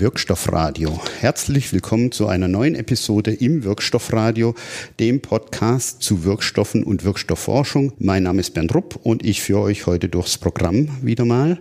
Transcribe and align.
Wirkstoffradio. 0.00 1.00
Herzlich 1.20 1.72
willkommen 1.72 2.12
zu 2.12 2.28
einer 2.28 2.48
neuen 2.48 2.74
Episode 2.74 3.32
im 3.32 3.64
Wirkstoffradio, 3.64 4.54
dem 5.00 5.20
Podcast 5.20 6.02
zu 6.02 6.24
Wirkstoffen 6.24 6.84
und 6.84 7.04
Wirkstoffforschung. 7.04 7.92
Mein 7.98 8.22
Name 8.22 8.40
ist 8.40 8.54
Bernd 8.54 8.74
Rupp 8.74 8.98
und 9.02 9.24
ich 9.24 9.42
führe 9.42 9.62
euch 9.62 9.86
heute 9.86 10.08
durchs 10.08 10.38
Programm 10.38 10.88
wieder 11.02 11.24
mal. 11.24 11.58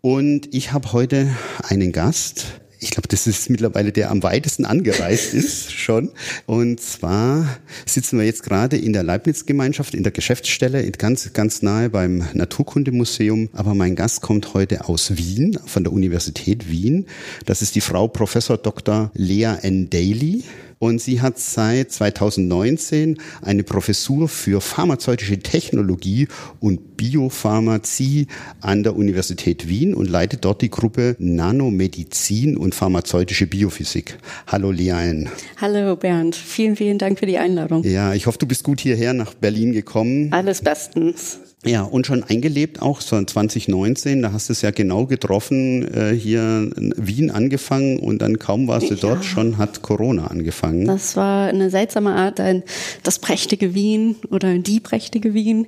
Und 0.00 0.54
ich 0.54 0.72
habe 0.72 0.92
heute 0.92 1.28
einen 1.62 1.92
Gast, 1.92 2.60
ich 2.78 2.90
glaube, 2.90 3.08
das 3.08 3.26
ist 3.26 3.48
mittlerweile 3.50 3.92
der 3.92 4.10
am 4.10 4.22
weitesten 4.22 4.64
angereist 4.64 5.34
ist 5.34 5.72
schon. 5.72 6.10
Und 6.46 6.80
zwar 6.80 7.58
sitzen 7.84 8.18
wir 8.18 8.26
jetzt 8.26 8.42
gerade 8.42 8.76
in 8.76 8.92
der 8.92 9.02
Leibniz-Gemeinschaft, 9.02 9.94
in 9.94 10.02
der 10.02 10.12
Geschäftsstelle, 10.12 10.90
ganz, 10.92 11.32
ganz 11.32 11.62
nahe 11.62 11.90
beim 11.90 12.24
Naturkundemuseum. 12.34 13.50
Aber 13.52 13.74
mein 13.74 13.96
Gast 13.96 14.22
kommt 14.22 14.54
heute 14.54 14.88
aus 14.88 15.16
Wien, 15.16 15.58
von 15.66 15.84
der 15.84 15.92
Universität 15.92 16.70
Wien. 16.70 17.06
Das 17.44 17.62
ist 17.62 17.74
die 17.74 17.80
Frau 17.80 18.08
Professor 18.08 18.56
Dr. 18.56 19.10
Lea 19.14 19.56
N. 19.62 19.90
Daly. 19.90 20.44
Und 20.78 21.00
sie 21.00 21.22
hat 21.22 21.38
seit 21.38 21.90
2019 21.90 23.18
eine 23.40 23.62
Professur 23.62 24.28
für 24.28 24.60
pharmazeutische 24.60 25.38
Technologie 25.38 26.28
und 26.60 26.98
Biopharmazie 26.98 28.26
an 28.60 28.82
der 28.82 28.94
Universität 28.94 29.68
Wien 29.68 29.94
und 29.94 30.10
leitet 30.10 30.44
dort 30.44 30.60
die 30.60 30.70
Gruppe 30.70 31.16
Nanomedizin 31.18 32.56
und 32.58 32.74
pharmazeutische 32.74 33.46
Biophysik. 33.46 34.18
Hallo 34.46 34.70
Liane. 34.70 35.30
Hallo 35.60 35.96
Bernd, 35.96 36.36
vielen, 36.36 36.76
vielen 36.76 36.98
Dank 36.98 37.18
für 37.20 37.26
die 37.26 37.38
Einladung. 37.38 37.82
Ja, 37.82 38.12
ich 38.12 38.26
hoffe, 38.26 38.38
du 38.38 38.46
bist 38.46 38.62
gut 38.62 38.80
hierher 38.80 39.14
nach 39.14 39.32
Berlin 39.32 39.72
gekommen. 39.72 40.32
Alles 40.32 40.60
bestens. 40.60 41.38
Ja, 41.64 41.82
und 41.82 42.06
schon 42.06 42.22
eingelebt 42.22 42.80
auch 42.80 43.00
so 43.00 43.20
2019, 43.22 44.22
da 44.22 44.32
hast 44.32 44.48
du 44.48 44.52
es 44.52 44.62
ja 44.62 44.70
genau 44.70 45.06
getroffen, 45.06 45.82
äh, 45.92 46.12
hier 46.12 46.70
in 46.76 46.94
Wien 46.96 47.30
angefangen 47.30 47.98
und 47.98 48.22
dann 48.22 48.38
kaum 48.38 48.68
warst 48.68 48.90
du 48.90 48.94
ja. 48.94 49.00
dort, 49.00 49.24
schon 49.24 49.58
hat 49.58 49.82
Corona 49.82 50.28
angefangen. 50.28 50.84
Das 50.84 51.16
war 51.16 51.48
eine 51.48 51.70
seltsame 51.70 52.14
Art, 52.14 52.38
ein, 52.40 52.62
das 53.02 53.18
prächtige 53.18 53.74
Wien 53.74 54.16
oder 54.30 54.58
die 54.58 54.80
prächtige 54.80 55.34
Wien, 55.34 55.66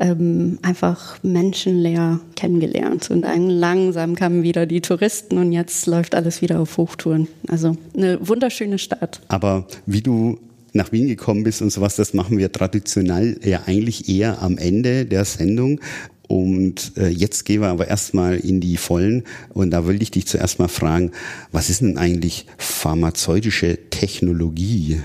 ähm, 0.00 0.58
einfach 0.62 1.22
menschenleer 1.22 2.20
kennengelernt. 2.34 3.10
Und 3.10 3.22
dann 3.22 3.48
langsam 3.48 4.16
kamen 4.16 4.42
wieder 4.42 4.66
die 4.66 4.80
Touristen 4.80 5.38
und 5.38 5.52
jetzt 5.52 5.86
läuft 5.86 6.14
alles 6.14 6.42
wieder 6.42 6.58
auf 6.60 6.76
Hochtouren. 6.76 7.28
Also 7.46 7.76
eine 7.96 8.26
wunderschöne 8.26 8.78
Stadt. 8.78 9.20
Aber 9.28 9.66
wie 9.84 10.00
du 10.00 10.38
nach 10.76 10.92
Wien 10.92 11.08
gekommen 11.08 11.42
bist 11.42 11.62
und 11.62 11.70
sowas, 11.70 11.96
das 11.96 12.14
machen 12.14 12.38
wir 12.38 12.52
traditionell 12.52 13.38
ja 13.42 13.62
eigentlich 13.66 14.08
eher 14.08 14.42
am 14.42 14.58
Ende 14.58 15.06
der 15.06 15.24
Sendung. 15.24 15.80
Und 16.28 16.92
äh, 16.96 17.08
jetzt 17.08 17.44
gehen 17.44 17.60
wir 17.60 17.68
aber 17.68 17.86
erstmal 17.88 18.36
in 18.36 18.60
die 18.60 18.76
Vollen. 18.76 19.24
Und 19.54 19.70
da 19.70 19.86
will 19.86 20.02
ich 20.02 20.10
dich 20.10 20.26
zuerst 20.26 20.58
mal 20.58 20.68
fragen, 20.68 21.12
was 21.52 21.70
ist 21.70 21.82
denn 21.82 21.98
eigentlich 21.98 22.46
pharmazeutische 22.58 23.78
Technologie? 23.90 25.00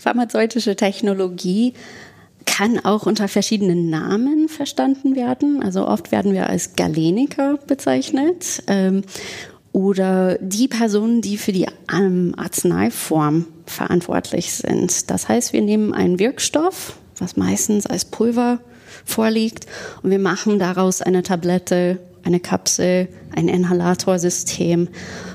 Pharmazeutische 0.00 0.74
Technologie 0.74 1.74
kann 2.44 2.78
auch 2.78 3.06
unter 3.06 3.28
verschiedenen 3.28 3.88
Namen 3.88 4.48
verstanden 4.48 5.16
werden. 5.16 5.62
Also 5.62 5.86
oft 5.86 6.12
werden 6.12 6.32
wir 6.32 6.48
als 6.48 6.74
Galeniker 6.76 7.58
bezeichnet. 7.66 8.62
Ähm, 8.66 9.02
oder 9.72 10.38
die 10.38 10.68
Personen, 10.68 11.20
die 11.20 11.36
für 11.36 11.52
die 11.52 11.66
ähm, 11.92 12.34
Arzneiform 12.36 13.46
verantwortlich 13.66 14.52
sind. 14.52 15.10
Das 15.10 15.28
heißt, 15.28 15.52
wir 15.52 15.62
nehmen 15.62 15.92
einen 15.92 16.18
Wirkstoff, 16.18 16.96
was 17.18 17.36
meistens 17.36 17.86
als 17.86 18.04
Pulver 18.04 18.60
vorliegt, 19.04 19.66
und 20.02 20.10
wir 20.10 20.18
machen 20.18 20.58
daraus 20.58 21.02
eine 21.02 21.22
Tablette, 21.22 21.98
eine 22.22 22.40
Kapsel, 22.40 23.08
ein 23.34 23.48
Inhalatorsystem. 23.48 24.88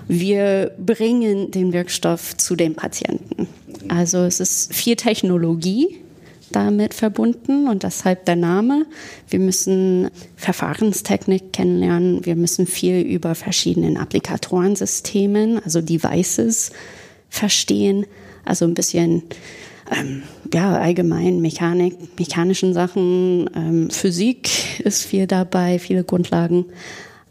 Wir 0.07 0.71
bringen 0.79 1.51
den 1.51 1.71
Wirkstoff 1.71 2.35
zu 2.35 2.55
dem 2.55 2.75
Patienten. 2.75 3.47
Also 3.89 4.19
es 4.19 4.39
ist 4.39 4.73
viel 4.73 4.95
Technologie, 4.95 5.99
damit 6.51 6.95
verbunden 6.95 7.67
und 7.67 7.83
deshalb 7.83 8.25
der 8.25 8.35
Name. 8.35 8.85
Wir 9.29 9.39
müssen 9.39 10.09
Verfahrenstechnik 10.35 11.53
kennenlernen. 11.53 12.25
Wir 12.25 12.35
müssen 12.35 12.65
viel 12.65 13.01
über 13.01 13.35
verschiedene 13.35 13.99
Applikatorensystemen, 13.99 15.63
also 15.63 15.81
Devices, 15.81 16.71
verstehen. 17.29 18.05
Also 18.45 18.65
ein 18.65 18.73
bisschen 18.73 19.23
ähm, 19.91 20.23
ja, 20.53 20.77
allgemein 20.77 21.41
Mechanik, 21.41 21.95
mechanischen 22.17 22.73
Sachen, 22.73 23.49
ähm, 23.55 23.89
Physik 23.89 24.49
ist 24.79 25.05
viel 25.05 25.27
dabei, 25.27 25.79
viele 25.79 26.03
Grundlagen. 26.03 26.65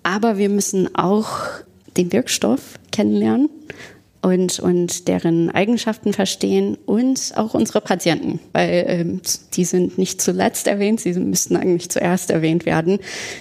Aber 0.03 0.39
wir 0.39 0.49
müssen 0.49 0.95
auch 0.95 1.29
den 1.97 2.13
Wirkstoff 2.13 2.79
kennenlernen 2.93 3.49
und, 4.23 4.59
und 4.59 5.09
deren 5.09 5.51
Eigenschaften 5.51 6.13
verstehen 6.13 6.77
und 6.87 7.33
auch 7.37 7.55
unsere 7.55 7.81
Patienten, 7.81 8.41
weil 8.53 8.85
ähm, 8.89 9.21
die 9.55 9.65
sind 9.65 9.99
nicht 9.99 10.21
zuletzt 10.21 10.67
erwähnt, 10.67 11.01
sie 11.01 11.13
müssten 11.15 11.57
eigentlich 11.57 11.91
zuerst 11.91 12.31
erwähnt 12.31 12.67
werden. 12.67 12.99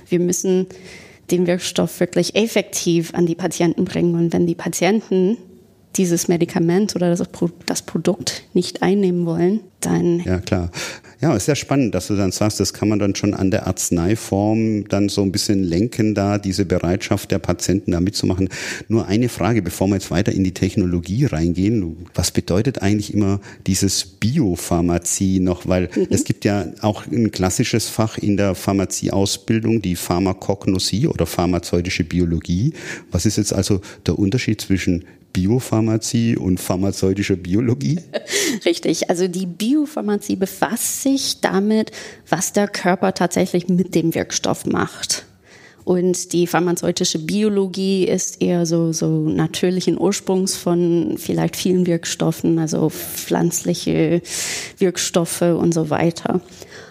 Wir 0.08 0.20
müssen 0.20 0.68
den 1.32 1.48
Wirkstoff 1.48 2.00
wirklich 2.00 2.36
effektiv 2.36 3.14
an 3.14 3.26
die 3.26 3.36
Patienten 3.36 3.86
bringen 3.86 4.16
und 4.16 4.34
wenn 4.34 4.48
die 4.48 4.56
Patienten 4.56 5.38
dieses 5.98 6.28
Medikament 6.28 6.96
oder 6.96 7.10
das, 7.10 7.24
das 7.66 7.82
Produkt 7.82 8.44
nicht 8.54 8.82
einnehmen 8.82 9.26
wollen, 9.26 9.62
dann. 9.82 10.20
Ja, 10.22 10.40
klar. 10.40 10.72
Ja, 11.20 11.36
ist 11.36 11.48
ja 11.48 11.56
spannend, 11.56 11.96
dass 11.96 12.08
du 12.08 12.16
dann 12.16 12.32
sagst, 12.32 12.60
das 12.60 12.74
kann 12.74 12.90
man 12.90 13.00
dann 13.00 13.16
schon 13.16 13.34
an 13.34 13.50
der 13.50 13.66
Arzneiform 13.66 14.88
dann 14.88 15.10
so 15.10 15.24
ein 15.24 15.32
bisschen 15.32 15.64
lenken, 15.64 16.14
da 16.14 16.38
diese 16.38 16.64
Bereitschaft 16.66 17.32
der 17.32 17.40
Patienten 17.40 17.92
da 17.92 18.00
mitzumachen. 18.00 18.50
Nur 18.88 19.08
eine 19.08 19.28
Frage, 19.28 19.64
bevor 19.64 19.88
wir 19.88 19.96
jetzt 19.96 20.12
weiter 20.12 20.32
in 20.32 20.44
die 20.44 20.54
Technologie 20.54 21.26
reingehen. 21.26 22.06
Was 22.14 22.30
bedeutet 22.30 22.84
eigentlich 22.84 23.14
immer 23.16 23.40
dieses 23.66 24.06
Biopharmazie 24.06 25.40
noch? 25.40 25.68
Weil 25.68 25.90
mhm. 25.96 26.08
es 26.12 26.24
gibt 26.24 26.46
ja 26.46 26.68
auch 26.82 27.08
ein 27.08 27.32
klassisches 27.32 27.90
Fach 27.90 28.20
in 28.20 28.38
der 28.38 28.54
Pharmazieausbildung, 28.54 29.82
die 29.82 29.96
Pharmakognosie 29.96 31.08
oder 31.08 31.26
pharmazeutische 31.26 32.04
Biologie. 32.04 32.74
Was 33.12 33.26
ist 33.26 33.38
jetzt 33.38 33.54
also 33.54 33.82
der 34.06 34.20
Unterschied 34.20 34.62
zwischen 34.62 35.04
Biopharmazie 35.34 36.38
und 36.38 36.60
pharmazeutische 36.60 37.38
Biologie? 37.38 38.00
Richtig, 38.66 39.10
also 39.10 39.28
die 39.28 39.46
Biopharmazie 39.46 40.36
befasst 40.36 41.04
sich 41.04 41.42
damit, 41.42 41.92
was 42.30 42.54
der 42.54 42.68
Körper 42.68 43.14
tatsächlich 43.14 43.68
mit 43.68 43.96
dem 43.96 44.16
Wirkstoff 44.16 44.66
macht. 44.66 45.26
Und 45.88 46.34
die 46.34 46.48
pharmazeutische 46.48 47.18
Biologie 47.20 48.04
ist 48.04 48.42
eher 48.42 48.66
so, 48.66 48.92
so 48.92 49.30
natürlichen 49.30 49.98
Ursprungs 49.98 50.58
von 50.58 51.16
vielleicht 51.18 51.56
vielen 51.56 51.88
Wirkstoffen, 51.88 52.60
also 52.60 52.90
pflanzliche 52.90 54.22
Wirkstoffe 54.80 55.44
und 55.44 55.74
so 55.74 55.90
weiter. 55.90 56.42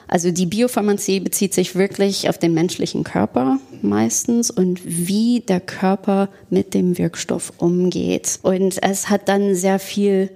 Also 0.09 0.31
die 0.31 0.47
Biopharmazie 0.47 1.21
bezieht 1.21 1.53
sich 1.55 1.75
wirklich 1.75 2.29
auf 2.29 2.39
den 2.39 2.55
menschlichen 2.55 3.05
Körper 3.05 3.59
meistens 3.83 4.51
und 4.51 4.81
wie 4.85 5.41
der 5.41 5.61
Körper 5.61 6.29
mit 6.51 6.75
dem 6.75 6.97
Wirkstoff 6.99 7.53
umgeht. 7.59 8.39
Und 8.43 8.83
es 8.83 9.11
hat 9.11 9.29
dann 9.29 9.55
sehr 9.55 9.79
viel 9.79 10.31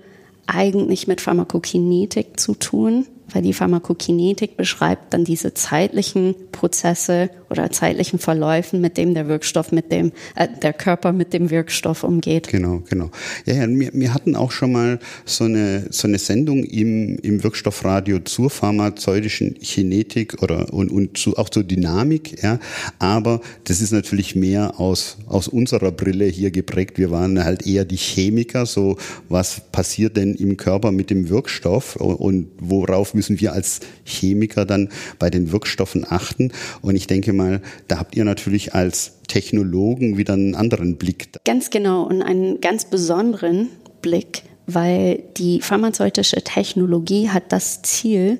eigentlich 0.47 1.06
mit 1.06 1.20
Pharmakokinetik 1.20 2.41
zu 2.41 2.54
tun 2.54 3.06
weil 3.34 3.42
die 3.42 3.53
Pharmakokinetik 3.53 4.56
beschreibt 4.56 5.12
dann 5.12 5.25
diese 5.25 5.54
zeitlichen 5.54 6.34
Prozesse 6.52 7.31
oder 7.50 7.70
zeitlichen 7.70 8.19
Verläufen, 8.19 8.81
mit 8.81 8.97
dem 8.97 9.14
der 9.14 9.29
Wirkstoff, 9.29 9.73
mit 9.73 9.93
dem 9.93 10.12
äh, 10.37 10.49
der 10.62 10.73
Körper 10.73 11.12
mit 11.12 11.32
dem 11.32 11.50
Wirkstoff 11.50 12.05
umgeht. 12.05 12.49
Genau, 12.49 12.82
genau. 12.88 13.11
Ja, 13.44 13.55
ja, 13.55 13.69
wir, 13.69 13.91
wir 13.93 14.14
hatten 14.14 14.37
auch 14.37 14.52
schon 14.52 14.73
mal 14.73 14.99
so 15.25 15.44
eine 15.44 15.87
so 15.91 16.08
eine 16.08 16.19
Sendung 16.19 16.64
im 16.64 17.19
im 17.19 17.43
Wirkstoffradio 17.43 18.20
zur 18.20 18.50
pharmazeutischen 18.50 19.55
Kinetik 19.55 20.43
oder 20.43 20.73
und 20.73 20.91
und 20.91 21.19
zu, 21.19 21.37
auch 21.37 21.49
zur 21.49 21.64
Dynamik, 21.64 22.43
ja. 22.43 22.58
Aber 22.99 23.41
das 23.64 23.81
ist 23.81 23.93
natürlich 23.93 24.35
mehr 24.35 24.79
aus 24.81 25.19
aus 25.26 25.49
unserer 25.49 25.93
Brille 25.93 26.26
hier 26.26 26.50
geprägt. 26.50 26.99
Wir 26.99 27.11
waren 27.11 27.43
halt 27.43 27.67
eher 27.67 27.85
die 27.85 27.96
Chemiker, 27.96 28.67
so 28.67 28.96
was 29.29 29.61
passiert 29.73 30.17
denn 30.17 30.35
im 30.35 30.56
Körper 30.56 30.93
mit 30.93 31.11
dem 31.11 31.29
Wirkstoff 31.29 31.96
und, 31.96 32.49
worauf 32.58 33.14
müssen 33.14 33.41
wir 33.41 33.53
als 33.53 33.81
Chemiker 34.05 34.64
dann 34.64 34.88
bei 35.19 35.31
den 35.31 35.53
Wirkstoffen 35.53 36.05
achten. 36.08 36.53
Und 36.82 36.96
ich 36.96 37.06
denke 37.06 37.32
mal, 37.40 37.62
da 37.88 37.98
habt 37.98 38.16
ihr 38.16 38.25
natürlich 38.25 38.75
als 38.75 39.20
Technologen 39.28 40.16
wieder 40.16 40.34
einen 40.34 40.54
anderen 40.54 40.96
Blick. 40.96 41.28
Ganz 41.44 41.70
genau 41.70 42.04
und 42.04 42.22
einen 42.22 42.60
ganz 42.60 42.84
besonderen 42.84 43.69
Blick, 44.02 44.42
weil 44.66 45.22
die 45.37 45.60
pharmazeutische 45.60 46.42
Technologie 46.42 47.28
hat 47.28 47.52
das 47.52 47.82
Ziel, 47.82 48.38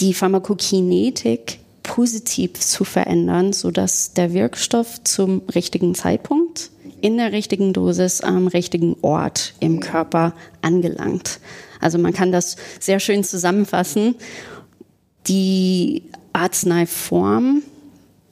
die 0.00 0.14
Pharmakokinetik 0.14 1.58
positiv 1.82 2.54
zu 2.54 2.84
verändern, 2.84 3.52
sodass 3.52 4.14
der 4.14 4.32
Wirkstoff 4.32 5.02
zum 5.04 5.42
richtigen 5.54 5.94
Zeitpunkt 5.94 6.70
in 7.00 7.16
der 7.16 7.32
richtigen 7.32 7.72
Dosis 7.72 8.20
am 8.20 8.46
richtigen 8.46 8.96
Ort 9.02 9.54
im 9.60 9.80
Körper 9.80 10.34
angelangt. 10.62 11.40
Also 11.80 11.98
man 11.98 12.12
kann 12.12 12.30
das 12.30 12.56
sehr 12.78 13.00
schön 13.00 13.24
zusammenfassen. 13.24 14.14
Die 15.26 16.04
Arzneiform 16.32 17.62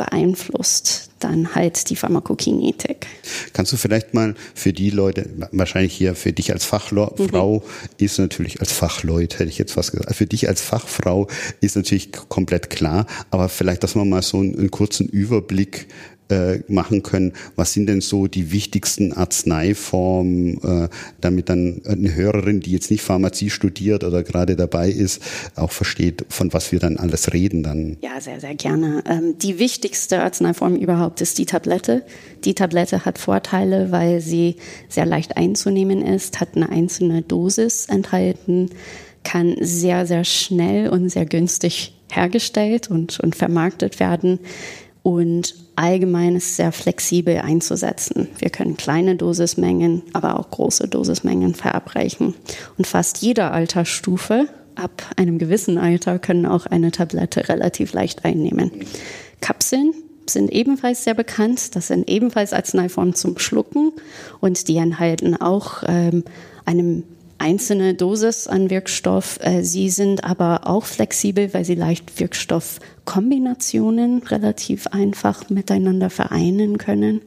beeinflusst 0.00 1.10
dann 1.18 1.54
halt 1.54 1.90
die 1.90 1.96
Pharmakokinetik. 1.96 3.06
Kannst 3.52 3.70
du 3.72 3.76
vielleicht 3.76 4.14
mal 4.14 4.34
für 4.54 4.72
die 4.72 4.88
Leute, 4.88 5.28
wahrscheinlich 5.52 5.92
hier 5.92 6.14
für 6.14 6.32
dich 6.32 6.54
als 6.54 6.64
Fachfrau 6.64 7.56
mhm. 7.56 7.88
ist 7.98 8.18
natürlich 8.18 8.60
als 8.60 8.72
Fachleut, 8.72 9.34
hätte 9.34 9.50
ich 9.50 9.58
jetzt 9.58 9.72
fast 9.72 9.92
gesagt, 9.92 10.16
für 10.16 10.26
dich 10.26 10.48
als 10.48 10.62
Fachfrau 10.62 11.28
ist 11.60 11.76
natürlich 11.76 12.12
komplett 12.12 12.70
klar, 12.70 13.06
aber 13.30 13.50
vielleicht, 13.50 13.82
dass 13.82 13.94
man 13.94 14.08
mal 14.08 14.22
so 14.22 14.38
einen, 14.38 14.58
einen 14.58 14.70
kurzen 14.70 15.06
Überblick 15.06 15.88
äh, 16.30 16.60
machen 16.68 17.02
können. 17.02 17.32
Was 17.56 17.72
sind 17.72 17.86
denn 17.86 18.00
so 18.00 18.26
die 18.26 18.52
wichtigsten 18.52 19.12
Arzneiformen, 19.12 20.62
äh, 20.62 20.88
damit 21.20 21.48
dann 21.48 21.82
eine 21.86 22.14
Hörerin, 22.14 22.60
die 22.60 22.72
jetzt 22.72 22.90
nicht 22.90 23.02
Pharmazie 23.02 23.50
studiert 23.50 24.04
oder 24.04 24.22
gerade 24.22 24.56
dabei 24.56 24.90
ist, 24.90 25.22
auch 25.56 25.72
versteht, 25.72 26.24
von 26.28 26.52
was 26.52 26.72
wir 26.72 26.78
dann 26.78 26.96
alles 26.96 27.32
reden 27.32 27.62
dann? 27.62 27.96
Ja, 28.02 28.20
sehr, 28.20 28.40
sehr 28.40 28.54
gerne. 28.54 29.02
Ähm, 29.08 29.36
die 29.38 29.58
wichtigste 29.58 30.22
Arzneiform 30.22 30.76
überhaupt 30.76 31.20
ist 31.20 31.38
die 31.38 31.46
Tablette. 31.46 32.02
Die 32.44 32.54
Tablette 32.54 33.04
hat 33.04 33.18
Vorteile, 33.18 33.90
weil 33.90 34.20
sie 34.20 34.56
sehr 34.88 35.06
leicht 35.06 35.36
einzunehmen 35.36 36.02
ist, 36.02 36.40
hat 36.40 36.56
eine 36.56 36.68
einzelne 36.70 37.22
Dosis 37.22 37.86
enthalten, 37.86 38.70
kann 39.24 39.56
sehr, 39.60 40.06
sehr 40.06 40.24
schnell 40.24 40.88
und 40.88 41.10
sehr 41.10 41.26
günstig 41.26 41.94
hergestellt 42.10 42.90
und, 42.90 43.20
und 43.20 43.36
vermarktet 43.36 44.00
werden 44.00 44.40
und 45.02 45.54
allgemein 45.80 46.36
ist 46.36 46.56
sehr 46.56 46.72
flexibel 46.72 47.38
einzusetzen. 47.38 48.28
Wir 48.38 48.50
können 48.50 48.76
kleine 48.76 49.16
Dosismengen, 49.16 50.02
aber 50.12 50.38
auch 50.38 50.50
große 50.50 50.88
Dosismengen 50.88 51.54
verabreichen. 51.54 52.34
Und 52.76 52.86
fast 52.86 53.18
jeder 53.18 53.52
Altersstufe, 53.52 54.46
ab 54.74 55.02
einem 55.16 55.38
gewissen 55.38 55.78
Alter, 55.78 56.18
können 56.18 56.44
auch 56.44 56.66
eine 56.66 56.90
Tablette 56.90 57.48
relativ 57.48 57.94
leicht 57.94 58.26
einnehmen. 58.26 58.70
Kapseln 59.40 59.94
sind 60.28 60.52
ebenfalls 60.52 61.04
sehr 61.04 61.14
bekannt. 61.14 61.74
Das 61.74 61.88
sind 61.88 62.08
ebenfalls 62.08 62.52
Arzneiformen 62.52 63.14
zum 63.14 63.38
Schlucken 63.38 63.92
und 64.40 64.68
die 64.68 64.76
enthalten 64.76 65.34
auch 65.34 65.82
ähm, 65.86 66.24
einem 66.66 67.04
einzelne 67.40 67.94
Dosis 67.94 68.46
an 68.46 68.70
Wirkstoff. 68.70 69.40
Äh, 69.42 69.64
sie 69.64 69.90
sind 69.90 70.22
aber 70.24 70.66
auch 70.66 70.84
flexibel, 70.84 71.52
weil 71.54 71.64
sie 71.64 71.74
leicht 71.74 72.20
Wirkstoffkombinationen 72.20 74.22
relativ 74.22 74.86
einfach 74.88 75.48
miteinander 75.50 76.10
vereinen 76.10 76.78
können. 76.78 77.22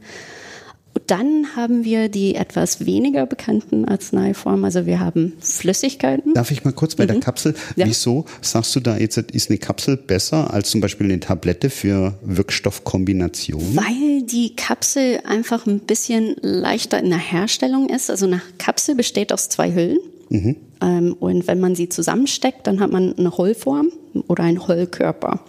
Dann 1.07 1.55
haben 1.55 1.83
wir 1.83 2.09
die 2.09 2.35
etwas 2.35 2.85
weniger 2.85 3.25
bekannten 3.25 3.85
Arzneiformen. 3.85 4.65
Also 4.65 4.85
wir 4.85 4.99
haben 4.99 5.33
Flüssigkeiten. 5.39 6.33
Darf 6.33 6.51
ich 6.51 6.63
mal 6.63 6.73
kurz 6.73 6.95
bei 6.95 7.03
mhm. 7.03 7.07
der 7.09 7.19
Kapsel? 7.19 7.55
Ja. 7.75 7.85
Wieso 7.85 8.25
sagst 8.41 8.75
du 8.75 8.79
da 8.79 8.97
jetzt, 8.97 9.17
ist 9.17 9.49
eine 9.49 9.59
Kapsel 9.59 9.97
besser 9.97 10.53
als 10.53 10.69
zum 10.69 10.81
Beispiel 10.81 11.07
eine 11.07 11.19
Tablette 11.19 11.69
für 11.69 12.17
Wirkstoffkombinationen? 12.23 13.75
Weil 13.75 14.23
die 14.23 14.55
Kapsel 14.55 15.19
einfach 15.25 15.65
ein 15.65 15.79
bisschen 15.79 16.35
leichter 16.41 16.99
in 16.99 17.09
der 17.09 17.19
Herstellung 17.19 17.89
ist. 17.89 18.09
Also 18.09 18.25
eine 18.25 18.41
Kapsel 18.57 18.95
besteht 18.95 19.33
aus 19.33 19.49
zwei 19.49 19.73
Hüllen. 19.73 19.99
Mhm. 20.29 20.55
Ähm, 20.81 21.13
und 21.19 21.47
wenn 21.47 21.59
man 21.59 21.75
sie 21.75 21.89
zusammensteckt, 21.89 22.67
dann 22.67 22.79
hat 22.79 22.91
man 22.91 23.17
eine 23.17 23.37
Hollform 23.37 23.91
oder 24.27 24.43
einen 24.43 24.67
Hollkörper. 24.67 25.41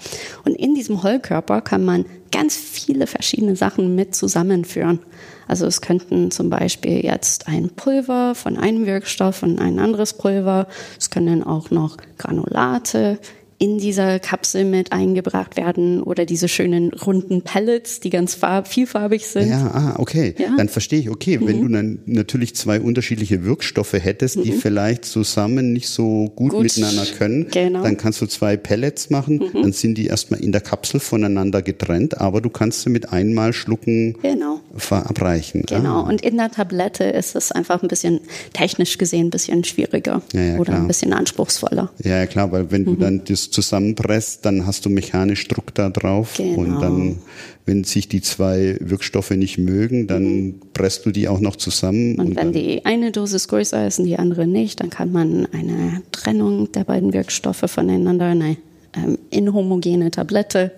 Und 0.45 0.55
in 0.55 0.75
diesem 0.75 1.03
Hollkörper 1.03 1.61
kann 1.61 1.85
man 1.85 2.05
ganz 2.31 2.57
viele 2.57 3.07
verschiedene 3.07 3.57
Sachen 3.57 3.95
mit 3.95 4.15
zusammenführen. 4.15 5.01
Also 5.49 5.67
es 5.67 5.81
könnten 5.81 6.31
zum 6.31 6.51
Beispiel 6.51 7.05
jetzt 7.05 7.49
ein 7.49 7.71
Pulver 7.71 8.35
von 8.35 8.57
einem 8.57 8.87
Wirkstoff 8.87 9.43
und 9.43 9.61
ein 9.61 9.79
anderes 9.79 10.15
Pulver. 10.15 10.67
Es 10.99 11.11
können 11.11 11.43
auch 11.43 11.71
noch 11.71 11.97
Granulate, 12.19 13.19
in 13.59 13.79
dieser 13.79 14.19
Kapsel 14.19 14.65
mit 14.65 14.93
eingebracht 14.93 15.57
werden 15.57 16.03
oder 16.03 16.27
diese 16.27 16.49
schönen 16.49 16.93
runden 16.93 17.43
Pellets, 17.43 18.01
die 18.01 18.11
ganz 18.11 18.35
farb, 18.35 18.69
vielfarbig 18.69 19.27
sind. 19.27 19.49
Ja, 19.49 19.71
ah, 19.73 19.95
okay. 19.99 20.35
Ja? 20.39 20.57
Dann 20.57 20.69
verstehe 20.69 21.01
ich, 21.01 21.11
okay, 21.11 21.39
mhm. 21.39 21.47
wenn 21.47 21.63
du 21.63 21.69
dann 21.69 21.99
natürlich 22.07 22.55
zwei 22.57 22.81
unterschiedliche 22.81 23.45
Wirkstoffe 23.45 23.93
hättest, 23.93 24.37
die 24.45 24.53
mhm. 24.53 24.59
vielleicht 24.59 25.05
zusammen 25.05 25.73
nicht 25.73 25.89
so 25.89 26.33
gut, 26.35 26.53
gut. 26.53 26.63
miteinander 26.63 27.07
können, 27.07 27.49
genau. 27.51 27.83
dann 27.83 27.97
kannst 27.97 28.21
du 28.21 28.27
zwei 28.27 28.57
Pellets 28.57 29.11
machen, 29.11 29.37
mhm. 29.39 29.63
dann 29.63 29.73
sind 29.73 29.97
die 29.97 30.07
erstmal 30.07 30.41
in 30.41 30.53
der 30.53 30.61
Kapsel 30.61 31.01
voneinander 31.01 31.63
getrennt, 31.63 32.21
aber 32.21 32.41
du 32.41 32.51
kannst 32.51 32.83
sie 32.83 32.91
mit 32.91 33.13
einmal 33.13 33.53
schlucken 33.53 34.17
genau. 34.21 34.61
verabreichen. 34.77 35.63
Genau, 35.67 36.03
ah. 36.03 36.09
und 36.09 36.23
in 36.23 36.37
der 36.37 36.51
Tablette 36.51 37.05
ist 37.05 37.37
es 37.37 37.53
einfach 37.53 37.83
ein 37.83 37.89
bisschen 37.89 38.21
technisch 38.53 38.99
gesehen 38.99 39.27
ein 39.27 39.31
bisschen 39.31 39.65
schwieriger 39.65 40.23
ja, 40.33 40.41
ja, 40.41 40.55
oder 40.55 40.65
klar. 40.65 40.81
ein 40.81 40.87
bisschen 40.89 41.13
anspruchsvoller. 41.13 41.91
Ja, 42.03 42.27
klar, 42.27 42.53
weil 42.53 42.71
wenn 42.71 42.85
du 42.85 42.93
mhm. 42.93 43.01
dann 43.01 43.25
das 43.25 43.51
zusammenpresst, 43.55 44.45
dann 44.45 44.67
hast 44.67 44.85
du 44.85 44.91
mechanisch 44.91 45.49
Druck 45.49 45.75
da 45.75 45.89
drauf 45.89 46.35
genau. 46.37 46.61
und 46.61 46.81
dann, 46.81 47.17
wenn 47.65 47.85
sich 47.85 48.09
die 48.09 48.21
zwei 48.21 48.77
Wirkstoffe 48.81 49.31
nicht 49.31 49.57
mögen, 49.59 50.07
dann 50.07 50.25
mhm. 50.25 50.61
presst 50.75 51.07
du 51.07 51.11
die 51.11 51.29
auch 51.29 51.41
noch 51.41 51.57
zusammen. 51.57 52.19
Und, 52.19 52.29
und 52.29 52.37
wenn 52.37 52.53
die 52.53 52.85
eine 52.85 53.13
Dosis 53.13 53.49
größer 53.49 53.87
ist 53.87 53.99
und 53.99 54.05
die 54.05 54.19
andere 54.19 54.47
nicht, 54.47 54.81
dann 54.81 54.91
kann 54.91 55.13
man 55.13 55.47
eine 55.53 56.03
Trennung 56.13 56.71
der 56.73 56.85
beiden 56.85 57.13
Wirkstoffe 57.13 57.65
voneinander, 57.67 58.27
eine 58.27 58.57
ähm, 58.97 59.19
inhomogene 59.31 60.11
Tablette 60.11 60.73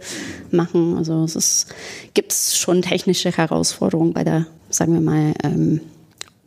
machen. 0.50 0.96
Also 0.96 1.24
es 1.24 1.66
gibt 2.14 2.32
schon 2.32 2.82
technische 2.82 3.30
Herausforderungen 3.30 4.12
bei 4.12 4.24
der, 4.24 4.46
sagen 4.70 4.94
wir 4.94 5.00
mal, 5.00 5.34
ähm, 5.42 5.80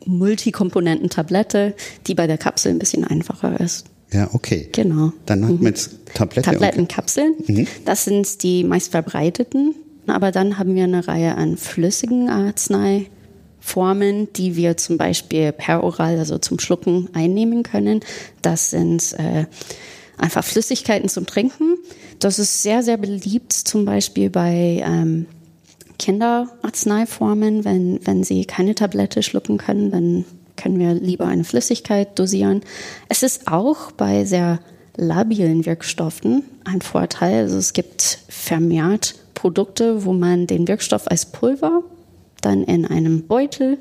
Multikomponenten-Tablette, 0.06 1.74
die 2.06 2.14
bei 2.14 2.26
der 2.26 2.38
Kapsel 2.38 2.72
ein 2.72 2.78
bisschen 2.78 3.04
einfacher 3.04 3.60
ist. 3.60 3.86
Ja, 4.12 4.28
okay. 4.32 4.68
Genau. 4.72 5.12
Dann 5.26 5.44
hat 5.44 5.54
man 5.54 5.66
jetzt 5.66 5.98
Tablette. 6.14 6.50
Tablettenkapseln. 6.50 7.34
Mhm. 7.46 7.66
Das 7.84 8.04
sind 8.04 8.42
die 8.42 8.64
meist 8.64 8.90
verbreiteten. 8.90 9.74
Aber 10.06 10.32
dann 10.32 10.58
haben 10.58 10.74
wir 10.74 10.84
eine 10.84 11.06
Reihe 11.06 11.36
an 11.36 11.56
flüssigen 11.56 12.28
Arzneiformen, 12.28 14.32
die 14.34 14.56
wir 14.56 14.76
zum 14.76 14.98
Beispiel 14.98 15.52
peroral, 15.52 16.18
also 16.18 16.38
zum 16.38 16.58
Schlucken, 16.58 17.08
einnehmen 17.12 17.62
können. 17.62 18.00
Das 18.42 18.70
sind 18.70 19.14
äh, 19.18 19.44
einfach 20.18 20.44
Flüssigkeiten 20.44 21.08
zum 21.08 21.26
Trinken. 21.26 21.76
Das 22.18 22.38
ist 22.38 22.62
sehr, 22.62 22.82
sehr 22.82 22.96
beliebt, 22.96 23.52
zum 23.52 23.84
Beispiel 23.84 24.30
bei 24.30 24.82
ähm, 24.84 25.26
Kinderarzneiformen, 25.98 27.64
wenn, 27.64 28.00
wenn 28.04 28.24
sie 28.24 28.46
keine 28.46 28.74
Tablette 28.74 29.22
schlucken 29.22 29.58
können, 29.58 29.90
dann 29.90 30.24
können 30.60 30.78
wir 30.78 30.94
lieber 30.94 31.26
eine 31.26 31.44
Flüssigkeit 31.44 32.18
dosieren. 32.18 32.62
Es 33.08 33.22
ist 33.22 33.48
auch 33.48 33.92
bei 33.92 34.24
sehr 34.24 34.60
labilen 34.96 35.64
Wirkstoffen 35.64 36.44
ein 36.64 36.82
Vorteil. 36.82 37.42
Also 37.42 37.56
es 37.56 37.72
gibt 37.72 38.18
vermehrt 38.28 39.14
Produkte, 39.34 40.04
wo 40.04 40.12
man 40.12 40.46
den 40.46 40.68
Wirkstoff 40.68 41.10
als 41.10 41.26
Pulver 41.26 41.82
dann 42.42 42.64
in 42.64 42.86
einem 42.86 43.26
Beutel 43.26 43.78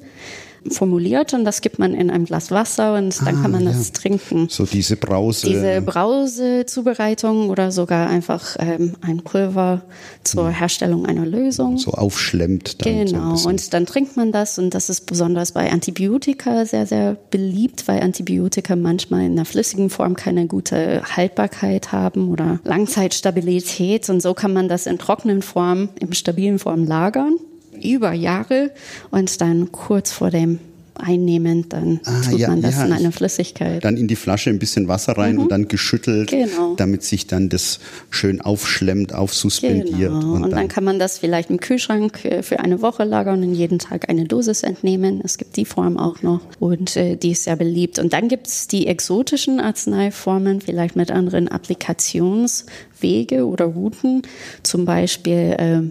formuliert 0.70 1.34
und 1.34 1.46
das 1.46 1.62
gibt 1.62 1.80
man 1.80 1.94
in 1.94 2.10
einem 2.10 2.26
Glas 2.26 2.52
Wasser 2.52 2.96
und 2.96 3.18
dann 3.26 3.38
ah, 3.38 3.42
kann 3.42 3.52
man 3.52 3.64
ja. 3.64 3.72
das 3.72 3.92
trinken. 3.92 4.48
So 4.50 4.66
diese 4.66 4.96
Brause. 4.98 5.48
Diese 5.48 5.82
Brausezubereitung 5.82 7.50
oder 7.50 7.72
sogar 7.72 8.10
einfach 8.10 8.58
ähm, 8.60 8.96
ein 9.02 9.22
Pulver 9.22 9.84
zur 10.24 10.48
hm. 10.48 10.54
Herstellung 10.54 11.06
einer 11.06 11.26
Lösung. 11.26 11.78
So 11.78 11.92
aufschlemmt 11.92 12.86
dann. 12.86 13.06
Genau, 13.06 13.36
so 13.36 13.50
und 13.50 13.74
dann 13.74 13.86
trinkt 13.86 14.18
man 14.18 14.32
das 14.32 14.60
und 14.60 14.74
das 14.74 14.90
ist 14.90 15.06
besonders 15.06 15.54
bei 15.54 15.72
Antibiotika 15.72 16.66
sehr, 16.66 16.86
sehr 16.86 17.18
beliebt, 17.32 17.88
weil 17.88 18.02
Antibiotika 18.02 18.76
manchmal 18.76 19.26
in 19.26 19.36
der 19.36 19.46
flüssigen 19.46 19.90
Form 19.90 20.16
keine 20.16 20.48
gute 20.48 21.04
Haltbarkeit 21.16 21.92
haben 21.92 22.30
oder 22.30 22.60
Langzeitstabilität 22.64 24.10
und 24.10 24.22
so 24.22 24.34
kann 24.34 24.54
man 24.54 24.68
das 24.68 24.86
in 24.86 24.98
trockenen 24.98 25.42
Form, 25.42 25.90
in 26.00 26.14
stabilen 26.14 26.60
Form 26.60 26.86
lagern 26.86 27.38
über 27.82 28.14
Jahre 28.14 28.72
und 29.12 29.42
dann 29.42 29.72
kurz 29.72 30.12
vor 30.12 30.30
dem 30.30 30.60
Einnehmen, 31.00 31.68
dann 31.70 32.00
ah, 32.06 32.22
tut 32.22 32.40
ja, 32.40 32.50
man 32.50 32.62
das 32.62 32.76
ja, 32.76 32.86
in 32.86 32.94
eine 32.94 33.12
Flüssigkeit. 33.12 33.84
Dann 33.84 33.98
in 33.98 34.08
die 34.08 34.16
Flasche 34.16 34.50
ein 34.50 34.60
bisschen 34.60 34.88
Wasser 34.88 35.18
rein 35.18 35.36
mhm. 35.36 35.42
und 35.42 35.52
dann 35.52 35.68
geschüttelt, 35.68 36.30
genau. 36.30 36.76
damit 36.76 37.04
sich 37.04 37.28
dann 37.28 37.50
das 37.50 37.80
schön 38.10 38.42
aufschlemmt, 38.42 39.14
aufsuspendiert. 39.14 40.12
Genau. 40.12 40.34
Und, 40.34 40.44
und 40.44 40.52
dann, 40.52 40.60
dann, 40.60 40.68
kann 40.68 40.84
man 40.84 41.00
das 41.00 41.18
vielleicht 41.18 41.50
im 41.50 41.60
Kühlschrank 41.60 42.26
äh, 42.26 42.44
für 42.44 42.60
eine 42.60 42.82
Woche 42.82 43.04
lagern 43.04 43.44
und 43.44 43.56
jeden 43.56 43.80
Tag 43.80 44.10
eine 44.10 44.26
Dosis 44.26 44.64
entnehmen. 44.64 45.22
Es 45.24 45.38
gibt 45.38 45.56
die 45.56 45.66
Form 45.66 45.98
auch 45.98 46.22
noch 46.22 46.42
und 46.60 46.96
äh, 46.96 47.16
die 47.16 47.32
ist 47.32 47.46
sehr 47.46 47.56
beliebt. 47.56 48.00
Und 48.00 48.14
dann 48.14 48.28
gibt 48.28 48.48
es 48.48 48.68
die 48.68 48.88
exotischen 48.88 49.60
Arzneiformen, 49.60 50.62
vielleicht 50.62 50.96
mit 50.96 51.12
anderen 51.12 51.48
Applikationswege 51.48 53.46
oder 53.46 53.66
Routen, 53.66 54.24
zum 54.64 54.86
Beispiel 54.86 55.56
äh, 55.58 55.82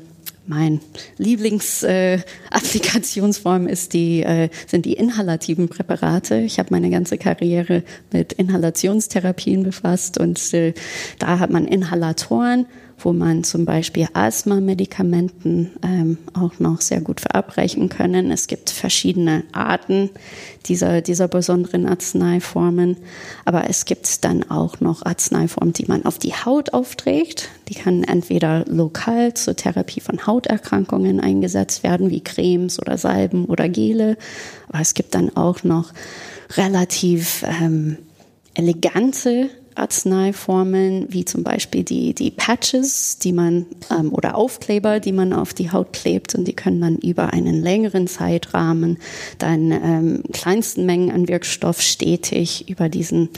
mein 0.49 0.81
Lieblingsapplikationsform 1.19 3.67
äh, 3.67 3.73
ist 3.79 3.93
die, 3.93 4.23
äh, 4.23 4.49
sind 4.67 4.87
die 4.87 4.95
inhalativen 4.95 5.69
Präparate. 5.69 6.37
Ich 6.37 6.59
habe 6.59 6.71
meine 6.71 6.89
ganze 6.91 7.19
Karriere 7.19 7.83
mit 8.13 8.33
Inhalationstherapien 8.33 9.63
befasst 9.63 10.19
und 10.19 10.55
äh, 10.55 10.73
da 11.19 11.39
hat 11.39 11.51
man 11.51 11.67
Inhalatoren 11.67 12.65
wo 12.99 13.13
man 13.13 13.45
zum 13.45 13.65
Beispiel 13.65 14.09
Asthma-Medikamenten 14.13 15.71
ähm, 15.83 16.19
auch 16.35 16.59
noch 16.59 16.81
sehr 16.81 17.01
gut 17.01 17.21
verabreichen 17.21 17.89
können. 17.89 18.31
Es 18.31 18.47
gibt 18.47 18.71
verschiedene 18.71 19.45
Arten 19.53 20.11
dieser, 20.67 21.01
dieser 21.01 21.29
besonderen 21.29 21.87
Arzneiformen, 21.87 22.97
aber 23.45 23.69
es 23.71 23.85
gibt 23.85 24.25
dann 24.25 24.51
auch 24.51 24.81
noch 24.81 25.05
Arzneiformen, 25.05 25.73
die 25.73 25.87
man 25.87 26.05
auf 26.05 26.19
die 26.19 26.33
Haut 26.33 26.73
aufträgt. 26.73 27.49
Die 27.69 27.75
kann 27.75 28.05
entweder 28.05 28.65
lokal 28.67 29.35
zur 29.35 29.57
Therapie 29.57 30.01
von 30.01 30.27
Hauterkrankungen 30.27 31.21
eingesetzt 31.21 31.83
werden, 31.83 32.11
wie 32.11 32.21
Cremes 32.21 32.81
oder 32.81 32.99
Salben 32.99 33.45
oder 33.45 33.69
Gele, 33.69 34.17
aber 34.69 34.81
es 34.81 34.95
gibt 34.95 35.15
dann 35.15 35.35
auch 35.37 35.65
noch 35.65 35.93
relativ 36.57 37.45
ähm, 37.61 37.99
elegante 38.55 39.51
Arzneiformen, 39.79 41.07
wie 41.09 41.25
zum 41.25 41.43
Beispiel 41.43 41.85
die, 41.85 42.15
die 42.15 42.31
Patches, 42.31 43.19
die 43.19 43.33
man 43.33 43.67
ähm, 43.91 44.13
oder 44.13 44.37
Aufkleber, 44.37 45.01
die 45.01 45.13
man 45.13 45.33
auf 45.33 45.55
die 45.55 45.71
Haut 45.71 45.93
klebt 45.93 46.35
und 46.35 46.47
die 46.47 46.55
können 46.55 46.81
dann 46.81 46.97
über 46.97 47.33
einen 47.33 47.63
längeren 47.63 48.07
Zeitrahmen 48.07 48.99
dann 49.39 49.71
ähm, 49.71 50.23
kleinsten 50.33 50.87
Mengen 50.87 51.11
an 51.11 51.29
Wirkstoff 51.29 51.81
stetig 51.81 52.69
über 52.69 52.89
diesen 52.89 53.29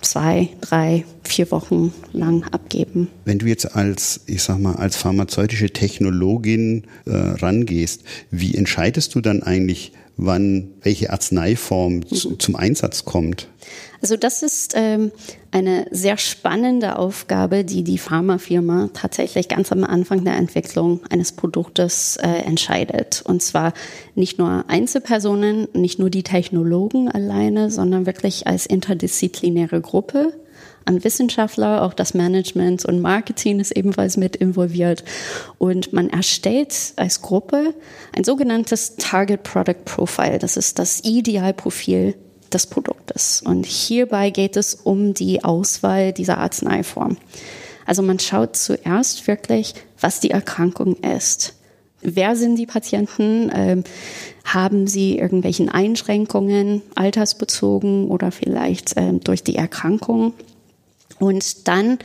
zwei, 0.00 0.48
drei, 0.60 1.04
vier 1.24 1.50
Wochen 1.50 1.92
lang 2.12 2.44
abgeben. 2.52 3.08
Wenn 3.24 3.38
du 3.38 3.46
jetzt 3.46 3.74
als, 3.74 4.20
ich 4.26 4.42
sag 4.42 4.58
mal, 4.58 4.76
als 4.76 4.96
pharmazeutische 4.96 5.70
Technologin 5.70 6.84
äh, 7.06 7.10
rangehst, 7.14 8.02
wie 8.30 8.54
entscheidest 8.54 9.14
du 9.14 9.20
dann 9.20 9.42
eigentlich, 9.42 9.92
wann 10.16 10.74
welche 10.82 11.10
Arzneiform 11.10 11.96
mhm. 11.96 12.06
zu, 12.06 12.36
zum 12.36 12.56
Einsatz 12.56 13.04
kommt? 13.04 13.48
Also 14.00 14.16
das 14.16 14.42
ist 14.42 14.74
ähm, 14.76 15.10
eine 15.50 15.86
sehr 15.90 16.16
spannende 16.18 16.98
Aufgabe, 16.98 17.64
die 17.64 17.82
die 17.82 17.98
Pharmafirma 17.98 18.90
tatsächlich 18.92 19.48
ganz 19.48 19.72
am 19.72 19.84
Anfang 19.84 20.24
der 20.24 20.36
Entwicklung 20.36 21.00
eines 21.10 21.32
Produktes 21.32 22.16
äh, 22.18 22.28
entscheidet. 22.28 23.22
Und 23.24 23.42
zwar 23.42 23.72
nicht 24.14 24.38
nur 24.38 24.64
Einzelpersonen, 24.68 25.68
nicht 25.72 25.98
nur 25.98 26.10
die 26.10 26.22
Technologen 26.22 27.10
alleine, 27.10 27.70
sondern 27.70 28.06
wirklich 28.06 28.46
als 28.46 28.66
interdisziplinäre 28.66 29.80
Gruppe 29.80 30.32
an 30.86 31.04
Wissenschaftler, 31.04 31.82
auch 31.82 31.92
das 31.92 32.14
Management 32.14 32.84
und 32.84 33.00
Marketing 33.00 33.60
ist 33.60 33.72
ebenfalls 33.72 34.16
mit 34.16 34.36
involviert. 34.36 35.04
Und 35.58 35.92
man 35.92 36.08
erstellt 36.08 36.94
als 36.96 37.20
Gruppe 37.22 37.74
ein 38.16 38.24
sogenanntes 38.24 38.96
Target 38.96 39.42
Product 39.42 39.84
Profile. 39.84 40.38
Das 40.38 40.56
ist 40.56 40.78
das 40.78 41.04
Idealprofil 41.04 42.14
des 42.52 42.66
Produktes. 42.66 43.42
Und 43.44 43.66
hierbei 43.66 44.30
geht 44.30 44.56
es 44.56 44.74
um 44.74 45.12
die 45.12 45.44
Auswahl 45.44 46.12
dieser 46.12 46.38
Arzneiform. 46.38 47.16
Also 47.84 48.02
man 48.02 48.18
schaut 48.18 48.56
zuerst 48.56 49.26
wirklich, 49.26 49.74
was 50.00 50.20
die 50.20 50.30
Erkrankung 50.30 50.96
ist. 50.96 51.54
Wer 52.02 52.36
sind 52.36 52.56
die 52.56 52.66
Patienten? 52.66 53.50
Ähm, 53.52 53.84
haben 54.44 54.86
sie 54.86 55.18
irgendwelchen 55.18 55.68
Einschränkungen, 55.68 56.82
altersbezogen 56.94 58.06
oder 58.08 58.30
vielleicht 58.30 58.94
ähm, 58.96 59.20
durch 59.20 59.42
die 59.42 59.56
Erkrankung? 59.56 60.34
Und 61.18 61.66
dann 61.66 61.98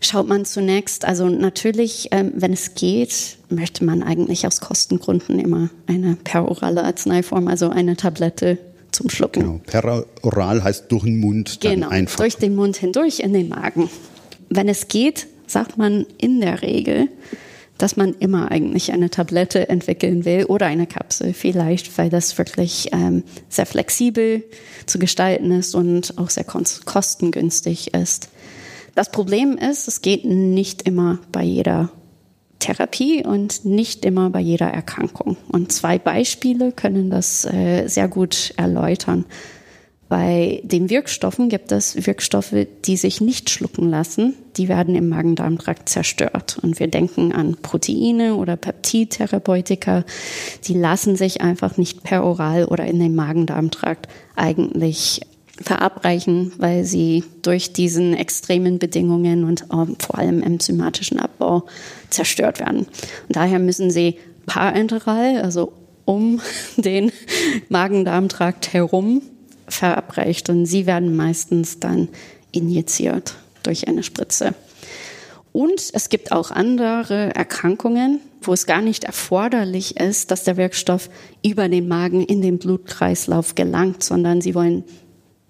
schaut 0.00 0.28
man 0.28 0.44
zunächst, 0.44 1.04
also 1.04 1.28
natürlich, 1.28 2.08
ähm, 2.10 2.32
wenn 2.34 2.52
es 2.52 2.74
geht, 2.74 3.38
möchte 3.48 3.84
man 3.84 4.02
eigentlich 4.02 4.46
aus 4.46 4.60
Kostengründen 4.60 5.38
immer 5.38 5.70
eine 5.86 6.16
perorale 6.22 6.84
Arzneiform, 6.84 7.48
also 7.48 7.70
eine 7.70 7.96
Tablette 7.96 8.58
zum 8.92 9.08
Schlucken. 9.08 9.40
Genau. 9.40 9.60
Peroral 9.66 10.62
heißt 10.62 10.90
durch 10.90 11.04
den 11.04 11.20
Mund 11.20 11.64
dann 11.64 11.74
genau, 11.74 11.88
einfach. 11.88 12.18
durch 12.18 12.36
den 12.36 12.54
Mund 12.54 12.76
hindurch 12.76 13.20
in 13.20 13.32
den 13.32 13.48
Magen. 13.48 13.88
Wenn 14.48 14.68
es 14.68 14.88
geht, 14.88 15.26
sagt 15.46 15.78
man 15.78 16.06
in 16.18 16.40
der 16.40 16.62
Regel, 16.62 17.08
dass 17.78 17.96
man 17.96 18.14
immer 18.18 18.50
eigentlich 18.50 18.92
eine 18.92 19.08
Tablette 19.08 19.68
entwickeln 19.70 20.26
will 20.26 20.44
oder 20.44 20.66
eine 20.66 20.86
Kapsel 20.86 21.32
vielleicht, 21.32 21.96
weil 21.96 22.10
das 22.10 22.36
wirklich 22.36 22.90
ähm, 22.92 23.22
sehr 23.48 23.64
flexibel 23.64 24.44
zu 24.84 24.98
gestalten 24.98 25.50
ist 25.50 25.74
und 25.74 26.18
auch 26.18 26.28
sehr 26.28 26.44
kostengünstig 26.44 27.94
ist. 27.94 28.28
Das 28.94 29.10
Problem 29.10 29.56
ist, 29.56 29.88
es 29.88 30.02
geht 30.02 30.24
nicht 30.24 30.82
immer 30.82 31.18
bei 31.32 31.42
jeder 31.42 31.90
Therapie 32.58 33.24
und 33.24 33.64
nicht 33.64 34.04
immer 34.04 34.30
bei 34.30 34.40
jeder 34.40 34.68
Erkrankung. 34.68 35.36
Und 35.48 35.72
zwei 35.72 35.98
Beispiele 35.98 36.72
können 36.72 37.10
das 37.10 37.44
äh, 37.44 37.86
sehr 37.88 38.08
gut 38.08 38.52
erläutern. 38.56 39.24
Bei 40.10 40.60
den 40.64 40.90
Wirkstoffen 40.90 41.48
gibt 41.48 41.70
es 41.70 42.04
Wirkstoffe, 42.04 42.66
die 42.84 42.96
sich 42.96 43.20
nicht 43.20 43.48
schlucken 43.48 43.88
lassen. 43.88 44.34
Die 44.56 44.68
werden 44.68 44.96
im 44.96 45.08
Magen-Darm-Trakt 45.08 45.88
zerstört. 45.88 46.58
Und 46.60 46.80
wir 46.80 46.88
denken 46.88 47.32
an 47.32 47.56
Proteine 47.62 48.34
oder 48.34 48.56
Peptidtherapeutika. 48.56 50.04
Die 50.64 50.74
lassen 50.74 51.14
sich 51.14 51.42
einfach 51.42 51.76
nicht 51.76 52.02
per 52.02 52.24
Oral 52.24 52.64
oder 52.64 52.86
in 52.86 52.98
den 52.98 53.14
Magen-Darm-Trakt 53.14 54.08
eigentlich 54.34 55.20
verabreichen, 55.60 56.52
weil 56.58 56.84
sie 56.84 57.24
durch 57.42 57.72
diesen 57.72 58.14
extremen 58.14 58.78
Bedingungen 58.78 59.44
und 59.44 59.66
ähm, 59.72 59.96
vor 59.98 60.18
allem 60.18 60.42
enzymatischen 60.42 61.20
Abbau 61.20 61.66
zerstört 62.08 62.60
werden. 62.60 62.80
Und 62.80 63.36
daher 63.36 63.58
müssen 63.58 63.90
sie 63.90 64.16
parenteral, 64.46 65.40
also 65.42 65.72
um 66.04 66.40
den 66.76 67.12
Magen-Darm-Trakt 67.68 68.72
herum, 68.72 69.22
verabreicht. 69.68 70.48
Und 70.48 70.66
sie 70.66 70.86
werden 70.86 71.14
meistens 71.14 71.78
dann 71.78 72.08
injiziert 72.52 73.34
durch 73.62 73.86
eine 73.86 74.02
Spritze. 74.02 74.54
Und 75.52 75.90
es 75.92 76.08
gibt 76.08 76.32
auch 76.32 76.50
andere 76.50 77.34
Erkrankungen, 77.34 78.20
wo 78.42 78.52
es 78.52 78.66
gar 78.66 78.80
nicht 78.80 79.04
erforderlich 79.04 79.96
ist, 79.98 80.30
dass 80.30 80.44
der 80.44 80.56
Wirkstoff 80.56 81.10
über 81.44 81.68
den 81.68 81.88
Magen 81.88 82.24
in 82.24 82.40
den 82.40 82.58
Blutkreislauf 82.58 83.54
gelangt, 83.54 84.02
sondern 84.02 84.40
sie 84.40 84.54
wollen 84.54 84.84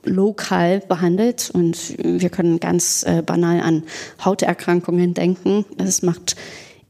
lokal 0.04 0.80
behandelt 0.80 1.50
und 1.52 1.96
wir 1.98 2.30
können 2.30 2.60
ganz 2.60 3.02
äh, 3.02 3.22
banal 3.22 3.60
an 3.60 3.82
Hauterkrankungen 4.24 5.14
denken. 5.14 5.64
Es 5.78 6.02
macht 6.02 6.36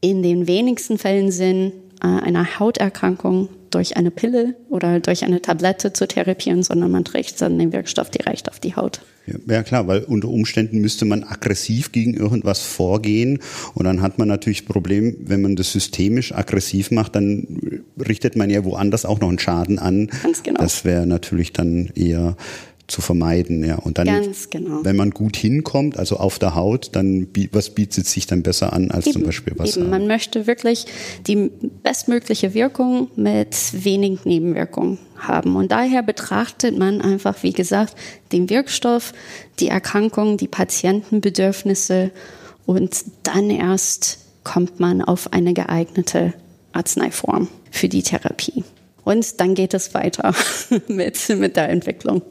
in 0.01 0.23
den 0.23 0.47
wenigsten 0.47 0.97
Fällen 0.97 1.31
Sinn, 1.31 1.71
äh, 2.01 2.07
eine 2.07 2.59
Hauterkrankung 2.59 3.49
durch 3.69 3.97
eine 3.97 4.11
Pille 4.11 4.55
oder 4.69 4.99
durch 4.99 5.23
eine 5.23 5.41
Tablette 5.41 5.93
zu 5.93 6.07
therapieren, 6.07 6.63
sondern 6.63 6.91
man 6.91 7.05
trägt 7.05 7.41
dann 7.41 7.57
den 7.57 7.71
Wirkstoff 7.71 8.09
direkt 8.09 8.49
auf 8.49 8.59
die 8.59 8.75
Haut. 8.75 9.01
Ja, 9.27 9.35
ja, 9.47 9.63
klar, 9.63 9.87
weil 9.87 10.03
unter 10.03 10.27
Umständen 10.27 10.79
müsste 10.79 11.05
man 11.05 11.23
aggressiv 11.23 11.91
gegen 11.91 12.15
irgendwas 12.15 12.61
vorgehen 12.61 13.39
und 13.75 13.85
dann 13.85 14.01
hat 14.01 14.17
man 14.17 14.27
natürlich 14.27 14.65
das 14.65 14.67
Problem, 14.67 15.15
wenn 15.21 15.41
man 15.41 15.55
das 15.55 15.71
systemisch 15.71 16.33
aggressiv 16.33 16.91
macht, 16.91 17.15
dann 17.15 17.83
richtet 17.97 18.35
man 18.35 18.49
ja 18.49 18.65
woanders 18.65 19.05
auch 19.05 19.19
noch 19.19 19.29
einen 19.29 19.39
Schaden 19.39 19.77
an. 19.77 20.09
Ganz 20.23 20.41
genau. 20.41 20.59
Das 20.59 20.85
wäre 20.85 21.05
natürlich 21.05 21.53
dann 21.53 21.91
eher 21.95 22.35
zu 22.91 23.01
vermeiden. 23.01 23.63
Ja. 23.63 23.75
Und 23.75 23.97
dann, 23.97 24.07
genau. 24.49 24.83
wenn 24.83 24.95
man 24.95 25.11
gut 25.11 25.37
hinkommt, 25.37 25.97
also 25.97 26.17
auf 26.17 26.37
der 26.37 26.55
Haut, 26.55 26.89
dann 26.93 27.27
was 27.51 27.71
bietet 27.71 28.05
sich 28.05 28.27
dann 28.27 28.43
besser 28.43 28.73
an 28.73 28.91
als 28.91 29.07
eben, 29.07 29.13
zum 29.13 29.23
Beispiel 29.23 29.57
Wasser? 29.57 29.81
Eben. 29.81 29.89
Man 29.89 30.07
möchte 30.07 30.45
wirklich 30.45 30.85
die 31.25 31.49
bestmögliche 31.83 32.53
Wirkung 32.53 33.09
mit 33.15 33.55
wenig 33.71 34.25
Nebenwirkungen 34.25 34.99
haben. 35.17 35.55
Und 35.55 35.71
daher 35.71 36.03
betrachtet 36.03 36.77
man 36.77 37.01
einfach, 37.01 37.41
wie 37.43 37.53
gesagt, 37.53 37.95
den 38.31 38.49
Wirkstoff, 38.49 39.13
die 39.59 39.67
Erkrankung, 39.67 40.37
die 40.37 40.47
Patientenbedürfnisse 40.47 42.11
und 42.65 43.03
dann 43.23 43.49
erst 43.49 44.19
kommt 44.43 44.79
man 44.79 45.01
auf 45.01 45.33
eine 45.33 45.53
geeignete 45.53 46.33
Arzneiform 46.73 47.47
für 47.69 47.89
die 47.89 48.03
Therapie. 48.03 48.63
Und 49.03 49.39
dann 49.39 49.55
geht 49.55 49.73
es 49.73 49.93
weiter 49.93 50.33
mit, 50.87 51.29
mit 51.29 51.55
der 51.55 51.69
Entwicklung. 51.69 52.21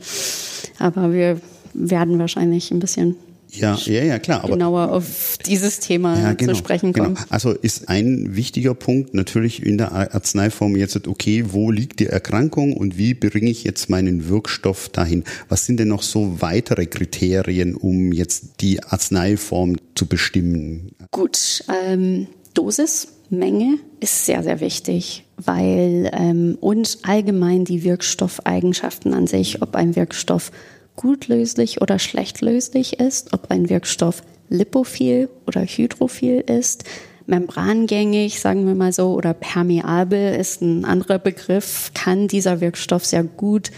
Aber 0.78 1.12
wir 1.12 1.40
werden 1.74 2.18
wahrscheinlich 2.18 2.70
ein 2.70 2.80
bisschen 2.80 3.16
ja, 3.52 3.76
ja, 3.84 4.04
ja, 4.04 4.18
klar. 4.18 4.44
Aber, 4.44 4.52
genauer 4.52 4.92
auf 4.92 5.36
dieses 5.44 5.80
Thema 5.80 6.18
ja, 6.18 6.32
genau, 6.32 6.52
zu 6.52 6.58
sprechen 6.58 6.92
kommen. 6.92 7.14
Genau. 7.14 7.26
Also 7.30 7.52
ist 7.52 7.88
ein 7.88 8.36
wichtiger 8.36 8.74
Punkt 8.74 9.14
natürlich 9.14 9.64
in 9.64 9.78
der 9.78 9.92
Arzneiform 9.92 10.76
jetzt, 10.76 11.08
okay, 11.08 11.44
wo 11.48 11.70
liegt 11.70 12.00
die 12.00 12.06
Erkrankung 12.06 12.76
und 12.76 12.96
wie 12.96 13.14
bringe 13.14 13.50
ich 13.50 13.64
jetzt 13.64 13.90
meinen 13.90 14.28
Wirkstoff 14.28 14.88
dahin? 14.88 15.24
Was 15.48 15.66
sind 15.66 15.80
denn 15.80 15.88
noch 15.88 16.02
so 16.02 16.40
weitere 16.40 16.86
Kriterien, 16.86 17.74
um 17.74 18.12
jetzt 18.12 18.60
die 18.60 18.82
Arzneiform 18.82 19.76
zu 19.94 20.06
bestimmen? 20.06 20.92
Gut, 21.10 21.64
ähm, 21.86 22.28
Dosis 22.54 23.08
Menge 23.30 23.78
ist 24.00 24.26
sehr, 24.26 24.42
sehr 24.42 24.60
wichtig, 24.60 25.24
weil 25.46 26.10
ähm, 26.12 26.56
und 26.60 26.98
allgemein 27.02 27.64
die 27.64 27.84
Wirkstoffeigenschaften 27.84 29.14
an 29.14 29.26
sich, 29.26 29.62
ob 29.62 29.76
ein 29.76 29.96
Wirkstoff 29.96 30.50
gut 30.96 31.28
löslich 31.28 31.80
oder 31.80 31.98
schlecht 31.98 32.40
löslich 32.40 33.00
ist, 33.00 33.32
ob 33.32 33.50
ein 33.50 33.68
Wirkstoff 33.68 34.22
lipophil 34.48 35.28
oder 35.46 35.62
hydrophil 35.62 36.40
ist, 36.40 36.84
membrangängig, 37.26 38.40
sagen 38.40 38.66
wir 38.66 38.74
mal 38.74 38.92
so, 38.92 39.14
oder 39.14 39.32
permeabel 39.32 40.34
ist 40.34 40.60
ein 40.60 40.84
anderer 40.84 41.18
Begriff, 41.18 41.92
kann 41.94 42.28
dieser 42.28 42.60
Wirkstoff 42.60 43.06
sehr 43.06 43.22
gut 43.22 43.70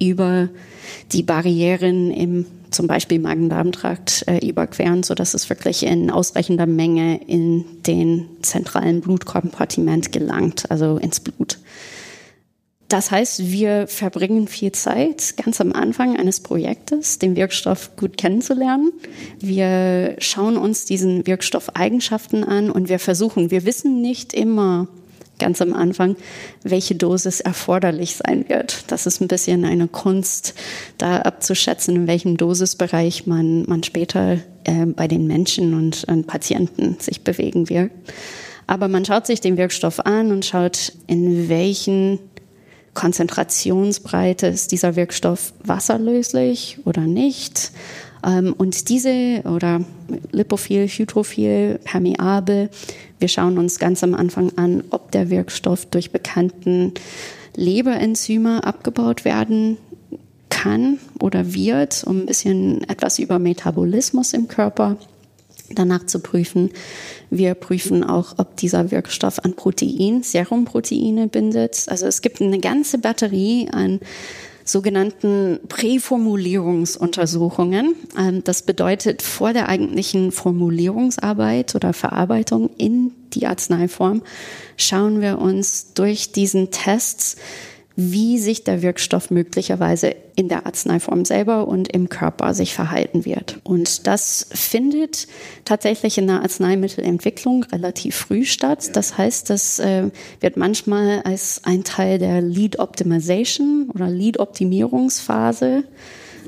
über 0.00 0.48
die 1.12 1.22
Barrieren 1.22 2.10
im 2.10 2.46
zum 2.70 2.86
Beispiel 2.86 3.18
Magen-Darm-Trakt 3.18 4.24
äh, 4.26 4.46
überqueren, 4.46 5.02
sodass 5.02 5.34
es 5.34 5.48
wirklich 5.48 5.84
in 5.84 6.10
ausreichender 6.10 6.66
Menge 6.66 7.20
in 7.26 7.64
den 7.86 8.26
zentralen 8.42 9.00
Blutkompartiment 9.00 10.12
gelangt, 10.12 10.70
also 10.70 10.96
ins 10.98 11.20
Blut. 11.20 11.58
Das 12.90 13.12
heißt, 13.12 13.52
wir 13.52 13.86
verbringen 13.86 14.48
viel 14.48 14.72
Zeit 14.72 15.34
ganz 15.36 15.60
am 15.60 15.72
Anfang 15.72 16.18
eines 16.18 16.40
Projektes, 16.40 17.20
den 17.20 17.36
Wirkstoff 17.36 17.94
gut 17.96 18.16
kennenzulernen. 18.16 18.92
Wir 19.38 20.16
schauen 20.18 20.56
uns 20.56 20.86
diesen 20.86 21.24
Wirkstoffeigenschaften 21.24 22.42
an 22.42 22.68
und 22.68 22.88
wir 22.88 22.98
versuchen, 22.98 23.52
wir 23.52 23.64
wissen 23.64 24.02
nicht 24.02 24.34
immer 24.34 24.88
ganz 25.40 25.60
am 25.60 25.74
Anfang, 25.74 26.14
welche 26.62 26.94
Dosis 26.94 27.40
erforderlich 27.40 28.14
sein 28.16 28.48
wird. 28.48 28.84
Das 28.86 29.06
ist 29.06 29.20
ein 29.20 29.26
bisschen 29.26 29.64
eine 29.64 29.88
Kunst, 29.88 30.54
da 30.98 31.22
abzuschätzen, 31.22 31.96
in 31.96 32.06
welchem 32.06 32.36
Dosisbereich 32.36 33.26
man, 33.26 33.64
man 33.66 33.82
später 33.82 34.38
äh, 34.64 34.86
bei 34.86 35.08
den 35.08 35.26
Menschen 35.26 35.74
und, 35.74 36.04
und 36.04 36.28
Patienten 36.28 36.96
sich 37.00 37.22
bewegen 37.22 37.68
wird. 37.68 37.90
Aber 38.68 38.86
man 38.86 39.04
schaut 39.04 39.26
sich 39.26 39.40
den 39.40 39.56
Wirkstoff 39.56 39.98
an 40.06 40.30
und 40.30 40.44
schaut, 40.44 40.92
in 41.08 41.48
welchen 41.48 42.20
Konzentrationsbreite 42.94 44.46
ist 44.46 44.72
dieser 44.72 44.94
Wirkstoff 44.94 45.52
wasserlöslich 45.64 46.78
oder 46.84 47.02
nicht. 47.02 47.72
Ähm, 48.24 48.54
und 48.56 48.88
diese 48.88 49.42
oder 49.44 49.80
lipophil, 50.32 50.86
hydrophil, 50.86 51.80
permeabel, 51.84 52.70
wir 53.18 53.28
schauen 53.28 53.58
uns 53.58 53.78
ganz 53.78 54.02
am 54.02 54.14
Anfang 54.14 54.52
an, 54.56 54.84
ob 54.90 55.10
der 55.12 55.30
Wirkstoff 55.30 55.86
durch 55.86 56.10
bekannten 56.10 56.94
Leberenzyme 57.54 58.64
abgebaut 58.64 59.24
werden 59.24 59.76
kann 60.48 60.98
oder 61.20 61.54
wird, 61.54 62.04
um 62.04 62.20
ein 62.20 62.26
bisschen 62.26 62.88
etwas 62.88 63.18
über 63.18 63.38
Metabolismus 63.38 64.32
im 64.32 64.48
Körper 64.48 64.96
danach 65.74 66.06
zu 66.06 66.18
prüfen. 66.20 66.70
Wir 67.30 67.54
prüfen 67.54 68.02
auch, 68.02 68.34
ob 68.38 68.56
dieser 68.56 68.90
Wirkstoff 68.90 69.38
an 69.44 69.54
Protein, 69.54 70.22
Serumproteine 70.22 71.28
bindet. 71.28 71.84
Also 71.86 72.06
es 72.06 72.22
gibt 72.22 72.40
eine 72.40 72.58
ganze 72.58 72.98
Batterie 72.98 73.68
an 73.70 74.00
sogenannten 74.70 75.58
Präformulierungsuntersuchungen. 75.68 77.94
Ähm, 78.18 78.42
das 78.44 78.62
bedeutet, 78.62 79.22
vor 79.22 79.52
der 79.52 79.68
eigentlichen 79.68 80.32
Formulierungsarbeit 80.32 81.74
oder 81.74 81.92
Verarbeitung 81.92 82.70
in 82.78 83.12
die 83.32 83.46
Arzneiform 83.46 84.22
schauen 84.76 85.20
wir 85.20 85.38
uns 85.38 85.92
durch 85.94 86.32
diesen 86.32 86.70
Tests 86.70 87.36
wie 88.02 88.38
sich 88.38 88.64
der 88.64 88.80
Wirkstoff 88.80 89.30
möglicherweise 89.30 90.14
in 90.34 90.48
der 90.48 90.64
Arzneiform 90.64 91.26
selber 91.26 91.68
und 91.68 91.88
im 91.88 92.08
Körper 92.08 92.54
sich 92.54 92.72
verhalten 92.72 93.26
wird. 93.26 93.58
Und 93.62 94.06
das 94.06 94.46
findet 94.52 95.26
tatsächlich 95.66 96.16
in 96.16 96.26
der 96.26 96.42
Arzneimittelentwicklung 96.42 97.64
relativ 97.64 98.16
früh 98.16 98.44
statt. 98.46 98.96
Das 98.96 99.18
heißt, 99.18 99.50
das 99.50 99.78
äh, 99.80 100.10
wird 100.40 100.56
manchmal 100.56 101.20
als 101.22 101.60
ein 101.64 101.84
Teil 101.84 102.18
der 102.18 102.40
Lead 102.40 102.78
Optimization 102.78 103.90
oder 103.92 104.08
Lead 104.08 104.38
Optimierungsphase 104.38 105.84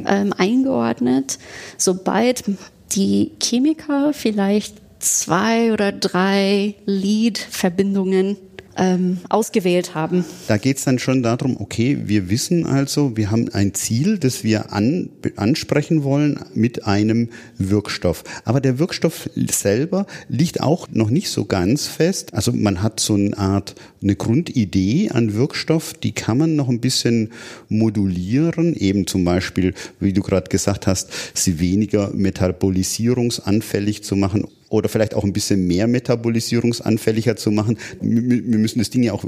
ähm, 0.07 0.33
eingeordnet. 0.33 1.39
Sobald 1.77 2.45
die 2.93 3.33
Chemiker 3.43 4.15
vielleicht 4.15 4.77
zwei 5.01 5.73
oder 5.73 5.93
drei 5.93 6.77
Lead-Verbindungen 6.87 8.39
ähm, 8.77 9.19
ausgewählt 9.29 9.95
haben. 9.95 10.25
Da 10.49 10.57
geht 10.57 10.79
es 10.79 10.85
dann 10.85 10.99
schon 10.99 11.23
darum, 11.23 11.57
okay, 11.61 11.99
wir 12.05 12.31
wissen 12.31 12.67
also, 12.67 13.17
wir 13.17 13.31
haben 13.31 13.49
ein 13.53 13.75
Ziel, 13.75 14.19
das 14.19 14.45
wir 14.45 14.73
an, 14.73 15.11
ansprechen 15.37 16.05
wollen 16.05 16.39
mit 16.55 16.87
einem 16.87 17.29
Wirkstoff. 17.59 18.25
Aber 18.45 18.61
der 18.61 18.79
Wirkstoff 18.79 19.29
selber 19.35 20.07
liegt 20.29 20.61
auch 20.61 20.89
noch 20.91 21.11
nicht 21.11 21.29
so 21.29 21.45
ganz 21.45 21.87
fest. 21.87 22.35
Also 22.35 22.53
man 22.53 22.83
hat 22.83 23.01
so 23.01 23.15
eine 23.15 23.37
Art, 23.37 23.75
eine 24.03 24.17
Grundidee 24.17 25.11
an 25.11 25.35
Wirkstoff, 25.35 25.95
die 25.95 26.13
kann 26.13 26.39
man 26.39 26.57
noch 26.57 26.69
ein 26.69 26.81
bisschen 26.81 27.31
modulieren, 27.69 28.75
eben 28.75 29.07
zum 29.07 29.25
Beispiel, 29.25 29.75
wie 30.01 30.13
du 30.13 30.23
gerade 30.23 30.49
gesagt 30.49 30.87
hast, 30.87 31.11
sie 31.35 31.61
weniger 31.61 32.11
metabolisierungsanfällig 32.15 34.03
zu 34.03 34.17
machen 34.17 34.47
oder 34.73 34.89
vielleicht 34.89 35.15
auch 35.15 35.25
ein 35.25 35.33
bisschen 35.33 35.67
mehr 35.67 35.87
metabolisierungsanfälliger 35.87 37.37
zu 37.37 37.51
machen. 37.51 37.79
Wir 38.01 38.59
müssen 38.59 38.79
das 38.79 38.91
Ding 38.91 39.03
ja 39.03 39.13
auch 39.13 39.25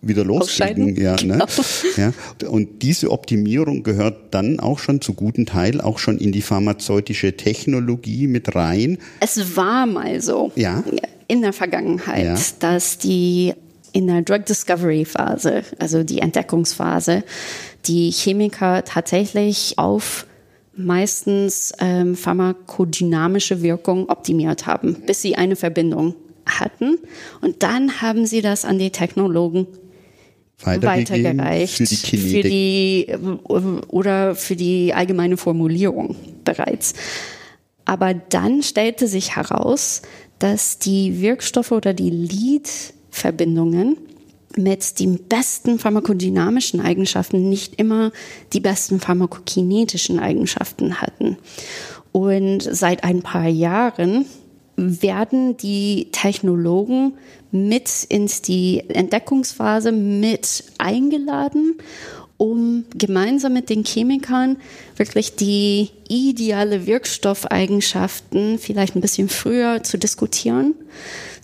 wieder 0.00 0.24
loskriegen. 0.24 0.96
Ja, 0.96 1.14
ne? 1.22 1.46
ja. 1.96 2.12
Und 2.48 2.82
diese 2.82 3.10
Optimierung 3.10 3.82
gehört 3.82 4.34
dann 4.34 4.58
auch 4.58 4.78
schon 4.78 5.00
zu 5.00 5.12
guten 5.12 5.46
Teil 5.46 5.80
auch 5.80 5.98
schon 5.98 6.18
in 6.18 6.32
die 6.32 6.42
pharmazeutische 6.42 7.36
Technologie 7.36 8.26
mit 8.26 8.54
rein. 8.54 8.98
Es 9.20 9.56
war 9.56 9.86
mal 9.86 10.20
so 10.20 10.50
ja. 10.56 10.82
in 11.28 11.42
der 11.42 11.52
Vergangenheit, 11.52 12.24
ja. 12.24 12.38
dass 12.58 12.98
die 12.98 13.52
in 13.92 14.06
der 14.06 14.22
Drug 14.22 14.46
Discovery 14.46 15.04
Phase, 15.04 15.64
also 15.78 16.02
die 16.02 16.20
Entdeckungsphase, 16.20 17.24
die 17.84 18.10
Chemiker 18.10 18.84
tatsächlich 18.84 19.74
auf 19.76 20.26
meistens 20.74 21.72
ähm, 21.78 22.16
pharmakodynamische 22.16 23.62
Wirkung 23.62 24.08
optimiert 24.08 24.66
haben, 24.66 25.02
bis 25.06 25.22
sie 25.22 25.36
eine 25.36 25.56
Verbindung 25.56 26.14
hatten. 26.46 26.98
Und 27.40 27.62
dann 27.62 28.00
haben 28.00 28.26
sie 28.26 28.40
das 28.40 28.64
an 28.64 28.78
die 28.78 28.90
Technologen 28.90 29.66
weitergereicht 30.64 31.76
für 31.76 31.84
die. 31.84 31.96
Für 31.96 32.42
die, 32.48 33.06
äh, 33.08 33.18
oder 33.88 34.34
für 34.34 34.56
die 34.56 34.94
allgemeine 34.94 35.36
Formulierung 35.36 36.16
bereits. 36.44 36.94
Aber 37.84 38.14
dann 38.14 38.62
stellte 38.62 39.08
sich 39.08 39.36
heraus, 39.36 40.02
dass 40.38 40.78
die 40.78 41.20
Wirkstoffe 41.20 41.72
oder 41.72 41.94
die 41.94 42.10
Lead-Verbindungen 42.10 43.96
mit 44.56 44.98
den 45.00 45.18
besten 45.24 45.78
pharmakodynamischen 45.78 46.80
Eigenschaften 46.80 47.48
nicht 47.48 47.76
immer 47.80 48.12
die 48.52 48.60
besten 48.60 49.00
pharmakokinetischen 49.00 50.18
Eigenschaften 50.18 51.00
hatten. 51.00 51.36
Und 52.12 52.60
seit 52.60 53.04
ein 53.04 53.22
paar 53.22 53.48
Jahren 53.48 54.26
werden 54.76 55.56
die 55.56 56.08
Technologen 56.12 57.14
mit 57.50 58.04
ins 58.08 58.42
die 58.42 58.82
Entdeckungsphase 58.88 59.92
mit 59.92 60.64
eingeladen, 60.78 61.76
um 62.42 62.84
gemeinsam 62.98 63.52
mit 63.52 63.70
den 63.70 63.84
Chemikern 63.84 64.56
wirklich 64.96 65.36
die 65.36 65.90
ideale 66.08 66.86
Wirkstoffeigenschaften 66.86 68.58
vielleicht 68.58 68.96
ein 68.96 69.00
bisschen 69.00 69.28
früher 69.28 69.84
zu 69.84 69.96
diskutieren 69.96 70.74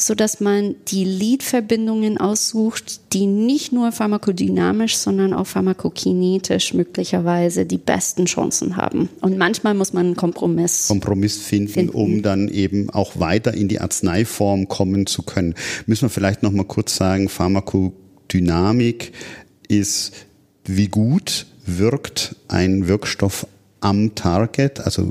so 0.00 0.14
dass 0.14 0.40
man 0.40 0.76
die 0.86 1.04
Lead-Verbindungen 1.04 2.18
aussucht, 2.18 3.12
die 3.12 3.26
nicht 3.26 3.72
nur 3.72 3.90
pharmakodynamisch, 3.90 4.96
sondern 4.96 5.34
auch 5.34 5.46
pharmakokinetisch 5.46 6.72
möglicherweise 6.72 7.66
die 7.66 7.78
besten 7.78 8.26
Chancen 8.26 8.76
haben. 8.76 9.08
Und 9.20 9.36
manchmal 9.36 9.74
muss 9.74 9.92
man 9.92 10.06
einen 10.06 10.16
Kompromiss, 10.16 10.86
Kompromiss 10.86 11.38
finden, 11.38 11.68
finden, 11.68 11.92
um 11.92 12.22
dann 12.22 12.48
eben 12.48 12.90
auch 12.90 13.18
weiter 13.18 13.52
in 13.52 13.66
die 13.66 13.80
Arzneiform 13.80 14.68
kommen 14.68 15.06
zu 15.06 15.22
können. 15.22 15.54
Müssen 15.86 16.02
wir 16.02 16.10
vielleicht 16.10 16.44
noch 16.44 16.52
mal 16.52 16.64
kurz 16.64 16.94
sagen, 16.94 17.28
Pharmakodynamik 17.28 19.12
ist 19.66 20.12
wie 20.68 20.88
gut 20.88 21.46
wirkt 21.66 22.36
ein 22.48 22.88
Wirkstoff 22.88 23.46
am 23.80 24.14
Target, 24.14 24.80
also 24.80 25.10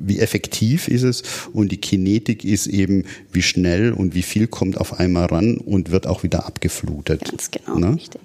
wie 0.00 0.18
effektiv 0.18 0.88
ist 0.88 1.02
es 1.02 1.22
und 1.52 1.70
die 1.70 1.76
Kinetik 1.76 2.44
ist 2.44 2.66
eben, 2.66 3.04
wie 3.32 3.42
schnell 3.42 3.92
und 3.92 4.14
wie 4.14 4.22
viel 4.22 4.48
kommt 4.48 4.76
auf 4.76 4.98
einmal 4.98 5.26
ran 5.26 5.56
und 5.56 5.90
wird 5.90 6.06
auch 6.06 6.22
wieder 6.22 6.46
abgeflutet. 6.46 7.24
Ganz 7.24 7.50
genau, 7.50 7.78
ne? 7.78 7.94
richtig. 7.94 8.20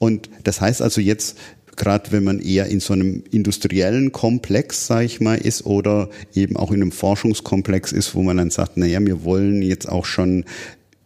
Und 0.00 0.28
das 0.42 0.60
heißt 0.60 0.82
also 0.82 1.00
jetzt, 1.00 1.38
gerade 1.76 2.12
wenn 2.12 2.24
man 2.24 2.40
eher 2.40 2.66
in 2.66 2.80
so 2.80 2.92
einem 2.92 3.22
industriellen 3.30 4.12
Komplex, 4.12 4.86
sage 4.86 5.06
ich 5.06 5.20
mal, 5.20 5.36
ist 5.36 5.64
oder 5.64 6.10
eben 6.34 6.56
auch 6.56 6.70
in 6.70 6.82
einem 6.82 6.92
Forschungskomplex 6.92 7.92
ist, 7.92 8.14
wo 8.14 8.22
man 8.22 8.36
dann 8.36 8.50
sagt, 8.50 8.76
naja, 8.76 8.98
wir 9.00 9.24
wollen 9.24 9.62
jetzt 9.62 9.88
auch 9.88 10.04
schon 10.04 10.44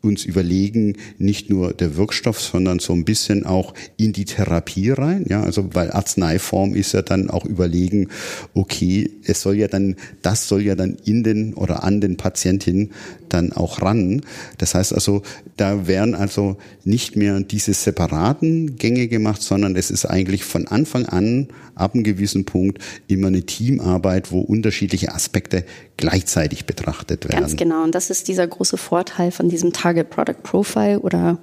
uns 0.01 0.25
überlegen, 0.25 0.97
nicht 1.19 1.51
nur 1.51 1.73
der 1.73 1.97
Wirkstoff, 1.97 2.41
sondern 2.41 2.79
so 2.79 2.93
ein 2.93 3.05
bisschen 3.05 3.45
auch 3.45 3.75
in 3.97 4.13
die 4.13 4.25
Therapie 4.25 4.91
rein. 4.91 5.25
Ja, 5.29 5.43
also 5.43 5.75
weil 5.75 5.91
Arzneiform 5.91 6.75
ist 6.75 6.93
ja 6.93 7.03
dann 7.03 7.31
auch 7.31 7.45
überlegen, 7.45 8.09
okay, 8.55 9.11
es 9.25 9.43
soll 9.43 9.57
ja 9.57 9.69
dann, 9.69 9.97
das 10.23 10.49
soll 10.49 10.63
ja 10.63 10.75
dann 10.75 10.97
in 11.05 11.25
den 11.25 11.55
oder 11.55 11.83
an 11.83 12.01
den 12.01 12.17
Patientin 12.17 12.91
dann 13.29 13.53
auch 13.53 13.83
ran. 13.83 14.23
Das 14.59 14.75
heißt 14.75 14.93
also, 14.93 15.23
da 15.57 15.87
werden 15.87 16.15
also 16.15 16.57
nicht 16.85 17.17
mehr 17.17 17.41
diese 17.41 17.75
separaten 17.75 18.77
Gänge 18.77 19.09
gemacht, 19.09 19.43
sondern 19.43 19.77
es 19.77 19.91
ist 19.91 20.07
eigentlich 20.07 20.45
von 20.45 20.67
Anfang 20.69 21.07
an, 21.07 21.49
ab 21.75 21.95
einem 21.95 22.05
gewissen 22.05 22.45
Punkt, 22.45 22.79
immer 23.07 23.29
eine 23.29 23.43
Teamarbeit, 23.43 24.33
wo 24.33 24.41
unterschiedliche 24.41 25.15
Aspekte 25.15 25.65
gleichzeitig 25.99 26.65
betrachtet 26.65 27.29
werden. 27.29 27.41
Ganz 27.41 27.57
genau. 27.57 27.83
Und 27.83 27.95
das 27.95 28.09
ist 28.09 28.29
dieser 28.29 28.47
große 28.47 28.79
Vorteil 28.79 29.31
von 29.31 29.51
diesem 29.51 29.75
Target 29.75 30.09
Product 30.09 30.43
Profile 30.43 31.01
oder 31.01 31.37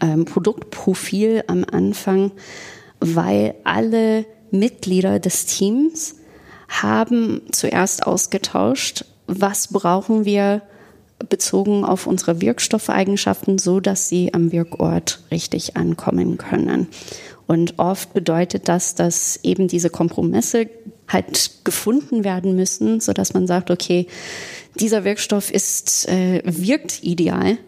ähm, 0.00 0.24
Produktprofil 0.24 1.42
am 1.48 1.64
Anfang, 1.70 2.30
weil 3.00 3.54
alle 3.64 4.24
Mitglieder 4.52 5.18
des 5.18 5.46
Teams 5.46 6.16
haben 6.68 7.42
zuerst 7.50 8.06
ausgetauscht, 8.06 9.04
was 9.26 9.68
brauchen 9.68 10.24
wir 10.24 10.62
bezogen 11.28 11.84
auf 11.84 12.06
unsere 12.06 12.40
Wirkstoffeigenschaften, 12.40 13.58
so 13.58 13.80
dass 13.80 14.08
sie 14.08 14.34
am 14.34 14.52
Wirkort 14.52 15.20
richtig 15.30 15.76
ankommen 15.76 16.36
können. 16.38 16.88
Und 17.46 17.78
oft 17.78 18.12
bedeutet 18.14 18.68
das, 18.68 18.94
dass 18.94 19.38
eben 19.42 19.68
diese 19.68 19.90
Kompromisse 19.90 20.68
halt 21.08 21.64
gefunden 21.64 22.24
werden 22.24 22.56
müssen, 22.56 23.00
so 23.00 23.12
dass 23.12 23.34
man 23.34 23.46
sagt, 23.46 23.70
okay, 23.70 24.06
dieser 24.78 25.04
Wirkstoff 25.04 25.50
ist 25.50 26.08
äh, 26.08 26.42
wirkt 26.44 27.02
ideal, 27.02 27.58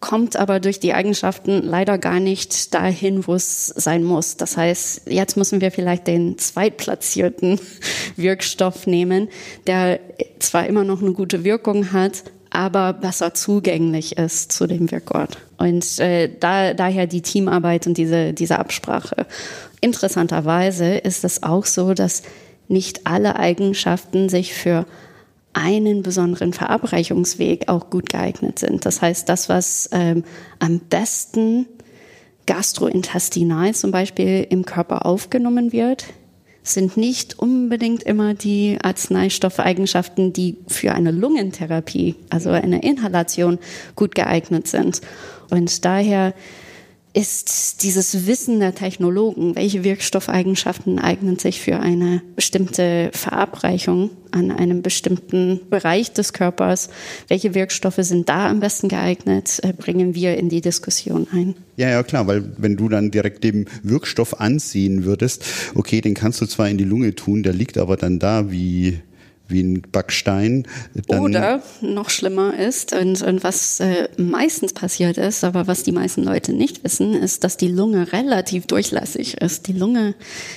kommt 0.00 0.36
aber 0.36 0.60
durch 0.60 0.80
die 0.80 0.94
Eigenschaften 0.94 1.62
leider 1.62 1.98
gar 1.98 2.20
nicht 2.20 2.74
dahin, 2.74 3.26
wo 3.26 3.34
es 3.34 3.66
sein 3.66 4.02
muss. 4.02 4.36
Das 4.36 4.56
heißt, 4.56 5.02
jetzt 5.06 5.36
müssen 5.36 5.60
wir 5.60 5.70
vielleicht 5.70 6.06
den 6.06 6.38
zweitplatzierten 6.38 7.60
Wirkstoff 8.16 8.86
nehmen, 8.86 9.28
der 9.66 10.00
zwar 10.38 10.66
immer 10.66 10.84
noch 10.84 11.02
eine 11.02 11.12
gute 11.12 11.44
Wirkung 11.44 11.92
hat, 11.92 12.24
aber 12.50 12.94
besser 12.94 13.34
zugänglich 13.34 14.16
ist 14.18 14.50
zu 14.50 14.66
dem 14.66 14.90
Wirkort. 14.90 15.38
Und 15.56 15.98
äh, 16.00 16.30
da, 16.40 16.74
daher 16.74 17.06
die 17.06 17.22
Teamarbeit 17.22 17.86
und 17.86 17.96
diese, 17.96 18.32
diese 18.32 18.58
Absprache. 18.58 19.26
Interessanterweise 19.80 20.96
ist 20.96 21.24
es 21.24 21.42
auch 21.42 21.66
so, 21.66 21.94
dass 21.94 22.22
nicht 22.70 23.06
alle 23.06 23.36
Eigenschaften 23.36 24.28
sich 24.28 24.54
für 24.54 24.86
einen 25.52 26.02
besonderen 26.02 26.52
Verabreichungsweg 26.52 27.68
auch 27.68 27.90
gut 27.90 28.08
geeignet 28.08 28.58
sind. 28.58 28.86
Das 28.86 29.02
heißt, 29.02 29.28
das, 29.28 29.48
was 29.48 29.88
ähm, 29.92 30.24
am 30.60 30.78
besten 30.78 31.66
gastrointestinal 32.46 33.74
zum 33.74 33.90
Beispiel 33.90 34.46
im 34.48 34.64
Körper 34.64 35.06
aufgenommen 35.06 35.72
wird, 35.72 36.06
sind 36.62 36.96
nicht 36.96 37.38
unbedingt 37.38 38.02
immer 38.02 38.34
die 38.34 38.78
Arzneistoffeigenschaften, 38.82 40.32
die 40.32 40.56
für 40.68 40.92
eine 40.92 41.10
Lungentherapie, 41.10 42.16
also 42.28 42.50
eine 42.50 42.82
Inhalation, 42.82 43.58
gut 43.96 44.14
geeignet 44.14 44.68
sind. 44.68 45.00
Und 45.50 45.84
daher 45.84 46.34
ist 47.12 47.82
dieses 47.82 48.26
Wissen 48.26 48.60
der 48.60 48.74
Technologen, 48.74 49.56
welche 49.56 49.82
Wirkstoffeigenschaften 49.82 51.00
eignen 51.00 51.38
sich 51.38 51.60
für 51.60 51.80
eine 51.80 52.22
bestimmte 52.36 53.10
Verabreichung 53.12 54.10
an 54.30 54.52
einem 54.52 54.82
bestimmten 54.82 55.60
Bereich 55.70 56.12
des 56.12 56.32
Körpers, 56.32 56.88
welche 57.26 57.54
Wirkstoffe 57.54 57.98
sind 57.98 58.28
da 58.28 58.48
am 58.48 58.60
besten 58.60 58.88
geeignet, 58.88 59.58
äh, 59.62 59.72
bringen 59.72 60.14
wir 60.14 60.36
in 60.36 60.48
die 60.48 60.60
Diskussion 60.60 61.26
ein. 61.32 61.56
Ja, 61.76 61.90
ja, 61.90 62.02
klar, 62.04 62.28
weil 62.28 62.44
wenn 62.58 62.76
du 62.76 62.88
dann 62.88 63.10
direkt 63.10 63.42
dem 63.42 63.66
Wirkstoff 63.82 64.40
ansehen 64.40 65.04
würdest, 65.04 65.44
okay, 65.74 66.00
den 66.00 66.14
kannst 66.14 66.40
du 66.40 66.46
zwar 66.46 66.68
in 66.68 66.78
die 66.78 66.84
Lunge 66.84 67.16
tun, 67.16 67.42
der 67.42 67.54
liegt 67.54 67.76
aber 67.76 67.96
dann 67.96 68.20
da 68.20 68.52
wie 68.52 69.00
wie 69.50 69.62
ein 69.62 69.82
Backstein. 69.92 70.66
Oder 71.08 71.62
noch 71.80 72.10
schlimmer 72.10 72.58
ist, 72.58 72.92
und, 72.92 73.22
und 73.22 73.42
was 73.44 73.80
äh, 73.80 74.08
meistens 74.16 74.72
passiert 74.72 75.18
ist, 75.18 75.44
aber 75.44 75.66
was 75.66 75.82
die 75.82 75.92
meisten 75.92 76.22
Leute 76.22 76.52
nicht 76.52 76.84
wissen, 76.84 77.14
ist, 77.14 77.44
dass 77.44 77.56
die 77.56 77.68
Lunge 77.68 78.12
relativ 78.12 78.66
durchlässig 78.66 79.40
ist. 79.40 79.66
Die 79.66 79.72
Lunge 79.72 80.14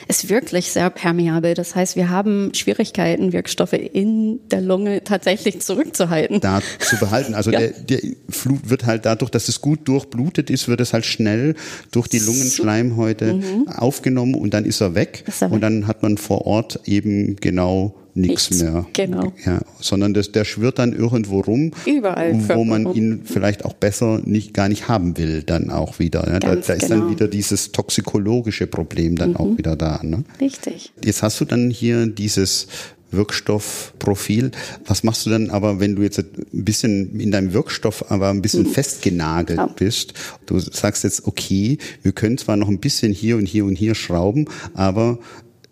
ist 0.07 0.29
wirklich 0.29 0.71
sehr 0.71 0.89
permeabel. 0.89 1.53
Das 1.53 1.75
heißt, 1.75 1.95
wir 1.95 2.09
haben 2.09 2.51
Schwierigkeiten, 2.53 3.33
Wirkstoffe 3.33 3.73
in 3.73 4.39
der 4.49 4.61
Lunge 4.61 5.03
tatsächlich 5.03 5.61
zurückzuhalten. 5.61 6.39
Da 6.39 6.61
zu 6.79 6.97
behalten. 6.97 7.33
Also 7.33 7.51
ja. 7.51 7.59
der, 7.59 7.71
der 7.71 7.99
Flut 8.29 8.69
wird 8.69 8.85
halt 8.85 9.05
dadurch, 9.05 9.31
dass 9.31 9.47
es 9.49 9.61
gut 9.61 9.87
durchblutet 9.87 10.49
ist, 10.49 10.67
wird 10.67 10.81
es 10.81 10.93
halt 10.93 11.05
schnell 11.05 11.55
durch 11.91 12.07
die 12.07 12.19
Lungenschleimhäute 12.19 13.33
mhm. 13.33 13.67
aufgenommen 13.67 14.35
und 14.35 14.53
dann 14.53 14.65
ist 14.65 14.81
er 14.81 14.95
weg. 14.95 15.23
Ist 15.27 15.41
er 15.41 15.49
weg. 15.49 15.55
Und 15.55 15.61
dann 15.61 15.87
hat 15.87 16.03
man 16.03 16.17
vor 16.17 16.45
Ort 16.45 16.79
eben 16.85 17.35
genau 17.37 17.95
nichts 18.15 18.61
mehr. 18.61 18.85
Genau. 18.93 19.33
Ja, 19.45 19.61
sondern 19.79 20.13
das, 20.13 20.31
der 20.31 20.45
schwirrt 20.45 20.79
dann 20.79 20.93
irgendwo 20.93 21.41
rum, 21.41 21.71
Überall 21.85 22.35
wo 22.49 22.63
man 22.63 22.85
rum. 22.85 22.95
ihn 22.95 23.21
vielleicht 23.25 23.65
auch 23.65 23.73
besser 23.73 24.21
nicht 24.23 24.53
gar 24.53 24.69
nicht 24.69 24.87
haben 24.87 25.17
will, 25.17 25.43
dann 25.43 25.69
auch 25.71 25.99
wieder. 25.99 26.27
Ja, 26.27 26.39
da, 26.39 26.55
da, 26.55 26.73
ist 26.73 26.87
genau. 26.87 27.01
dann 27.01 27.11
wieder 27.11 27.27
dieses 27.27 27.71
toxikologische 27.71 28.67
Problem 28.67 29.15
dann 29.15 29.31
mhm. 29.31 29.37
auch 29.37 29.57
wieder 29.57 29.75
da. 29.75 29.99
Ne? 30.03 30.23
Richtig. 30.39 30.91
Jetzt 31.03 31.23
hast 31.23 31.39
du 31.41 31.45
dann 31.45 31.69
hier 31.69 32.05
dieses 32.07 32.67
Wirkstoffprofil. 33.13 34.51
Was 34.85 35.03
machst 35.03 35.25
du 35.25 35.29
dann 35.29 35.49
aber, 35.49 35.79
wenn 35.79 35.95
du 35.95 36.01
jetzt 36.01 36.19
ein 36.19 36.65
bisschen 36.65 37.19
in 37.19 37.31
deinem 37.31 37.53
Wirkstoff 37.53 38.11
aber 38.11 38.29
ein 38.29 38.41
bisschen 38.41 38.63
mhm. 38.63 38.71
festgenagelt 38.71 39.59
ja. 39.59 39.67
bist? 39.67 40.13
Du 40.45 40.59
sagst 40.59 41.03
jetzt, 41.03 41.25
okay, 41.27 41.77
wir 42.01 42.11
können 42.11 42.37
zwar 42.37 42.57
noch 42.57 42.67
ein 42.67 42.79
bisschen 42.79 43.13
hier 43.13 43.37
und 43.37 43.45
hier 43.45 43.65
und 43.65 43.75
hier 43.75 43.95
schrauben, 43.95 44.45
aber 44.73 45.19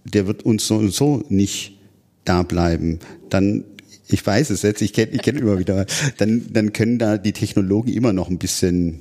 der 0.04 0.27
wird 0.27 0.43
uns 0.43 0.67
so 0.67 0.77
und 0.77 0.93
so 0.93 1.23
nicht 1.30 1.77
da 2.25 2.43
bleiben, 2.43 2.99
dann 3.29 3.63
ich 4.07 4.25
weiß 4.25 4.49
es 4.49 4.62
jetzt, 4.62 4.81
ich 4.81 4.93
kenne 4.93 5.12
ich 5.13 5.21
kenn 5.21 5.38
immer 5.38 5.57
wieder, 5.57 5.86
dann, 6.17 6.45
dann 6.51 6.73
können 6.73 6.99
da 6.99 7.17
die 7.17 7.31
Technologen 7.31 7.91
immer 7.91 8.13
noch 8.13 8.29
ein 8.29 8.38
bisschen 8.38 8.99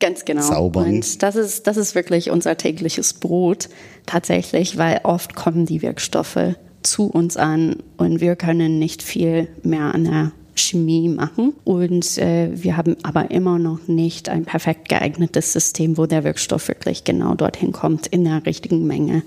Ganz 0.00 0.24
genau. 0.24 0.42
Zaubern. 0.42 0.96
Und 0.96 1.22
das 1.22 1.36
ist, 1.36 1.66
das 1.66 1.76
ist 1.76 1.94
wirklich 1.94 2.30
unser 2.30 2.56
tägliches 2.56 3.14
Brot 3.14 3.68
tatsächlich, 4.06 4.76
weil 4.76 5.00
oft 5.04 5.34
kommen 5.34 5.66
die 5.66 5.82
Wirkstoffe 5.82 6.56
zu 6.82 7.06
uns 7.06 7.36
an 7.36 7.76
und 7.96 8.20
wir 8.20 8.36
können 8.36 8.78
nicht 8.78 9.02
viel 9.02 9.48
mehr 9.62 9.94
an 9.94 10.04
der 10.04 10.32
Chemie 10.54 11.08
machen. 11.08 11.54
Und 11.64 12.18
äh, 12.18 12.50
wir 12.52 12.76
haben 12.76 12.96
aber 13.02 13.30
immer 13.30 13.58
noch 13.58 13.88
nicht 13.88 14.28
ein 14.28 14.44
perfekt 14.44 14.88
geeignetes 14.88 15.52
System, 15.52 15.96
wo 15.96 16.06
der 16.06 16.24
Wirkstoff 16.24 16.68
wirklich 16.68 17.04
genau 17.04 17.34
dorthin 17.34 17.72
kommt, 17.72 18.06
in 18.06 18.24
der 18.24 18.44
richtigen 18.44 18.86
Menge, 18.86 19.22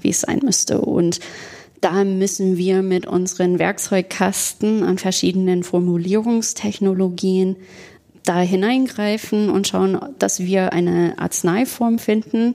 wie 0.00 0.10
es 0.10 0.22
sein 0.22 0.40
müsste. 0.42 0.80
Und 0.80 1.20
da 1.82 2.04
müssen 2.04 2.56
wir 2.56 2.80
mit 2.80 3.06
unseren 3.06 3.58
Werkzeugkasten 3.58 4.84
an 4.84 4.98
verschiedenen 4.98 5.64
Formulierungstechnologien 5.64 7.56
da 8.24 8.40
hineingreifen 8.40 9.50
und 9.50 9.66
schauen, 9.66 9.98
dass 10.18 10.40
wir 10.40 10.72
eine 10.72 11.14
Arzneiform 11.18 11.98
finden 11.98 12.54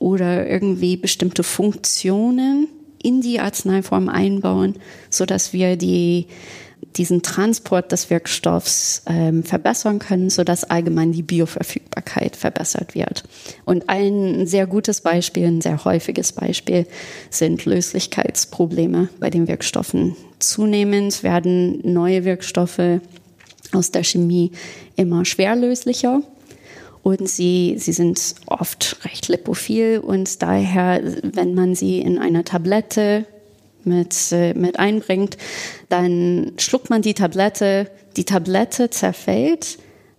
oder 0.00 0.48
irgendwie 0.50 0.96
bestimmte 0.96 1.44
Funktionen 1.44 2.66
in 3.00 3.20
die 3.20 3.38
Arzneiform 3.38 4.08
einbauen, 4.08 4.74
so 5.08 5.24
dass 5.24 5.52
wir 5.52 5.76
die 5.76 6.26
diesen 6.96 7.22
Transport 7.22 7.92
des 7.92 8.10
Wirkstoffs 8.10 9.02
ähm, 9.06 9.42
verbessern 9.42 9.98
können, 9.98 10.30
sodass 10.30 10.64
allgemein 10.64 11.12
die 11.12 11.22
Bioverfügbarkeit 11.22 12.36
verbessert 12.36 12.94
wird. 12.94 13.24
Und 13.64 13.88
ein 13.88 14.46
sehr 14.46 14.66
gutes 14.66 15.00
Beispiel, 15.00 15.46
ein 15.46 15.60
sehr 15.60 15.84
häufiges 15.84 16.32
Beispiel 16.32 16.86
sind 17.30 17.64
Löslichkeitsprobleme 17.64 19.08
bei 19.18 19.30
den 19.30 19.48
Wirkstoffen. 19.48 20.16
Zunehmend 20.38 21.22
werden 21.22 21.80
neue 21.82 22.24
Wirkstoffe 22.24 23.00
aus 23.72 23.90
der 23.90 24.04
Chemie 24.04 24.52
immer 24.96 25.24
schwerlöslicher 25.24 26.22
und 27.02 27.28
sie, 27.28 27.74
sie 27.78 27.92
sind 27.92 28.34
oft 28.46 28.96
recht 29.04 29.28
lipophil 29.28 29.98
und 29.98 30.40
daher, 30.42 31.02
wenn 31.22 31.54
man 31.54 31.74
sie 31.74 31.98
in 31.98 32.18
einer 32.18 32.44
Tablette 32.44 33.26
mit, 33.86 34.32
äh, 34.32 34.54
mit 34.54 34.78
einbringt, 34.78 35.36
dann 35.88 36.52
schluckt 36.58 36.90
man 36.90 37.02
die 37.02 37.14
Tablette, 37.14 37.90
die 38.16 38.24
Tablette 38.24 38.90
zerfällt, 38.90 39.78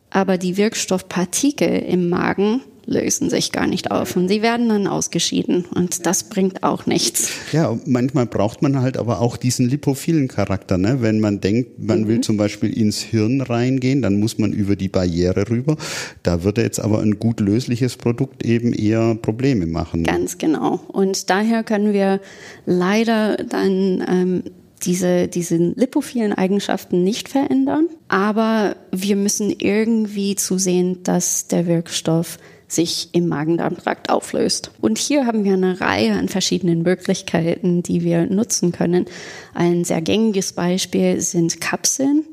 aber 0.09 0.37
die 0.37 0.57
Wirkstoffpartikel 0.57 1.79
im 1.79 2.09
Magen 2.09 2.61
lösen 2.85 3.29
sich 3.29 3.51
gar 3.51 3.67
nicht 3.67 3.91
auf 3.91 4.15
und 4.15 4.27
sie 4.27 4.41
werden 4.41 4.69
dann 4.69 4.87
ausgeschieden 4.87 5.65
und 5.73 6.05
das 6.05 6.25
bringt 6.25 6.63
auch 6.63 6.85
nichts. 6.85 7.31
Ja, 7.51 7.77
manchmal 7.85 8.25
braucht 8.25 8.61
man 8.61 8.79
halt 8.81 8.97
aber 8.97 9.21
auch 9.21 9.37
diesen 9.37 9.69
lipophilen 9.69 10.27
Charakter. 10.27 10.77
Ne? 10.77 11.01
Wenn 11.01 11.19
man 11.19 11.41
denkt, 11.41 11.79
man 11.83 12.01
mhm. 12.01 12.07
will 12.07 12.21
zum 12.21 12.37
Beispiel 12.37 12.71
ins 12.71 13.01
Hirn 13.01 13.41
reingehen, 13.41 14.01
dann 14.01 14.19
muss 14.19 14.37
man 14.37 14.53
über 14.53 14.75
die 14.75 14.89
Barriere 14.89 15.49
rüber. 15.49 15.77
Da 16.23 16.43
würde 16.43 16.61
jetzt 16.61 16.79
aber 16.79 16.99
ein 16.99 17.19
gut 17.19 17.39
lösliches 17.39 17.97
Produkt 17.97 18.45
eben 18.45 18.73
eher 18.73 19.15
Probleme 19.15 19.65
machen. 19.65 20.03
Ganz 20.03 20.37
genau. 20.37 20.79
Und 20.87 21.29
daher 21.29 21.63
können 21.63 21.93
wir 21.93 22.21
leider 22.65 23.37
dann 23.37 24.03
ähm, 24.07 24.43
diese, 24.83 25.27
diese 25.27 25.57
lipophilen 25.57 26.33
Eigenschaften 26.33 27.03
nicht 27.03 27.29
verändern, 27.29 27.87
aber 28.07 28.75
wir 28.91 29.15
müssen 29.15 29.53
irgendwie 29.57 30.35
zusehen, 30.35 31.01
dass 31.03 31.47
der 31.47 31.65
Wirkstoff 31.65 32.37
sich 32.67 33.09
im 33.11 33.27
Magen-Darm-Trakt 33.27 34.09
auflöst. 34.09 34.71
Und 34.81 34.97
hier 34.97 35.25
haben 35.25 35.43
wir 35.43 35.53
eine 35.53 35.79
Reihe 35.79 36.13
an 36.13 36.29
verschiedenen 36.29 36.81
Möglichkeiten, 36.81 37.83
die 37.83 38.03
wir 38.03 38.25
nutzen 38.25 38.71
können. 38.71 39.05
Ein 39.53 39.83
sehr 39.83 40.01
gängiges 40.01 40.53
Beispiel 40.53 41.21
sind 41.21 41.61
Kapseln, 41.61 42.25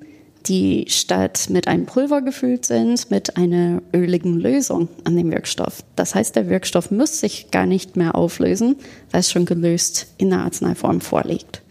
die 0.47 0.87
statt 0.89 1.49
mit 1.51 1.69
einem 1.69 1.87
Pulver 1.87 2.23
gefüllt 2.23 2.65
sind, 2.65 3.11
mit 3.11 3.37
einer 3.37 3.83
öligen 3.95 4.39
Lösung 4.39 4.89
an 5.05 5.17
dem 5.17 5.31
Wirkstoff. 5.31 5.85
Das 5.97 6.15
heißt, 6.15 6.35
der 6.35 6.49
Wirkstoff 6.49 6.91
muss 6.91 7.21
sich 7.21 7.51
gar 7.51 7.67
nicht 7.67 7.97
mehr 7.97 8.15
auflösen, 8.15 8.77
weil 9.11 9.21
es 9.21 9.31
schon 9.31 9.47
gelöst 9.47 10.09
in 10.19 10.31
der 10.31 10.41
Arzneiform 10.41 11.01
vorliegt. 11.01 11.63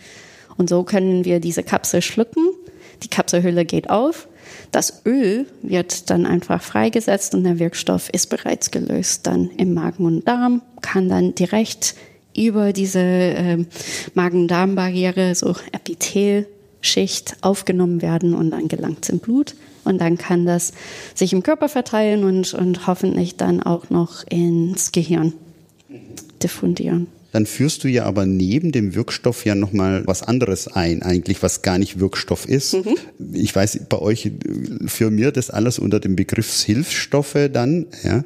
Und 0.58 0.70
so 0.70 0.84
können 0.84 1.26
wir 1.26 1.40
diese 1.40 1.64
Kapsel 1.64 2.02
schlucken, 2.02 2.50
die 3.04 3.10
Kapselhülle 3.10 3.66
geht 3.66 3.90
auf 3.90 4.28
das 4.72 5.06
Öl 5.06 5.46
wird 5.62 6.10
dann 6.10 6.26
einfach 6.26 6.62
freigesetzt 6.62 7.36
und 7.36 7.44
der 7.44 7.60
Wirkstoff 7.60 8.10
ist 8.10 8.28
bereits 8.28 8.72
gelöst 8.72 9.28
dann 9.28 9.50
im 9.58 9.74
Magen 9.74 10.06
und 10.06 10.28
Darm, 10.28 10.62
kann 10.82 11.10
dann 11.10 11.36
direkt 11.36 11.96
über 12.36 12.72
diese 12.72 13.00
äh, 13.00 13.66
Magen-Darm-Barriere, 14.14 15.36
so 15.36 15.56
Epithelschicht 15.74 17.36
aufgenommen 17.42 18.02
werden 18.02 18.34
und 18.34 18.52
dann 18.52 18.70
gelangt 18.70 19.00
es 19.04 19.10
im 19.10 19.20
Blut. 19.20 19.56
Und 19.84 20.00
dann 20.00 20.18
kann 20.18 20.46
das 20.46 20.74
sich 21.16 21.34
im 21.34 21.44
Körper 21.44 21.68
verteilen 21.68 22.24
und, 22.24 22.54
und 22.54 22.88
hoffentlich 22.88 23.36
dann 23.36 23.62
auch 23.64 23.90
noch 23.90 24.24
ins 24.28 24.92
Gehirn 24.92 25.34
diffundieren. 26.42 27.08
Dann 27.32 27.46
führst 27.46 27.84
du 27.84 27.88
ja 27.88 28.04
aber 28.06 28.26
neben 28.26 28.72
dem 28.72 28.94
Wirkstoff 28.94 29.46
ja 29.46 29.56
nochmal 29.56 30.04
was 30.06 30.24
anderes 30.24 30.68
ein, 30.68 31.02
eigentlich, 31.02 31.42
was 31.42 31.62
gar 31.62 31.78
nicht 31.78 32.00
Wirkstoff 32.00 32.48
ist. 32.48 32.74
Mhm. 32.74 32.96
Ich 33.34 33.56
weiß, 33.56 33.86
bei 33.90 34.00
euch 34.00 34.32
für 34.86 35.12
mir 35.12 35.32
das 35.32 35.50
alles 35.50 35.80
unter 35.80 36.00
dem 36.00 36.16
Begriff 36.16 36.62
Hilfsstoffe 36.62 37.50
dann. 37.52 37.88
Ja. 38.04 38.24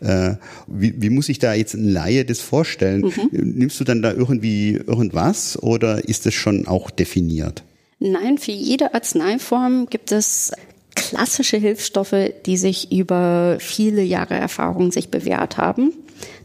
Äh, 0.00 0.36
wie, 0.66 0.94
wie 1.00 1.10
muss 1.10 1.28
ich 1.28 1.38
da 1.38 1.54
jetzt 1.54 1.74
ein 1.74 1.88
Laie 1.88 2.24
das 2.24 2.40
vorstellen? 2.40 3.02
Mhm. 3.02 3.28
Nimmst 3.32 3.78
du 3.78 3.84
dann 3.84 4.02
da 4.02 4.12
irgendwie 4.12 4.80
irgendwas 4.86 5.62
oder 5.62 6.08
ist 6.08 6.26
das 6.26 6.34
schon 6.34 6.66
auch 6.66 6.90
definiert? 6.90 7.62
Nein, 7.98 8.38
für 8.38 8.52
jede 8.52 8.94
Arzneiform 8.94 9.86
gibt 9.88 10.12
es 10.12 10.52
klassische 10.94 11.56
Hilfsstoffe, 11.56 12.32
die 12.46 12.56
sich 12.56 12.90
über 12.90 13.58
viele 13.60 14.02
Jahre 14.02 14.34
Erfahrung 14.34 14.92
sich 14.92 15.08
bewährt 15.08 15.56
haben. 15.56 15.92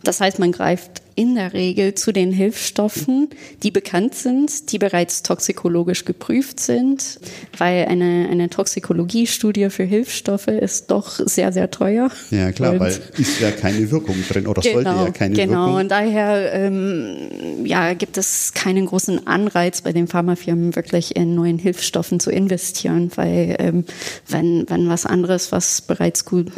Das 0.03 0.19
heißt, 0.19 0.39
man 0.39 0.51
greift 0.51 1.01
in 1.15 1.35
der 1.35 1.53
Regel 1.53 1.93
zu 1.93 2.11
den 2.11 2.31
Hilfsstoffen, 2.31 3.29
die 3.63 3.71
bekannt 3.71 4.15
sind, 4.15 4.71
die 4.71 4.79
bereits 4.79 5.23
toxikologisch 5.23 6.05
geprüft 6.05 6.59
sind, 6.59 7.19
weil 7.57 7.85
eine, 7.85 8.27
eine 8.31 8.49
Toxikologiestudie 8.49 9.69
für 9.69 9.83
Hilfsstoffe 9.83 10.47
ist 10.47 10.89
doch 10.89 11.19
sehr, 11.25 11.51
sehr 11.51 11.69
teuer. 11.69 12.09
Ja, 12.31 12.51
klar, 12.51 12.73
und 12.73 12.79
weil 12.79 12.99
ist 13.17 13.39
ja 13.39 13.51
keine 13.51 13.91
Wirkung 13.91 14.15
drin 14.27 14.47
oder 14.47 14.61
genau, 14.61 14.73
sollte 14.73 14.89
ja 14.89 15.11
keine 15.11 15.35
genau. 15.35 15.51
Wirkung. 15.51 15.65
Genau, 15.65 15.79
und 15.79 15.91
daher 15.91 16.53
ähm, 16.53 17.65
ja, 17.65 17.93
gibt 17.93 18.17
es 18.17 18.53
keinen 18.53 18.85
großen 18.85 19.27
Anreiz 19.27 19.81
bei 19.81 19.91
den 19.91 20.07
Pharmafirmen 20.07 20.75
wirklich 20.75 21.15
in 21.15 21.35
neuen 21.35 21.59
Hilfsstoffen 21.59 22.19
zu 22.19 22.31
investieren, 22.31 23.11
weil 23.15 23.57
ähm, 23.59 23.85
wenn, 24.27 24.65
wenn 24.69 24.87
was 24.89 25.05
anderes, 25.05 25.51
was 25.51 25.81
bereits 25.81 26.25
gut, 26.25 26.51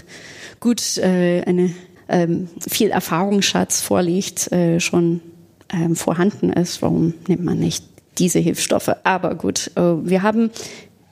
gut 0.60 0.98
äh, 0.98 1.42
eine 1.46 1.74
ähm, 2.14 2.48
viel 2.70 2.92
Erfahrungsschatz 2.92 3.82
vorliegt, 3.82 4.52
äh, 4.52 4.80
schon 4.80 5.22
ähm, 5.74 5.96
vorhanden 5.96 6.54
ist, 6.54 6.82
warum 6.84 7.16
nimmt 7.28 7.44
man 7.44 7.58
nicht 7.58 7.84
diese 8.20 8.40
Hilfsstoffe? 8.40 8.92
Aber 9.04 9.34
gut, 9.36 9.72
äh, 9.76 9.82
wir 9.82 10.22
haben 10.22 10.52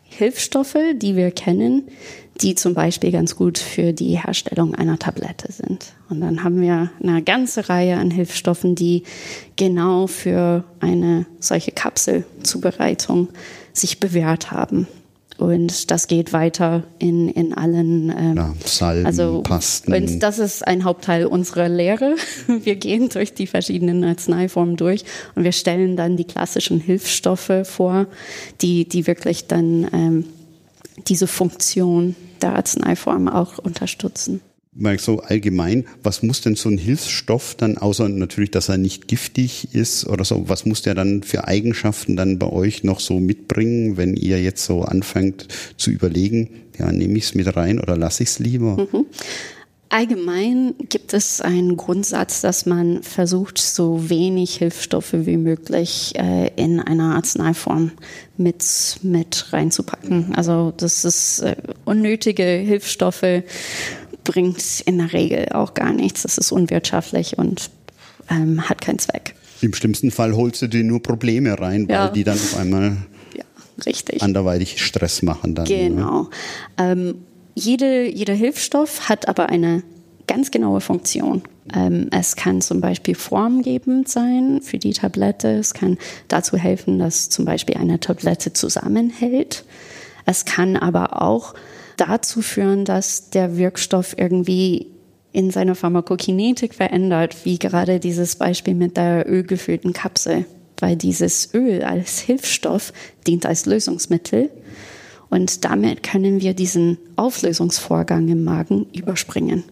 Hilfsstoffe, 0.03 0.77
die 0.95 1.15
wir 1.15 1.31
kennen, 1.31 1.87
die 2.41 2.53
zum 2.53 2.75
Beispiel 2.75 3.11
ganz 3.11 3.35
gut 3.35 3.57
für 3.57 3.93
die 3.93 4.17
Herstellung 4.17 4.75
einer 4.75 4.99
Tablette 4.99 5.51
sind. 5.51 5.93
Und 6.09 6.21
dann 6.21 6.43
haben 6.43 6.61
wir 6.61 6.91
eine 7.01 7.23
ganze 7.23 7.67
Reihe 7.67 7.97
an 7.97 8.11
Hilfsstoffen, 8.11 8.75
die 8.75 9.03
genau 9.55 10.05
für 10.05 10.63
eine 10.79 11.25
solche 11.39 11.71
Kapselzubereitung 11.71 13.29
sich 13.73 13.99
bewährt 13.99 14.51
haben. 14.51 14.87
Und 15.41 15.89
das 15.89 16.05
geht 16.05 16.33
weiter 16.33 16.83
in, 16.99 17.27
in 17.27 17.55
allen 17.55 18.13
ähm, 18.15 18.37
ja, 18.37 18.53
Salben, 18.63 19.07
also, 19.07 19.41
Pasten. 19.41 19.91
Und 19.91 20.19
das 20.19 20.37
ist 20.37 20.67
ein 20.67 20.83
Hauptteil 20.83 21.25
unserer 21.25 21.67
Lehre. 21.67 22.15
Wir 22.47 22.75
gehen 22.75 23.09
durch 23.09 23.33
die 23.33 23.47
verschiedenen 23.47 24.03
Arzneiformen 24.03 24.77
durch 24.77 25.03
und 25.33 25.43
wir 25.43 25.51
stellen 25.51 25.95
dann 25.95 26.15
die 26.15 26.25
klassischen 26.25 26.79
Hilfsstoffe 26.79 27.63
vor, 27.63 28.05
die, 28.61 28.87
die 28.87 29.07
wirklich 29.07 29.47
dann 29.47 29.87
ähm, 29.91 30.25
diese 31.07 31.25
Funktion 31.25 32.15
der 32.43 32.55
Arzneiform 32.55 33.27
auch 33.27 33.57
unterstützen 33.57 34.41
so 34.97 35.19
allgemein, 35.19 35.85
was 36.01 36.23
muss 36.23 36.41
denn 36.41 36.55
so 36.55 36.69
ein 36.69 36.77
Hilfsstoff 36.77 37.55
dann, 37.55 37.77
außer 37.77 38.07
natürlich, 38.07 38.51
dass 38.51 38.69
er 38.69 38.77
nicht 38.77 39.07
giftig 39.07 39.73
ist 39.73 40.07
oder 40.07 40.23
so, 40.23 40.47
was 40.47 40.65
muss 40.65 40.81
der 40.81 40.95
dann 40.95 41.23
für 41.23 41.47
Eigenschaften 41.47 42.15
dann 42.15 42.39
bei 42.39 42.47
euch 42.47 42.83
noch 42.83 42.99
so 42.99 43.19
mitbringen, 43.19 43.97
wenn 43.97 44.15
ihr 44.15 44.41
jetzt 44.41 44.63
so 44.63 44.83
anfangt 44.83 45.47
zu 45.77 45.91
überlegen, 45.91 46.49
ja, 46.79 46.91
nehme 46.91 47.17
ich 47.17 47.25
es 47.25 47.35
mit 47.35 47.53
rein 47.55 47.79
oder 47.79 47.97
lasse 47.97 48.23
ich 48.23 48.29
es 48.29 48.39
lieber? 48.39 48.77
Mhm. 48.77 49.05
Allgemein 49.89 50.73
gibt 50.87 51.13
es 51.13 51.41
einen 51.41 51.75
Grundsatz, 51.75 52.39
dass 52.39 52.65
man 52.65 53.03
versucht, 53.03 53.57
so 53.57 54.09
wenig 54.09 54.55
Hilfsstoffe 54.55 55.11
wie 55.11 55.35
möglich 55.35 56.13
äh, 56.15 56.49
in 56.55 56.79
einer 56.79 57.15
Arzneiform 57.15 57.91
mit, 58.37 58.63
mit 59.03 59.51
reinzupacken. 59.51 60.33
Also 60.33 60.71
das 60.77 61.03
ist 61.03 61.41
äh, 61.41 61.57
unnötige 61.83 62.43
Hilfsstoffe 62.43 63.43
bringt 64.23 64.81
in 64.81 64.97
der 64.97 65.13
Regel 65.13 65.49
auch 65.51 65.73
gar 65.73 65.93
nichts. 65.93 66.23
Das 66.23 66.37
ist 66.37 66.51
unwirtschaftlich 66.51 67.37
und 67.37 67.69
ähm, 68.29 68.69
hat 68.69 68.81
keinen 68.81 68.99
Zweck. 68.99 69.35
Im 69.61 69.73
schlimmsten 69.73 70.11
Fall 70.11 70.35
holst 70.35 70.61
du 70.61 70.67
dir 70.67 70.83
nur 70.83 71.03
Probleme 71.03 71.59
rein, 71.59 71.87
weil 71.87 71.95
ja. 71.95 72.09
die 72.09 72.23
dann 72.23 72.35
auf 72.35 72.57
einmal 72.57 72.97
ja, 73.35 73.43
richtig. 73.85 74.21
anderweitig 74.21 74.83
Stress 74.83 75.21
machen. 75.21 75.55
Dann, 75.55 75.67
ne? 75.67 75.75
genau. 75.75 76.29
Ähm, 76.77 77.15
jede, 77.53 78.09
jeder 78.09 78.33
Hilfsstoff 78.33 79.09
hat 79.09 79.27
aber 79.27 79.49
eine 79.49 79.83
ganz 80.27 80.49
genaue 80.49 80.81
Funktion. 80.81 81.43
Ähm, 81.75 82.07
es 82.11 82.35
kann 82.35 82.61
zum 82.61 82.81
Beispiel 82.81 83.15
formgebend 83.15 84.07
sein 84.07 84.61
für 84.61 84.77
die 84.77 84.93
Tablette. 84.93 85.49
Es 85.49 85.73
kann 85.73 85.97
dazu 86.27 86.57
helfen, 86.57 86.99
dass 86.99 87.29
zum 87.29 87.45
Beispiel 87.45 87.75
eine 87.75 87.99
Tablette 87.99 88.53
zusammenhält. 88.53 89.65
Es 90.25 90.45
kann 90.45 90.77
aber 90.77 91.21
auch 91.21 91.53
dazu 92.01 92.41
führen, 92.41 92.83
dass 92.83 93.29
der 93.29 93.57
Wirkstoff 93.57 94.15
irgendwie 94.17 94.87
in 95.31 95.51
seiner 95.51 95.75
Pharmakokinetik 95.75 96.73
verändert, 96.73 97.45
wie 97.45 97.59
gerade 97.59 97.99
dieses 97.99 98.35
Beispiel 98.35 98.73
mit 98.73 98.97
der 98.97 99.29
ölgefüllten 99.29 99.93
Kapsel, 99.93 100.45
weil 100.79 100.95
dieses 100.95 101.53
Öl 101.53 101.83
als 101.83 102.19
Hilfsstoff 102.19 102.91
dient 103.27 103.45
als 103.45 103.65
Lösungsmittel 103.65 104.49
und 105.29 105.63
damit 105.63 106.03
können 106.03 106.41
wir 106.41 106.53
diesen 106.53 106.97
Auflösungsvorgang 107.15 108.27
im 108.27 108.43
Magen 108.43 108.87
überspringen. 108.93 109.63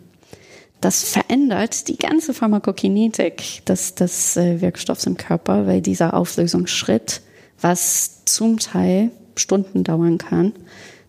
Das 0.79 1.03
verändert 1.03 1.89
die 1.89 1.97
ganze 1.97 2.33
Pharmakokinetik 2.33 3.65
des, 3.65 3.95
des 3.95 4.37
äh, 4.37 4.61
Wirkstoffs 4.61 5.05
im 5.05 5.17
Körper, 5.17 5.67
weil 5.67 5.81
dieser 5.81 6.13
Auflösungsschritt, 6.13 7.21
was 7.59 8.23
zum 8.23 8.59
Teil 8.59 9.11
Stunden 9.35 9.83
dauern 9.83 10.17
kann, 10.17 10.53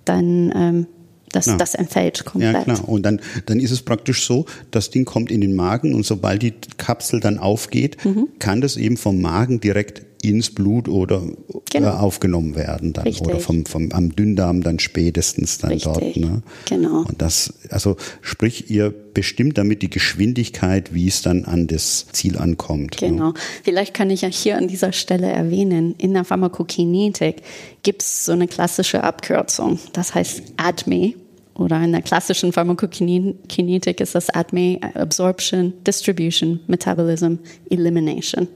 dann 0.04 0.52
ähm, 0.56 0.86
das, 1.32 1.46
ja. 1.46 1.56
das 1.56 1.74
entfällt 1.74 2.24
komplett. 2.24 2.54
Ja, 2.54 2.62
klar. 2.64 2.88
Und 2.88 3.02
dann, 3.04 3.20
dann 3.46 3.60
ist 3.60 3.70
es 3.70 3.82
praktisch 3.82 4.26
so, 4.26 4.46
das 4.70 4.90
Ding 4.90 5.04
kommt 5.04 5.30
in 5.30 5.40
den 5.40 5.54
Magen 5.54 5.94
und 5.94 6.04
sobald 6.04 6.42
die 6.42 6.54
Kapsel 6.76 7.20
dann 7.20 7.38
aufgeht, 7.38 8.04
mhm. 8.04 8.28
kann 8.38 8.60
das 8.60 8.76
eben 8.76 8.96
vom 8.96 9.20
Magen 9.20 9.60
direkt 9.60 10.02
ins 10.22 10.50
Blut 10.50 10.88
oder 10.88 11.22
genau. 11.70 11.88
äh, 11.88 11.92
aufgenommen 11.92 12.54
werden 12.54 12.92
dann 12.92 13.04
Richtig. 13.04 13.26
oder 13.26 13.40
vom, 13.40 13.64
vom 13.64 13.90
am 13.92 14.14
Dünndarm 14.14 14.62
dann 14.62 14.78
spätestens 14.78 15.58
dann 15.58 15.72
Richtig. 15.72 15.92
dort. 15.92 16.16
Ne? 16.16 16.42
Genau. 16.68 17.04
Und 17.08 17.22
das, 17.22 17.54
also 17.70 17.96
sprich, 18.20 18.70
ihr 18.70 18.90
bestimmt 18.90 19.56
damit 19.58 19.82
die 19.82 19.90
Geschwindigkeit, 19.90 20.94
wie 20.94 21.08
es 21.08 21.22
dann 21.22 21.44
an 21.44 21.66
das 21.66 22.06
Ziel 22.12 22.36
ankommt. 22.36 23.00
Ne? 23.00 23.08
Genau. 23.08 23.28
Ne? 23.28 23.34
Vielleicht 23.62 23.94
kann 23.94 24.10
ich 24.10 24.22
ja 24.22 24.28
hier 24.28 24.56
an 24.56 24.68
dieser 24.68 24.92
Stelle 24.92 25.28
erwähnen, 25.28 25.94
in 25.96 26.12
der 26.12 26.24
Pharmakokinetik 26.24 27.36
gibt 27.82 28.02
es 28.02 28.24
so 28.26 28.32
eine 28.32 28.46
klassische 28.46 29.02
Abkürzung, 29.02 29.78
das 29.92 30.14
heißt 30.14 30.42
ADME 30.56 31.14
oder 31.60 31.80
in 31.82 31.92
der 31.92 32.02
klassischen 32.02 32.52
Pharmakokinetik 32.52 34.00
ist 34.00 34.14
das 34.14 34.30
ADME, 34.30 34.80
Absorption, 34.94 35.74
Distribution, 35.86 36.60
Metabolism, 36.66 37.34
Elimination. 37.68 38.48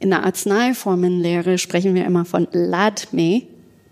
In 0.00 0.10
der 0.10 0.24
Arzneiformenlehre 0.24 1.58
sprechen 1.58 1.94
wir 1.94 2.04
immer 2.04 2.24
von 2.24 2.48
LADME 2.52 3.42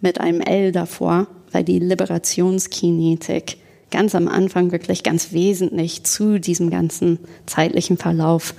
mit 0.01 0.21
einem 0.21 0.41
L 0.41 0.73
davor, 0.73 1.27
weil 1.53 1.65
die 1.65 1.79
Liberationskinetik 1.79 3.59
ganz 3.91 4.15
am 4.15 4.29
Anfang 4.29 4.73
wirklich 4.73 5.03
ganz 5.03 5.33
wesentlich 5.33 6.05
zu 6.05 6.39
diesem 6.39 6.71
ganzen 6.71 7.19
zeitlichen 7.47 7.97
Verlauf 7.97 8.55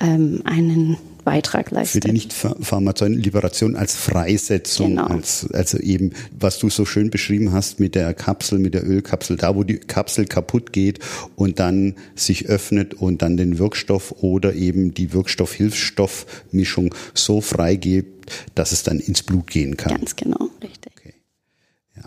ähm, 0.00 0.42
einen 0.44 0.96
Beitrag 1.28 1.70
leistet. 1.70 2.04
Für 2.04 2.08
die 2.08 2.12
nicht-pharmazeutischen 2.12 3.22
Liberation 3.22 3.76
als 3.76 3.94
Freisetzung, 3.94 4.96
genau. 4.96 5.08
als, 5.08 5.46
also 5.52 5.76
eben, 5.76 6.12
was 6.38 6.58
du 6.58 6.70
so 6.70 6.86
schön 6.86 7.10
beschrieben 7.10 7.52
hast 7.52 7.80
mit 7.80 7.94
der 7.94 8.14
Kapsel, 8.14 8.58
mit 8.58 8.72
der 8.72 8.88
Ölkapsel, 8.88 9.36
da 9.36 9.54
wo 9.54 9.62
die 9.62 9.76
Kapsel 9.76 10.24
kaputt 10.24 10.72
geht 10.72 11.00
und 11.36 11.58
dann 11.58 11.96
sich 12.14 12.46
öffnet 12.46 12.94
und 12.94 13.20
dann 13.20 13.36
den 13.36 13.58
Wirkstoff 13.58 14.14
oder 14.22 14.54
eben 14.54 14.94
die 14.94 15.12
Wirkstoff-Hilfsstoffmischung 15.12 16.94
so 17.12 17.42
freigibt, 17.42 18.32
dass 18.54 18.72
es 18.72 18.82
dann 18.82 18.98
ins 18.98 19.22
Blut 19.22 19.48
gehen 19.48 19.76
kann. 19.76 19.98
Ganz 19.98 20.16
genau, 20.16 20.48
richtig. 20.62 20.92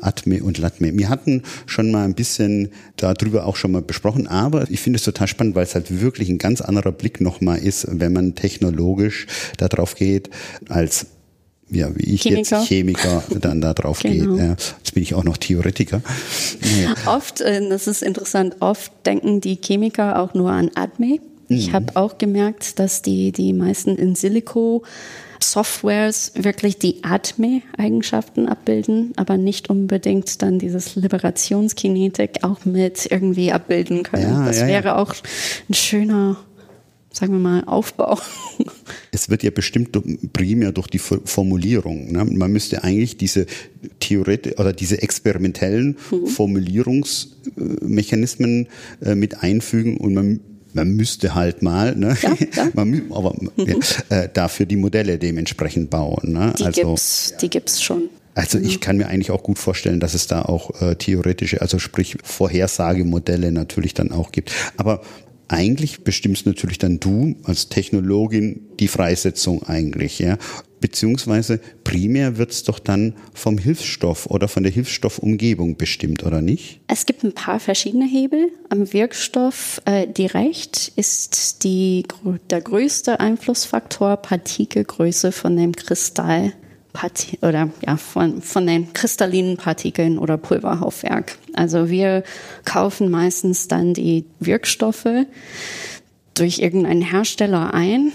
Atme 0.02 0.44
und 0.44 0.58
Latme. 0.58 0.98
Wir 0.98 1.10
hatten 1.10 1.44
schon 1.66 1.92
mal 1.92 2.06
ein 2.06 2.16
bisschen 2.16 2.70
darüber 2.98 3.46
auch 3.46 3.56
schon 3.56 3.72
mal 3.72 3.82
besprochen, 3.82 4.28
aber 4.28 4.70
ich 4.70 4.80
finde 4.80 4.98
es 4.98 5.04
total 5.04 5.28
spannend, 5.28 5.56
weil 5.56 5.64
es 5.64 5.76
halt 5.76 6.02
wirklich 6.02 6.30
ein 6.30 6.38
ganz 6.38 6.62
anderer 6.62 6.92
Blick 6.92 7.22
nochmal 7.22 7.60
ist, 7.60 7.88
wenn 7.90 8.14
man 8.14 8.36
technologisch 8.36 9.28
darauf 9.58 9.96
geht, 9.96 10.30
als 10.70 11.08
ja, 11.72 11.90
wie 11.96 12.16
ich 12.16 12.22
Chemiker. 12.24 12.60
jetzt 12.60 12.68
Chemiker 12.68 13.24
dann 13.40 13.62
da 13.62 13.74
drauf 13.74 14.00
genau. 14.00 14.36
gehe. 14.36 14.50
Jetzt 14.50 14.94
bin 14.94 15.04
ich 15.04 15.14
auch 15.16 15.24
noch 15.24 15.38
Theoretiker. 15.38 16.02
Oft, 17.06 17.42
äh, 17.42 17.68
das 17.70 17.88
ist 17.88 18.04
interessant, 18.04 18.58
oft 18.60 18.92
denken 19.06 19.42
die 19.42 19.58
Chemiker 19.62 20.20
auch 20.20 20.34
nur 20.34 20.52
an 20.52 20.70
Atme 20.76 21.20
Ich 21.48 21.70
mhm. 21.70 21.74
habe 21.74 21.96
auch 21.96 22.18
gemerkt, 22.18 22.78
dass 22.80 23.02
die, 23.02 23.32
die 23.32 23.54
meisten 23.54 23.96
in 23.96 24.16
Silico 24.16 24.84
Softwares 25.43 26.32
wirklich 26.36 26.77
die 26.77 27.04
Atme-Eigenschaften 27.04 28.47
abbilden, 28.47 29.13
aber 29.15 29.38
nicht 29.38 29.69
unbedingt 29.69 30.41
dann 30.41 30.60
dieses 30.60 30.95
Liberationskinetik 30.95 32.43
auch 32.43 32.65
mit 32.65 33.12
irgendwie 33.12 33.51
abbilden 33.51 34.04
können. 34.04 34.23
Ja, 34.23 34.45
das 34.45 34.62
ja, 34.62 34.67
wäre 34.67 34.89
ja. 34.89 34.97
auch 34.97 35.13
ein 35.69 35.73
schöner 35.73 36.38
sagen 37.13 37.34
wir 37.34 37.39
mal, 37.39 37.65
Aufbau. 37.65 38.17
Es 39.12 39.30
wird 39.30 39.43
ja 39.43 39.51
bestimmt 39.51 39.89
primär 40.32 40.71
durch 40.71 40.88
die 40.88 40.99
Formulierung. 40.99 42.13
Ne? 42.13 42.23
Man 42.23 42.49
müsste 42.51 42.86
eigentlich 42.86 43.17
diese 43.17 43.47
Theorie 43.99 44.39
oder 44.58 44.71
diese 44.71 45.01
experimentellen 45.01 45.97
mhm. 46.10 46.27
Formulierungsmechanismen 46.27 48.69
äh, 49.04 49.15
mit 49.15 49.43
einfügen 49.43 49.97
und 49.97 50.13
man 50.13 50.39
man 50.74 50.96
müsste 50.96 51.36
halt 51.36 51.62
mal, 51.62 51.96
ne? 51.96 52.16
ja, 52.22 52.36
ja. 52.56 52.70
man, 52.74 53.04
aber 53.12 53.34
mhm. 53.34 53.52
ja, 53.58 53.76
äh, 54.18 54.30
dafür 54.32 54.66
die 54.66 54.76
Modelle 54.76 55.18
dementsprechend 55.18 55.90
bauen. 55.90 56.34
Ne? 56.34 56.54
Die 56.58 56.66
also, 56.66 56.82
gibt's, 56.82 57.34
die 57.42 57.50
gibt's 57.50 57.82
schon. 57.82 58.10
Also 58.34 58.60
ich 58.60 58.80
kann 58.80 58.96
mir 58.96 59.08
eigentlich 59.08 59.32
auch 59.32 59.44
gut 59.44 59.60
vorstellen, 59.60 60.00
dass 60.00 60.14
es 60.14 60.28
da 60.28 60.44
auch 60.44 60.82
äh, 60.82 60.96
theoretische, 60.96 61.62
also 61.62 61.80
sprich 61.80 62.18
Vorhersagemodelle 62.24 63.52
natürlich 63.52 63.94
dann 63.94 64.12
auch 64.12 64.32
gibt. 64.32 64.54
Aber 64.78 65.02
eigentlich 65.52 66.04
bestimmst 66.04 66.46
natürlich 66.46 66.78
dann 66.78 67.00
du 67.00 67.36
als 67.44 67.70
Technologin 67.70 68.62
die 68.80 68.88
Freisetzung 68.88 69.64
eigentlich, 69.64 70.20
ja. 70.20 70.38
Beziehungsweise 70.80 71.60
primär 71.84 72.38
wird 72.38 72.52
es 72.52 72.64
doch 72.64 72.80
dann 72.80 73.14
vom 73.36 73.60
Hilfsstoff 73.60 74.26
oder 74.26 74.48
von 74.48 74.64
der 74.64 74.72
Hilfsstoffumgebung 74.72 75.78
bestimmt, 75.78 76.24
oder 76.24 76.42
nicht? 76.42 76.82
Es 76.88 77.06
gibt 77.06 77.24
ein 77.24 77.34
paar 77.34 77.60
verschiedene 77.60 78.08
Hebel. 78.08 78.50
Am 78.70 78.92
Wirkstoff 78.92 79.80
äh, 79.86 80.08
direkt 80.08 80.92
ist 80.96 81.64
die, 81.64 82.04
der 82.50 82.62
größte 82.62 83.20
Einflussfaktor 83.20 84.18
Partikelgröße 84.18 85.32
von 85.32 85.56
dem 85.56 85.76
Kristall 85.76 86.54
Parti 86.93 87.39
oder 87.41 87.69
ja, 87.86 87.97
von, 87.97 88.41
von 88.41 88.67
den 88.67 88.93
kristallinen 88.93 89.58
Partikeln 89.58 90.17
oder 90.17 90.38
Pulverhaufwerk. 90.38 91.38
Also 91.54 91.89
wir 91.89 92.23
kaufen 92.65 93.10
meistens 93.10 93.67
dann 93.67 93.93
die 93.93 94.25
Wirkstoffe 94.39 95.25
durch 96.34 96.60
irgendeinen 96.60 97.01
Hersteller 97.01 97.73
ein 97.73 98.12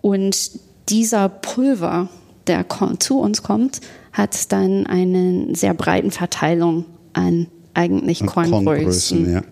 und 0.00 0.50
dieser 0.88 1.28
Pulver, 1.28 2.08
der 2.46 2.64
zu 3.00 3.18
uns 3.18 3.42
kommt, 3.42 3.80
hat 4.12 4.52
dann 4.52 4.86
eine 4.86 5.54
sehr 5.54 5.74
breiten 5.74 6.10
Verteilung 6.10 6.84
an 7.12 7.48
eigentlich 7.74 8.24
Korngrößen. 8.24 8.64
Korngrößen 8.64 9.32
ja. 9.32 9.42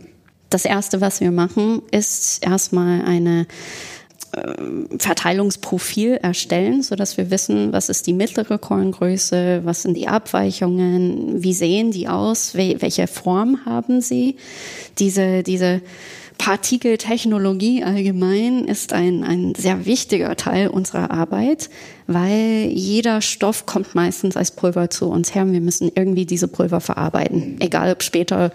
Das 0.50 0.64
erste, 0.64 1.00
was 1.00 1.20
wir 1.20 1.32
machen, 1.32 1.82
ist 1.90 2.44
erstmal 2.46 3.04
eine 3.04 3.46
Verteilungsprofil 4.98 6.14
erstellen, 6.22 6.82
so 6.82 6.96
dass 6.96 7.16
wir 7.16 7.30
wissen, 7.30 7.72
was 7.72 7.88
ist 7.88 8.06
die 8.06 8.12
mittlere 8.12 8.58
Korngröße, 8.58 9.62
was 9.64 9.82
sind 9.82 9.96
die 9.96 10.08
Abweichungen, 10.08 11.42
wie 11.42 11.52
sehen 11.52 11.90
die 11.90 12.08
aus, 12.08 12.54
welche 12.54 13.06
Form 13.06 13.64
haben 13.64 14.00
sie. 14.00 14.36
Diese, 14.98 15.42
diese 15.42 15.80
Partikeltechnologie 16.38 17.84
allgemein 17.84 18.64
ist 18.64 18.92
ein, 18.92 19.24
ein 19.24 19.54
sehr 19.54 19.86
wichtiger 19.86 20.36
Teil 20.36 20.68
unserer 20.68 21.10
Arbeit, 21.10 21.70
weil 22.06 22.70
jeder 22.72 23.20
Stoff 23.22 23.66
kommt 23.66 23.94
meistens 23.94 24.36
als 24.36 24.50
Pulver 24.50 24.90
zu 24.90 25.06
uns 25.06 25.34
her 25.34 25.42
und 25.42 25.52
wir 25.52 25.60
müssen 25.60 25.90
irgendwie 25.94 26.26
diese 26.26 26.48
Pulver 26.48 26.80
verarbeiten, 26.80 27.56
egal 27.60 27.92
ob 27.92 28.02
später, 28.02 28.52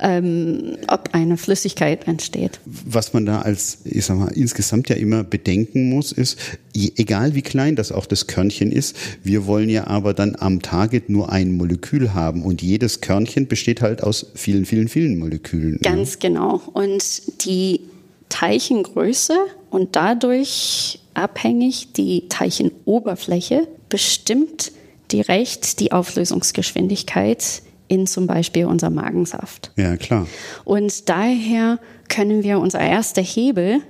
ähm, 0.00 0.76
ob 0.88 1.10
eine 1.12 1.36
Flüssigkeit 1.36 2.06
entsteht. 2.06 2.60
Was 2.64 3.12
man 3.12 3.26
da 3.26 3.40
als, 3.40 3.78
ich 3.84 4.04
sag 4.04 4.18
mal, 4.18 4.32
insgesamt 4.32 4.88
ja 4.88 4.96
immer 4.96 5.24
bedenken 5.24 5.88
muss, 5.88 6.12
ist, 6.12 6.38
egal 6.74 7.34
wie 7.34 7.42
klein 7.42 7.76
das 7.76 7.92
auch 7.92 8.06
das 8.06 8.26
Körnchen 8.26 8.72
ist, 8.72 8.96
wir 9.22 9.46
wollen 9.46 9.68
ja 9.68 9.86
aber 9.86 10.14
dann 10.14 10.36
am 10.38 10.60
Target 10.62 11.08
nur 11.08 11.32
ein 11.32 11.52
Molekül 11.52 12.14
haben 12.14 12.42
und 12.42 12.62
jedes 12.62 13.00
Körnchen 13.00 13.46
besteht 13.46 13.80
halt 13.80 14.02
aus 14.02 14.26
vielen, 14.34 14.66
vielen, 14.66 14.88
vielen 14.88 15.18
Molekülen. 15.18 15.78
Ganz 15.82 16.14
ja. 16.14 16.28
genau. 16.28 16.60
Und 16.72 17.44
die 17.44 17.80
Teilchengröße 18.28 19.36
und 19.70 19.94
dadurch 19.94 21.01
abhängig 21.14 21.92
die 21.92 22.28
Teilchenoberfläche 22.28 23.68
bestimmt 23.88 24.72
direkt 25.10 25.80
die 25.80 25.92
Auflösungsgeschwindigkeit 25.92 27.62
in 27.88 28.06
zum 28.06 28.26
Beispiel 28.26 28.64
unser 28.64 28.90
Magensaft. 28.90 29.70
Ja, 29.76 29.96
klar. 29.96 30.26
Und 30.64 31.08
daher 31.08 31.78
können 32.08 32.42
wir, 32.42 32.58
unser 32.58 32.80
erster 32.80 33.22
Hebel 33.22 33.80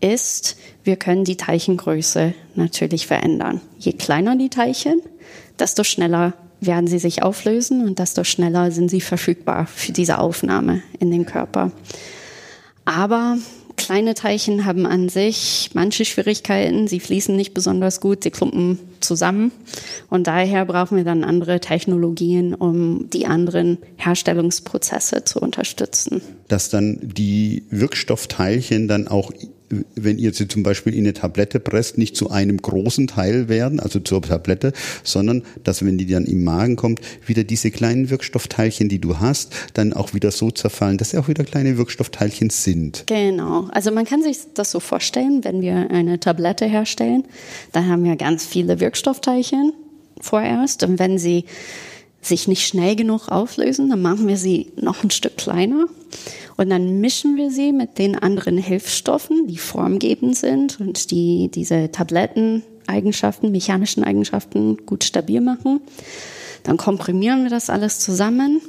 ist, 0.00 0.58
wir 0.84 0.96
können 0.96 1.24
die 1.24 1.36
Teilchengröße 1.36 2.34
natürlich 2.54 3.06
verändern. 3.06 3.60
Je 3.78 3.92
kleiner 3.92 4.36
die 4.36 4.50
Teilchen, 4.50 5.00
desto 5.58 5.84
schneller 5.84 6.34
werden 6.60 6.86
sie 6.86 6.98
sich 6.98 7.22
auflösen 7.22 7.86
und 7.86 7.98
desto 7.98 8.24
schneller 8.24 8.70
sind 8.70 8.90
sie 8.90 9.00
verfügbar 9.00 9.66
für 9.66 9.92
diese 9.92 10.18
Aufnahme 10.18 10.82
in 10.98 11.10
den 11.10 11.26
Körper. 11.26 11.72
Aber 12.84 13.38
Kleine 13.76 14.14
Teilchen 14.14 14.64
haben 14.64 14.86
an 14.86 15.08
sich 15.08 15.70
manche 15.74 16.04
Schwierigkeiten. 16.04 16.88
Sie 16.88 17.00
fließen 17.00 17.36
nicht 17.36 17.54
besonders 17.54 18.00
gut, 18.00 18.22
sie 18.22 18.30
klumpen 18.30 18.78
zusammen. 19.00 19.52
Und 20.08 20.26
daher 20.26 20.64
brauchen 20.64 20.96
wir 20.96 21.04
dann 21.04 21.24
andere 21.24 21.60
Technologien, 21.60 22.54
um 22.54 23.08
die 23.10 23.26
anderen 23.26 23.78
Herstellungsprozesse 23.96 25.24
zu 25.24 25.40
unterstützen. 25.40 26.22
Dass 26.48 26.70
dann 26.70 26.98
die 27.02 27.64
Wirkstoffteilchen 27.70 28.88
dann 28.88 29.08
auch 29.08 29.30
wenn 29.94 30.18
ihr 30.18 30.32
sie 30.32 30.48
zum 30.48 30.62
Beispiel 30.62 30.94
in 30.94 31.00
eine 31.00 31.12
Tablette 31.12 31.60
presst, 31.60 31.98
nicht 31.98 32.16
zu 32.16 32.30
einem 32.30 32.58
großen 32.58 33.06
Teil 33.06 33.48
werden, 33.48 33.80
also 33.80 34.00
zur 34.00 34.22
Tablette, 34.22 34.72
sondern 35.02 35.42
dass, 35.64 35.84
wenn 35.84 35.98
die 35.98 36.06
dann 36.06 36.24
im 36.24 36.44
Magen 36.44 36.76
kommt, 36.76 37.00
wieder 37.26 37.44
diese 37.44 37.70
kleinen 37.70 38.10
Wirkstoffteilchen, 38.10 38.88
die 38.88 39.00
du 39.00 39.18
hast, 39.18 39.54
dann 39.74 39.92
auch 39.92 40.14
wieder 40.14 40.30
so 40.30 40.50
zerfallen, 40.50 40.98
dass 40.98 41.10
sie 41.10 41.18
auch 41.18 41.28
wieder 41.28 41.44
kleine 41.44 41.78
Wirkstoffteilchen 41.78 42.50
sind. 42.50 43.04
Genau. 43.06 43.68
Also 43.70 43.90
man 43.90 44.04
kann 44.04 44.22
sich 44.22 44.38
das 44.54 44.70
so 44.70 44.80
vorstellen, 44.80 45.44
wenn 45.44 45.60
wir 45.60 45.90
eine 45.90 46.20
Tablette 46.20 46.66
herstellen, 46.66 47.24
dann 47.72 47.88
haben 47.88 48.04
wir 48.04 48.16
ganz 48.16 48.44
viele 48.44 48.80
Wirkstoffteilchen 48.80 49.72
vorerst 50.20 50.82
und 50.82 50.98
wenn 50.98 51.18
sie 51.18 51.44
sich 52.28 52.48
nicht 52.48 52.66
schnell 52.66 52.96
genug 52.96 53.28
auflösen, 53.28 53.90
dann 53.90 54.02
machen 54.02 54.28
wir 54.28 54.36
sie 54.36 54.72
noch 54.76 55.02
ein 55.04 55.10
Stück 55.10 55.36
kleiner 55.36 55.86
und 56.56 56.70
dann 56.70 57.00
mischen 57.00 57.36
wir 57.36 57.50
sie 57.50 57.72
mit 57.72 57.98
den 57.98 58.16
anderen 58.16 58.58
Hilfsstoffen, 58.58 59.46
die 59.46 59.58
formgebend 59.58 60.36
sind 60.36 60.80
und 60.80 61.10
die 61.10 61.50
diese 61.52 61.90
Tabletteneigenschaften, 61.90 63.52
mechanischen 63.52 64.04
Eigenschaften 64.04 64.78
gut 64.86 65.04
stabil 65.04 65.40
machen. 65.40 65.80
Dann 66.62 66.78
komprimieren 66.78 67.42
wir 67.44 67.50
das 67.50 67.70
alles 67.70 68.00
zusammen. 68.00 68.60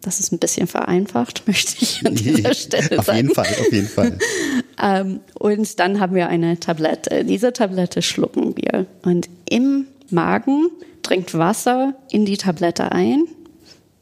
Das 0.00 0.20
ist 0.20 0.32
ein 0.32 0.38
bisschen 0.38 0.66
vereinfacht, 0.66 1.44
möchte 1.46 1.76
ich 1.80 2.04
an 2.04 2.14
dieser 2.14 2.54
Stelle 2.54 2.98
auf 2.98 3.06
sagen. 3.06 3.30
Auf 3.30 3.34
jeden 3.34 3.34
Fall, 3.34 3.46
auf 3.46 3.72
jeden 3.72 3.88
Fall. 3.88 4.18
ähm, 4.82 5.20
und 5.34 5.78
dann 5.78 6.00
haben 6.00 6.14
wir 6.14 6.28
eine 6.28 6.58
Tablette. 6.58 7.24
Diese 7.24 7.52
Tablette 7.52 8.02
schlucken 8.02 8.56
wir. 8.56 8.86
Und 9.02 9.28
im 9.48 9.86
Magen 10.10 10.70
dringt 11.08 11.34
Wasser 11.34 11.94
in 12.10 12.24
die 12.24 12.36
Tablette 12.36 12.92
ein 12.92 13.24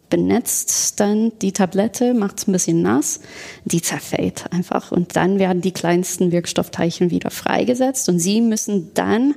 benetzt 0.09 1.01
dann 1.01 1.33
die 1.41 1.53
Tablette, 1.53 2.15
macht 2.15 2.39
es 2.39 2.49
ein 2.49 2.53
bisschen 2.53 2.83
nass, 2.83 3.21
die 3.65 3.83
zerfällt 3.83 4.53
einfach. 4.53 4.93
Und 4.93 5.17
dann 5.17 5.39
werden 5.39 5.63
die 5.63 5.73
kleinsten 5.73 6.33
Wirkstoffteilchen 6.33 7.11
wieder 7.11 7.31
freigesetzt 7.31 8.09
und 8.09 8.19
sie 8.19 8.41
müssen 8.41 8.93
dann 8.95 9.35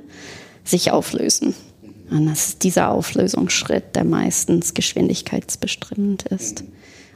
sich 0.64 0.92
auflösen. 0.92 1.54
Und 2.10 2.26
das 2.26 2.48
ist 2.48 2.64
dieser 2.64 2.90
Auflösungsschritt, 2.90 3.94
der 3.96 4.04
meistens 4.04 4.74
geschwindigkeitsbestimmend 4.74 6.24
ist 6.24 6.64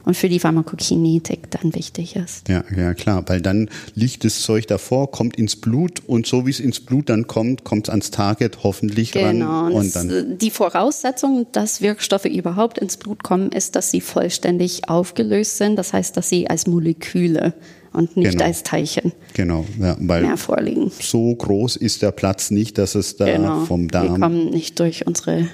und 0.05 0.15
für 0.15 0.29
die 0.29 0.39
Pharmakokinetik 0.39 1.51
dann 1.51 1.73
wichtig 1.73 2.15
ist. 2.15 2.47
Ja, 2.47 2.63
ja, 2.75 2.93
klar, 2.93 3.23
weil 3.27 3.41
dann 3.41 3.69
liegt 3.95 4.23
das 4.23 4.41
Zeug 4.41 4.67
davor, 4.67 5.11
kommt 5.11 5.35
ins 5.37 5.55
Blut 5.55 6.01
und 6.07 6.27
so 6.27 6.45
wie 6.45 6.51
es 6.51 6.59
ins 6.59 6.79
Blut 6.79 7.09
dann 7.09 7.27
kommt, 7.27 7.63
kommt 7.63 7.87
es 7.87 7.89
ans 7.89 8.11
Target 8.11 8.63
hoffentlich 8.63 9.11
genau, 9.11 9.63
ran. 9.63 9.73
Und 9.73 9.95
dann 9.95 10.37
die 10.37 10.51
Voraussetzung, 10.51 11.47
dass 11.51 11.81
Wirkstoffe 11.81 12.25
überhaupt 12.25 12.77
ins 12.77 12.97
Blut 12.97 13.23
kommen, 13.23 13.51
ist, 13.51 13.75
dass 13.75 13.91
sie 13.91 14.01
vollständig 14.01 14.87
aufgelöst 14.87 15.57
sind. 15.57 15.75
Das 15.75 15.93
heißt, 15.93 16.15
dass 16.15 16.29
sie 16.29 16.49
als 16.49 16.67
Moleküle 16.67 17.53
und 17.95 18.17
nicht 18.17 18.31
genau. 18.31 18.43
als 18.43 18.63
Teilchen 18.63 19.13
genau, 19.33 19.65
ja, 19.79 19.95
weil 19.99 20.23
mehr 20.23 20.37
vorliegen. 20.37 20.91
So 20.99 21.33
groß 21.33 21.77
ist 21.77 22.01
der 22.01 22.11
Platz 22.11 22.51
nicht, 22.51 22.77
dass 22.77 22.93
es 22.95 23.15
da 23.15 23.25
genau. 23.25 23.65
vom 23.65 23.87
Darm. 23.87 24.13
Wir 24.13 24.19
kommen 24.19 24.49
nicht 24.49 24.79
durch 24.79 25.07
unsere 25.07 25.47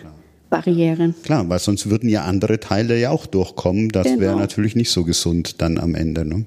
Barrieren. 0.51 1.15
Klar, 1.23 1.49
weil 1.49 1.57
sonst 1.57 1.89
würden 1.89 2.07
ja 2.07 2.25
andere 2.25 2.59
Teile 2.59 2.99
ja 2.99 3.09
auch 3.09 3.25
durchkommen. 3.25 3.89
Das 3.89 4.05
genau. 4.05 4.19
wäre 4.19 4.37
natürlich 4.37 4.75
nicht 4.75 4.91
so 4.91 5.03
gesund 5.03 5.61
dann 5.61 5.79
am 5.79 5.95
Ende. 5.95 6.25
Ne? 6.25 6.45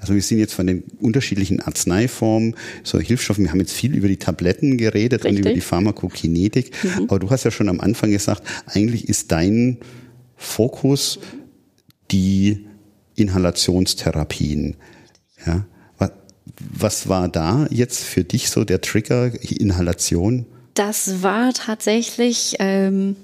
Also 0.00 0.14
wir 0.14 0.22
sind 0.22 0.38
jetzt 0.38 0.54
von 0.54 0.66
den 0.66 0.84
unterschiedlichen 1.00 1.60
Arzneiformen, 1.60 2.54
so 2.82 2.98
Hilfsstoffen, 2.98 3.44
wir 3.44 3.50
haben 3.50 3.60
jetzt 3.60 3.74
viel 3.74 3.94
über 3.94 4.08
die 4.08 4.16
Tabletten 4.16 4.78
geredet 4.78 5.24
Richtig. 5.24 5.30
und 5.30 5.46
über 5.46 5.52
die 5.52 5.60
Pharmakokinetik, 5.60 6.70
mhm. 6.82 7.04
aber 7.08 7.18
du 7.18 7.28
hast 7.28 7.44
ja 7.44 7.50
schon 7.50 7.68
am 7.68 7.80
Anfang 7.80 8.10
gesagt, 8.10 8.42
eigentlich 8.66 9.08
ist 9.08 9.32
dein 9.32 9.78
Fokus 10.36 11.18
die 12.10 12.64
Inhalationstherapien. 13.16 14.76
Ja? 15.44 15.66
was 16.70 17.08
war 17.08 17.28
da 17.28 17.66
jetzt 17.70 18.04
für 18.04 18.24
dich 18.24 18.50
so 18.50 18.64
der 18.64 18.80
Trigger, 18.80 19.32
Inhalation? 19.42 20.46
Das 20.74 21.22
war 21.22 21.52
tatsächlich, 21.52 22.56
ähm, 22.58 23.16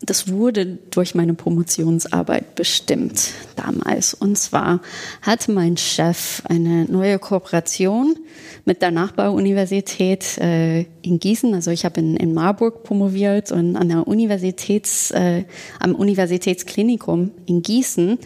das 0.00 0.28
wurde 0.28 0.78
durch 0.90 1.14
meine 1.14 1.34
Promotionsarbeit 1.34 2.56
bestimmt 2.56 3.30
damals. 3.54 4.14
Und 4.14 4.36
zwar 4.36 4.80
hatte 5.22 5.52
mein 5.52 5.76
Chef 5.76 6.42
eine 6.48 6.86
neue 6.86 7.20
Kooperation 7.20 8.16
mit 8.64 8.82
der 8.82 8.90
Nachbaruniversität 8.90 10.38
äh, 10.38 10.86
in 11.02 11.20
Gießen. 11.20 11.54
Also 11.54 11.70
ich 11.70 11.84
habe 11.84 12.00
in, 12.00 12.16
in 12.16 12.34
Marburg 12.34 12.82
promoviert 12.82 13.52
und 13.52 13.76
an 13.76 13.88
der 13.88 14.08
Universitäts, 14.08 15.12
äh, 15.12 15.44
am 15.78 15.94
Universitätsklinikum 15.94 17.30
in 17.46 17.62
Gießen 17.62 18.18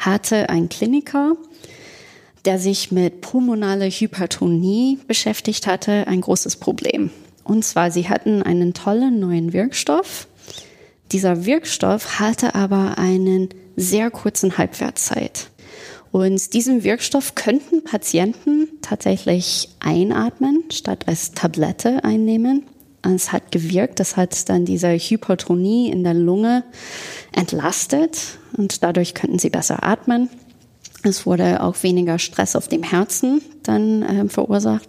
hatte 0.00 0.48
ein 0.48 0.68
Kliniker, 0.68 1.36
der 2.44 2.58
sich 2.58 2.90
mit 2.90 3.20
pulmonaler 3.20 3.90
Hypertonie 3.90 4.98
beschäftigt 5.06 5.68
hatte, 5.68 6.08
ein 6.08 6.22
großes 6.22 6.56
Problem. 6.56 7.10
Und 7.48 7.64
zwar, 7.64 7.90
sie 7.90 8.08
hatten 8.08 8.42
einen 8.42 8.74
tollen 8.74 9.18
neuen 9.18 9.54
Wirkstoff. 9.54 10.28
Dieser 11.12 11.46
Wirkstoff 11.46 12.20
hatte 12.20 12.54
aber 12.54 12.98
einen 12.98 13.48
sehr 13.74 14.10
kurzen 14.10 14.58
Halbwertszeit. 14.58 15.48
Und 16.12 16.52
diesen 16.52 16.84
Wirkstoff 16.84 17.34
könnten 17.34 17.84
Patienten 17.84 18.68
tatsächlich 18.82 19.70
einatmen, 19.80 20.64
statt 20.70 21.08
als 21.08 21.32
Tablette 21.32 22.04
einnehmen. 22.04 22.64
Es 23.02 23.32
hat 23.32 23.50
gewirkt, 23.50 23.98
das 23.98 24.18
hat 24.18 24.48
dann 24.50 24.66
diese 24.66 24.88
Hypertonie 24.88 25.90
in 25.90 26.04
der 26.04 26.14
Lunge 26.14 26.64
entlastet 27.32 28.18
und 28.56 28.82
dadurch 28.82 29.14
könnten 29.14 29.38
sie 29.38 29.50
besser 29.50 29.84
atmen. 29.84 30.28
Es 31.02 31.24
wurde 31.24 31.62
auch 31.62 31.82
weniger 31.82 32.18
Stress 32.18 32.56
auf 32.56 32.68
dem 32.68 32.82
Herzen 32.82 33.40
dann 33.62 34.02
äh, 34.02 34.28
verursacht, 34.28 34.88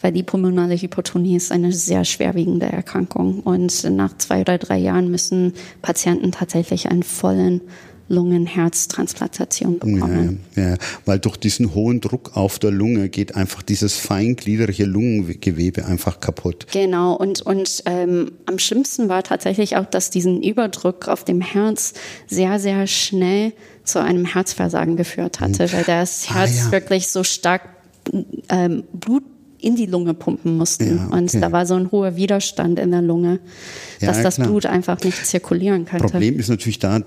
weil 0.00 0.12
die 0.12 0.22
pulmonale 0.22 0.76
Hypertonie 0.76 1.36
ist 1.36 1.52
eine 1.52 1.72
sehr 1.72 2.04
schwerwiegende 2.04 2.66
Erkrankung. 2.66 3.40
Und 3.40 3.84
nach 3.90 4.16
zwei 4.18 4.42
oder 4.42 4.58
drei 4.58 4.78
Jahren 4.78 5.10
müssen 5.10 5.54
Patienten 5.82 6.32
tatsächlich 6.32 6.88
einen 6.90 7.02
vollen 7.02 7.62
Lungenherztransplantation 8.08 9.78
bekommen. 9.78 10.40
Ja, 10.54 10.70
ja, 10.70 10.76
weil 11.04 11.18
durch 11.18 11.36
diesen 11.36 11.74
hohen 11.74 12.00
Druck 12.00 12.36
auf 12.36 12.58
der 12.58 12.70
Lunge 12.70 13.08
geht 13.08 13.34
einfach 13.34 13.62
dieses 13.62 13.96
feingliedrige 13.96 14.84
Lungengewebe 14.84 15.84
einfach 15.86 16.20
kaputt. 16.20 16.66
Genau, 16.72 17.14
und, 17.14 17.42
und 17.42 17.82
ähm, 17.86 18.32
am 18.46 18.58
schlimmsten 18.58 19.08
war 19.08 19.24
tatsächlich 19.24 19.76
auch, 19.76 19.86
dass 19.86 20.10
diesen 20.10 20.42
Überdruck 20.42 21.08
auf 21.08 21.24
dem 21.24 21.40
Herz 21.40 21.94
sehr, 22.28 22.60
sehr 22.60 22.86
schnell 22.86 23.52
zu 23.82 24.00
einem 24.00 24.24
Herzversagen 24.24 24.96
geführt 24.96 25.40
hatte, 25.40 25.64
hm. 25.64 25.72
weil 25.72 25.84
das 25.84 26.26
ah, 26.28 26.34
Herz 26.34 26.50
ah, 26.60 26.64
ja. 26.66 26.72
wirklich 26.72 27.08
so 27.08 27.24
stark 27.24 27.62
ähm, 28.48 28.84
Blut 28.92 29.24
in 29.60 29.76
die 29.76 29.86
Lunge 29.86 30.14
pumpen 30.14 30.56
mussten. 30.56 30.96
Ja, 30.96 31.06
okay. 31.06 31.16
Und 31.16 31.34
da 31.34 31.52
war 31.52 31.66
so 31.66 31.74
ein 31.74 31.90
hoher 31.90 32.16
Widerstand 32.16 32.78
in 32.78 32.90
der 32.90 33.02
Lunge, 33.02 33.40
dass 34.00 34.18
ja, 34.18 34.22
das 34.22 34.36
Blut 34.36 34.66
einfach 34.66 35.02
nicht 35.02 35.26
zirkulieren 35.26 35.84
könnte. 35.84 36.06
Problem 36.06 36.38
ist 36.38 36.48
natürlich 36.48 36.78
da, 36.78 37.00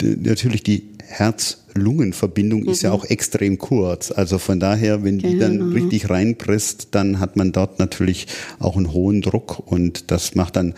natürlich 0.00 0.62
die 0.62 0.88
Herz-Lungen-Verbindung 1.08 2.62
mhm. 2.62 2.68
ist 2.68 2.82
ja 2.82 2.90
mhm. 2.90 2.96
auch 2.96 3.04
extrem 3.06 3.58
kurz. 3.58 4.10
Also 4.10 4.38
von 4.38 4.60
daher, 4.60 5.04
wenn 5.04 5.18
die 5.18 5.32
genau. 5.32 5.40
dann 5.40 5.72
richtig 5.72 6.10
reinpresst, 6.10 6.88
dann 6.92 7.18
hat 7.18 7.36
man 7.36 7.52
dort 7.52 7.78
natürlich 7.78 8.26
auch 8.58 8.76
einen 8.76 8.92
hohen 8.92 9.22
Druck 9.22 9.58
und 9.64 10.10
das 10.10 10.34
macht 10.34 10.56
dann 10.56 10.74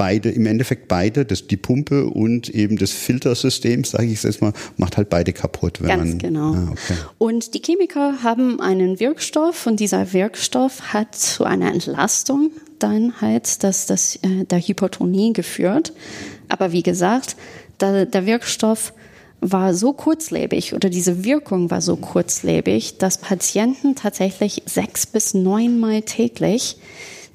beide, 0.00 0.30
im 0.30 0.46
Endeffekt 0.46 0.88
beide, 0.88 1.26
das, 1.26 1.46
die 1.46 1.58
Pumpe 1.58 2.06
und 2.06 2.48
eben 2.48 2.78
das 2.78 2.90
Filtersystem, 2.90 3.84
sage 3.84 4.06
ich 4.06 4.22
jetzt 4.22 4.40
mal, 4.40 4.54
macht 4.78 4.96
halt 4.96 5.10
beide 5.10 5.34
kaputt. 5.34 5.82
Wenn 5.82 5.88
Ganz 5.88 6.08
man, 6.08 6.18
genau. 6.18 6.54
Ah, 6.54 6.68
okay. 6.70 6.94
Und 7.18 7.52
die 7.52 7.60
Chemiker 7.60 8.22
haben 8.22 8.62
einen 8.62 8.98
Wirkstoff 8.98 9.66
und 9.66 9.78
dieser 9.78 10.14
Wirkstoff 10.14 10.94
hat 10.94 11.14
zu 11.14 11.44
einer 11.44 11.70
Entlastung 11.70 12.50
dann 12.78 13.20
halt 13.20 13.62
das, 13.62 13.84
das, 13.84 14.16
äh, 14.22 14.46
der 14.46 14.60
Hypertonie 14.60 15.34
geführt. 15.34 15.92
Aber 16.48 16.72
wie 16.72 16.82
gesagt, 16.82 17.36
der, 17.78 18.06
der 18.06 18.24
Wirkstoff 18.24 18.94
war 19.42 19.74
so 19.74 19.92
kurzlebig 19.92 20.72
oder 20.72 20.88
diese 20.88 21.24
Wirkung 21.24 21.70
war 21.70 21.82
so 21.82 21.96
kurzlebig, 21.96 22.96
dass 22.96 23.18
Patienten 23.18 23.96
tatsächlich 23.96 24.62
sechs 24.64 25.04
bis 25.04 25.34
neunmal 25.34 26.00
täglich 26.00 26.78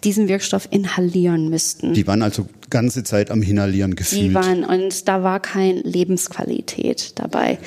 diesen 0.05 0.27
Wirkstoff 0.27 0.67
inhalieren 0.71 1.49
müssten. 1.49 1.93
Die 1.93 2.07
waren 2.07 2.21
also 2.21 2.47
ganze 2.69 3.03
Zeit 3.03 3.31
am 3.31 3.41
Inhalieren 3.41 3.95
gefühlt. 3.95 4.29
Die 4.29 4.33
waren 4.33 4.63
und 4.63 5.07
da 5.07 5.23
war 5.23 5.39
keine 5.39 5.81
Lebensqualität 5.81 7.13
dabei. 7.15 7.57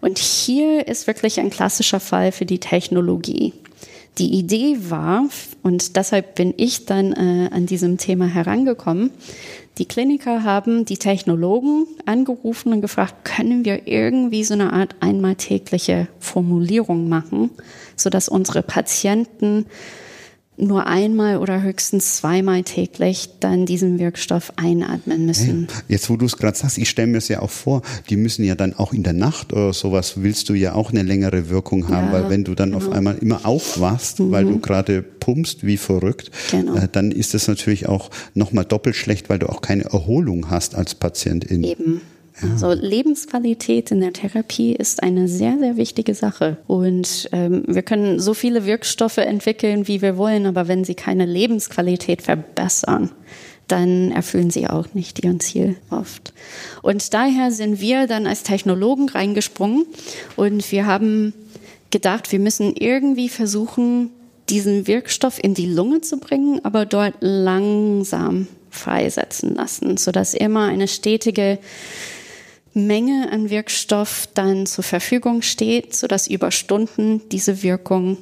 Und 0.00 0.18
hier 0.18 0.86
ist 0.86 1.06
wirklich 1.06 1.40
ein 1.40 1.50
klassischer 1.50 2.00
Fall 2.00 2.32
für 2.32 2.46
die 2.46 2.60
Technologie. 2.60 3.52
Die 4.18 4.32
Idee 4.32 4.76
war, 4.88 5.24
und 5.62 5.96
deshalb 5.96 6.36
bin 6.36 6.54
ich 6.56 6.86
dann 6.86 7.12
äh, 7.12 7.50
an 7.52 7.66
diesem 7.66 7.98
Thema 7.98 8.26
herangekommen, 8.26 9.10
die 9.78 9.86
Kliniker 9.86 10.44
haben 10.44 10.84
die 10.84 10.98
Technologen 10.98 11.86
angerufen 12.06 12.72
und 12.72 12.80
gefragt, 12.80 13.24
können 13.24 13.64
wir 13.64 13.88
irgendwie 13.88 14.44
so 14.44 14.54
eine 14.54 14.72
Art 14.72 14.94
einmal 15.00 15.34
tägliche 15.34 16.06
Formulierung 16.20 17.08
machen, 17.08 17.50
sodass 17.96 18.28
unsere 18.28 18.62
Patienten 18.62 19.66
nur 20.56 20.86
einmal 20.86 21.38
oder 21.38 21.62
höchstens 21.62 22.16
zweimal 22.16 22.62
täglich 22.62 23.28
dann 23.40 23.66
diesen 23.66 23.98
Wirkstoff 23.98 24.52
einatmen 24.56 25.26
müssen. 25.26 25.68
Jetzt, 25.88 26.08
wo 26.10 26.16
du 26.16 26.26
es 26.26 26.36
gerade 26.36 26.56
sagst, 26.56 26.78
ich 26.78 26.88
stelle 26.88 27.08
mir 27.08 27.18
es 27.18 27.28
ja 27.28 27.40
auch 27.40 27.50
vor, 27.50 27.82
die 28.08 28.16
müssen 28.16 28.44
ja 28.44 28.54
dann 28.54 28.74
auch 28.74 28.92
in 28.92 29.02
der 29.02 29.12
Nacht 29.12 29.52
oder 29.52 29.72
sowas, 29.72 30.22
willst 30.22 30.48
du 30.48 30.54
ja 30.54 30.74
auch 30.74 30.90
eine 30.90 31.02
längere 31.02 31.48
Wirkung 31.48 31.88
haben, 31.88 32.08
ja, 32.08 32.12
weil 32.12 32.30
wenn 32.30 32.44
du 32.44 32.54
dann 32.54 32.72
genau. 32.72 32.84
auf 32.84 32.92
einmal 32.92 33.16
immer 33.18 33.44
aufwachst, 33.44 34.20
mhm. 34.20 34.30
weil 34.30 34.44
du 34.44 34.58
gerade 34.60 35.02
pumpst 35.02 35.66
wie 35.66 35.76
verrückt, 35.76 36.30
genau. 36.50 36.76
äh, 36.76 36.88
dann 36.90 37.10
ist 37.10 37.34
das 37.34 37.48
natürlich 37.48 37.88
auch 37.88 38.10
nochmal 38.34 38.64
doppelt 38.64 38.96
schlecht, 38.96 39.28
weil 39.28 39.38
du 39.38 39.48
auch 39.48 39.60
keine 39.60 39.84
Erholung 39.84 40.50
hast 40.50 40.74
als 40.74 40.94
Patientin. 40.94 41.64
Eben. 41.64 42.00
Also 42.42 42.72
Lebensqualität 42.72 43.92
in 43.92 44.00
der 44.00 44.12
Therapie 44.12 44.72
ist 44.72 45.02
eine 45.02 45.28
sehr, 45.28 45.56
sehr 45.58 45.76
wichtige 45.76 46.14
Sache. 46.14 46.56
Und 46.66 47.28
ähm, 47.32 47.62
wir 47.66 47.82
können 47.82 48.18
so 48.18 48.34
viele 48.34 48.66
Wirkstoffe 48.66 49.18
entwickeln, 49.18 49.86
wie 49.86 50.02
wir 50.02 50.16
wollen, 50.16 50.46
aber 50.46 50.66
wenn 50.66 50.84
sie 50.84 50.94
keine 50.94 51.26
Lebensqualität 51.26 52.22
verbessern, 52.22 53.12
dann 53.68 54.10
erfüllen 54.10 54.50
sie 54.50 54.68
auch 54.68 54.92
nicht 54.94 55.24
ihren 55.24 55.40
Ziel 55.40 55.76
oft. 55.90 56.32
Und 56.82 57.14
daher 57.14 57.50
sind 57.50 57.80
wir 57.80 58.06
dann 58.06 58.26
als 58.26 58.42
Technologen 58.42 59.08
reingesprungen 59.08 59.86
und 60.36 60.70
wir 60.72 60.86
haben 60.86 61.32
gedacht, 61.90 62.32
wir 62.32 62.40
müssen 62.40 62.74
irgendwie 62.74 63.28
versuchen, 63.28 64.10
diesen 64.50 64.86
Wirkstoff 64.86 65.42
in 65.42 65.54
die 65.54 65.66
Lunge 65.66 66.02
zu 66.02 66.18
bringen, 66.18 66.60
aber 66.64 66.84
dort 66.84 67.14
langsam 67.20 68.48
freisetzen 68.70 69.54
lassen, 69.54 69.96
sodass 69.96 70.34
immer 70.34 70.66
eine 70.66 70.88
stetige 70.88 71.58
Menge 72.74 73.30
an 73.32 73.50
Wirkstoff 73.50 74.28
dann 74.34 74.66
zur 74.66 74.84
Verfügung 74.84 75.42
steht, 75.42 75.94
sodass 75.94 76.26
über 76.26 76.50
Stunden 76.50 77.22
diese 77.30 77.62
Wirkung 77.62 78.18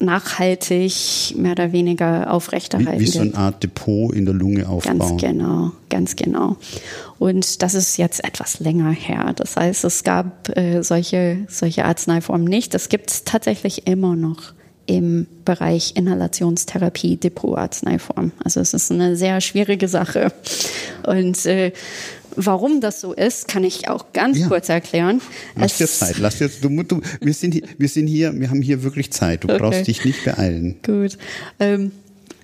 nachhaltig 0.00 1.34
mehr 1.36 1.52
oder 1.52 1.72
weniger 1.72 2.32
aufrechterhalten 2.32 3.00
wie, 3.00 3.06
wie 3.06 3.10
so 3.10 3.20
eine 3.20 3.34
Art 3.34 3.62
Depot 3.62 4.14
in 4.14 4.24
der 4.24 4.34
Lunge 4.34 4.68
aufbauen. 4.68 4.98
Ganz 4.98 5.20
genau, 5.20 5.72
ganz 5.88 6.16
genau. 6.16 6.56
Und 7.18 7.62
das 7.62 7.74
ist 7.74 7.96
jetzt 7.96 8.22
etwas 8.24 8.60
länger 8.60 8.90
her. 8.90 9.32
Das 9.34 9.56
heißt, 9.56 9.84
es 9.84 10.04
gab 10.04 10.56
äh, 10.56 10.82
solche, 10.82 11.46
solche 11.48 11.84
Arzneiformen 11.84 12.46
nicht. 12.46 12.74
Das 12.74 12.88
gibt 12.88 13.10
es 13.10 13.24
tatsächlich 13.24 13.86
immer 13.86 14.14
noch 14.14 14.52
im 14.86 15.26
Bereich 15.44 15.96
Inhalationstherapie 15.96 17.16
Depotarzneiform. 17.16 18.32
Also 18.42 18.60
es 18.60 18.72
ist 18.72 18.90
eine 18.90 19.16
sehr 19.16 19.40
schwierige 19.42 19.86
Sache. 19.86 20.32
Und 21.06 21.44
äh, 21.44 21.72
Warum 22.40 22.80
das 22.80 23.00
so 23.00 23.12
ist, 23.12 23.48
kann 23.48 23.64
ich 23.64 23.88
auch 23.88 24.12
ganz 24.12 24.38
ja. 24.38 24.46
kurz 24.46 24.68
erklären. 24.68 25.20
Lass 25.56 25.78
dir 25.78 25.88
Zeit. 25.88 26.18
Lass 26.18 26.38
dir, 26.38 26.48
du, 26.48 26.82
du, 26.84 27.00
wir, 27.20 27.34
sind 27.34 27.52
hier, 27.52 27.64
wir 27.76 27.88
sind 27.88 28.06
hier, 28.06 28.32
wir 28.38 28.48
haben 28.48 28.62
hier 28.62 28.84
wirklich 28.84 29.10
Zeit. 29.10 29.42
Du 29.42 29.48
okay. 29.48 29.58
brauchst 29.58 29.88
dich 29.88 30.04
nicht 30.04 30.24
beeilen. 30.24 30.76
Gut. 30.84 31.18
Ähm, 31.58 31.90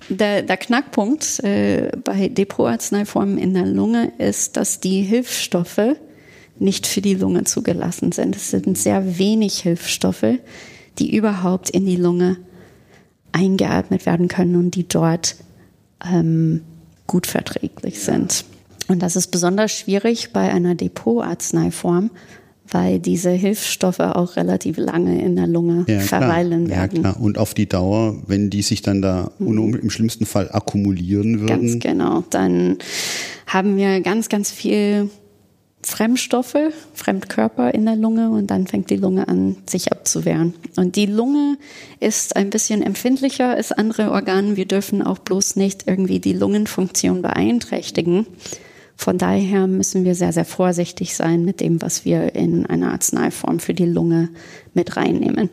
der, 0.09 0.42
der, 0.42 0.57
Knackpunkt 0.57 1.45
äh, 1.45 1.92
bei 2.03 2.28
Depotarzneiformen 2.28 3.38
in 3.38 3.55
der 3.55 3.66
Lunge 3.66 4.12
ist, 4.18 4.57
dass 4.57 4.80
die 4.80 5.03
Hilfsstoffe 5.03 5.97
nicht 6.59 6.88
für 6.88 7.01
die 7.01 7.14
Lunge 7.14 7.45
zugelassen 7.45 8.11
sind. 8.11 8.34
Es 8.34 8.51
sind 8.51 8.76
sehr 8.76 9.18
wenig 9.18 9.61
Hilfsstoffe, 9.61 10.38
die 10.99 11.16
überhaupt 11.16 11.70
in 11.70 11.86
die 11.86 11.97
Lunge 11.97 12.38
eingeatmet 13.30 14.07
werden 14.07 14.26
können 14.26 14.57
und 14.57 14.74
die 14.74 14.88
dort 14.88 15.36
ähm, 16.05 16.62
gut 17.07 17.28
verträglich 17.28 18.01
sind. 18.01 18.45
Und 18.89 19.03
das 19.03 19.16
ist 19.16 19.28
besonders 19.28 19.72
schwierig 19.72 20.32
bei 20.32 20.53
einer 20.53 20.74
Depotarzneiform, 20.74 22.11
weil 22.68 22.99
diese 22.99 23.30
Hilfsstoffe 23.30 24.01
auch 24.01 24.37
relativ 24.37 24.76
lange 24.76 25.22
in 25.22 25.37
der 25.37 25.47
Lunge 25.47 25.85
ja, 25.89 26.01
verweilen 26.01 26.66
klar. 26.66 26.78
werden. 26.82 26.97
Ja, 26.97 27.12
klar. 27.12 27.20
Und 27.20 27.39
auf 27.39 27.55
die 27.55 27.66
Dauer, 27.66 28.16
wenn 28.26 28.51
die 28.51 28.62
sich 28.62 28.82
dann 28.82 29.03
da 29.03 29.30
mhm. 29.39 29.74
im 29.74 29.91
schlimmsten 29.91 30.26
Fall 30.26 30.51
akkumulieren 30.51 31.41
würden. 31.41 31.47
Ganz 31.47 31.78
genau. 31.78 32.24
Dann 32.30 32.78
haben 33.47 33.76
wir 33.76 34.01
ganz, 34.01 34.28
ganz 34.28 34.51
viel 34.51 35.09
Fremdstoffe, 35.87 36.57
Fremdkörper 36.95 37.74
in 37.74 37.85
der 37.85 37.97
Lunge 37.97 38.30
und 38.30 38.49
dann 38.51 38.66
fängt 38.66 38.91
die 38.91 38.97
Lunge 38.97 39.28
an, 39.28 39.57
sich 39.68 39.93
abzuwehren. 39.93 40.55
Und 40.76 40.97
die 40.97 41.07
Lunge 41.07 41.59
ist 42.01 42.37
ein 42.37 42.51
bisschen 42.51 42.82
empfindlicher 42.82 43.51
als 43.51 43.72
andere 43.72 44.11
Organe. 44.11 44.57
Wir 44.57 44.66
dürfen 44.66 45.03
auch 45.03 45.18
bloß 45.18 45.57
nicht 45.57 45.85
irgendwie 45.87 46.20
die 46.20 46.32
Lungenfunktion 46.32 47.22
beeinträchtigen. 47.22 48.26
Von 48.97 49.18
daher 49.18 49.66
müssen 49.66 50.05
wir 50.05 50.14
sehr, 50.14 50.32
sehr 50.32 50.45
vorsichtig 50.45 51.14
sein 51.14 51.45
mit 51.45 51.61
dem, 51.61 51.82
was 51.82 52.05
wir 52.05 52.34
in 52.34 52.66
einer 52.66 52.92
Arzneiform 52.92 53.59
für 53.59 53.74
die 53.74 53.86
Lunge 53.86 54.28
mit 54.72 54.97
reinnehmen. 54.97 55.51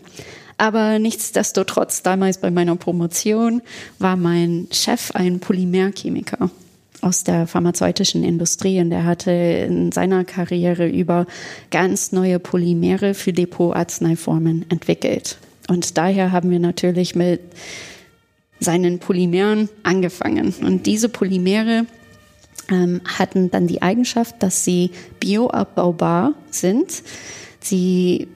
Aber 0.58 1.00
nichtsdestotrotz, 1.00 2.04
damals 2.04 2.38
bei 2.38 2.52
meiner 2.52 2.76
Promotion 2.76 3.62
war 3.98 4.16
mein 4.16 4.68
Chef 4.72 5.12
ein 5.16 5.40
Polymerchemiker 5.40 6.52
aus 7.02 7.24
der 7.24 7.48
pharmazeutischen 7.48 8.24
Industrie 8.24 8.80
und 8.80 8.92
er 8.92 9.06
hatte 9.06 9.32
in 9.32 9.92
seiner 9.92 10.24
Karriere 10.24 10.88
über 10.88 11.26
ganz 11.72 12.12
neue 12.12 12.38
Polymere 12.38 13.16
für 13.16 13.34
Depotarzneiformen 13.34 14.66
entwickelt. 14.70 15.40
Und 15.68 15.98
daher 15.98 16.32
haben 16.32 16.52
wir 16.52 16.60
natürlich 16.60 17.16
mit 17.16 17.42
seinen 18.60 19.00
Polymeren 19.00 19.70
angefangen. 19.82 20.54
Und 20.62 20.86
diese 20.86 21.10
Polymere 21.10 21.88
ähm, 22.72 23.02
hatten 23.06 23.52
dann 23.52 23.68
die 23.68 23.82
Eigenschaft, 23.82 24.42
dass 24.42 24.64
sie 24.64 24.92
bioabbaubar 25.20 26.34
sind. 26.50 27.04
Sie 27.60 28.28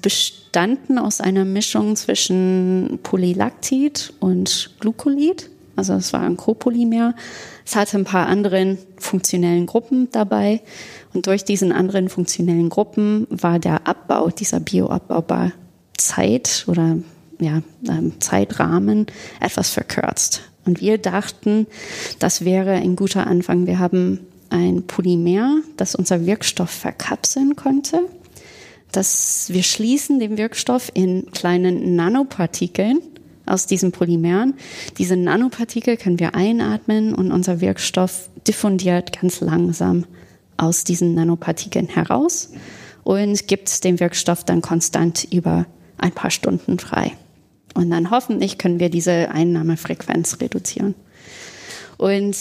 bestanden 0.00 0.98
aus 0.98 1.20
einer 1.20 1.44
Mischung 1.44 1.96
zwischen 1.96 2.98
Polylactid 3.02 4.14
und 4.20 4.70
Glucolid. 4.80 5.50
Also 5.76 5.94
es 5.94 6.12
war 6.12 6.20
ein 6.22 6.36
Copolymer. 6.36 7.14
Es 7.64 7.76
hatte 7.76 7.98
ein 7.98 8.04
paar 8.04 8.26
anderen 8.26 8.78
funktionellen 8.98 9.66
Gruppen 9.66 10.08
dabei. 10.10 10.60
Und 11.14 11.26
durch 11.26 11.44
diesen 11.44 11.72
anderen 11.72 12.08
funktionellen 12.08 12.68
Gruppen 12.68 13.26
war 13.30 13.58
der 13.58 13.86
Abbau 13.86 14.30
dieser 14.30 14.60
bioabbaubar 14.60 15.52
Zeit 15.96 16.64
oder 16.66 16.98
ja, 17.40 17.62
ähm, 17.88 18.20
Zeitrahmen 18.20 19.06
etwas 19.40 19.70
verkürzt. 19.70 20.51
Und 20.64 20.80
wir 20.80 20.98
dachten, 20.98 21.66
das 22.18 22.44
wäre 22.44 22.72
ein 22.72 22.96
guter 22.96 23.26
Anfang. 23.26 23.66
Wir 23.66 23.78
haben 23.78 24.20
ein 24.50 24.84
Polymer, 24.86 25.62
das 25.76 25.94
unser 25.94 26.26
Wirkstoff 26.26 26.70
verkapseln 26.70 27.56
konnte. 27.56 28.00
Das, 28.92 29.48
wir 29.50 29.62
schließen 29.62 30.20
den 30.20 30.36
Wirkstoff 30.36 30.90
in 30.94 31.30
kleinen 31.32 31.96
Nanopartikeln 31.96 33.00
aus 33.46 33.66
diesen 33.66 33.90
Polymeren. 33.90 34.54
Diese 34.98 35.16
Nanopartikel 35.16 35.96
können 35.96 36.20
wir 36.20 36.34
einatmen 36.34 37.14
und 37.14 37.32
unser 37.32 37.60
Wirkstoff 37.60 38.28
diffundiert 38.46 39.18
ganz 39.18 39.40
langsam 39.40 40.04
aus 40.58 40.84
diesen 40.84 41.14
Nanopartikeln 41.14 41.88
heraus 41.88 42.50
und 43.02 43.48
gibt 43.48 43.82
den 43.84 43.98
Wirkstoff 43.98 44.44
dann 44.44 44.60
konstant 44.60 45.26
über 45.32 45.66
ein 45.98 46.12
paar 46.12 46.30
Stunden 46.30 46.78
frei. 46.78 47.12
Und 47.74 47.90
dann 47.90 48.10
hoffentlich 48.10 48.58
können 48.58 48.80
wir 48.80 48.90
diese 48.90 49.30
Einnahmefrequenz 49.30 50.38
reduzieren. 50.40 50.94
Und 52.02 52.36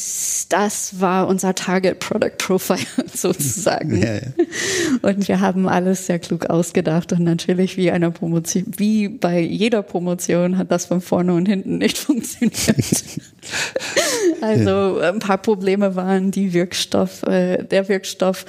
das 0.50 1.00
war 1.00 1.28
unser 1.28 1.54
Target 1.54 2.00
Product 2.00 2.36
Profile 2.40 2.80
sozusagen. 3.14 4.02
Ja, 4.02 4.16
ja. 4.16 4.22
Und 5.04 5.28
wir 5.28 5.40
haben 5.40 5.68
alles 5.68 6.08
sehr 6.08 6.18
klug 6.18 6.48
ausgedacht 6.48 7.14
und 7.14 7.24
natürlich 7.24 7.78
wie 7.78 7.92
einer 7.92 8.10
Promotion, 8.10 8.66
wie 8.78 9.08
bei 9.08 9.40
jeder 9.40 9.84
Promotion 9.84 10.58
hat 10.58 10.72
das 10.72 10.88
von 10.88 11.00
vorne 11.00 11.36
und 11.36 11.46
hinten 11.46 11.78
nicht 11.78 11.98
funktioniert. 12.00 12.58
also 14.42 14.98
ein 14.98 15.20
paar 15.20 15.38
Probleme 15.38 15.96
waren 15.96 16.32
die 16.32 16.54
Wirkstoff, 16.54 17.22
äh, 17.24 17.64
der 17.64 17.88
Wirkstoff 17.88 18.46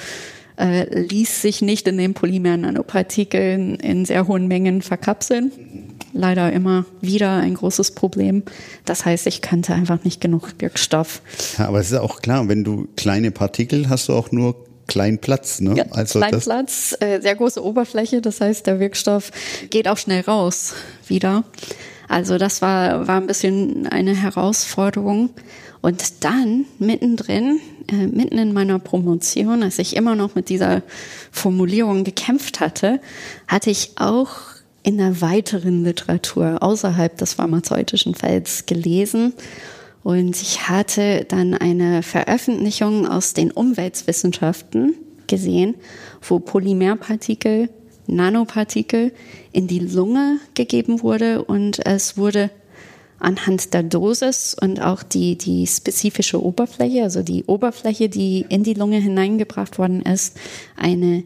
äh, 0.59 0.99
ließ 0.99 1.43
sich 1.43 1.61
nicht 1.61 1.87
in 1.89 1.99
den 1.99 2.15
Polymer-Nanopartikeln 2.15 3.75
in 3.75 4.07
sehr 4.07 4.29
hohen 4.29 4.49
Mengen 4.49 4.81
verkapseln 4.81 5.53
leider 6.13 6.53
immer 6.53 6.85
wieder 7.01 7.37
ein 7.37 7.55
großes 7.55 7.93
Problem. 7.93 8.43
Das 8.85 9.05
heißt, 9.05 9.27
ich 9.27 9.41
kannte 9.43 9.75
einfach 9.75 10.05
nicht 10.05 10.21
genug 10.21 10.55
Wirkstoff. 10.59 11.23
Ja, 11.59 11.69
aber 11.69 11.81
es 11.81 11.91
ist 11.91 11.99
auch 11.99 12.21
klar, 12.21 12.49
wenn 12.49 12.65
du 12.65 12.89
kleine 12.97 13.31
Partikel 13.31 13.89
hast, 13.89 14.09
du 14.09 14.15
auch 14.15 14.33
nur 14.33 14.57
kleinen 14.87 15.19
Platz. 15.19 15.61
Ne? 15.61 15.75
Ja, 15.77 15.85
also 15.91 16.19
kleinen 16.19 16.41
Platz, 16.41 16.97
äh, 17.01 17.21
sehr 17.21 17.35
große 17.35 17.65
Oberfläche. 17.65 18.21
Das 18.21 18.41
heißt, 18.41 18.67
der 18.67 18.81
Wirkstoff 18.81 19.31
geht 19.71 19.89
auch 19.89 19.99
schnell 19.99 20.23
raus 20.23 20.75
wieder. 21.07 21.45
Also 22.09 22.37
das 22.37 22.61
war, 22.61 23.07
war 23.07 23.17
ein 23.17 23.27
bisschen 23.27 23.87
eine 23.87 24.15
Herausforderung. 24.15 25.31
Und 25.81 26.25
dann 26.25 26.67
mittendrin, 26.79 27.59
äh, 27.91 28.07
mitten 28.07 28.39
in 28.39 28.53
meiner 28.53 28.79
Promotion, 28.79 29.63
als 29.63 29.79
ich 29.79 29.97
immer 29.97 30.15
noch 30.15 30.35
mit 30.35 30.49
dieser 30.49 30.83
Formulierung 31.33 32.05
gekämpft 32.05 32.61
hatte, 32.61 33.01
hatte 33.49 33.71
ich 33.71 33.93
auch 33.97 34.52
in 34.83 34.99
der 34.99 35.21
weiteren 35.21 35.85
Literatur 35.85 36.63
außerhalb 36.63 37.17
des 37.17 37.35
pharmazeutischen 37.35 38.15
Felds 38.15 38.67
gelesen. 38.67 39.33
Und 40.03 40.41
ich 40.43 40.69
hatte 40.69 41.25
dann 41.29 41.55
eine 41.55 42.03
Veröffentlichung 42.03 43.07
aus 43.07 43.35
den 43.35 43.53
Umweltwissenschaften 43.53 44.95
gesehen, 45.29 45.77
wo 46.21 46.41
Polymerpartikel, 46.41 47.69
Nanopartikel 48.09 49.13
in 49.53 49.69
die 49.69 49.79
Lunge 49.79 50.39
gegeben 50.55 51.03
wurde 51.03 51.45
und 51.45 51.87
es 51.87 52.17
wurde 52.17 52.51
anhand 53.21 53.73
der 53.73 53.85
Dosis 53.85 54.57
und 54.61 54.83
auch 54.83 55.05
die, 55.05 55.39
die 55.39 55.67
spezifische 55.69 56.43
Oberfläche, 56.43 57.05
also 57.05 57.23
die 57.23 57.45
Oberfläche, 57.45 58.09
die 58.09 58.45
in 58.49 58.65
die 58.65 58.75
Lunge 58.75 58.99
hineingebracht 58.99 59.79
worden 59.79 60.03
ist, 60.03 60.37
eine 60.77 61.23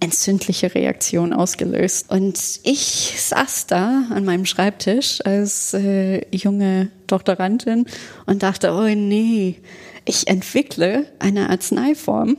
entzündliche 0.00 0.74
Reaktion 0.74 1.32
ausgelöst. 1.32 2.10
Und 2.10 2.38
ich 2.62 3.14
saß 3.18 3.66
da 3.66 4.04
an 4.10 4.24
meinem 4.24 4.46
Schreibtisch 4.46 5.20
als 5.24 5.74
äh, 5.74 6.24
junge 6.34 6.90
Doktorandin 7.06 7.86
und 8.26 8.42
dachte, 8.42 8.72
oh 8.72 8.88
nee, 8.88 9.56
ich 10.04 10.26
entwickle 10.26 11.06
eine 11.18 11.50
Arzneiform, 11.50 12.36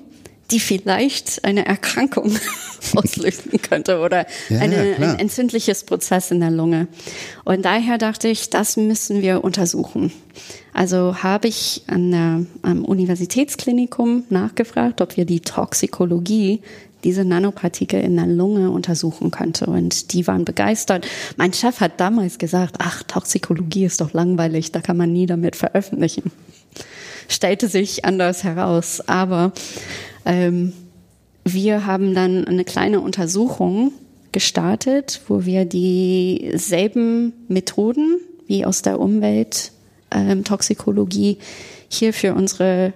die 0.50 0.60
vielleicht 0.60 1.46
eine 1.46 1.66
Erkrankung 1.66 2.36
auslösen 2.96 3.62
könnte 3.62 4.00
oder 4.00 4.26
ja, 4.50 4.60
eine, 4.60 4.96
ein 4.98 5.20
entzündliches 5.20 5.86
Prozess 5.86 6.32
in 6.32 6.40
der 6.40 6.52
Lunge. 6.52 6.88
Und 7.46 7.64
daher 7.64 7.98
dachte 7.98 8.28
ich, 8.28 8.50
das 8.50 8.76
müssen 8.76 9.22
wir 9.22 9.44
untersuchen. 9.44 10.12
Also 10.74 11.22
habe 11.22 11.48
ich 11.48 11.84
an 11.88 12.12
der, 12.12 12.46
am 12.64 12.86
Universitätsklinikum 12.86 14.24
nachgefragt, 14.30 15.02
ob 15.02 15.18
wir 15.18 15.26
die 15.26 15.42
Toxikologie 15.42 16.62
diese 17.04 17.26
Nanopartikel 17.26 18.02
in 18.02 18.16
der 18.16 18.28
Lunge 18.28 18.72
untersuchen 18.72 19.32
könnte. 19.32 19.66
Und 19.66 20.14
die 20.14 20.28
waren 20.28 20.46
begeistert. 20.46 21.08
Mein 21.38 21.54
Chef 21.54 21.80
hat 21.80 22.00
damals 22.00 22.38
gesagt, 22.38 22.76
ach, 22.80 23.04
Toxikologie 23.04 23.86
ist 23.86 24.02
doch 24.02 24.14
langweilig, 24.14 24.72
da 24.72 24.82
kann 24.82 24.98
man 24.98 25.12
nie 25.12 25.26
damit 25.26 25.56
veröffentlichen. 25.56 26.32
Stellte 27.28 27.68
sich 27.68 28.06
anders 28.06 28.44
heraus. 28.44 29.02
Aber 29.08 29.54
ähm, 30.26 30.74
wir 31.44 31.86
haben 31.86 32.14
dann 32.14 32.46
eine 32.46 32.66
kleine 32.66 33.02
Untersuchung 33.02 33.94
gestartet, 34.32 35.22
wo 35.28 35.46
wir 35.46 35.66
dieselben 35.66 37.34
Methoden 37.48 38.20
wie 38.48 38.66
aus 38.66 38.82
der 38.82 39.00
Umwelttoxikologie 39.00 41.32
ähm, 41.32 41.38
hier 41.90 42.14
für 42.14 42.34
unsere 42.34 42.94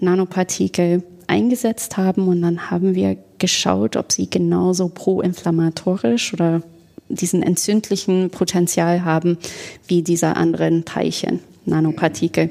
Nanopartikel 0.00 1.04
eingesetzt 1.26 1.96
haben 1.96 2.28
und 2.28 2.42
dann 2.42 2.70
haben 2.70 2.94
wir 2.94 3.16
geschaut, 3.38 3.96
ob 3.96 4.12
sie 4.12 4.28
genauso 4.28 4.88
proinflammatorisch 4.88 6.32
oder 6.32 6.62
diesen 7.08 7.42
entzündlichen 7.42 8.30
Potenzial 8.30 9.04
haben 9.04 9.38
wie 9.86 10.02
diese 10.02 10.36
anderen 10.36 10.84
Teilchen, 10.84 11.40
Nanopartikel. 11.64 12.50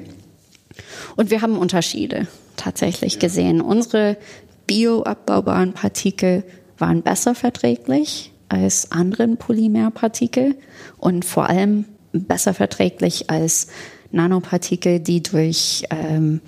Und 1.16 1.30
wir 1.32 1.42
haben 1.42 1.58
Unterschiede 1.58 2.28
tatsächlich 2.56 3.20
gesehen. 3.20 3.62
Unsere 3.62 4.18
bioabbaubaren 4.68 5.74
Partikel 5.74 6.44
waren 6.78 7.02
besser 7.02 7.36
verträglich 7.36 8.32
als 8.50 8.92
anderen 8.92 9.38
Polymerpartikel 9.38 10.56
und 10.98 11.26
vor 11.26 11.50
allem 11.50 11.86
besser 12.12 12.54
verträglich 12.54 13.30
als 13.30 13.68
Nanopartikel, 14.12 15.00
die 15.00 15.24
durch 15.24 15.84
ähm, 15.90 16.42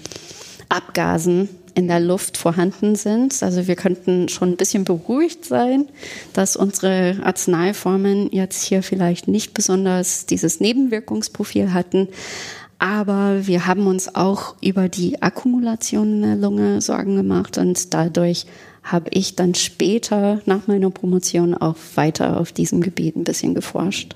Abgasen 0.70 1.50
in 1.76 1.88
der 1.88 2.00
Luft 2.00 2.38
vorhanden 2.38 2.96
sind. 2.96 3.44
Also 3.44 3.68
wir 3.68 3.76
könnten 3.76 4.30
schon 4.30 4.52
ein 4.52 4.58
bisschen 4.58 4.86
beruhigt 4.86 5.46
sein, 5.46 5.88
dass 6.34 6.56
unsere 6.56 7.18
Arzneiformen 7.22 8.30
jetzt 8.32 8.64
hier 8.64 8.82
vielleicht 8.82 9.28
nicht 9.28 9.54
besonders 9.54 10.26
dieses 10.26 10.60
Nebenwirkungsprofil 10.60 11.74
hatten. 11.74 12.08
Aber 12.80 13.48
wir 13.48 13.68
haben 13.68 13.88
uns 13.88 14.16
auch 14.16 14.56
über 14.62 14.90
die 14.90 15.22
Akkumulation 15.22 16.16
in 16.16 16.22
der 16.22 16.36
Lunge 16.36 16.82
Sorgen 16.82 17.16
gemacht 17.16 17.58
und 17.58 17.94
dadurch 17.94 18.46
habe 18.84 19.10
ich 19.12 19.36
dann 19.36 19.56
später 19.56 20.42
nach 20.46 20.68
meiner 20.68 20.92
Promotion 20.92 21.56
auch 21.56 21.76
weiter 21.96 22.40
auf 22.40 22.52
diesem 22.52 22.82
Gebiet 22.82 23.16
ein 23.16 23.24
bisschen 23.24 23.56
geforscht. 23.56 24.16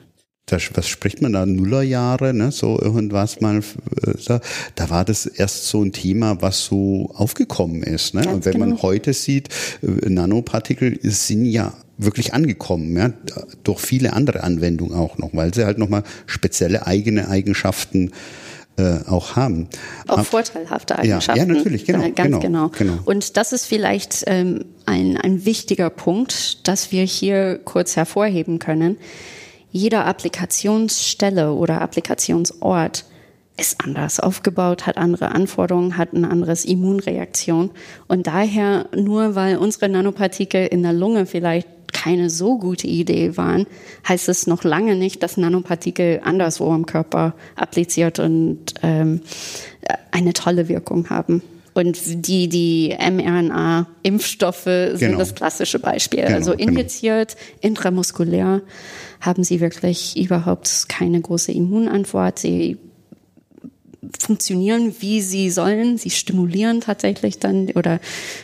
Das, 0.51 0.69
was 0.73 0.87
spricht 0.87 1.21
man 1.21 1.33
da, 1.33 1.45
Nullerjahre, 1.45 2.33
ne, 2.33 2.51
so 2.51 2.79
irgendwas 2.79 3.41
mal, 3.41 3.57
äh, 3.59 4.13
da, 4.25 4.41
da 4.75 4.89
war 4.89 5.05
das 5.05 5.25
erst 5.25 5.67
so 5.67 5.83
ein 5.83 5.91
Thema, 5.91 6.41
was 6.41 6.65
so 6.65 7.11
aufgekommen 7.13 7.83
ist. 7.83 8.13
Ne? 8.13 8.27
Und 8.29 8.45
wenn 8.45 8.53
genau. 8.53 8.65
man 8.65 8.81
heute 8.81 9.13
sieht, 9.13 9.49
äh, 9.81 10.09
Nanopartikel 10.09 10.99
sind 11.03 11.45
ja 11.45 11.73
wirklich 11.97 12.33
angekommen, 12.33 12.95
ja, 12.95 13.11
durch 13.63 13.79
viele 13.79 14.13
andere 14.13 14.43
Anwendungen 14.43 14.95
auch 14.95 15.17
noch, 15.17 15.31
weil 15.33 15.53
sie 15.53 15.65
halt 15.65 15.77
nochmal 15.77 16.03
spezielle 16.25 16.87
eigene 16.87 17.27
Eigenschaften 17.27 18.11
äh, 18.79 18.99
auch 19.07 19.35
haben. 19.35 19.67
Auch 20.07 20.23
vorteilhafte 20.23 20.97
Eigenschaften. 20.97 21.41
Ja, 21.41 21.45
ja 21.47 21.53
natürlich, 21.53 21.85
genau. 21.85 21.99
Ganz 21.99 22.15
genau, 22.15 22.39
genau. 22.39 22.69
genau. 22.69 22.99
Und 23.03 23.35
das 23.35 23.51
ist 23.51 23.65
vielleicht 23.65 24.23
ähm, 24.27 24.63
ein, 24.85 25.17
ein 25.17 25.43
wichtiger 25.43 25.89
Punkt, 25.89 26.65
dass 26.67 26.93
wir 26.93 27.03
hier 27.03 27.59
kurz 27.65 27.97
hervorheben 27.97 28.59
können. 28.59 28.97
Jeder 29.72 30.05
Applikationsstelle 30.05 31.53
oder 31.53 31.82
Applikationsort 31.82 33.05
ist 33.59 33.84
anders 33.84 34.20
aufgebaut, 34.20 34.88
hat 34.88 34.97
andere 34.97 35.32
Anforderungen, 35.32 35.97
hat 35.97 36.13
ein 36.13 36.26
anderes 36.26 36.65
Immunreaktion. 36.65 37.72
Und 38.07 38.28
daher, 38.28 38.88
nur 38.95 39.36
weil 39.36 39.57
unsere 39.57 39.89
Nanopartikel 39.89 40.65
in 40.65 40.82
der 40.82 40.93
Lunge 40.93 41.26
vielleicht 41.26 41.67
keine 41.91 42.30
so 42.30 42.57
gute 42.57 42.88
Idee 42.88 43.36
waren, 43.36 43.67
heißt 44.07 44.30
es 44.30 44.47
noch 44.47 44.63
lange 44.63 44.95
nicht, 44.95 45.22
dass 45.22 45.38
Nanopartikel 45.38 46.22
anderswo 46.24 46.74
im 46.74 46.86
Körper 46.86 47.36
appliziert 47.55 48.20
und 48.20 48.74
ähm, 48.82 49.22
eine 50.11 50.34
tolle 50.34 50.70
Wirkung 50.70 51.09
haben. 51.09 51.41
Und 51.74 52.28
die, 52.28 52.49
die 52.49 52.95
mRNA-Impfstoffe 52.99 54.63
sind 54.63 54.99
genau. 54.99 55.20
das 55.20 55.36
klassische 55.36 55.80
Beispiel. 55.80 56.24
Genau, 56.24 56.36
also 56.36 56.51
genau. 56.55 56.72
injiziert, 56.72 57.36
genau. 57.36 57.74
intramuskulär 57.74 58.61
haben 59.20 59.43
sie 59.43 59.59
wirklich 59.59 60.17
überhaupt 60.17 60.88
keine 60.88 61.20
große 61.20 61.51
Immunantwort. 61.51 62.39
Sie 62.39 62.78
funktionieren, 64.17 64.95
wie 64.99 65.22
sie 65.22 65.49
sollen. 65.49 65.97
Sie 65.97 66.09
stimulieren 66.09 66.82
tatsächlich 66.82 67.39
dann 67.39 67.70
oder 67.72 67.99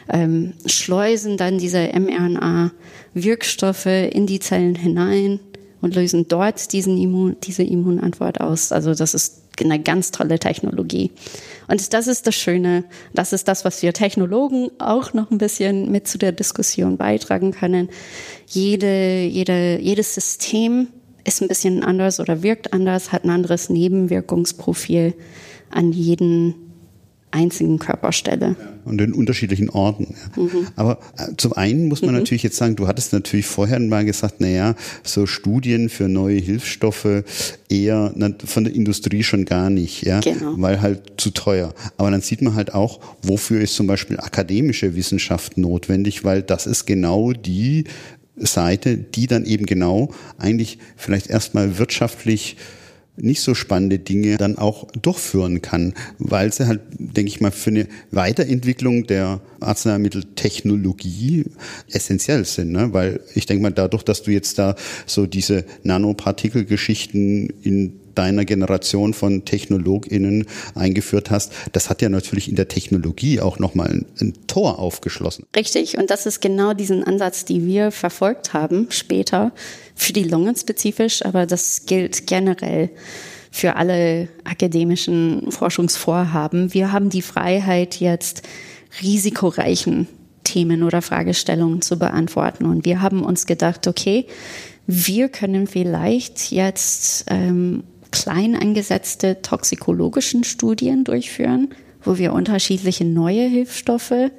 ähm, 0.10 0.54
schleusen 0.66 1.38
dann 1.38 1.58
diese 1.58 1.90
mRNA-Wirkstoffe 1.94 3.86
in 3.86 4.28
die 4.28 4.40
Zellen 4.40 4.76
hinein 4.76 5.40
und 5.82 5.96
lösen 5.96 6.28
dort 6.28 6.74
diesen 6.74 6.98
Immun, 6.98 7.38
diese 7.44 7.64
Immunantwort 7.64 8.42
aus. 8.42 8.72
Also 8.72 8.94
das 8.94 9.14
ist 9.14 9.44
eine 9.64 9.80
ganz 9.80 10.12
tolle 10.12 10.40
Technologie. 10.40 11.12
Und 11.68 11.94
das 11.94 12.08
ist 12.08 12.28
das 12.28 12.36
Schöne, 12.36 12.84
das 13.14 13.34
ist 13.34 13.48
das, 13.48 13.66
was 13.66 13.82
wir 13.82 13.94
Technologen 13.94 14.70
auch 14.80 15.14
noch 15.14 15.32
ein 15.32 15.38
bisschen 15.38 15.92
mit 15.92 16.08
zu 16.08 16.18
der 16.18 16.32
Diskussion 16.32 16.98
beitragen 16.98 17.52
können. 17.52 17.90
Jede, 18.48 19.24
jede, 19.24 19.80
jedes 19.80 20.14
System 20.14 20.88
ist 21.24 21.42
ein 21.42 21.48
bisschen 21.48 21.84
anders 21.84 22.20
oder 22.20 22.44
wirkt 22.44 22.74
anders, 22.74 23.12
hat 23.12 23.24
ein 23.24 23.30
anderes 23.32 23.70
Nebenwirkungsprofil 23.70 25.14
an 25.72 25.92
jeden 25.92 26.65
einzigen 27.32 27.80
Körperstelle. 27.80 28.56
Und 28.86 29.02
in 29.02 29.14
unterschiedlichen 29.14 29.70
Orten. 29.70 30.16
Mhm. 30.38 30.68
Aber 30.76 31.00
äh, 31.18 31.36
zum 31.38 31.54
einen 31.54 31.88
muss 31.88 32.02
man 32.02 32.12
mhm. 32.12 32.20
natürlich 32.20 32.44
jetzt 32.44 32.56
sagen, 32.56 32.76
du 32.76 32.88
hattest 32.88 33.14
natürlich 33.14 33.46
vorher 33.46 33.80
mal 33.80 34.06
gesagt, 34.06 34.40
naja, 34.42 34.76
so 35.04 35.26
Studien 35.26 35.90
für 35.90 36.08
neue 36.08 36.38
Hilfsstoffe 36.38 37.24
eher 37.68 38.14
von 38.46 38.64
der 38.64 38.74
Industrie 38.74 39.24
schon 39.24 39.46
gar 39.46 39.70
nicht, 39.70 40.04
ja, 40.04 40.20
genau. 40.20 40.54
weil 40.58 40.82
halt 40.82 41.14
zu 41.18 41.32
teuer. 41.32 41.74
Aber 41.98 42.12
dann 42.12 42.22
sieht 42.22 42.42
man 42.42 42.56
halt 42.56 42.74
auch, 42.74 43.00
wofür 43.22 43.60
ist 43.60 43.76
zum 43.76 43.88
Beispiel 43.88 44.20
akademische 44.20 44.96
Wissenschaft 44.96 45.58
notwendig, 45.58 46.24
weil 46.24 46.42
das 46.42 46.68
ist 46.68 46.86
genau 46.86 47.34
die 47.34 47.86
Seite, 48.38 48.98
die 48.98 49.28
dann 49.28 49.46
eben 49.46 49.66
genau 49.66 50.14
eigentlich 50.38 50.78
vielleicht 50.96 51.30
erstmal 51.30 51.78
wirtschaftlich 51.78 52.58
nicht 53.18 53.42
so 53.42 53.54
spannende 53.54 54.00
Dinge 54.00 54.38
dann 54.38 54.58
auch 54.58 54.88
durchführen 54.92 55.62
kann, 55.62 55.94
weil 56.20 56.52
sie 56.52 56.68
halt, 56.68 56.82
denke 56.98 57.30
ich 57.30 57.42
mal, 57.42 57.52
für 57.52 57.70
eine 57.70 57.88
Weiterentwicklung 58.12 59.08
der 59.08 59.42
Arzneimitteltechnologie 59.60 61.46
essentiell 61.90 62.46
sind. 62.46 62.72
Ne? 62.72 62.94
Weil 62.94 63.22
ich 63.34 63.46
denke 63.46 63.64
mal, 63.64 63.72
dadurch, 63.72 64.04
dass 64.04 64.24
du 64.24 64.32
jetzt 64.32 64.60
da 64.60 64.76
so 65.06 65.26
diese 65.26 65.66
Nanopartikelgeschichten 65.84 67.54
in 67.62 68.00
deiner 68.16 68.46
Generation 68.46 69.14
von 69.14 69.46
TechnologInnen 69.46 70.46
eingeführt 70.74 71.30
hast, 71.30 71.52
das 71.74 71.90
hat 71.90 72.02
ja 72.02 72.10
natürlich 72.10 72.50
in 72.50 72.56
der 72.56 72.68
Technologie 72.68 73.40
auch 73.42 73.60
nochmal 73.60 73.90
ein, 73.90 74.06
ein 74.20 74.34
Tor 74.48 74.80
aufgeschlossen. 74.80 75.46
Richtig. 75.56 75.98
Und 75.98 76.10
das 76.10 76.26
ist 76.26 76.42
genau 76.42 76.74
diesen 76.74 77.04
Ansatz, 77.04 77.46
die 77.46 77.66
wir 77.66 77.92
verfolgt 77.92 78.54
haben 78.54 78.88
später, 78.90 79.52
für 79.96 80.14
die 80.14 80.24
Lungen 80.24 80.56
spezifisch, 80.56 81.26
aber 81.26 81.46
das 81.46 81.86
gilt 81.86 82.28
generell 82.28 82.90
für 83.50 83.78
alle 83.78 84.28
akademischen 84.44 85.50
Forschungsvorhaben. 85.52 86.74
Wir 86.74 86.92
haben 86.92 87.10
die 87.10 87.22
Freiheit, 87.22 88.00
jetzt 88.02 88.42
risikoreichen 89.02 90.08
Themen 90.44 90.84
oder 90.84 91.02
Fragestellungen 91.02 91.82
zu 91.82 91.98
beantworten. 91.98 92.66
Und 92.66 92.86
wir 92.86 93.02
haben 93.02 93.24
uns 93.24 93.46
gedacht, 93.46 93.88
okay, 93.88 94.26
wir 94.88 95.30
können 95.30 95.68
vielleicht 95.68 96.52
jetzt 96.52 97.26
ähm, 97.30 97.84
klein 98.12 98.56
angesetzte 98.56 99.42
toxikologischen 99.42 100.44
Studien 100.44 101.04
durchführen, 101.04 101.70
wo 102.04 102.18
wir 102.18 102.34
unterschiedliche 102.34 103.06
neue 103.06 103.48
Hilfsstoffe 103.48 104.32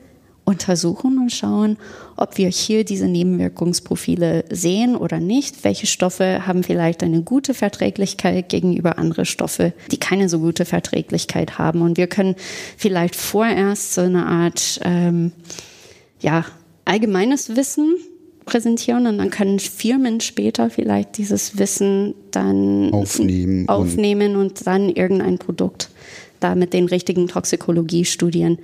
untersuchen 0.47 1.19
und 1.19 1.33
schauen, 1.33 1.77
ob 2.17 2.39
wir 2.39 2.49
hier 2.49 2.85
diese 2.85 3.09
Nebenwirkungsprofile 3.09 4.45
sehen 4.49 4.97
oder 4.97 5.19
nicht. 5.19 5.65
Welche 5.65 5.87
Stoffe 5.87 6.47
haben 6.47 6.63
vielleicht 6.63 7.03
eine 7.03 7.23
gute 7.23 7.53
Verträglichkeit 7.53 8.49
gegenüber 8.49 8.97
andere 8.97 9.27
Stoffe, 9.27 9.75
die 9.91 9.99
keine 9.99 10.29
so 10.29 10.39
gute 10.39 10.65
Verträglichkeit 10.65 11.59
haben. 11.59 11.83
Und 11.83 11.99
wir 11.99 12.07
können 12.07 12.37
vielleicht 12.77 13.17
vorerst 13.17 13.95
so 13.95 14.03
eine 14.03 14.25
Art 14.25 14.81
ähm, 14.85 15.33
ja, 16.21 16.45
allgemeines 16.85 17.57
Wissen 17.57 17.97
präsentieren 18.47 19.07
und 19.07 19.19
dann 19.19 19.31
können 19.31 19.59
Firmen 19.59 20.21
später 20.21 20.71
vielleicht 20.71 21.19
dieses 21.19 21.59
Wissen 21.59 22.15
dann 22.31 22.93
aufnehmen, 22.93 23.69
aufnehmen 23.69 24.37
und, 24.37 24.59
und 24.59 24.67
dann 24.67 24.89
irgendein 24.89 25.39
Produkt 25.39 25.91
da 26.41 26.55
mit 26.55 26.73
den 26.73 26.87
richtigen 26.87 27.29
Toxikologie-Studien 27.29 28.59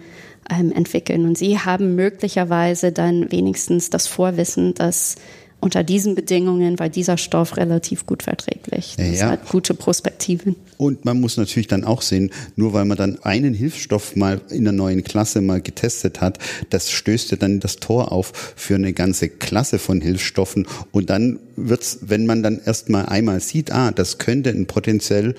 ähm, 0.51 0.73
entwickeln. 0.73 1.27
Und 1.27 1.37
sie 1.37 1.59
haben 1.59 1.95
möglicherweise 1.95 2.93
dann 2.93 3.31
wenigstens 3.33 3.91
das 3.91 4.07
Vorwissen, 4.07 4.75
dass 4.75 5.17
unter 5.63 5.85
diesen 5.85 6.17
Bedingungen 6.17 6.81
war 6.81 6.89
dieser 6.89 7.17
Stoff 7.17 7.57
relativ 7.57 8.05
gut 8.05 8.25
verträglich. 8.25 8.97
Das 8.99 9.21
ja. 9.21 9.31
hat 9.31 9.49
gute 9.49 9.75
Prospektiven. 9.75 10.57
Und 10.77 11.05
man 11.05 11.21
muss 11.21 11.37
natürlich 11.37 11.69
dann 11.69 11.85
auch 11.85 12.03
sehen, 12.03 12.33
nur 12.57 12.73
weil 12.73 12.85
man 12.85 12.97
dann 12.97 13.23
einen 13.23 13.55
Hilfsstoff 13.55 14.17
mal 14.17 14.41
in 14.51 14.65
der 14.65 14.73
neuen 14.73 15.05
Klasse 15.05 15.41
mal 15.41 15.61
getestet 15.61 16.21
hat, 16.21 16.41
das 16.71 16.91
stößt 16.91 17.31
ja 17.31 17.37
dann 17.37 17.61
das 17.61 17.77
Tor 17.77 18.11
auf 18.11 18.33
für 18.57 18.75
eine 18.75 18.93
ganze 18.93 19.29
Klasse 19.29 19.79
von 19.79 20.01
Hilfsstoffen. 20.01 20.67
Und 20.91 21.11
dann 21.11 21.39
wird's, 21.55 22.01
wenn 22.01 22.27
man 22.27 22.43
dann 22.43 22.61
erst 22.65 22.89
mal 22.89 23.05
einmal 23.05 23.39
sieht, 23.39 23.71
ah, 23.71 23.93
das 23.93 24.19
könnte 24.19 24.51
ein 24.51 24.67
potenziell 24.67 25.37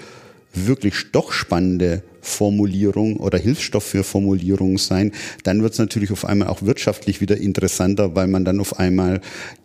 wirklich 0.53 1.11
doch 1.11 1.31
spannende 1.31 2.03
Formulierung 2.21 3.17
oder 3.17 3.37
Hilfsstoff 3.37 3.83
für 3.83 4.03
Formulierung 4.03 4.77
sein, 4.77 5.11
dann 5.43 5.61
wird 5.61 5.73
es 5.73 5.79
natürlich 5.79 6.11
auf 6.11 6.25
einmal 6.25 6.47
auch 6.47 6.61
wirtschaftlich 6.61 7.19
wieder 7.19 7.37
interessanter, 7.37 8.15
weil 8.15 8.27
man 8.27 8.45
dann 8.45 8.59
auf 8.61 8.79
einmal 8.79 9.19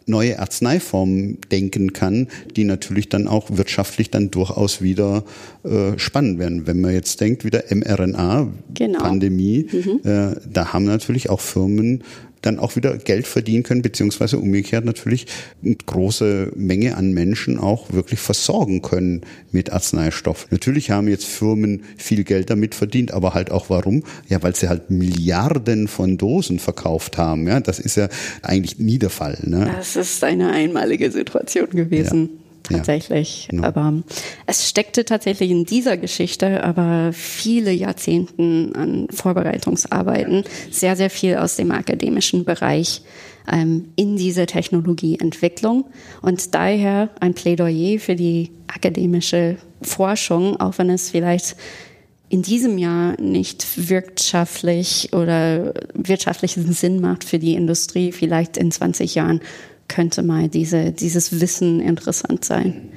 neue 0.07 0.39
Arzneiformen 0.39 1.39
denken 1.53 1.93
kann, 1.93 2.29
die 2.57 2.65
natürlich 2.65 3.09
dann 3.09 3.29
auch 3.29 3.57
wirtschaftlich 3.57 4.11
dann 4.11 4.31
durchaus 4.31 4.83
wieder 4.83 5.25
äh, 5.65 5.99
spannend 5.99 6.39
werden. 6.39 6.67
Wenn 6.67 6.81
man 6.81 6.93
jetzt 6.93 7.21
denkt, 7.21 7.45
wieder 7.45 7.65
mRNA-Pandemie, 7.71 9.65
genau. 9.65 10.01
mhm. 10.03 10.11
äh, 10.11 10.37
da 10.51 10.73
haben 10.73 10.85
natürlich 10.85 11.31
auch 11.31 11.41
Firmen 11.41 12.03
dann 12.43 12.59
auch 12.59 12.77
wieder 12.77 12.97
Geld 12.99 13.27
verdienen 13.27 13.63
können, 13.63 13.83
beziehungsweise 13.83 14.39
umgekehrt 14.39 14.85
natürlich 14.85 15.27
eine 15.65 15.75
große 15.75 16.53
Menge 16.57 16.97
an 16.97 17.13
Menschen 17.13 17.59
auch 17.59 17.93
wirklich 17.93 18.21
versorgen 18.21 18.83
können 18.83 19.23
mit 19.53 19.73
Arzneistoff. 19.73 20.47
Natürlich 20.51 20.91
haben 20.91 21.09
jetzt 21.09 21.27
Firmen 21.27 21.83
viel 21.97 22.25
Geld 22.25 22.51
damit 22.51 22.75
verdient, 22.75 23.13
aber 23.13 23.35
halt 23.35 23.51
auch 23.51 23.71
warum? 23.71 24.05
Ja, 24.29 24.43
weil 24.43 24.55
sie 24.55 24.69
halt 24.69 24.91
Milliarden 24.91 25.89
von 25.89 26.19
Dosen 26.19 26.59
verkauft 26.59 27.19
haben. 27.19 27.47
Ja, 27.47 27.61
das 27.61 27.79
ist 27.79 27.97
ja 27.97 28.09
eigentlich 28.43 28.79
nie 28.79 28.99
der 28.99 29.11
Fall. 29.11 29.39
Ne? 29.45 29.71
Das 29.77 29.97
ist 29.97 30.23
eine 30.25 30.51
einmalige 30.53 31.11
Situation 31.11 31.71
gewesen. 31.71 32.31
Ja 32.33 32.48
tatsächlich. 32.69 33.45
Ja, 33.45 33.51
genau. 33.51 33.69
Aber 33.69 34.03
es 34.47 34.69
steckte 34.69 35.05
tatsächlich 35.05 35.51
in 35.51 35.65
dieser 35.65 35.97
Geschichte 35.97 36.63
aber 36.65 37.13
viele 37.13 37.73
Jahrzehnten 37.73 38.75
an 38.75 39.09
Vorbereitungsarbeiten, 39.11 40.45
sehr, 40.71 40.97
sehr 40.97 41.11
viel 41.11 41.37
aus 41.37 41.57
dem 41.57 41.71
akademischen 41.71 42.45
Bereich 42.45 43.03
ähm, 43.51 43.89
in 43.97 44.17
diese 44.17 44.47
Technologieentwicklung 44.47 45.85
und 46.23 46.55
daher 46.55 47.11
ein 47.21 47.35
Plädoyer 47.35 47.99
für 47.99 48.17
die 48.17 48.51
akademische 48.67 49.57
Forschung, 49.83 50.61
auch 50.61 50.79
wenn 50.79 50.91
es 50.91 51.11
vielleicht 51.11 51.57
in 52.31 52.43
diesem 52.43 52.77
Jahr 52.77 53.19
nicht 53.21 53.89
wirtschaftlich 53.89 55.11
oder 55.13 55.73
wirtschaftlichen 55.95 56.73
Sinn 56.73 57.01
macht 57.01 57.25
für 57.25 57.39
die 57.39 57.55
Industrie, 57.55 58.13
vielleicht 58.13 58.57
in 58.57 58.71
20 58.71 59.15
Jahren 59.15 59.41
könnte 59.89 60.23
mal 60.23 60.49
diese, 60.49 60.93
dieses 60.93 61.41
Wissen 61.41 61.81
interessant 61.81 62.45
sein. 62.45 62.91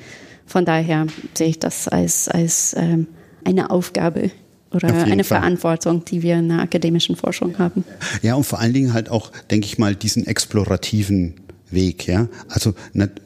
von 0.46 0.66
daher 0.66 1.08
sehe 1.34 1.48
ich 1.48 1.60
das 1.60 1.88
als, 1.88 2.28
als 2.28 2.76
ähm, 2.78 3.08
eine 3.44 3.70
Aufgabe 3.70 4.32
oder 4.74 4.88
eine 4.90 5.24
Fall. 5.24 5.40
Verantwortung, 5.40 6.06
die 6.06 6.22
wir 6.22 6.38
in 6.38 6.50
der 6.50 6.60
akademischen 6.60 7.16
Forschung 7.16 7.58
haben. 7.58 7.84
Ja, 8.22 8.36
und 8.36 8.46
vor 8.46 8.60
allen 8.60 8.74
Dingen 8.74 8.94
halt 8.94 9.10
auch, 9.10 9.32
denke 9.50 9.66
ich 9.66 9.78
mal, 9.78 9.96
diesen 9.96 10.28
explorativen 10.28 11.36
Weg, 11.72 12.08
ja. 12.08 12.28
Also 12.50 12.74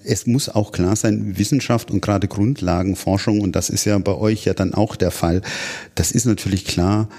es 0.04 0.28
muss 0.28 0.50
auch 0.50 0.72
klar 0.72 0.96
sein, 0.96 1.38
Wissenschaft 1.38 1.92
und 1.92 2.02
gerade 2.02 2.28
Grundlagenforschung, 2.28 3.42
und 3.42 3.56
das 3.56 3.70
ist 3.70 3.86
ja 3.86 3.98
bei 3.98 4.14
euch 4.14 4.46
ja 4.46 4.54
dann 4.54 4.74
auch 4.74 4.96
der 4.96 5.12
Fall, 5.12 5.42
das 5.96 6.12
ist 6.12 6.26
natürlich 6.26 6.66
klar, 6.66 7.10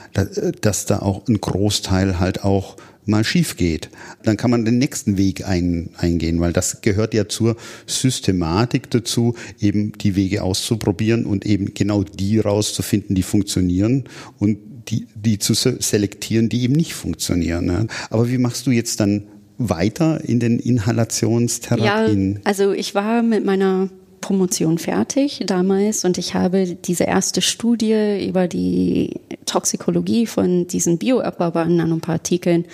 dass 0.61 0.86
da 0.86 1.01
auch 1.01 1.26
ein 1.28 1.40
Großteil 1.40 2.18
halt 2.20 2.44
auch 2.44 2.76
mal 3.07 3.24
schief 3.24 3.57
geht. 3.57 3.90
Dann 4.22 4.36
kann 4.36 4.50
man 4.50 4.64
den 4.64 4.78
nächsten 4.78 5.16
Weg 5.16 5.46
ein, 5.46 5.90
eingehen, 5.96 6.40
weil 6.40 6.52
das 6.52 6.80
gehört 6.80 7.14
ja 7.14 7.28
zur 7.28 7.57
Systematik 7.86 8.90
dazu, 8.90 9.34
eben 9.61 9.92
die 9.92 10.16
Wege 10.16 10.42
auszuprobieren 10.42 11.24
und 11.24 11.46
eben 11.46 11.74
genau 11.74 12.02
die 12.02 12.38
rauszufinden, 12.38 13.14
die 13.14 13.22
funktionieren 13.22 14.04
und 14.38 14.59
die, 14.88 15.07
die 15.14 15.38
zu 15.38 15.54
selektieren, 15.54 16.48
die 16.48 16.62
eben 16.62 16.74
nicht 16.74 16.94
funktionieren. 16.94 17.66
Ja. 17.66 17.86
Aber 18.11 18.30
wie 18.30 18.38
machst 18.38 18.66
du 18.66 18.70
jetzt 18.70 19.00
dann 19.00 19.24
weiter 19.59 20.20
in 20.24 20.38
den 20.38 20.59
Inhalationstherapien? 20.59 22.34
Ja, 22.34 22.40
also 22.44 22.72
ich 22.72 22.94
war 22.94 23.22
mit 23.22 23.44
meiner 23.44 23.88
Promotion 24.27 24.79
fertig 24.79 25.45
damals 25.47 26.05
und 26.05 26.18
ich 26.18 26.35
habe 26.35 26.66
diese 26.66 27.05
erste 27.05 27.41
Studie 27.41 28.27
über 28.27 28.49
die 28.49 29.20
Toxikologie 29.45 30.27
von 30.27 30.66
diesen 30.66 30.99
bioabbaubaren 30.99 31.77
Nanopartikeln 31.77 32.64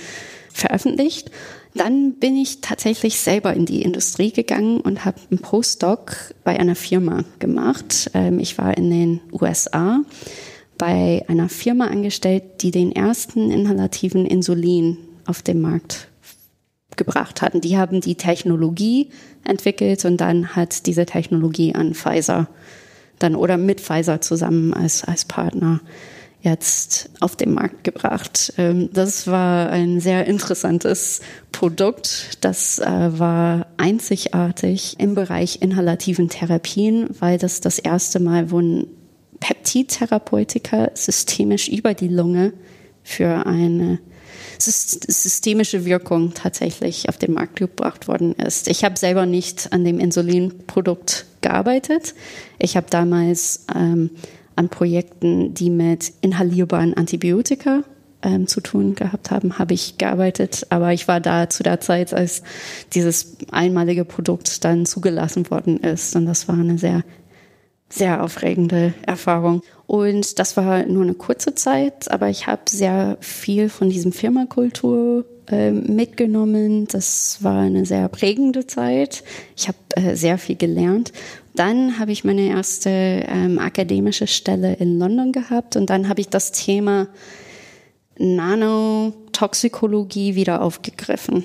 veröffentlicht. 0.51 1.31
Dann 1.75 2.15
bin 2.15 2.39
ich 2.39 2.63
tatsächlich 2.63 3.21
selber 3.21 3.53
in 3.53 3.67
die 3.67 3.83
Industrie 3.83 4.33
gegangen 4.33 4.81
und 4.81 5.05
habe 5.05 5.19
einen 5.31 5.41
Postdoc 5.41 6.35
bei 6.43 6.59
einer 6.59 6.75
Firma 6.75 7.25
gemacht. 7.39 8.11
Ähm, 8.15 8.39
ich 8.39 8.57
war 8.57 8.75
in 8.75 8.89
den 8.89 9.21
USA 9.31 10.01
bei 10.79 11.23
einer 11.29 11.51
Firma 11.51 11.89
angestellt, 11.89 12.45
die 12.63 12.71
den 12.71 12.93
ersten 12.93 13.51
inhalativen 13.51 14.25
Insulin 14.25 14.97
auf 15.27 15.43
dem 15.43 15.61
Markt 15.61 16.09
gebracht 16.97 17.43
hatten. 17.43 17.61
Die 17.61 17.79
haben 17.79 18.01
die 18.01 18.17
Technologie 18.17 19.11
entwickelt 19.45 20.05
und 20.05 20.19
dann 20.19 20.55
hat 20.55 20.87
diese 20.87 21.07
Technologie 21.07 21.75
an 21.75 21.95
Pfizer 21.95 22.49
dann 23.19 23.37
oder 23.37 23.57
mit 23.57 23.81
Pfizer 23.81 24.21
zusammen 24.21 24.75
als, 24.75 25.05
als 25.05 25.25
Partner 25.25 25.81
jetzt 26.43 27.11
auf 27.21 27.37
den 27.37 27.55
Markt 27.55 27.85
gebracht. 27.85 28.53
Ähm, 28.59 28.91
das 28.93 29.27
war 29.29 29.71
ein 29.71 30.01
sehr 30.01 30.27
interessantes 30.27 31.21
Produkt. 31.53 32.37
Das 32.41 32.81
äh, 32.81 33.19
war 33.19 33.67
einzigartig 33.77 34.97
im 34.99 35.15
Bereich 35.15 35.63
inhalativen 35.63 36.29
Therapien, 36.29 37.09
weil 37.21 37.39
das 37.39 37.61
das 37.61 37.79
erste 37.79 38.19
Mal 38.19 38.51
wurden 38.51 38.89
Peptidtherapeutika 39.39 40.91
systemisch 40.95 41.69
über 41.69 41.95
die 41.95 42.09
Lunge 42.09 42.53
für 43.05 43.47
eine 43.47 43.99
systemische 44.65 45.85
Wirkung 45.85 46.35
tatsächlich 46.35 47.09
auf 47.09 47.17
den 47.17 47.33
Markt 47.33 47.57
gebracht 47.57 48.09
worden 48.09 48.35
ist. 48.35 48.69
Ich 48.69 48.85
habe 48.85 48.99
selber 48.99 49.27
nicht 49.27 49.73
an 49.73 49.85
dem 49.85 49.99
Insulinprodukt 49.99 51.27
gearbeitet. 51.41 52.15
Ich 52.59 52.77
habe 52.77 52.87
damals 52.91 53.67
ähm, 53.75 54.11
an 54.57 54.69
Projekten, 54.69 55.55
die 55.55 55.71
mit 55.71 56.13
inhalierbaren 56.21 56.95
Antibiotika 56.95 57.83
ähm, 58.23 58.47
zu 58.47 58.61
tun 58.61 58.95
gehabt 58.95 59.31
haben, 59.31 59.59
habe 59.59 59.75
ich 59.75 59.99
gearbeitet. 59.99 60.67
Aber 60.71 60.93
ich 60.93 61.09
war 61.09 61.21
da 61.21 61.49
zu 61.49 61.63
der 61.63 61.81
Zeit, 61.81 62.15
als 62.15 62.43
dieses 62.95 63.37
einmalige 63.51 64.05
Produkt 64.05 64.65
dann 64.65 64.87
zugelassen 64.87 65.51
worden 65.51 65.79
ist. 65.79 66.15
Und 66.17 66.27
das 66.27 66.49
war 66.49 66.57
eine 66.57 66.79
sehr 66.79 67.03
sehr 67.93 68.23
aufregende 68.23 68.95
Erfahrung. 69.07 69.63
Und 69.93 70.39
das 70.39 70.57
war 70.57 70.87
nur 70.87 71.03
eine 71.03 71.13
kurze 71.13 71.55
Zeit, 71.55 72.11
aber 72.11 72.31
ich 72.31 72.47
habe 72.47 72.63
sehr 72.67 73.19
viel 73.21 73.69
von 73.69 73.91
diesem 73.91 74.11
Firmakultur 74.11 75.27
äh, 75.49 75.71
mitgenommen. 75.71 76.89
Das 76.91 77.43
war 77.43 77.61
eine 77.61 77.85
sehr 77.85 78.09
prägende 78.09 78.67
Zeit. 78.67 79.23
Ich 79.55 79.69
habe 79.69 79.77
äh, 79.97 80.17
sehr 80.17 80.39
viel 80.39 80.57
gelernt. 80.57 81.13
Dann 81.55 81.99
habe 81.99 82.11
ich 82.11 82.25
meine 82.25 82.49
erste 82.49 82.89
ähm, 82.89 83.59
akademische 83.59 84.27
Stelle 84.27 84.73
in 84.77 84.99
London 84.99 85.31
gehabt 85.31 85.77
und 85.77 85.91
dann 85.91 86.09
habe 86.09 86.23
ich 86.23 86.31
das 86.31 86.53
Thema 86.53 87.09
Nanotoxikologie 88.17 90.37
wieder 90.37 90.63
aufgegriffen. 90.63 91.45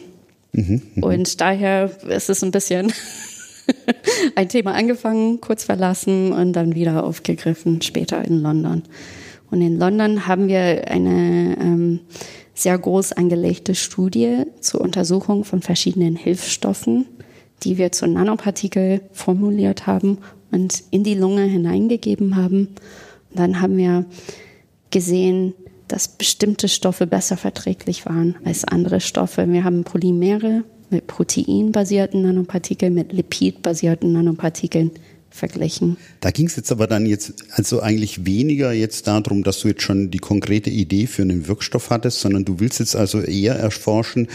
Mhm, 0.53 0.83
mh. 0.95 1.05
Und 1.05 1.41
daher 1.41 1.91
ist 2.07 2.29
es 2.29 2.45
ein 2.45 2.51
bisschen 2.51 2.93
ein 4.35 4.49
Thema 4.49 4.73
angefangen, 4.73 5.41
kurz 5.41 5.63
verlassen 5.63 6.31
und 6.31 6.53
dann 6.53 6.75
wieder 6.75 7.03
aufgegriffen, 7.03 7.81
später 7.81 8.23
in 8.23 8.41
London. 8.41 8.83
Und 9.49 9.61
in 9.61 9.77
London 9.77 10.27
haben 10.27 10.47
wir 10.47 10.89
eine 10.89 11.57
ähm, 11.59 11.99
sehr 12.53 12.77
groß 12.77 13.13
angelegte 13.13 13.75
Studie 13.75 14.43
zur 14.59 14.81
Untersuchung 14.81 15.43
von 15.43 15.61
verschiedenen 15.61 16.15
Hilfsstoffen, 16.15 17.05
die 17.63 17.77
wir 17.77 17.91
zu 17.91 18.07
Nanopartikel 18.07 19.01
formuliert 19.13 19.87
haben 19.87 20.19
und 20.51 20.83
in 20.91 21.03
die 21.03 21.15
Lunge 21.15 21.43
hineingegeben 21.43 22.35
haben. 22.35 22.69
Und 23.29 23.39
dann 23.39 23.61
haben 23.61 23.77
wir 23.77 24.05
gesehen, 24.91 25.53
dass 25.87 26.07
bestimmte 26.09 26.67
Stoffe 26.67 27.07
besser 27.07 27.37
verträglich 27.37 28.05
waren 28.05 28.35
als 28.43 28.65
andere 28.65 28.99
Stoffe. 28.99 29.49
Wir 29.49 29.63
haben 29.63 29.83
Polymere 29.83 30.63
mit 30.89 31.07
proteinbasierten 31.07 32.21
Nanopartikeln, 32.21 32.93
mit 32.93 33.13
lipidbasierten 33.13 34.11
Nanopartikeln 34.13 34.91
verglichen. 35.29 35.97
Da 36.19 36.31
ging 36.31 36.47
es 36.47 36.55
jetzt 36.55 36.71
aber 36.71 36.87
dann 36.87 37.05
jetzt 37.05 37.33
also 37.51 37.81
eigentlich 37.81 38.25
weniger 38.25 38.71
jetzt 38.71 39.07
darum, 39.07 39.43
dass 39.43 39.59
du 39.59 39.69
jetzt 39.69 39.83
schon 39.83 40.09
die 40.09 40.19
konkrete 40.19 40.69
Idee 40.69 41.07
für 41.07 41.21
einen 41.21 41.47
Wirkstoff 41.47 41.89
hattest, 41.89 42.21
sondern 42.21 42.45
du 42.45 42.59
willst 42.59 42.79
jetzt 42.79 42.95
also 42.95 43.21
eher 43.21 43.55
erforschen, 43.55 44.27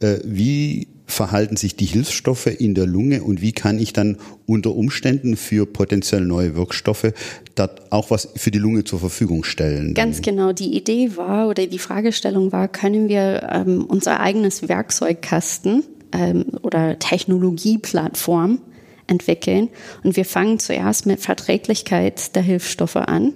äh, 0.00 0.18
wie 0.24 0.88
verhalten 1.06 1.56
sich 1.56 1.76
die 1.76 1.84
Hilfsstoffe 1.84 2.46
in 2.46 2.74
der 2.74 2.86
Lunge 2.86 3.22
und 3.22 3.42
wie 3.42 3.52
kann 3.52 3.78
ich 3.78 3.92
dann 3.92 4.16
unter 4.46 4.74
Umständen 4.74 5.36
für 5.36 5.66
potenziell 5.66 6.22
neue 6.22 6.56
Wirkstoffe 6.56 7.12
dort 7.54 7.92
auch 7.92 8.10
was 8.10 8.28
für 8.36 8.50
die 8.50 8.58
Lunge 8.58 8.84
zur 8.84 9.00
Verfügung 9.00 9.44
stellen? 9.44 9.94
Ganz 9.94 10.22
genau. 10.22 10.52
Die 10.52 10.76
Idee 10.76 11.16
war 11.16 11.48
oder 11.48 11.66
die 11.66 11.78
Fragestellung 11.78 12.52
war, 12.52 12.68
können 12.68 13.08
wir 13.08 13.48
ähm, 13.52 13.84
unser 13.84 14.20
eigenes 14.20 14.68
Werkzeugkasten 14.68 15.84
ähm, 16.12 16.46
oder 16.62 16.98
Technologieplattform 16.98 18.60
entwickeln. 19.06 19.68
Und 20.02 20.16
wir 20.16 20.24
fangen 20.24 20.58
zuerst 20.58 21.06
mit 21.06 21.20
Verträglichkeit 21.20 22.34
der 22.34 22.42
Hilfsstoffe 22.42 22.96
an 22.96 23.34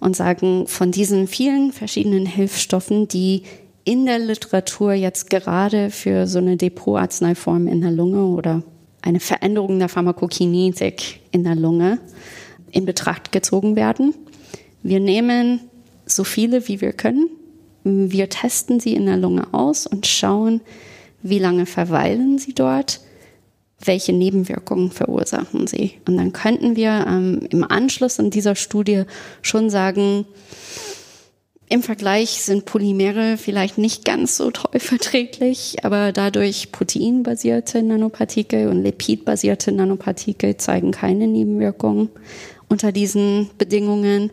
und 0.00 0.14
sagen, 0.14 0.66
von 0.68 0.92
diesen 0.92 1.26
vielen 1.26 1.72
verschiedenen 1.72 2.26
Hilfsstoffen, 2.26 3.08
die 3.08 3.42
in 3.88 4.04
der 4.04 4.18
Literatur 4.18 4.92
jetzt 4.92 5.30
gerade 5.30 5.88
für 5.88 6.26
so 6.26 6.36
eine 6.40 6.58
Depotarzneiform 6.58 7.66
in 7.66 7.80
der 7.80 7.90
Lunge 7.90 8.22
oder 8.26 8.62
eine 9.00 9.18
Veränderung 9.18 9.78
der 9.78 9.88
Pharmakokinetik 9.88 11.20
in 11.30 11.42
der 11.42 11.54
Lunge 11.54 11.98
in 12.70 12.84
Betracht 12.84 13.32
gezogen 13.32 13.76
werden. 13.76 14.14
Wir 14.82 15.00
nehmen 15.00 15.60
so 16.04 16.22
viele, 16.22 16.68
wie 16.68 16.82
wir 16.82 16.92
können. 16.92 17.30
Wir 17.82 18.28
testen 18.28 18.78
sie 18.78 18.92
in 18.92 19.06
der 19.06 19.16
Lunge 19.16 19.46
aus 19.52 19.86
und 19.86 20.06
schauen, 20.06 20.60
wie 21.22 21.38
lange 21.38 21.64
verweilen 21.64 22.36
sie 22.36 22.52
dort, 22.52 23.00
welche 23.82 24.12
Nebenwirkungen 24.12 24.90
verursachen 24.90 25.66
sie. 25.66 25.94
Und 26.06 26.18
dann 26.18 26.34
könnten 26.34 26.76
wir 26.76 27.06
ähm, 27.08 27.40
im 27.48 27.64
Anschluss 27.64 28.20
an 28.20 28.28
dieser 28.28 28.54
Studie 28.54 29.04
schon 29.40 29.70
sagen, 29.70 30.26
im 31.70 31.82
Vergleich 31.82 32.42
sind 32.42 32.64
Polymere 32.64 33.36
vielleicht 33.36 33.78
nicht 33.78 34.04
ganz 34.04 34.36
so 34.36 34.50
toll 34.50 34.80
verträglich, 34.80 35.76
aber 35.82 36.12
dadurch 36.12 36.72
proteinbasierte 36.72 37.82
Nanopartikel 37.82 38.68
und 38.68 38.82
lipidbasierte 38.82 39.72
Nanopartikel 39.72 40.56
zeigen 40.56 40.92
keine 40.92 41.26
Nebenwirkungen 41.26 42.08
unter 42.68 42.92
diesen 42.92 43.50
Bedingungen. 43.58 44.30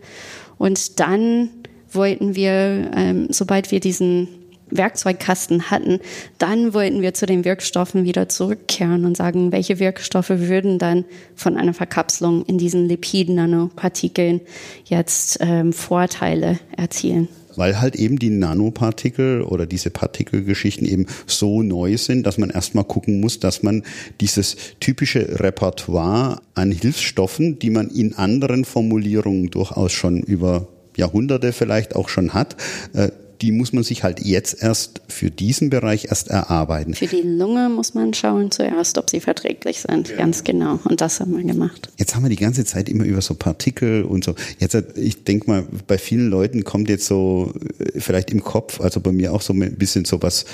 Und 0.57 0.99
dann 0.99 1.49
wollten 1.91 2.35
wir, 2.35 2.91
ähm, 2.95 3.27
sobald 3.29 3.71
wir 3.71 3.79
diesen 3.79 4.27
Werkzeugkasten 4.71 5.69
hatten, 5.69 5.99
dann 6.37 6.73
wollten 6.73 7.01
wir 7.01 7.13
zu 7.13 7.25
den 7.25 7.45
Wirkstoffen 7.45 8.03
wieder 8.03 8.29
zurückkehren 8.29 9.05
und 9.05 9.15
sagen, 9.15 9.51
welche 9.51 9.79
Wirkstoffe 9.79 10.29
würden 10.29 10.79
dann 10.79 11.05
von 11.35 11.57
einer 11.57 11.73
Verkapselung 11.73 12.45
in 12.45 12.57
diesen 12.57 12.87
Lipid-Nanopartikeln 12.87 14.41
jetzt 14.85 15.37
ähm, 15.41 15.73
Vorteile 15.73 16.59
erzielen? 16.75 17.27
Weil 17.57 17.79
halt 17.79 17.95
eben 17.95 18.19
die 18.19 18.31
Nanopartikel 18.31 19.41
oder 19.41 19.65
diese 19.65 19.89
Partikelgeschichten 19.89 20.85
eben 20.85 21.05
so 21.25 21.61
neu 21.61 21.95
sind, 21.97 22.25
dass 22.25 22.37
man 22.37 22.49
erstmal 22.49 22.83
gucken 22.83 23.21
muss, 23.21 23.39
dass 23.39 23.63
man 23.63 23.83
dieses 24.19 24.57
typische 24.81 25.39
Repertoire 25.39 26.41
an 26.53 26.71
Hilfsstoffen, 26.71 27.59
die 27.59 27.69
man 27.69 27.89
in 27.89 28.15
anderen 28.15 28.65
Formulierungen 28.65 29.51
durchaus 29.51 29.93
schon 29.93 30.21
über 30.21 30.67
Jahrhunderte 30.97 31.53
vielleicht 31.53 31.95
auch 31.95 32.09
schon 32.09 32.33
hat, 32.33 32.57
äh, 32.93 33.09
die 33.41 33.51
muss 33.51 33.73
man 33.73 33.83
sich 33.83 34.03
halt 34.03 34.19
jetzt 34.25 34.61
erst 34.61 35.01
für 35.07 35.29
diesen 35.29 35.69
Bereich 35.69 36.05
erst 36.05 36.29
erarbeiten. 36.29 36.93
Für 36.93 37.07
die 37.07 37.21
Lunge 37.21 37.69
muss 37.69 37.93
man 37.93 38.13
schauen 38.13 38.51
zuerst, 38.51 38.97
ob 38.97 39.09
sie 39.09 39.19
verträglich 39.19 39.81
sind, 39.81 40.09
ja. 40.09 40.17
ganz 40.17 40.43
genau. 40.43 40.79
Und 40.85 41.01
das 41.01 41.19
haben 41.19 41.35
wir 41.35 41.43
gemacht. 41.43 41.89
Jetzt 41.97 42.15
haben 42.15 42.23
wir 42.23 42.29
die 42.29 42.35
ganze 42.35 42.65
Zeit 42.65 42.89
immer 42.89 43.03
über 43.03 43.21
so 43.21 43.33
Partikel 43.35 44.03
und 44.03 44.23
so. 44.23 44.35
Jetzt, 44.59 44.75
ich 44.95 45.23
denke 45.23 45.49
mal, 45.49 45.65
bei 45.87 45.97
vielen 45.97 46.29
Leuten 46.29 46.63
kommt 46.63 46.89
jetzt 46.89 47.05
so 47.05 47.53
äh, 47.79 47.99
vielleicht 47.99 48.31
im 48.31 48.43
Kopf, 48.43 48.81
also 48.81 48.99
bei 48.99 49.11
mir 49.11 49.33
auch 49.33 49.41
so 49.41 49.53
ein 49.53 49.75
bisschen 49.75 50.05
so 50.05 50.21
was 50.21 50.45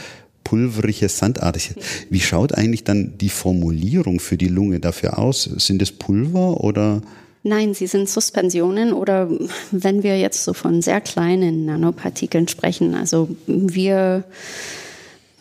pulveriges, 0.43 1.17
sandartiges. 1.17 1.75
Wie 2.09 2.19
schaut 2.19 2.53
eigentlich 2.53 2.83
dann 2.83 3.17
die 3.19 3.29
Formulierung 3.29 4.19
für 4.19 4.37
die 4.37 4.47
Lunge 4.47 4.79
dafür 4.79 5.19
aus? 5.19 5.43
Sind 5.43 5.81
es 5.81 5.91
Pulver 5.91 6.61
oder? 6.61 7.01
Nein, 7.43 7.73
sie 7.73 7.87
sind 7.87 8.07
Suspensionen 8.07 8.93
oder 8.93 9.27
wenn 9.71 10.03
wir 10.03 10.19
jetzt 10.19 10.43
so 10.43 10.53
von 10.53 10.81
sehr 10.81 11.01
kleinen 11.01 11.65
Nanopartikeln 11.65 12.47
sprechen, 12.47 12.93
also 12.93 13.29
wir 13.47 14.23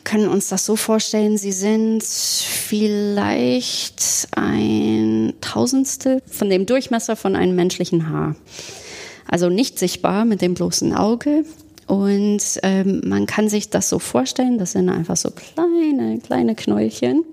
können 0.03 0.29
uns 0.29 0.49
das 0.49 0.65
so 0.65 0.77
vorstellen, 0.77 1.37
sie 1.37 1.53
sind 1.53 2.03
vielleicht 2.03 4.29
ein 4.35 5.35
Tausendstel 5.43 6.23
von 6.27 6.49
dem 6.49 6.65
Durchmesser 6.65 7.17
von 7.17 7.37
einem 7.37 7.55
menschlichen 7.55 8.09
Haar. 8.09 8.35
Also 9.29 9.51
nicht 9.51 9.79
sichtbar 9.79 10.25
mit 10.25 10.43
dem 10.43 10.55
bloßen 10.55 10.95
Auge. 10.95 11.45
Und 11.87 12.43
ähm, 12.63 13.03
man 13.05 13.27
kann 13.27 13.49
sich 13.49 13.71
das 13.71 13.89
so 13.89 13.99
vorstellen, 13.99 14.59
das 14.59 14.73
sind 14.73 14.89
einfach 14.89 15.17
so 15.17 15.31
kleine, 15.31 16.19
kleine 16.19 16.55
Knäulchen. 16.55 17.25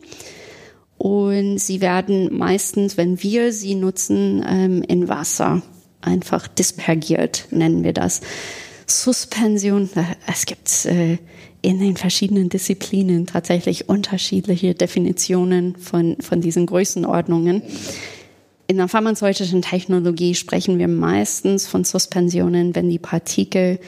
Und 0.98 1.60
sie 1.60 1.82
werden 1.82 2.36
meistens, 2.36 2.98
wenn 2.98 3.22
wir 3.22 3.54
sie 3.54 3.76
nutzen, 3.76 4.44
ähm, 4.48 4.84
in 4.84 5.08
Wasser 5.08 5.62
einfach 6.02 6.48
dispergiert, 6.48 7.48
nennen 7.52 7.84
wir 7.84 7.94
das. 7.94 8.22
Suspension, 8.88 9.90
äh, 9.96 10.04
es 10.32 10.46
gibt 10.46 10.86
äh, 10.86 11.18
in 11.62 11.80
den 11.80 11.98
verschiedenen 11.98 12.50
Disziplinen 12.50 13.26
tatsächlich 13.26 13.90
unterschiedliche 13.90 14.74
Definitionen 14.74 15.76
von, 15.76 16.18
von 16.20 16.42
diesen 16.42 16.66
Größenordnungen. 16.66 17.62
In 18.68 18.78
der 18.78 18.88
pharmazeutischen 18.88 19.62
Technologie 19.62 20.36
sprechen 20.36 20.80
wir 20.80 20.88
meistens 20.88 21.68
von 21.68 21.84
Suspensionen, 21.84 22.76
wenn 22.76 22.90
die 22.90 23.00
Partikel 23.00 23.80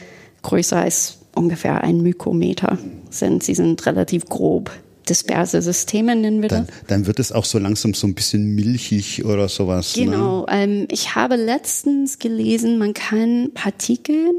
größer 0.42 0.78
als 0.78 1.18
ungefähr 1.34 1.82
ein 1.82 2.02
Mikrometer 2.02 2.78
sind. 3.10 3.42
Sie 3.42 3.54
sind 3.54 3.84
relativ 3.86 4.26
grob 4.26 4.70
disperse 5.10 5.60
Systeme 5.60 6.16
nennen 6.16 6.40
wir 6.40 6.48
dann, 6.48 6.66
das. 6.66 6.76
Dann 6.86 7.06
wird 7.06 7.18
es 7.18 7.32
auch 7.32 7.44
so 7.44 7.58
langsam 7.58 7.92
so 7.92 8.06
ein 8.06 8.14
bisschen 8.14 8.54
milchig 8.54 9.24
oder 9.24 9.48
sowas. 9.48 9.96
Ne? 9.96 10.04
Genau. 10.04 10.40
Ne? 10.42 10.46
Ähm, 10.50 10.88
ich 10.90 11.14
habe 11.14 11.36
letztens 11.36 12.18
gelesen, 12.18 12.78
man 12.78 12.94
kann 12.94 13.50
Partikel 13.52 14.30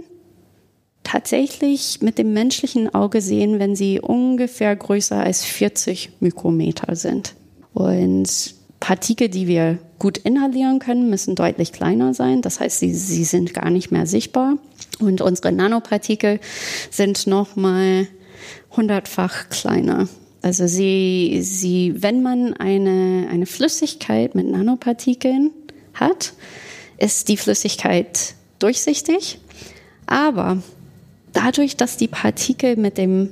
tatsächlich 1.04 2.00
mit 2.02 2.18
dem 2.18 2.34
menschlichen 2.34 2.94
Auge 2.94 3.22
sehen, 3.22 3.60
wenn 3.60 3.76
sie 3.76 4.00
ungefähr 4.00 4.76
größer 4.76 5.20
als 5.20 5.44
40 5.44 6.12
Mikrometer 6.20 6.96
sind. 6.96 7.36
Und 7.74 8.56
Partikel, 8.80 9.30
die 9.30 9.48
wir 9.48 9.78
gut 10.00 10.18
inhalieren 10.18 10.80
können, 10.80 11.10
müssen 11.10 11.36
deutlich 11.36 11.72
kleiner 11.72 12.14
sein. 12.14 12.42
Das 12.42 12.60
heißt, 12.60 12.80
sie, 12.80 12.94
sie 12.94 13.24
sind 13.24 13.54
gar 13.54 13.70
nicht 13.70 13.92
mehr 13.92 14.06
sichtbar. 14.06 14.58
Und 15.00 15.22
unsere 15.22 15.52
Nanopartikel 15.52 16.40
sind 16.90 17.28
nochmal 17.28 18.08
hundertfach 18.76 19.50
kleiner. 19.50 20.08
Also 20.42 20.66
sie, 20.68 21.40
sie, 21.44 21.94
wenn 21.98 22.24
man 22.24 22.54
eine, 22.54 23.28
eine 23.30 23.46
Flüssigkeit 23.46 24.34
mit 24.34 24.48
Nanopartikeln 24.48 25.52
hat, 25.94 26.34
ist 26.98 27.28
die 27.28 27.38
Flüssigkeit 27.38 28.34
durchsichtig. 28.60 29.40
Aber 30.08 30.62
dadurch, 31.34 31.78
dass 31.78 31.98
die 31.98 32.08
Partikel 32.08 32.76
mit 32.76 32.98
dem 32.98 33.30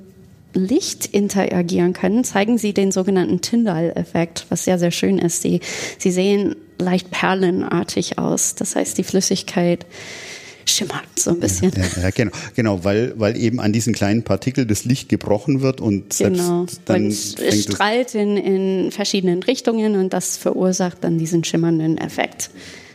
Licht 0.54 1.06
interagieren 1.08 1.94
können, 1.94 2.24
zeigen 2.24 2.58
sie 2.58 2.74
den 2.74 2.92
sogenannten 2.92 3.42
Tyndall-Effekt, 3.42 4.46
was 4.50 4.64
sehr, 4.64 4.80
sehr 4.80 4.92
schön 4.92 5.20
ist. 5.20 5.42
Sie, 5.42 5.62
sie 5.98 6.12
sehen 6.12 6.56
leicht 6.80 7.12
perlenartig 7.12 8.18
aus. 8.18 8.56
Das 8.56 8.76
heißt, 8.76 8.98
die 8.98 9.04
Flüssigkeit 9.04 9.86
schimmert 10.70 11.04
so 11.18 11.32
ein 11.32 11.40
bisschen. 11.40 11.72
Ja, 11.76 12.04
ja, 12.04 12.10
genau, 12.12 12.32
genau, 12.56 12.84
weil, 12.84 13.14
weil 13.18 13.38
eben 13.38 13.60
an 13.60 13.74
diesen 13.74 13.94
kleinen 13.94 14.24
Partikeln 14.24 14.68
das 14.68 14.86
Licht 14.86 15.10
gebrochen 15.10 15.62
wird 15.62 15.82
und 15.82 16.18
genau. 16.18 16.66
dann 16.86 17.06
und 17.06 17.12
es 17.12 17.64
strahlt 17.64 18.16
in, 18.16 18.38
in 18.38 18.92
verschiedenen 18.92 19.44
Richtungen 19.44 19.96
und 19.96 20.14
das 20.14 20.38
verursacht 20.38 21.04
dann 21.04 21.18
diesen 21.18 21.44
schimmernden 21.44 21.98
Effekt. 21.98 22.52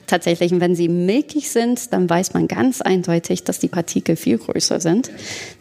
Tatsächlich, 0.07 0.53
wenn 0.61 0.75
sie 0.75 0.89
milchig 0.89 1.49
sind, 1.49 1.93
dann 1.93 2.09
weiß 2.09 2.35
man 2.35 2.47
ganz 2.47 2.81
eindeutig, 2.81 3.45
dass 3.45 3.59
die 3.59 3.69
Partikel 3.69 4.17
viel 4.17 4.39
größer 4.39 4.81
sind. 4.81 5.11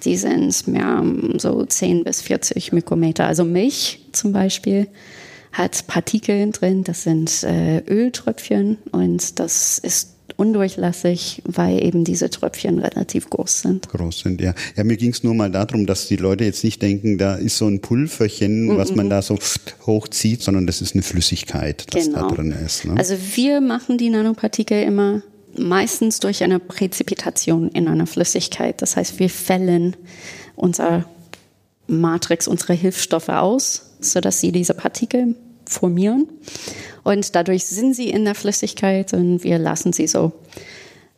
Die 0.04 0.18
sind 0.18 0.68
mehr 0.68 1.04
so 1.38 1.66
10 1.66 2.04
bis 2.04 2.22
40 2.22 2.74
Mikrometer. 2.74 3.26
Also 3.26 3.46
Milch 3.46 4.02
zum 4.12 4.34
Beispiel 4.34 4.88
hat 5.54 5.88
Partikel 5.88 6.52
drin, 6.52 6.84
das 6.84 7.04
sind 7.04 7.44
äh, 7.44 7.80
Öltröpfchen 7.88 8.80
und 8.92 9.40
das 9.40 9.78
ist 9.78 10.13
undurchlässig, 10.44 11.42
weil 11.46 11.82
eben 11.84 12.04
diese 12.04 12.30
Tröpfchen 12.30 12.80
relativ 12.80 13.30
groß 13.30 13.62
sind. 13.62 13.90
Groß 13.90 14.20
sind, 14.20 14.42
ja. 14.42 14.54
Ja, 14.76 14.84
mir 14.84 14.98
ging 14.98 15.12
es 15.12 15.24
nur 15.24 15.34
mal 15.34 15.50
darum, 15.50 15.86
dass 15.86 16.08
die 16.08 16.18
Leute 16.18 16.44
jetzt 16.44 16.64
nicht 16.64 16.82
denken, 16.82 17.18
da 17.18 17.36
ist 17.36 17.58
so 17.58 17.68
ein 17.68 17.80
Pulverchen, 17.80 18.68
mm 18.68 18.74
was 18.74 18.96
man 18.96 19.10
da 19.10 19.22
so 19.22 19.38
hochzieht, 19.86 20.42
sondern 20.42 20.66
das 20.66 20.82
ist 20.82 20.96
eine 20.96 21.04
Flüssigkeit, 21.04 21.86
das 21.94 22.06
genau. 22.06 22.28
da 22.28 22.36
drin 22.36 22.52
ist. 22.52 22.86
Ne? 22.86 22.96
Also 22.98 23.16
wir 23.36 23.62
machen 23.62 23.98
die 23.98 24.10
Nanopartikel 24.10 24.82
immer 24.82 25.22
meistens 25.58 26.20
durch 26.20 26.44
eine 26.44 26.60
Präzipitation 26.60 27.70
in 27.70 27.88
einer 27.88 28.08
Flüssigkeit. 28.08 28.82
Das 28.82 28.98
heißt, 28.98 29.20
wir 29.20 29.30
fällen 29.30 29.96
unser 30.56 31.06
Matrix, 31.88 32.48
unsere 32.48 32.74
Hilfsstoffe 32.74 33.30
aus, 33.30 33.92
sodass 34.00 34.40
sie 34.40 34.52
diese 34.52 34.74
Partikel 34.74 35.36
formieren. 35.74 36.28
Und 37.04 37.36
dadurch 37.36 37.66
sind 37.66 37.96
sie 37.96 38.10
in 38.10 38.26
der 38.26 38.36
Flüssigkeit 38.36 39.14
und 39.14 39.44
wir 39.44 39.58
lassen 39.58 39.94
sie 39.94 40.08
so. 40.08 40.32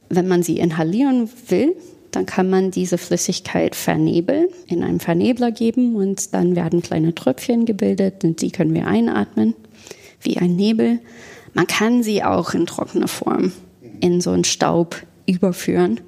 Wenn 0.10 0.28
man 0.28 0.44
sie 0.44 0.58
inhalieren 0.58 1.30
will, 1.48 1.76
dann 2.12 2.26
kann 2.26 2.50
man 2.50 2.72
diese 2.72 2.98
Flüssigkeit 2.98 3.76
vernebeln, 3.76 4.48
in 4.68 4.84
einen 4.84 5.00
Vernebler 5.00 5.52
geben 5.52 5.96
und 5.96 6.34
dann 6.34 6.56
werden 6.56 6.82
kleine 6.82 7.14
Tröpfchen 7.14 7.66
gebildet 7.66 8.24
und 8.24 8.42
die 8.42 8.52
können 8.52 8.74
wir 8.74 8.88
einatmen, 8.88 9.54
wie 10.22 10.38
ein 10.38 10.56
Nebel. 10.56 11.00
Man 11.54 11.68
kann 11.68 12.04
sie 12.04 12.24
auch 12.24 12.54
in 12.54 12.66
trockener 12.66 13.08
Form 13.08 13.52
in 14.00 14.22
so 14.22 14.32
einen 14.32 14.44
Staub 14.44 14.96
überführen. 15.26 16.02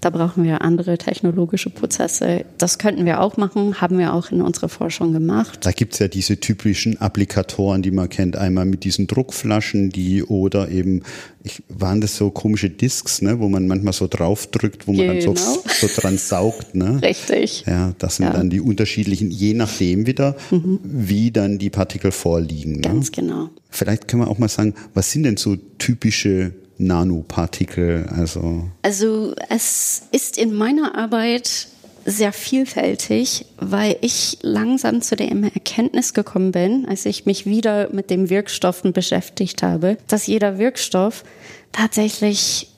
Da 0.00 0.10
brauchen 0.10 0.44
wir 0.44 0.62
andere 0.62 0.98
technologische 0.98 1.70
Prozesse. 1.70 2.44
Das 2.58 2.78
könnten 2.78 3.04
wir 3.04 3.20
auch 3.20 3.36
machen, 3.36 3.80
haben 3.80 3.98
wir 3.98 4.14
auch 4.14 4.32
in 4.32 4.42
unserer 4.42 4.68
Forschung 4.68 5.12
gemacht. 5.12 5.60
Da 5.64 5.70
gibt 5.70 5.92
es 5.92 6.00
ja 6.00 6.08
diese 6.08 6.40
typischen 6.40 7.00
Applikatoren, 7.00 7.82
die 7.82 7.90
man 7.90 8.08
kennt, 8.08 8.36
einmal 8.36 8.64
mit 8.64 8.84
diesen 8.84 9.06
Druckflaschen, 9.06 9.90
die 9.90 10.24
oder 10.24 10.68
eben, 10.70 11.02
ich, 11.44 11.62
waren 11.68 12.00
das 12.00 12.16
so 12.16 12.30
komische 12.30 12.70
Discs, 12.70 13.22
ne, 13.22 13.38
wo 13.38 13.48
man 13.48 13.68
manchmal 13.68 13.92
so 13.92 14.08
draufdrückt, 14.08 14.88
wo 14.88 14.92
man 14.92 15.06
genau. 15.06 15.12
dann 15.12 15.22
so, 15.22 15.32
genau. 15.34 15.62
so 15.80 16.00
dran 16.00 16.18
saugt. 16.18 16.74
Ne? 16.74 17.00
Richtig. 17.02 17.64
Ja, 17.66 17.94
das 17.98 18.16
sind 18.16 18.26
ja. 18.26 18.32
dann 18.32 18.50
die 18.50 18.60
unterschiedlichen, 18.60 19.30
je 19.30 19.54
nachdem 19.54 20.06
wieder, 20.06 20.36
mhm. 20.50 20.80
wie 20.82 21.30
dann 21.30 21.58
die 21.58 21.70
Partikel 21.70 22.10
vorliegen. 22.10 22.76
Ne? 22.76 22.80
Ganz 22.80 23.12
genau. 23.12 23.50
Vielleicht 23.70 24.08
können 24.08 24.22
wir 24.22 24.28
auch 24.28 24.38
mal 24.38 24.48
sagen, 24.48 24.74
was 24.94 25.12
sind 25.12 25.22
denn 25.22 25.36
so 25.36 25.56
typische 25.78 26.52
Nanopartikel? 26.86 28.06
Also, 28.16 28.64
also 28.82 29.34
es 29.48 30.02
ist 30.12 30.38
in 30.38 30.54
meiner 30.54 30.96
Arbeit 30.96 31.68
sehr 32.04 32.32
vielfältig, 32.32 33.46
weil 33.58 33.96
ich 34.00 34.38
langsam 34.42 35.02
zu 35.02 35.16
der 35.16 35.30
Erkenntnis 35.30 36.14
gekommen 36.14 36.52
bin, 36.52 36.86
als 36.88 37.06
ich 37.06 37.26
mich 37.26 37.46
wieder 37.46 37.92
mit 37.92 38.10
den 38.10 38.28
Wirkstoffen 38.28 38.92
beschäftigt 38.92 39.62
habe, 39.62 39.96
dass 40.08 40.26
jeder 40.26 40.58
Wirkstoff 40.58 41.24
tatsächlich 41.70 42.68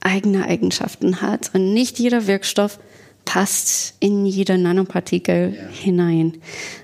eigene 0.00 0.46
Eigenschaften 0.46 1.20
hat 1.20 1.50
und 1.54 1.72
nicht 1.72 1.98
jeder 1.98 2.26
Wirkstoff 2.26 2.78
passt 3.24 3.94
in 4.00 4.26
jede 4.26 4.58
Nanopartikel 4.58 5.54
ja. 5.54 5.68
hinein. 5.68 6.38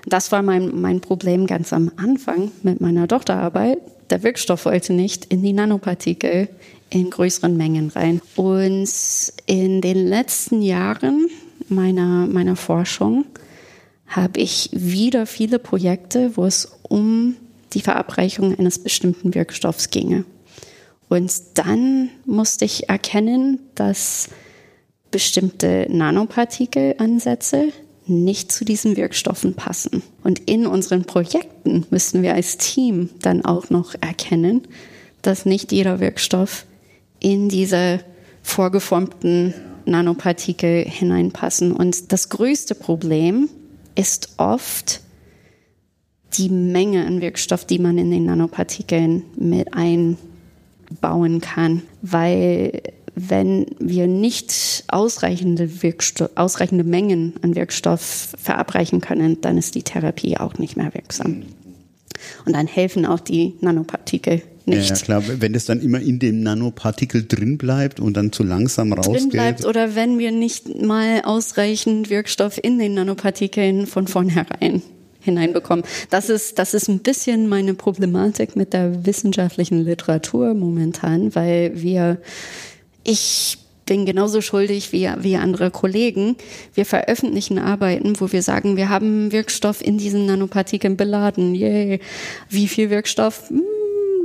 Das 0.05 0.31
war 0.31 0.41
mein, 0.43 0.79
mein 0.79 1.01
Problem 1.01 1.47
ganz 1.47 1.73
am 1.73 1.91
Anfang 1.97 2.51
mit 2.63 2.79
meiner 2.79 3.07
Doktorarbeit 3.07 3.79
der 4.09 4.23
Wirkstoff 4.23 4.65
wollte 4.65 4.93
nicht 4.93 5.25
in 5.25 5.41
die 5.41 5.53
Nanopartikel 5.53 6.49
in 6.89 7.09
größeren 7.09 7.55
Mengen 7.55 7.89
rein. 7.89 8.21
Und 8.35 8.89
in 9.45 9.81
den 9.81 10.07
letzten 10.07 10.61
Jahren 10.61 11.27
meiner, 11.69 12.27
meiner 12.27 12.55
Forschung 12.55 13.25
habe 14.07 14.39
ich 14.39 14.69
wieder 14.71 15.25
viele 15.25 15.59
Projekte, 15.59 16.37
wo 16.37 16.45
es 16.45 16.71
um 16.83 17.35
die 17.73 17.81
Verabreichung 17.81 18.57
eines 18.57 18.79
bestimmten 18.79 19.33
Wirkstoffs 19.35 19.89
ginge. 19.89 20.23
Und 21.09 21.31
dann 21.55 22.09
musste 22.25 22.65
ich 22.65 22.89
erkennen, 22.89 23.59
dass 23.75 24.29
bestimmte 25.11 25.87
Nanopartikelansätze 25.89 27.71
nicht 28.09 28.51
zu 28.51 28.65
diesen 28.65 28.97
Wirkstoffen 28.97 29.53
passen. 29.53 30.03
Und 30.23 30.39
in 30.49 30.65
unseren 30.65 31.05
Projekten 31.05 31.85
müssen 31.89 32.21
wir 32.21 32.33
als 32.33 32.57
Team 32.57 33.09
dann 33.21 33.43
auch 33.45 33.69
noch 33.69 33.95
erkennen, 33.99 34.61
dass 35.21 35.45
nicht 35.45 35.71
jeder 35.71 35.99
Wirkstoff 35.99 36.65
in 37.19 37.49
diese 37.49 37.99
vorgeformten 38.43 39.53
Nanopartikel 39.85 40.85
hineinpassen. 40.85 41.71
Und 41.71 42.11
das 42.11 42.29
größte 42.29 42.75
Problem 42.75 43.49
ist 43.95 44.35
oft 44.37 45.01
die 46.33 46.49
Menge 46.49 47.05
an 47.05 47.21
Wirkstoff, 47.21 47.65
die 47.65 47.79
man 47.79 47.97
in 47.97 48.11
den 48.11 48.25
Nanopartikeln 48.25 49.23
mit 49.35 49.69
einbauen 49.73 51.41
kann, 51.41 51.81
weil 52.01 52.81
wenn 53.19 53.65
wir 53.79 54.05
nicht 54.05 54.83
ausreichende, 54.89 55.69
ausreichende 56.35 56.83
Mengen 56.83 57.33
an 57.41 57.55
Wirkstoff 57.55 58.35
verabreichen 58.37 59.01
können, 59.01 59.41
dann 59.41 59.57
ist 59.57 59.73
die 59.73 59.81
Therapie 59.81 60.37
auch 60.37 60.59
nicht 60.59 60.77
mehr 60.77 60.93
wirksam. 60.93 61.43
Und 62.45 62.55
dann 62.55 62.67
helfen 62.67 63.05
auch 63.05 63.19
die 63.19 63.55
Nanopartikel 63.59 64.43
nicht. 64.65 64.89
Ja, 64.89 64.95
ja, 64.95 65.01
klar, 65.01 65.23
wenn 65.39 65.53
das 65.53 65.65
dann 65.65 65.81
immer 65.81 65.99
in 65.99 66.19
dem 66.19 66.41
Nanopartikel 66.41 67.25
drin 67.25 67.57
bleibt 67.57 67.99
und 67.99 68.15
dann 68.15 68.31
zu 68.31 68.43
langsam 68.43 68.93
rausgeht. 68.93 69.21
Drin 69.21 69.29
bleibt 69.29 69.65
oder 69.65 69.95
wenn 69.95 70.19
wir 70.19 70.31
nicht 70.31 70.81
mal 70.81 71.21
ausreichend 71.23 72.09
Wirkstoff 72.09 72.59
in 72.61 72.77
den 72.77 72.93
Nanopartikeln 72.93 73.87
von 73.87 74.07
vornherein 74.07 74.83
hineinbekommen. 75.27 75.85
Das 76.09 76.29
ist, 76.29 76.57
das 76.57 76.73
ist 76.73 76.87
ein 76.87 76.99
bisschen 76.99 77.47
meine 77.47 77.73
Problematik 77.73 78.55
mit 78.55 78.73
der 78.73 79.05
wissenschaftlichen 79.05 79.83
Literatur 79.83 80.53
momentan, 80.53 81.35
weil 81.35 81.71
wir, 81.75 82.17
ich 83.07 83.57
bin 83.85 84.05
genauso 84.05 84.41
schuldig 84.41 84.91
wie, 84.91 85.09
wie 85.19 85.37
andere 85.37 85.71
Kollegen. 85.71 86.35
Wir 86.73 86.85
veröffentlichen 86.85 87.57
Arbeiten, 87.57 88.19
wo 88.19 88.33
wir 88.33 88.43
sagen, 88.43 88.75
wir 88.75 88.89
haben 88.89 89.31
Wirkstoff 89.31 89.81
in 89.81 89.97
diesen 89.97 90.25
Nanopartikeln 90.25 90.97
beladen. 90.97 91.55
Yay. 91.55 92.01
Wie 92.49 92.67
viel 92.67 92.89
Wirkstoff? 92.89 93.49
Hm, 93.49 93.63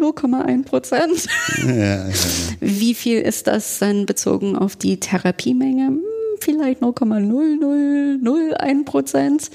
0,1 0.01 0.65
Prozent. 0.65 1.29
Ja, 1.65 1.73
ja, 1.73 2.09
ja. 2.09 2.15
Wie 2.61 2.95
viel 2.95 3.21
ist 3.21 3.47
das 3.47 3.79
dann 3.79 4.05
bezogen 4.05 4.59
auf 4.59 4.75
die 4.75 4.99
Therapiemenge? 4.99 5.87
Hm, 5.87 6.01
vielleicht 6.41 6.83
0,0001 6.83 8.85
Prozent. 8.85 9.49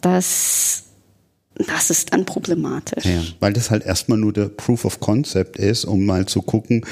Das 0.00 0.84
das 1.54 1.90
ist 1.90 2.12
dann 2.12 2.24
problematisch. 2.24 3.04
Ja, 3.04 3.22
weil 3.38 3.52
das 3.52 3.70
halt 3.70 3.84
erstmal 3.84 4.18
nur 4.18 4.32
der 4.32 4.46
Proof 4.46 4.84
of 4.84 5.00
Concept 5.00 5.56
ist, 5.56 5.84
um 5.84 6.04
mal 6.04 6.26
zu 6.26 6.42
gucken, 6.42 6.84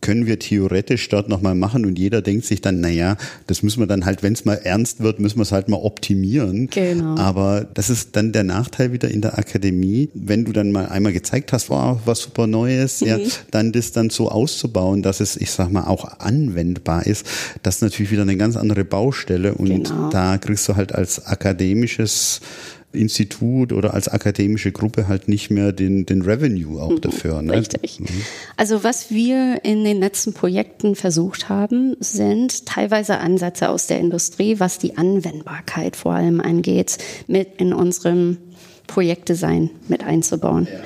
können 0.00 0.26
wir 0.26 0.38
theoretisch 0.38 1.08
dort 1.08 1.28
nochmal 1.28 1.54
machen 1.54 1.84
und 1.84 1.98
jeder 1.98 2.22
denkt 2.22 2.44
sich 2.44 2.60
dann, 2.60 2.80
naja, 2.80 3.16
das 3.46 3.62
müssen 3.62 3.80
wir 3.80 3.86
dann 3.86 4.04
halt, 4.04 4.22
wenn 4.22 4.32
es 4.32 4.44
mal 4.44 4.54
ernst 4.54 5.00
wird, 5.00 5.18
müssen 5.18 5.38
wir 5.38 5.42
es 5.42 5.52
halt 5.52 5.68
mal 5.68 5.78
optimieren. 5.78 6.68
Genau. 6.68 7.16
Aber 7.16 7.66
das 7.74 7.90
ist 7.90 8.16
dann 8.16 8.32
der 8.32 8.44
Nachteil 8.44 8.92
wieder 8.92 9.10
in 9.10 9.20
der 9.20 9.38
Akademie, 9.38 10.08
wenn 10.14 10.44
du 10.44 10.52
dann 10.52 10.72
mal 10.72 10.86
einmal 10.86 11.12
gezeigt 11.12 11.52
hast, 11.52 11.70
wow, 11.70 11.98
was 12.04 12.20
super 12.20 12.46
Neues, 12.46 13.00
mhm. 13.00 13.06
ja, 13.06 13.18
dann 13.50 13.72
das 13.72 13.92
dann 13.92 14.10
so 14.10 14.30
auszubauen, 14.30 15.02
dass 15.02 15.20
es, 15.20 15.36
ich 15.36 15.50
sag 15.50 15.70
mal, 15.70 15.84
auch 15.84 16.18
anwendbar 16.18 17.06
ist, 17.06 17.26
das 17.62 17.76
ist 17.76 17.82
natürlich 17.82 18.12
wieder 18.12 18.22
eine 18.22 18.36
ganz 18.36 18.56
andere 18.56 18.84
Baustelle 18.84 19.54
und 19.54 19.84
genau. 19.84 20.10
da 20.10 20.38
kriegst 20.38 20.68
du 20.68 20.76
halt 20.76 20.94
als 20.94 21.26
akademisches 21.26 22.40
Institut 22.92 23.72
oder 23.72 23.94
als 23.94 24.08
akademische 24.08 24.72
Gruppe 24.72 25.08
halt 25.08 25.28
nicht 25.28 25.50
mehr 25.50 25.72
den, 25.72 26.06
den 26.06 26.22
Revenue 26.22 26.80
auch 26.80 26.90
mhm, 26.90 27.00
dafür. 27.00 27.42
Ne? 27.42 27.52
Richtig. 27.54 28.00
Mhm. 28.00 28.06
Also 28.56 28.84
was 28.84 29.10
wir 29.10 29.64
in 29.64 29.84
den 29.84 29.98
letzten 30.00 30.32
Projekten 30.32 30.94
versucht 30.94 31.48
haben, 31.48 31.96
sind 32.00 32.66
teilweise 32.66 33.18
Ansätze 33.18 33.68
aus 33.68 33.86
der 33.86 34.00
Industrie, 34.00 34.60
was 34.60 34.78
die 34.78 34.96
Anwendbarkeit 34.96 35.96
vor 35.96 36.12
allem 36.12 36.40
angeht, 36.40 36.98
mit 37.26 37.56
in 37.58 37.72
unserem 37.72 38.38
Projektdesign 38.86 39.70
mit 39.88 40.04
einzubauen. 40.04 40.68
Ja. 40.70 40.80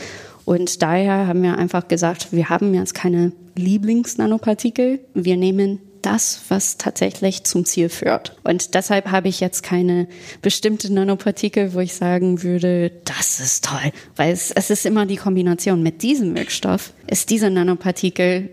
Und 0.44 0.80
daher 0.80 1.26
haben 1.26 1.42
wir 1.42 1.58
einfach 1.58 1.88
gesagt, 1.88 2.32
wir 2.32 2.48
haben 2.48 2.72
jetzt 2.72 2.94
keine 2.94 3.32
Lieblingsnanopartikel. 3.56 5.00
Wir 5.14 5.36
nehmen 5.36 5.80
das, 6.06 6.40
was 6.48 6.78
tatsächlich 6.78 7.44
zum 7.44 7.64
Ziel 7.64 7.88
führt. 7.88 8.36
Und 8.44 8.74
deshalb 8.74 9.10
habe 9.10 9.28
ich 9.28 9.40
jetzt 9.40 9.62
keine 9.62 10.06
bestimmte 10.40 10.92
Nanopartikel, 10.92 11.74
wo 11.74 11.80
ich 11.80 11.94
sagen 11.94 12.42
würde, 12.42 12.92
das 13.04 13.40
ist 13.40 13.64
toll, 13.64 13.92
weil 14.14 14.32
es, 14.32 14.52
es 14.52 14.70
ist 14.70 14.86
immer 14.86 15.04
die 15.04 15.16
Kombination 15.16 15.82
mit 15.82 16.02
diesem 16.02 16.36
Wirkstoff, 16.36 16.92
ist 17.08 17.30
dieser 17.30 17.50
Nanopartikel 17.50 18.50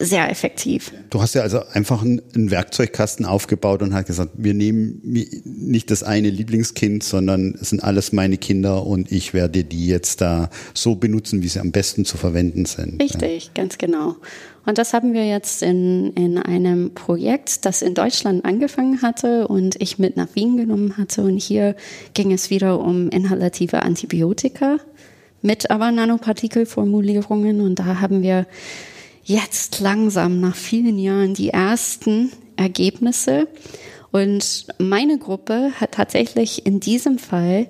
sehr 0.00 0.30
effektiv. 0.30 0.92
Du 1.10 1.20
hast 1.20 1.34
ja 1.34 1.42
also 1.42 1.60
einfach 1.72 2.02
einen, 2.02 2.50
Werkzeugkasten 2.50 3.26
aufgebaut 3.26 3.82
und 3.82 3.94
hast 3.94 4.06
gesagt, 4.06 4.30
wir 4.34 4.54
nehmen 4.54 5.00
nicht 5.04 5.90
das 5.90 6.02
eine 6.02 6.30
Lieblingskind, 6.30 7.04
sondern 7.04 7.54
es 7.60 7.68
sind 7.68 7.84
alles 7.84 8.12
meine 8.12 8.38
Kinder 8.38 8.86
und 8.86 9.12
ich 9.12 9.34
werde 9.34 9.62
die 9.62 9.86
jetzt 9.86 10.22
da 10.22 10.48
so 10.72 10.94
benutzen, 10.94 11.42
wie 11.42 11.48
sie 11.48 11.60
am 11.60 11.70
besten 11.70 12.06
zu 12.06 12.16
verwenden 12.16 12.64
sind. 12.64 13.00
Richtig, 13.00 13.44
ja. 13.44 13.50
ganz 13.54 13.76
genau. 13.76 14.16
Und 14.64 14.78
das 14.78 14.94
haben 14.94 15.12
wir 15.12 15.26
jetzt 15.26 15.62
in, 15.62 16.12
in 16.14 16.38
einem 16.38 16.94
Projekt, 16.94 17.66
das 17.66 17.82
in 17.82 17.94
Deutschland 17.94 18.44
angefangen 18.44 19.02
hatte 19.02 19.48
und 19.48 19.80
ich 19.80 19.98
mit 19.98 20.16
nach 20.16 20.28
Wien 20.34 20.56
genommen 20.56 20.96
hatte. 20.96 21.22
Und 21.22 21.36
hier 21.36 21.76
ging 22.14 22.32
es 22.32 22.48
wieder 22.48 22.80
um 22.80 23.10
inhalative 23.10 23.82
Antibiotika 23.82 24.78
mit 25.42 25.70
aber 25.70 25.90
Nanopartikelformulierungen. 25.92 27.60
Und 27.60 27.78
da 27.78 28.00
haben 28.00 28.22
wir 28.22 28.46
jetzt 29.30 29.78
langsam 29.80 30.40
nach 30.40 30.56
vielen 30.56 30.98
Jahren 30.98 31.34
die 31.34 31.50
ersten 31.50 32.32
Ergebnisse. 32.56 33.46
Und 34.10 34.66
meine 34.78 35.18
Gruppe 35.18 35.70
hat 35.80 35.92
tatsächlich 35.92 36.66
in 36.66 36.80
diesem 36.80 37.18
Fall 37.18 37.68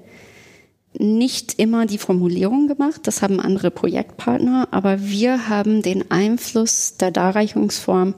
nicht 0.98 1.58
immer 1.58 1.86
die 1.86 1.98
Formulierung 1.98 2.66
gemacht, 2.66 3.02
das 3.04 3.22
haben 3.22 3.38
andere 3.38 3.70
Projektpartner, 3.70 4.68
aber 4.72 5.00
wir 5.02 5.48
haben 5.48 5.82
den 5.82 6.10
Einfluss 6.10 6.96
der 6.96 7.12
Darreichungsform 7.12 8.14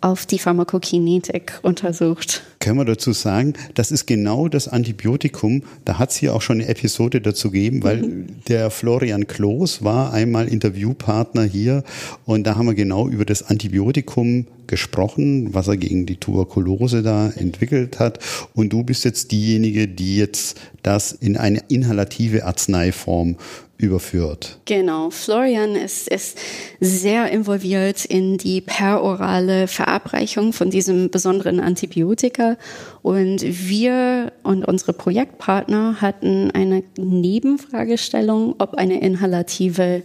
auf 0.00 0.26
die 0.26 0.38
Pharmakokinetik 0.38 1.58
untersucht. 1.62 2.42
Können 2.66 2.80
wir 2.80 2.84
dazu 2.84 3.12
sagen, 3.12 3.52
das 3.74 3.92
ist 3.92 4.08
genau 4.08 4.48
das 4.48 4.66
Antibiotikum. 4.66 5.62
Da 5.84 6.00
hat 6.00 6.10
es 6.10 6.16
hier 6.16 6.34
auch 6.34 6.42
schon 6.42 6.56
eine 6.60 6.68
Episode 6.68 7.20
dazu 7.20 7.52
gegeben, 7.52 7.84
weil 7.84 7.98
mhm. 7.98 8.26
der 8.48 8.70
Florian 8.70 9.28
Kloß 9.28 9.84
war 9.84 10.12
einmal 10.12 10.48
Interviewpartner 10.48 11.44
hier 11.44 11.84
und 12.24 12.44
da 12.44 12.56
haben 12.56 12.66
wir 12.66 12.74
genau 12.74 13.06
über 13.06 13.24
das 13.24 13.44
Antibiotikum 13.44 14.48
gesprochen, 14.66 15.54
was 15.54 15.68
er 15.68 15.76
gegen 15.76 16.06
die 16.06 16.16
Tuberkulose 16.16 17.04
da 17.04 17.28
entwickelt 17.28 18.00
hat. 18.00 18.18
Und 18.52 18.72
du 18.72 18.82
bist 18.82 19.04
jetzt 19.04 19.30
diejenige, 19.30 19.86
die 19.86 20.16
jetzt 20.16 20.60
das 20.82 21.12
in 21.12 21.36
eine 21.36 21.62
inhalative 21.68 22.46
Arzneiform 22.46 23.36
überführt. 23.78 24.58
Genau. 24.64 25.10
Florian 25.10 25.76
ist, 25.76 26.08
ist 26.08 26.38
sehr 26.80 27.30
involviert 27.30 28.04
in 28.04 28.38
die 28.38 28.60
perorale 28.60 29.68
Verabreichung 29.68 30.52
von 30.52 30.70
diesem 30.70 31.10
besonderen 31.10 31.60
Antibiotika. 31.60 32.55
Und 33.02 33.42
wir 33.42 34.32
und 34.42 34.66
unsere 34.66 34.92
Projektpartner 34.92 36.00
hatten 36.00 36.50
eine 36.52 36.82
Nebenfragestellung, 36.96 38.56
ob 38.58 38.74
eine 38.74 39.00
inhalative 39.00 40.02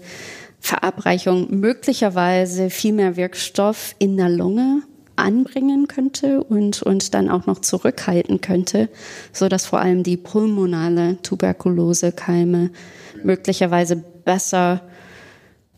Verabreichung 0.59 1.47
möglicherweise 1.49 2.69
viel 2.69 2.93
mehr 2.93 3.15
Wirkstoff 3.15 3.95
in 3.97 4.17
der 4.17 4.29
Lunge 4.29 4.83
anbringen 5.15 5.87
könnte 5.87 6.43
und, 6.43 6.81
und 6.81 7.13
dann 7.13 7.29
auch 7.29 7.45
noch 7.45 7.59
zurückhalten 7.59 8.41
könnte, 8.41 8.89
so 9.33 9.49
dass 9.49 9.65
vor 9.65 9.79
allem 9.79 10.03
die 10.03 10.17
pulmonale 10.17 11.21
Tuberkulosekeime 11.21 12.71
möglicherweise 13.23 13.97
besser 13.97 14.81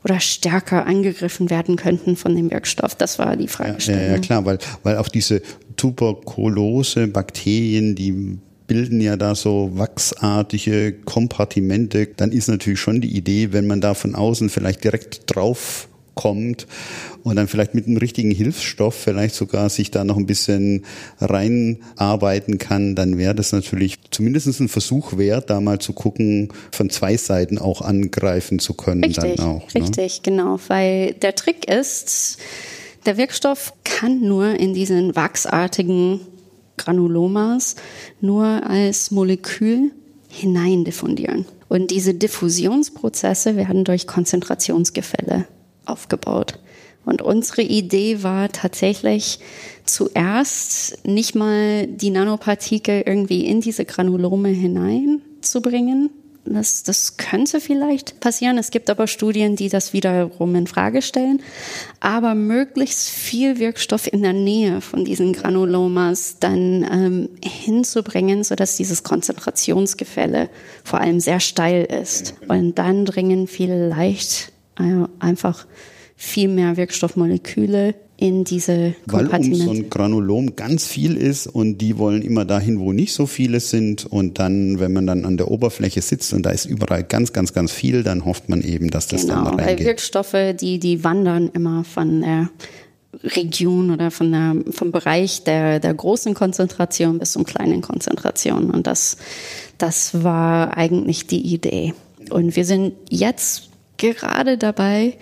oder 0.03 0.19
stärker 0.19 0.85
angegriffen 0.85 1.49
werden 1.49 1.77
könnten 1.77 2.15
von 2.15 2.35
dem 2.35 2.51
Wirkstoff. 2.51 2.95
Das 2.95 3.19
war 3.19 3.37
die 3.37 3.47
Fragestellung. 3.47 4.01
Ja, 4.01 4.11
ja, 4.11 4.17
klar, 4.19 4.45
weil, 4.45 4.59
weil 4.83 4.97
auch 4.97 5.07
diese 5.07 5.41
Tuberkulose-Bakterien, 5.83 7.95
die 7.95 8.37
bilden 8.67 9.01
ja 9.01 9.17
da 9.17 9.35
so 9.35 9.71
wachsartige 9.73 10.93
Kompartimente. 10.93 12.07
Dann 12.15 12.31
ist 12.31 12.47
natürlich 12.47 12.79
schon 12.79 13.01
die 13.01 13.17
Idee, 13.17 13.51
wenn 13.51 13.67
man 13.67 13.81
da 13.81 13.93
von 13.93 14.15
außen 14.15 14.49
vielleicht 14.49 14.85
direkt 14.85 15.23
drauf 15.25 15.89
kommt 16.15 16.67
und 17.23 17.35
dann 17.35 17.49
vielleicht 17.49 17.73
mit 17.73 17.85
einem 17.85 17.97
richtigen 17.97 18.31
Hilfsstoff 18.31 18.95
vielleicht 18.95 19.35
sogar 19.35 19.69
sich 19.69 19.91
da 19.91 20.05
noch 20.05 20.15
ein 20.15 20.25
bisschen 20.25 20.85
reinarbeiten 21.19 22.59
kann, 22.59 22.95
dann 22.95 23.17
wäre 23.17 23.35
das 23.35 23.51
natürlich 23.51 23.97
zumindest 24.09 24.57
ein 24.61 24.69
Versuch 24.69 25.17
wert, 25.17 25.49
da 25.49 25.59
mal 25.59 25.79
zu 25.79 25.91
gucken, 25.91 26.47
von 26.71 26.89
zwei 26.91 27.17
Seiten 27.17 27.57
auch 27.57 27.81
angreifen 27.81 28.59
zu 28.59 28.73
können. 28.73 29.03
Richtig, 29.03 29.35
dann 29.35 29.45
auch, 29.45 29.67
ne? 29.73 29.81
richtig, 29.81 30.21
genau, 30.21 30.61
weil 30.67 31.11
der 31.15 31.35
Trick 31.35 31.69
ist, 31.69 32.37
der 33.05 33.17
Wirkstoff 33.17 33.73
kann 33.83 34.21
nur 34.21 34.59
in 34.59 34.73
diesen 34.73 35.15
wachsartigen 35.15 36.21
Granulomas 36.77 37.75
nur 38.21 38.45
als 38.45 39.11
Molekül 39.11 39.91
hineindiffundieren. 40.29 41.45
Und 41.69 41.91
diese 41.91 42.13
Diffusionsprozesse 42.13 43.55
werden 43.55 43.83
durch 43.83 44.07
Konzentrationsgefälle 44.07 45.47
aufgebaut. 45.85 46.59
Und 47.05 47.21
unsere 47.21 47.61
Idee 47.61 48.23
war 48.23 48.49
tatsächlich 48.49 49.39
zuerst 49.85 51.05
nicht 51.05 51.35
mal 51.35 51.87
die 51.87 52.09
Nanopartikel 52.09 53.03
irgendwie 53.05 53.45
in 53.45 53.59
diese 53.59 53.85
Granulome 53.85 54.49
hineinzubringen, 54.49 56.09
Das, 56.45 56.83
das 56.83 57.15
könnte 57.15 57.61
vielleicht 57.61 58.19
passieren. 58.19 58.57
Es 58.57 58.69
gibt 58.69 58.89
aber 58.89 59.07
Studien, 59.07 59.55
die 59.55 59.69
das 59.69 59.93
wiederum 59.93 60.55
in 60.55 60.67
Frage 60.67 61.01
stellen. 61.01 61.41
Aber 62.01 62.35
möglichst 62.35 63.09
viel 63.09 63.59
Wirkstoff 63.59 64.11
in 64.11 64.23
der 64.23 64.33
Nähe 64.33 64.81
von 64.81 65.05
diesen 65.05 65.31
Granulomas 65.31 66.39
dann 66.39 66.83
ähm, 66.83 67.29
hinzubringen, 67.43 68.43
sodass 68.43 68.75
dieses 68.75 69.03
Konzentrationsgefälle 69.03 70.49
vor 70.83 70.99
allem 70.99 71.21
sehr 71.21 71.39
steil 71.39 71.85
ist. 71.85 72.35
Und 72.49 72.77
dann 72.77 73.05
dringen 73.05 73.47
vielleicht 73.47 74.51
äh, 74.79 75.05
einfach 75.19 75.65
viel 76.17 76.49
mehr 76.49 76.75
Wirkstoffmoleküle 76.75 77.95
in 78.23 78.45
diese 78.45 78.95
Kompartimente. 79.05 79.59
Weil 79.59 79.67
um 79.67 79.75
so 79.75 79.83
ein 79.83 79.89
Granulom 79.89 80.55
ganz 80.55 80.87
viel 80.87 81.17
ist 81.17 81.45
und 81.45 81.79
die 81.79 81.97
wollen 81.97 82.21
immer 82.21 82.45
dahin, 82.45 82.79
wo 82.79 82.93
nicht 82.93 83.13
so 83.13 83.25
viele 83.25 83.59
sind 83.59 84.05
und 84.05 84.39
dann, 84.39 84.79
wenn 84.79 84.93
man 84.93 85.05
dann 85.05 85.25
an 85.25 85.35
der 85.35 85.51
Oberfläche 85.51 86.01
sitzt 86.01 86.31
und 86.31 86.43
da 86.43 86.51
ist 86.51 86.63
überall 86.63 87.03
ganz, 87.03 87.33
ganz, 87.33 87.51
ganz 87.51 87.73
viel, 87.73 88.01
dann 88.01 88.23
hofft 88.23 88.47
man 88.47 88.61
eben, 88.61 88.89
dass 88.89 89.07
das 89.07 89.23
genau, 89.23 89.43
dann 89.43 89.59
reingeht. 89.59 89.79
Weil 89.79 89.85
Wirkstoffe, 89.85 90.37
die, 90.57 90.79
die 90.79 91.03
wandern 91.03 91.49
immer 91.53 91.83
von 91.83 92.21
der 92.21 92.49
Region 93.23 93.91
oder 93.91 94.09
von 94.09 94.31
der, 94.31 94.55
vom 94.71 94.93
Bereich 94.93 95.43
der, 95.43 95.81
der 95.81 95.93
großen 95.93 96.33
Konzentration 96.33 97.19
bis 97.19 97.33
zum 97.33 97.43
kleinen 97.43 97.81
Konzentration 97.81 98.71
und 98.71 98.87
das, 98.87 99.17
das 99.77 100.23
war 100.23 100.77
eigentlich 100.77 101.27
die 101.27 101.41
Idee. 101.41 101.93
Und 102.29 102.55
wir 102.55 102.63
sind 102.63 102.93
jetzt 103.09 103.67
gerade 103.97 104.57
dabei, 104.57 105.17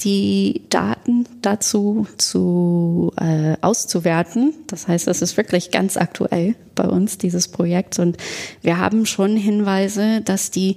die 0.00 0.62
Daten 0.70 1.26
dazu 1.42 2.06
zu 2.16 3.12
äh, 3.20 3.56
auszuwerten. 3.60 4.54
Das 4.66 4.88
heißt, 4.88 5.06
das 5.06 5.22
ist 5.22 5.36
wirklich 5.36 5.70
ganz 5.70 5.96
aktuell 5.96 6.54
bei 6.74 6.84
uns, 6.84 7.18
dieses 7.18 7.48
Projekt. 7.48 7.98
Und 7.98 8.16
wir 8.62 8.78
haben 8.78 9.06
schon 9.06 9.36
Hinweise, 9.36 10.20
dass 10.22 10.50
die 10.50 10.76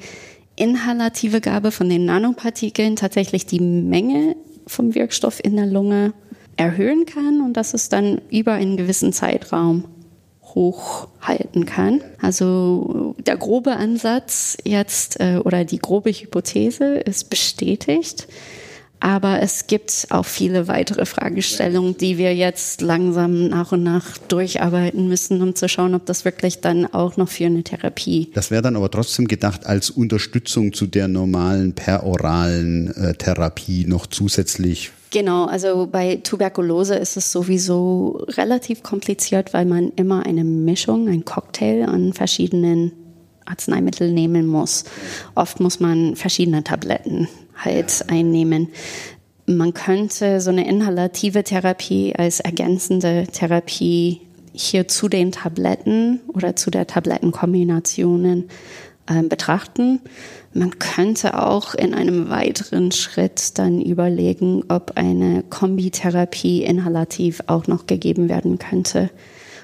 inhalative 0.55 1.41
Gabe 1.41 1.71
von 1.71 1.89
den 1.89 2.05
Nanopartikeln 2.05 2.95
tatsächlich 2.95 3.45
die 3.45 3.59
Menge 3.59 4.35
vom 4.67 4.95
Wirkstoff 4.95 5.43
in 5.43 5.55
der 5.55 5.65
Lunge 5.65 6.13
erhöhen 6.55 7.05
kann 7.05 7.41
und 7.41 7.53
dass 7.53 7.73
es 7.73 7.89
dann 7.89 8.21
über 8.29 8.53
einen 8.53 8.77
gewissen 8.77 9.13
Zeitraum 9.13 9.85
hochhalten 10.53 11.65
kann. 11.65 12.01
Also 12.21 13.15
der 13.17 13.37
grobe 13.37 13.75
Ansatz 13.75 14.57
jetzt 14.63 15.19
äh, 15.19 15.37
oder 15.43 15.65
die 15.65 15.79
grobe 15.79 16.11
Hypothese 16.11 16.95
ist 16.97 17.29
bestätigt. 17.29 18.27
Aber 19.03 19.41
es 19.41 19.67
gibt 19.67 20.07
auch 20.11 20.23
viele 20.23 20.69
weitere 20.69 21.05
Fragestellungen, 21.05 21.97
die 21.97 22.17
wir 22.17 22.33
jetzt 22.33 22.79
langsam 22.79 23.49
nach 23.49 23.73
und 23.73 23.83
nach 23.83 24.17
durcharbeiten 24.17 25.09
müssen, 25.09 25.41
um 25.41 25.55
zu 25.55 25.67
schauen, 25.67 25.93
ob 25.93 26.05
das 26.05 26.23
wirklich 26.23 26.61
dann 26.61 26.85
auch 26.85 27.17
noch 27.17 27.27
für 27.27 27.47
eine 27.47 27.63
Therapie. 27.63 28.31
Das 28.33 28.49
wäre 28.49 28.61
dann 28.61 28.77
aber 28.77 28.89
trotzdem 28.89 29.27
gedacht 29.27 29.65
als 29.65 29.89
Unterstützung 29.89 30.71
zu 30.71 30.87
der 30.87 31.09
normalen 31.09 31.73
peroralen 31.73 32.95
äh, 32.95 33.13
Therapie 33.15 33.85
noch 33.85 34.07
zusätzlich 34.07 34.91
Genau, 35.11 35.45
also 35.45 35.87
bei 35.91 36.15
Tuberkulose 36.23 36.95
ist 36.95 37.17
es 37.17 37.31
sowieso 37.31 38.25
relativ 38.29 38.81
kompliziert, 38.81 39.53
weil 39.53 39.65
man 39.65 39.91
immer 39.95 40.25
eine 40.25 40.43
Mischung, 40.43 41.07
ein 41.07 41.23
Cocktail 41.23 41.83
an 41.87 42.13
verschiedenen 42.13 42.93
Arzneimitteln 43.45 44.11
nehmen 44.13 44.47
muss. 44.47 44.85
Oft 45.35 45.59
muss 45.59 45.79
man 45.79 46.15
verschiedene 46.15 46.63
Tabletten 46.63 47.27
halt 47.55 48.05
einnehmen. 48.07 48.69
Man 49.45 49.73
könnte 49.73 50.39
so 50.39 50.51
eine 50.51 50.67
inhalative 50.67 51.43
Therapie 51.43 52.15
als 52.15 52.39
ergänzende 52.39 53.27
Therapie 53.31 54.21
hier 54.53 54.87
zu 54.87 55.09
den 55.09 55.31
Tabletten 55.31 56.21
oder 56.27 56.55
zu 56.55 56.71
der 56.71 56.87
Tablettenkombinationen 56.87 58.49
äh, 59.07 59.23
betrachten. 59.23 59.99
Man 60.53 60.77
könnte 60.79 61.41
auch 61.41 61.73
in 61.73 61.93
einem 61.93 62.29
weiteren 62.29 62.91
Schritt 62.91 63.57
dann 63.57 63.81
überlegen, 63.81 64.63
ob 64.69 64.93
eine 64.95 65.43
Kombitherapie 65.49 66.63
inhalativ 66.63 67.41
auch 67.47 67.67
noch 67.67 67.87
gegeben 67.87 68.29
werden 68.29 68.59
könnte. 68.59 69.09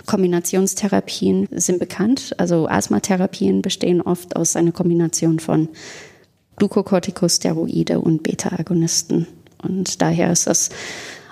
Kombinationstherapien 0.08 1.48
sind 1.52 1.78
bekannt. 1.78 2.34
Also 2.38 2.68
Asthmatherapien 2.68 3.62
bestehen 3.62 4.02
oft 4.02 4.36
aus 4.36 4.56
einer 4.56 4.72
Kombination 4.72 5.40
von 5.40 5.70
Glukokortikosteroide 6.60 7.99
und 7.99 8.24
Beta-Agonisten. 8.24 9.28
Und 9.62 10.01
daher 10.01 10.32
ist 10.32 10.47
das 10.47 10.70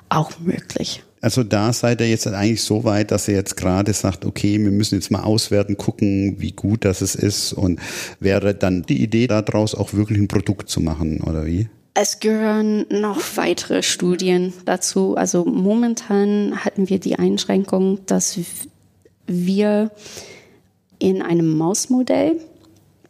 auch 0.09 0.31
möglich. 0.39 1.03
Also 1.19 1.43
da 1.43 1.73
seid 1.73 1.99
ihr 2.01 2.09
jetzt 2.09 2.27
eigentlich 2.27 2.61
so 2.61 2.83
weit, 2.83 3.11
dass 3.11 3.27
ihr 3.27 3.35
jetzt 3.35 3.57
gerade 3.57 3.91
sagt, 3.93 4.23
okay, 4.25 4.59
wir 4.59 4.71
müssen 4.71 4.95
jetzt 4.95 5.09
mal 5.09 5.23
auswerten, 5.23 5.75
gucken, 5.75 6.35
wie 6.39 6.51
gut 6.51 6.85
das 6.85 7.01
ist 7.01 7.53
und 7.53 7.79
wäre 8.19 8.53
dann 8.53 8.83
die 8.83 9.01
Idee 9.01 9.27
daraus 9.27 9.73
auch 9.73 9.93
wirklich 9.93 10.19
ein 10.19 10.27
Produkt 10.27 10.69
zu 10.69 10.79
machen 10.79 11.21
oder 11.21 11.45
wie? 11.45 11.69
Es 11.95 12.19
gehören 12.19 12.85
noch 12.91 13.19
weitere 13.35 13.81
Studien 13.81 14.53
dazu. 14.65 15.15
Also 15.15 15.45
momentan 15.45 16.63
hatten 16.63 16.89
wir 16.89 16.99
die 16.99 17.17
Einschränkung, 17.17 18.05
dass 18.05 18.37
wir 19.25 19.89
in 20.99 21.23
einem 21.23 21.57
Mausmodell 21.57 22.39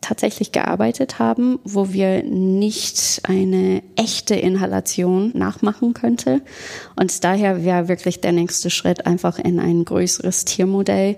tatsächlich 0.01 0.51
gearbeitet 0.51 1.19
haben, 1.19 1.59
wo 1.63 1.91
wir 1.91 2.23
nicht 2.23 3.21
eine 3.23 3.81
echte 3.95 4.35
Inhalation 4.35 5.31
nachmachen 5.33 5.93
könnte. 5.93 6.41
Und 6.95 7.23
daher 7.23 7.63
wäre 7.63 7.87
wirklich 7.87 8.21
der 8.21 8.31
nächste 8.31 8.69
Schritt 8.69 9.05
einfach 9.05 9.39
in 9.39 9.59
ein 9.59 9.85
größeres 9.85 10.45
Tiermodell 10.45 11.17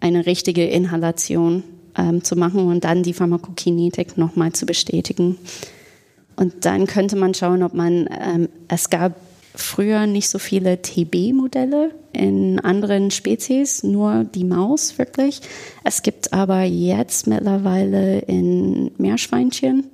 eine 0.00 0.26
richtige 0.26 0.64
Inhalation 0.66 1.64
ähm, 1.96 2.22
zu 2.22 2.36
machen 2.36 2.68
und 2.68 2.84
dann 2.84 3.02
die 3.02 3.14
Pharmakokinetik 3.14 4.18
nochmal 4.18 4.52
zu 4.52 4.66
bestätigen. 4.66 5.38
Und 6.36 6.66
dann 6.66 6.86
könnte 6.86 7.16
man 7.16 7.32
schauen, 7.32 7.62
ob 7.62 7.74
man, 7.74 8.08
ähm, 8.10 8.48
es 8.68 8.90
gab 8.90 9.14
früher 9.58 10.06
nicht 10.06 10.28
so 10.28 10.38
viele 10.38 10.80
TB-Modelle 10.80 11.90
in 12.12 12.60
anderen 12.60 13.10
Spezies, 13.10 13.82
nur 13.82 14.24
die 14.24 14.44
Maus 14.44 14.98
wirklich. 14.98 15.40
Es 15.84 16.02
gibt 16.02 16.32
aber 16.32 16.62
jetzt 16.62 17.26
mittlerweile 17.26 18.20
in 18.20 18.90
Meerschweinchen 18.98 19.84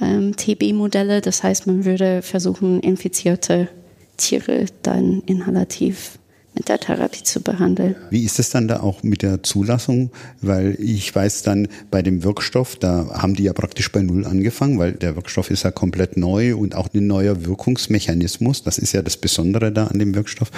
ähm, 0.00 0.36
TB-Modelle. 0.36 1.20
Das 1.20 1.42
heißt, 1.42 1.66
man 1.66 1.84
würde 1.84 2.22
versuchen, 2.22 2.80
infizierte 2.80 3.68
Tiere 4.16 4.66
dann 4.82 5.22
inhalativ 5.26 6.18
mit 6.54 6.68
der 6.68 6.78
Therapie 6.78 7.22
zu 7.22 7.40
behandeln. 7.40 7.96
Wie 8.10 8.24
ist 8.24 8.38
es 8.38 8.50
dann 8.50 8.68
da 8.68 8.80
auch 8.80 9.02
mit 9.02 9.22
der 9.22 9.42
Zulassung? 9.42 10.10
Weil 10.40 10.76
ich 10.78 11.14
weiß 11.14 11.42
dann 11.42 11.68
bei 11.90 12.02
dem 12.02 12.24
Wirkstoff, 12.24 12.76
da 12.76 13.08
haben 13.12 13.34
die 13.34 13.44
ja 13.44 13.52
praktisch 13.52 13.90
bei 13.90 14.02
Null 14.02 14.26
angefangen, 14.26 14.78
weil 14.78 14.92
der 14.92 15.16
Wirkstoff 15.16 15.50
ist 15.50 15.64
ja 15.64 15.70
komplett 15.70 16.16
neu 16.16 16.56
und 16.56 16.74
auch 16.74 16.88
ein 16.92 17.06
neuer 17.06 17.44
Wirkungsmechanismus. 17.44 18.62
Das 18.62 18.78
ist 18.78 18.92
ja 18.92 19.02
das 19.02 19.16
Besondere 19.16 19.72
da 19.72 19.86
an 19.86 19.98
dem 19.98 20.14
Wirkstoff. 20.14 20.50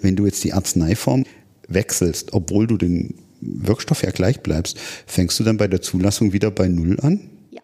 Wenn 0.00 0.16
du 0.16 0.24
jetzt 0.26 0.44
die 0.44 0.52
Arzneiform 0.52 1.24
wechselst, 1.66 2.32
obwohl 2.32 2.66
du 2.66 2.76
den 2.76 3.14
Wirkstoff 3.40 4.02
ja 4.02 4.10
gleich 4.10 4.40
bleibst, 4.40 4.78
fängst 5.06 5.38
du 5.40 5.44
dann 5.44 5.56
bei 5.56 5.66
der 5.66 5.82
Zulassung 5.82 6.32
wieder 6.32 6.50
bei 6.50 6.68
Null 6.68 6.98
an? 7.00 7.20
Ja, 7.50 7.62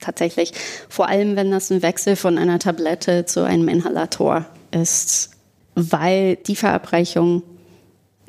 tatsächlich. 0.00 0.52
Vor 0.88 1.08
allem, 1.08 1.36
wenn 1.36 1.50
das 1.50 1.70
ein 1.70 1.82
Wechsel 1.82 2.16
von 2.16 2.38
einer 2.38 2.58
Tablette 2.58 3.26
zu 3.26 3.44
einem 3.44 3.68
Inhalator 3.68 4.46
ist 4.70 5.35
weil 5.76 6.36
die 6.36 6.56
Verabreichung 6.56 7.42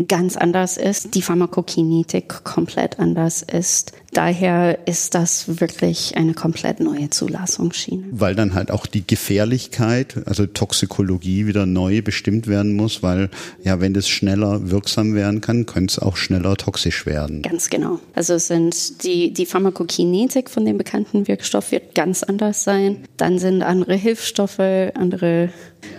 ganz 0.07 0.37
anders 0.37 0.77
ist, 0.77 1.15
die 1.15 1.21
Pharmakokinetik 1.21 2.43
komplett 2.43 2.99
anders 2.99 3.41
ist. 3.41 3.93
Daher 4.13 4.87
ist 4.87 5.15
das 5.15 5.59
wirklich 5.59 6.15
eine 6.15 6.33
komplett 6.33 6.79
neue 6.79 7.09
Zulassungsschiene. 7.09 8.05
Weil 8.11 8.35
dann 8.35 8.53
halt 8.53 8.71
auch 8.71 8.85
die 8.85 9.05
Gefährlichkeit, 9.05 10.21
also 10.25 10.45
Toxikologie 10.45 11.45
wieder 11.47 11.65
neu 11.65 12.01
bestimmt 12.01 12.47
werden 12.47 12.75
muss, 12.75 13.03
weil 13.03 13.29
ja, 13.63 13.79
wenn 13.82 13.93
das 13.93 14.07
schneller 14.07 14.69
wirksam 14.69 15.13
werden 15.13 15.41
kann, 15.41 15.65
könnte 15.65 15.91
es 15.91 15.99
auch 15.99 16.15
schneller 16.15 16.55
toxisch 16.55 17.05
werden. 17.05 17.41
Ganz 17.41 17.69
genau. 17.69 17.99
Also 18.13 18.37
sind 18.37 19.03
die, 19.03 19.33
die 19.33 19.45
Pharmakokinetik 19.45 20.49
von 20.49 20.65
dem 20.65 20.78
bekannten 20.78 21.28
Wirkstoff 21.28 21.71
wird 21.71 21.95
ganz 21.95 22.24
anders 22.24 22.63
sein. 22.63 23.03
Dann 23.17 23.39
sind 23.39 23.61
andere 23.61 23.95
Hilfsstoffe, 23.95 24.59
andere 24.59 25.49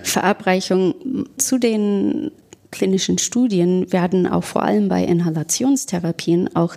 Verabreichungen 0.02 0.94
zu 1.36 1.58
den 1.58 2.30
klinischen 2.70 3.18
Studien 3.18 3.90
werden 3.92 4.26
auch 4.26 4.44
vor 4.44 4.62
allem 4.62 4.88
bei 4.88 5.04
Inhalationstherapien 5.04 6.54
auch 6.54 6.76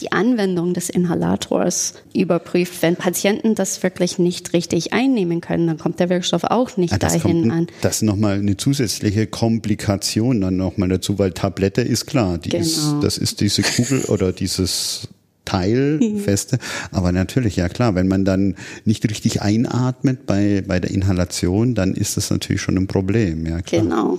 die 0.00 0.12
Anwendung 0.12 0.74
des 0.74 0.88
Inhalators 0.88 1.94
überprüft. 2.14 2.82
Wenn 2.82 2.96
Patienten 2.96 3.54
das 3.54 3.82
wirklich 3.82 4.18
nicht 4.18 4.52
richtig 4.52 4.92
einnehmen 4.92 5.40
können, 5.40 5.66
dann 5.66 5.78
kommt 5.78 6.00
der 6.00 6.08
Wirkstoff 6.08 6.44
auch 6.44 6.76
nicht 6.76 6.94
ah, 6.94 6.98
dahin 6.98 7.42
kommt, 7.42 7.52
an. 7.52 7.66
Das 7.82 7.96
ist 7.96 8.02
nochmal 8.02 8.38
eine 8.38 8.56
zusätzliche 8.56 9.26
Komplikation 9.26 10.40
dann 10.40 10.56
nochmal 10.56 10.88
dazu, 10.88 11.18
weil 11.18 11.32
Tablette 11.32 11.82
ist 11.82 12.06
klar, 12.06 12.38
genau. 12.38 12.58
ist, 12.58 12.96
das 13.02 13.18
ist 13.18 13.40
diese 13.40 13.62
Kugel 13.62 14.04
oder 14.08 14.32
dieses 14.32 15.08
Teilfeste. 15.46 16.58
Aber 16.90 17.12
natürlich, 17.12 17.56
ja 17.56 17.68
klar, 17.68 17.94
wenn 17.94 18.08
man 18.08 18.24
dann 18.24 18.56
nicht 18.84 19.08
richtig 19.08 19.40
einatmet 19.40 20.26
bei, 20.26 20.62
bei 20.66 20.80
der 20.80 20.90
Inhalation, 20.90 21.74
dann 21.74 21.94
ist 21.94 22.16
das 22.18 22.30
natürlich 22.30 22.60
schon 22.60 22.76
ein 22.76 22.86
Problem. 22.86 23.46
Ja, 23.46 23.62
klar. 23.62 23.82
Genau. 23.82 24.18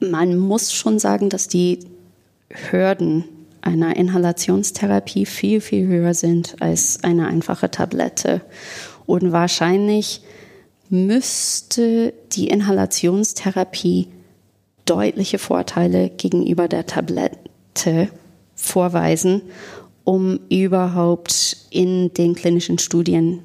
Man 0.00 0.36
muss 0.36 0.72
schon 0.72 0.98
sagen, 0.98 1.30
dass 1.30 1.48
die 1.48 1.80
Hürden 2.50 3.24
einer 3.60 3.96
Inhalationstherapie 3.96 5.26
viel, 5.26 5.60
viel 5.60 5.86
höher 5.86 6.14
sind 6.14 6.56
als 6.60 7.02
eine 7.02 7.26
einfache 7.26 7.70
Tablette. 7.70 8.42
Und 9.06 9.32
wahrscheinlich 9.32 10.22
müsste 10.88 12.12
die 12.32 12.48
Inhalationstherapie 12.48 14.08
deutliche 14.84 15.38
Vorteile 15.38 16.10
gegenüber 16.10 16.68
der 16.68 16.86
Tablette 16.86 18.08
vorweisen, 18.54 19.42
um 20.04 20.38
überhaupt 20.48 21.56
in 21.70 22.14
den 22.14 22.36
klinischen 22.36 22.78
Studien 22.78 23.40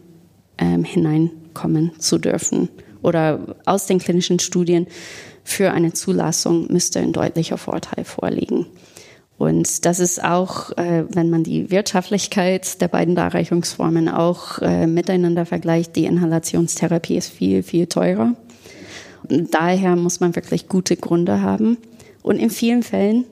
ähm, 0.60 0.84
hineinkommen 0.84 1.99
zu 1.99 2.19
dürfen. 2.19 2.69
Oder 3.02 3.56
aus 3.65 3.88
den 3.88 3.98
klinischen 3.98 4.38
Studien 4.38 4.86
für 5.43 5.72
eine 5.72 5.93
Zulassung 5.93 6.72
müsste 6.72 6.99
ein 6.99 7.13
deutlicher 7.13 7.57
Vorteil 7.57 8.03
vorliegen. 8.05 8.68
Und 9.38 9.85
das 9.85 9.99
ist 9.99 10.23
auch, 10.23 10.69
äh, 10.77 11.05
wenn 11.09 11.31
man 11.31 11.43
die 11.43 11.72
Wirtschaftlichkeit 11.72 12.80
der 12.80 12.88
beiden 12.88 13.15
Darreichungsformen 13.15 14.07
auch 14.07 14.59
äh, 14.59 14.85
miteinander 14.85 15.47
vergleicht, 15.47 15.95
die 15.95 16.05
Inhalationstherapie 16.05 17.18
ist 17.18 17.31
viel, 17.31 17.63
viel 17.63 17.88
teurer. 17.88 18.35
Und 19.27 19.53
daher 19.53 19.95
muss 19.95 20.19
man 20.19 20.35
wirklich 20.35 20.68
gute 20.68 20.95
Gründe 20.95 21.41
haben. 21.41 21.77
Und 22.22 22.38
in 22.38 22.51
vielen 22.51 22.84
Fällen, 22.84 23.26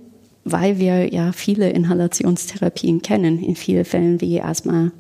weil 0.46 0.80
wir 0.80 1.14
ja 1.14 1.32
viele 1.32 1.70
Inhalationstherapien 1.70 3.04
kennen, 3.04 3.38
in 3.44 3.56
vielen 3.56 3.86
Fällen 3.86 4.20
wie 4.20 4.42
Asthma, 4.42 4.92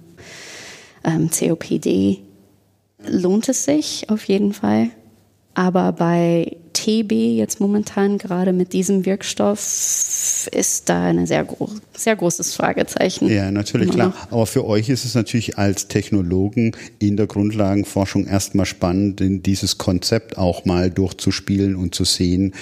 ähm, 1.03 1.31
COPD, 1.31 2.19
lohnt 3.07 3.49
es 3.49 3.65
sich 3.65 4.07
auf 4.09 4.25
jeden 4.25 4.53
Fall. 4.53 4.91
Aber 5.59 5.91
bei 5.91 6.55
TB 6.71 7.11
jetzt 7.11 7.59
momentan 7.59 8.17
gerade 8.17 8.53
mit 8.53 8.71
diesem 8.71 9.05
Wirkstoff 9.05 9.59
ist 9.59 10.87
da 10.87 11.07
ein 11.07 11.27
sehr, 11.27 11.43
gro 11.43 11.67
sehr 11.93 12.15
großes 12.15 12.55
Fragezeichen. 12.55 13.27
Ja, 13.27 13.51
natürlich, 13.51 13.89
klar. 13.89 14.13
Aber 14.31 14.45
für 14.45 14.65
euch 14.65 14.87
ist 14.87 15.03
es 15.03 15.15
natürlich 15.15 15.57
als 15.57 15.89
Technologen 15.89 16.71
in 16.99 17.17
der 17.17 17.27
Grundlagenforschung 17.27 18.25
erstmal 18.25 18.65
spannend, 18.65 19.19
dieses 19.19 19.77
Konzept 19.77 20.37
auch 20.37 20.63
mal 20.63 20.89
durchzuspielen 20.89 21.75
und 21.75 21.93
zu 21.93 22.05
sehen, 22.05 22.53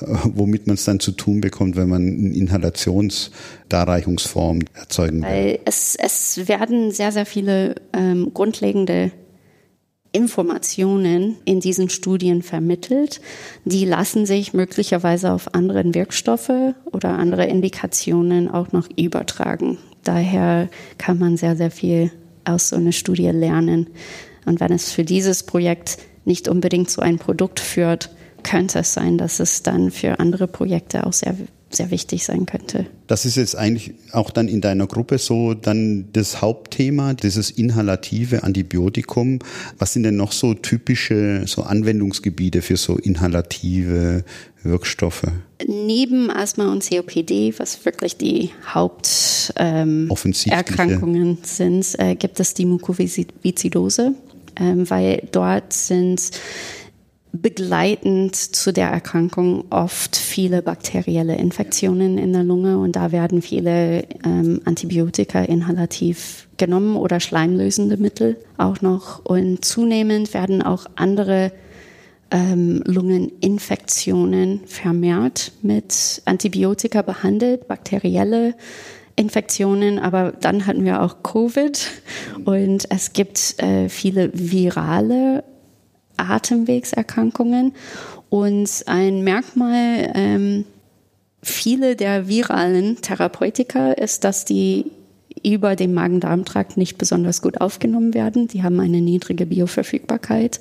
äh, 0.00 0.06
womit 0.24 0.66
man 0.66 0.76
es 0.76 0.84
dann 0.84 1.00
zu 1.00 1.12
tun 1.12 1.42
bekommt, 1.42 1.76
wenn 1.76 1.90
man 1.90 2.00
eine 2.00 2.34
Inhalationsdarreichungsform 2.34 4.60
erzeugen 4.72 5.20
will. 5.20 5.28
Weil 5.28 5.58
es, 5.66 5.96
es 5.96 6.48
werden 6.48 6.92
sehr, 6.92 7.12
sehr 7.12 7.26
viele 7.26 7.74
ähm, 7.92 8.30
grundlegende 8.32 9.12
Informationen 10.12 11.36
in 11.44 11.60
diesen 11.60 11.88
Studien 11.88 12.42
vermittelt. 12.42 13.20
Die 13.64 13.84
lassen 13.84 14.26
sich 14.26 14.52
möglicherweise 14.52 15.32
auf 15.32 15.54
anderen 15.54 15.94
Wirkstoffe 15.94 16.74
oder 16.84 17.10
andere 17.18 17.46
Indikationen 17.46 18.48
auch 18.48 18.72
noch 18.72 18.88
übertragen. 18.96 19.78
Daher 20.04 20.68
kann 20.98 21.18
man 21.18 21.36
sehr, 21.36 21.56
sehr 21.56 21.70
viel 21.70 22.10
aus 22.44 22.68
so 22.68 22.76
einer 22.76 22.92
Studie 22.92 23.28
lernen. 23.28 23.88
Und 24.44 24.60
wenn 24.60 24.72
es 24.72 24.92
für 24.92 25.04
dieses 25.04 25.44
Projekt 25.44 25.98
nicht 26.24 26.48
unbedingt 26.48 26.90
zu 26.90 27.00
einem 27.00 27.18
Produkt 27.18 27.60
führt, 27.60 28.10
könnte 28.42 28.80
es 28.80 28.92
sein, 28.92 29.18
dass 29.18 29.40
es 29.40 29.62
dann 29.62 29.90
für 29.90 30.18
andere 30.18 30.48
Projekte 30.48 31.06
auch 31.06 31.12
sehr 31.12 31.36
sehr 31.74 31.90
wichtig 31.90 32.24
sein 32.24 32.46
könnte. 32.46 32.86
Das 33.06 33.24
ist 33.24 33.36
jetzt 33.36 33.56
eigentlich 33.56 33.94
auch 34.12 34.30
dann 34.30 34.48
in 34.48 34.60
deiner 34.60 34.86
Gruppe 34.86 35.18
so 35.18 35.54
dann 35.54 36.06
das 36.12 36.40
Hauptthema, 36.40 37.14
dieses 37.14 37.50
inhalative 37.50 38.42
Antibiotikum. 38.42 39.38
Was 39.78 39.92
sind 39.92 40.04
denn 40.04 40.16
noch 40.16 40.32
so 40.32 40.54
typische 40.54 41.42
so 41.46 41.62
Anwendungsgebiete 41.62 42.62
für 42.62 42.76
so 42.76 42.96
inhalative 42.96 44.24
Wirkstoffe? 44.62 45.26
Neben 45.66 46.30
Asthma 46.30 46.72
und 46.72 46.88
COPD, 46.88 47.54
was 47.58 47.84
wirklich 47.84 48.16
die 48.16 48.50
Haupterkrankungen 48.66 51.28
ähm, 51.28 51.38
sind, 51.42 51.98
äh, 51.98 52.14
gibt 52.14 52.40
es 52.40 52.54
die 52.54 52.66
Mukoviszidose, 52.66 54.14
ähm, 54.56 54.90
weil 54.90 55.28
dort 55.32 55.72
sind 55.72 56.30
begleitend 57.32 58.36
zu 58.36 58.72
der 58.72 58.88
Erkrankung 58.88 59.64
oft 59.70 60.16
viele 60.16 60.60
bakterielle 60.60 61.36
Infektionen 61.36 62.18
in 62.18 62.32
der 62.34 62.44
Lunge 62.44 62.78
und 62.78 62.94
da 62.94 63.10
werden 63.10 63.40
viele 63.40 64.04
ähm, 64.24 64.60
Antibiotika 64.66 65.42
inhalativ 65.42 66.48
genommen 66.58 66.96
oder 66.96 67.20
schleimlösende 67.20 67.96
Mittel 67.96 68.36
auch 68.58 68.82
noch 68.82 69.24
und 69.24 69.64
zunehmend 69.64 70.34
werden 70.34 70.62
auch 70.62 70.84
andere 70.94 71.52
ähm, 72.30 72.82
Lungeninfektionen 72.84 74.60
vermehrt 74.66 75.52
mit 75.62 76.20
Antibiotika 76.26 77.00
behandelt, 77.00 77.66
bakterielle 77.66 78.54
Infektionen, 79.16 79.98
aber 79.98 80.32
dann 80.32 80.66
hatten 80.66 80.84
wir 80.84 81.02
auch 81.02 81.22
Covid 81.22 81.90
und 82.44 82.90
es 82.90 83.14
gibt 83.14 83.62
äh, 83.62 83.88
viele 83.88 84.30
virale 84.34 85.44
Atemwegserkrankungen. 86.30 87.74
Und 88.30 88.84
ein 88.86 89.22
Merkmal 89.24 90.12
ähm, 90.14 90.64
viele 91.42 91.96
der 91.96 92.28
viralen 92.28 93.00
Therapeutika 93.02 93.92
ist, 93.92 94.24
dass 94.24 94.44
die 94.44 94.90
über 95.44 95.76
den 95.76 95.94
Magen-Darm-Trakt 95.94 96.76
nicht 96.76 96.98
besonders 96.98 97.42
gut 97.42 97.60
aufgenommen 97.60 98.14
werden. 98.14 98.48
Die 98.48 98.62
haben 98.62 98.80
eine 98.80 99.00
niedrige 99.00 99.46
Bioverfügbarkeit. 99.46 100.60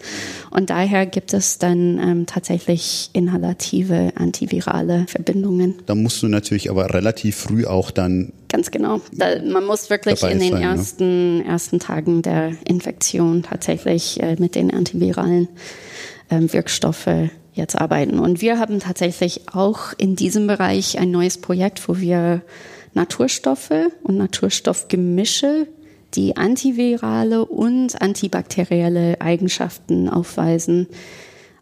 Und 0.49 0.69
daher 0.69 1.05
gibt 1.05 1.33
es 1.33 1.59
dann 1.59 1.99
ähm, 1.99 2.25
tatsächlich 2.25 3.09
inhalative 3.13 4.13
antivirale 4.15 5.05
Verbindungen. 5.07 5.75
Da 5.85 5.95
musst 5.95 6.21
du 6.23 6.27
natürlich 6.27 6.69
aber 6.69 6.93
relativ 6.93 7.35
früh 7.35 7.65
auch 7.65 7.91
dann. 7.91 8.33
Ganz 8.49 8.71
genau. 8.71 9.01
Da, 9.13 9.41
man 9.43 9.65
muss 9.65 9.89
wirklich 9.89 10.21
in 10.23 10.39
den 10.39 10.53
sein, 10.53 10.61
ersten, 10.61 11.37
ne? 11.37 11.45
ersten 11.45 11.79
Tagen 11.79 12.21
der 12.21 12.53
Infektion 12.65 13.43
tatsächlich 13.43 14.21
äh, 14.21 14.35
mit 14.39 14.55
den 14.55 14.73
antiviralen 14.73 15.47
ähm, 16.29 16.51
Wirkstoffe 16.51 17.07
jetzt 17.53 17.77
arbeiten. 17.77 18.19
Und 18.19 18.41
wir 18.41 18.59
haben 18.59 18.79
tatsächlich 18.79 19.41
auch 19.53 19.93
in 19.97 20.15
diesem 20.15 20.47
Bereich 20.47 20.97
ein 20.97 21.11
neues 21.11 21.37
Projekt, 21.37 21.87
wo 21.87 21.99
wir 21.99 22.41
Naturstoffe 22.93 23.71
und 24.03 24.17
Naturstoffgemische, 24.17 25.67
die 26.13 26.35
antivirale 26.35 27.45
und 27.45 28.01
antibakterielle 28.01 29.21
Eigenschaften 29.21 30.09
aufweisen, 30.09 30.87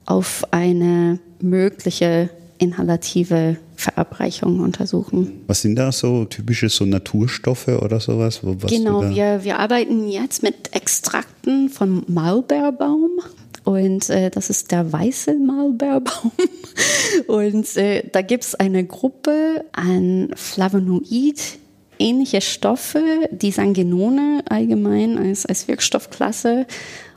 auf 0.06 0.44
eine 0.52 1.20
mögliche 1.40 2.30
inhalative 2.58 3.58
Verabreichung 3.76 4.60
untersuchen. 4.60 5.44
Was 5.48 5.62
sind 5.62 5.78
da 5.78 5.92
so 5.92 6.26
typische 6.26 6.68
so 6.68 6.86
Naturstoffe 6.86 7.70
oder 7.70 8.00
sowas? 8.00 8.42
Was 8.44 8.70
genau, 8.70 9.10
wir, 9.10 9.44
wir 9.44 9.60
arbeiten 9.60 10.10
jetzt 10.10 10.44
mit 10.44 10.76
Extrakten 10.76 11.70
von 11.70 12.04
Maulbeerbaum 12.08 13.22
und 13.64 14.10
äh, 14.10 14.30
das 14.30 14.50
ist 14.50 14.72
der 14.72 14.92
weiße 14.92 15.36
Maulbeerbaum. 15.36 16.32
Und 17.28 17.76
äh, 17.76 18.04
da 18.12 18.22
gibt 18.22 18.44
es 18.44 18.56
eine 18.56 18.86
Gruppe 18.86 19.66
an 19.74 20.30
Flavonoid 20.36 21.60
ähnliche 22.00 22.42
Stoffe, 22.42 23.04
die 23.32 23.52
Sangenone 23.52 24.42
allgemein 24.50 25.18
als, 25.18 25.46
als 25.46 25.68
Wirkstoffklasse 25.68 26.66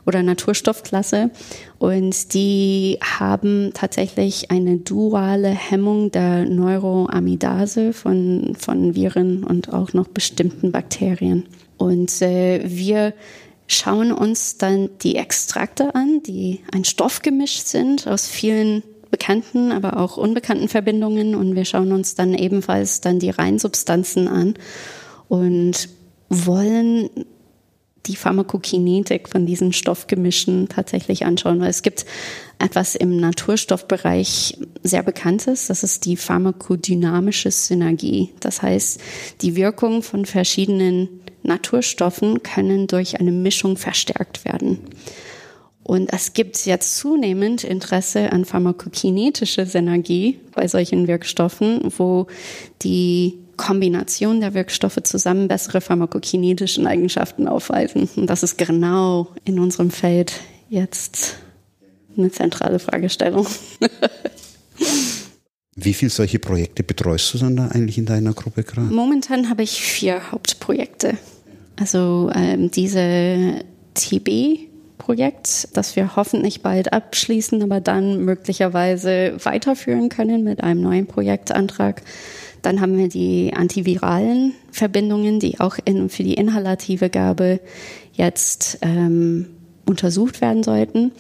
oder 0.05 0.23
Naturstoffklasse. 0.23 1.31
Und 1.79 2.35
die 2.35 2.99
haben 3.01 3.71
tatsächlich 3.73 4.51
eine 4.51 4.79
duale 4.79 5.49
Hemmung 5.49 6.11
der 6.11 6.45
Neuroamidase 6.45 7.93
von, 7.93 8.57
von 8.59 8.97
Viren 8.97 9.45
und 9.45 9.73
auch 9.73 9.93
noch 9.93 10.09
bestimmten 10.09 10.73
Bakterien. 10.73 11.47
Und 11.79 12.21
äh, 12.21 12.63
wir 12.65 13.15
schauen 13.67 14.13
uns 14.13 14.59
dann 14.59 14.91
die 15.03 15.17
Extrakte 15.17 15.95
an, 15.95 16.23
die 16.23 16.61
ein 16.73 16.85
Stoffgemisch 16.85 17.59
sind 17.61 18.07
aus 18.07 18.27
vielen 18.27 18.83
bekannten, 19.11 19.73
aber 19.73 19.99
auch 19.99 20.17
unbekannten 20.17 20.69
Verbindungen. 20.69 21.35
Und 21.35 21.55
wir 21.55 21.65
schauen 21.65 21.93
uns 21.93 22.15
dann 22.15 22.35
ebenfalls 22.35 23.01
dann 23.01 23.19
die 23.19 23.31
Reinsubstanzen 23.31 24.27
an 24.29 24.55
und 25.29 25.89
wollen 26.29 27.11
die 28.07 28.17
Pharmakokinetik 28.17 29.29
von 29.29 29.47
diesen 29.47 29.73
Stoffgemischen 29.73 30.69
tatsächlich 30.69 31.25
anschauen, 31.25 31.61
weil 31.61 31.71
es 31.71 31.83
gibt 31.83 32.05
etwas 32.59 32.95
im 32.95 33.17
Naturstoffbereich 33.19 34.59
sehr 34.83 35.03
Bekanntes, 35.03 35.69
das 35.69 35.85
ist 35.85 36.05
die 36.05 36.17
pharmakodynamische 36.17 37.51
Synergie. 37.51 38.31
Das 38.41 38.63
heißt, 38.63 39.01
die 39.41 39.57
Wirkung 39.57 40.03
von 40.03 40.27
verschiedenen 40.27 41.21
Naturstoffen 41.43 42.43
können 42.43 42.87
durch 42.87 43.21
eine 43.21 43.33
Mischung 43.33 43.77
verstärkt 43.77 44.45
werden. 44.45 44.79
Und 45.85 46.13
es 46.13 46.33
gibt 46.33 46.65
jetzt 46.65 46.97
zunehmend 46.97 47.65
Interesse 47.65 48.31
an 48.33 48.45
pharmakokinetischer 48.45 49.67
Synergie 49.67 50.39
bei 50.55 50.69
solchen 50.69 51.09
Wirkstoffen, 51.09 51.93
wo 51.97 52.29
die 52.83 53.39
Kombination 53.57 54.41
der 54.41 54.55
Wirkstoffe 54.55 55.01
zusammen 55.03 55.49
bessere 55.49 55.81
pharmakokinetischen 55.81 56.87
Eigenschaften 56.87 57.49
aufweisen. 57.49 58.09
Und 58.17 58.31
das 58.31 58.43
ist 58.43 58.59
genau 58.59 59.29
in 59.45 59.59
unserem 59.59 59.91
Feld 59.91 60.41
jetzt 60.69 61.37
eine 62.17 62.31
zentrale 62.31 62.79
Fragestellung. 62.79 63.47
Wie 65.75 65.95
viele 65.95 66.11
solche 66.11 66.39
Projekte 66.39 66.83
betreust 66.83 67.33
du 67.33 67.39
dann 67.39 67.57
da 67.57 67.69
eigentlich 67.69 67.97
in 67.97 68.05
deiner 68.05 68.35
Gruppe 68.35 68.63
gerade? 68.63 68.93
Momentan 68.93 69.49
habe 69.49 69.63
ich 69.63 69.81
vier 69.81 70.31
Hauptprojekte. 70.31 71.17
Also 71.81 72.31
ähm, 72.35 72.71
diese 72.71 73.65
TB-Projekt, 73.95 75.69
das 75.73 75.97
wir 75.97 76.15
hoffentlich 76.15 76.61
bald 76.61 76.93
abschließen, 76.93 77.63
aber 77.63 77.81
dann 77.81 78.23
möglicherweise 78.25 79.35
weiterführen 79.43 80.11
können 80.11 80.45
mit 80.45 80.63
einem 80.63 80.83
neuen 80.83 81.07
Projektantrag. 81.07 82.03
Dann 82.61 82.83
haben 82.83 82.99
wir 82.99 83.09
die 83.09 83.55
antiviralen 83.55 84.53
Verbindungen, 84.71 85.41
die 85.41 85.59
auch 85.59 85.79
in, 85.85 86.11
für 86.11 86.23
die 86.23 86.35
inhalative 86.35 87.09
Gabe 87.09 87.61
jetzt 88.13 88.79
ähm, 88.83 89.47
untersucht 89.87 90.41
werden 90.41 90.63
sollten. 90.63 91.13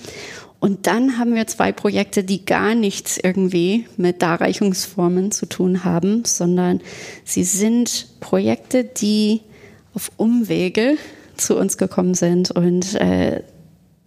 Und 0.62 0.86
dann 0.86 1.18
haben 1.18 1.34
wir 1.34 1.48
zwei 1.48 1.72
Projekte, 1.72 2.22
die 2.22 2.44
gar 2.44 2.76
nichts 2.76 3.18
irgendwie 3.18 3.86
mit 3.96 4.22
Darreichungsformen 4.22 5.32
zu 5.32 5.46
tun 5.46 5.82
haben, 5.82 6.24
sondern 6.24 6.80
sie 7.24 7.42
sind 7.42 8.06
Projekte, 8.20 8.84
die 8.84 9.40
auf 9.92 10.12
Umwege 10.18 10.98
zu 11.36 11.58
uns 11.58 11.78
gekommen 11.78 12.14
sind. 12.14 12.52
Und 12.52 12.94
äh, 12.94 13.42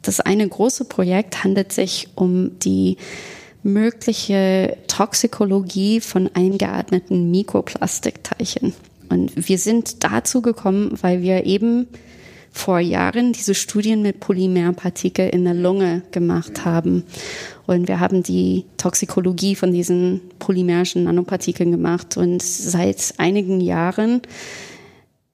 das 0.01 0.21
eine 0.21 0.47
große 0.47 0.85
Projekt 0.85 1.43
handelt 1.43 1.73
sich 1.73 2.07
um 2.15 2.57
die 2.59 2.95
mögliche 3.61 4.77
Toxikologie 4.87 5.99
von 5.99 6.29
eingeatmeten 6.35 7.31
Mikroplastikteilchen. 7.31 8.73
Und 9.09 9.49
wir 9.49 9.57
sind 9.57 10.05
dazu 10.05 10.41
gekommen, 10.41 10.97
weil 11.01 11.21
wir 11.21 11.45
eben 11.45 11.89
vor 12.55 12.79
Jahren 12.79 13.33
diese 13.33 13.53
Studien 13.53 14.01
mit 14.01 14.21
Polymerpartikel 14.21 15.27
in 15.27 15.43
der 15.43 15.53
Lunge 15.53 16.03
gemacht 16.11 16.63
haben. 16.63 17.03
Und 17.67 17.89
wir 17.89 17.99
haben 17.99 18.23
die 18.23 18.63
Toxikologie 18.77 19.55
von 19.55 19.73
diesen 19.73 20.21
polymerischen 20.39 21.03
Nanopartikeln 21.03 21.69
gemacht. 21.69 22.15
Und 22.15 22.41
seit 22.41 23.13
einigen 23.17 23.59
Jahren 23.59 24.21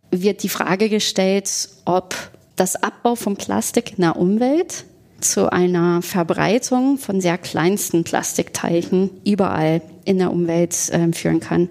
wird 0.10 0.42
die 0.42 0.50
Frage 0.50 0.90
gestellt, 0.90 1.70
ob 1.86 2.16
das 2.56 2.76
Abbau 2.82 3.14
von 3.16 3.38
Plastik 3.38 3.98
in 3.98 4.02
der 4.02 4.18
Umwelt 4.18 4.86
zu 5.20 5.52
einer 5.52 6.02
Verbreitung 6.02 6.98
von 6.98 7.22
sehr 7.22 7.38
kleinsten 7.38 8.04
Plastikteilchen 8.04 9.12
überall 9.24 9.84
in 10.06 10.18
der 10.18 10.32
Umwelt 10.32 10.76
äh, 10.90 11.14
führen 11.14 11.40
kann. 11.40 11.70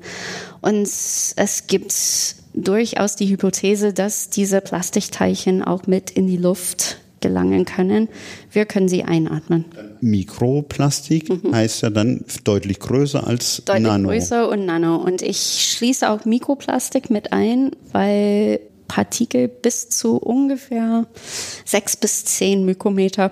Und 0.60 0.82
es 0.84 1.64
gibt 1.66 1.92
durchaus 2.54 3.16
die 3.16 3.28
Hypothese, 3.28 3.92
dass 3.92 4.30
diese 4.30 4.60
Plastikteilchen 4.60 5.62
auch 5.62 5.86
mit 5.86 6.10
in 6.10 6.26
die 6.26 6.36
Luft 6.36 6.98
gelangen 7.20 7.64
können. 7.64 8.08
Wir 8.50 8.64
können 8.64 8.88
sie 8.88 9.04
einatmen. 9.04 9.66
Mikroplastik 10.00 11.28
mhm. 11.28 11.54
heißt 11.54 11.82
ja 11.82 11.90
dann 11.90 12.24
deutlich 12.44 12.80
größer 12.80 13.26
als 13.26 13.62
deutlich 13.64 13.86
Nano. 13.86 14.08
Größer 14.08 14.48
und 14.48 14.66
Nano. 14.66 14.96
Und 14.96 15.22
ich 15.22 15.38
schließe 15.76 16.10
auch 16.10 16.24
Mikroplastik 16.24 17.10
mit 17.10 17.32
ein, 17.32 17.72
weil 17.92 18.60
Partikel 18.88 19.48
bis 19.48 19.88
zu 19.88 20.16
ungefähr 20.16 21.06
sechs 21.64 21.96
bis 21.96 22.24
zehn 22.24 22.64
Mikrometer 22.64 23.30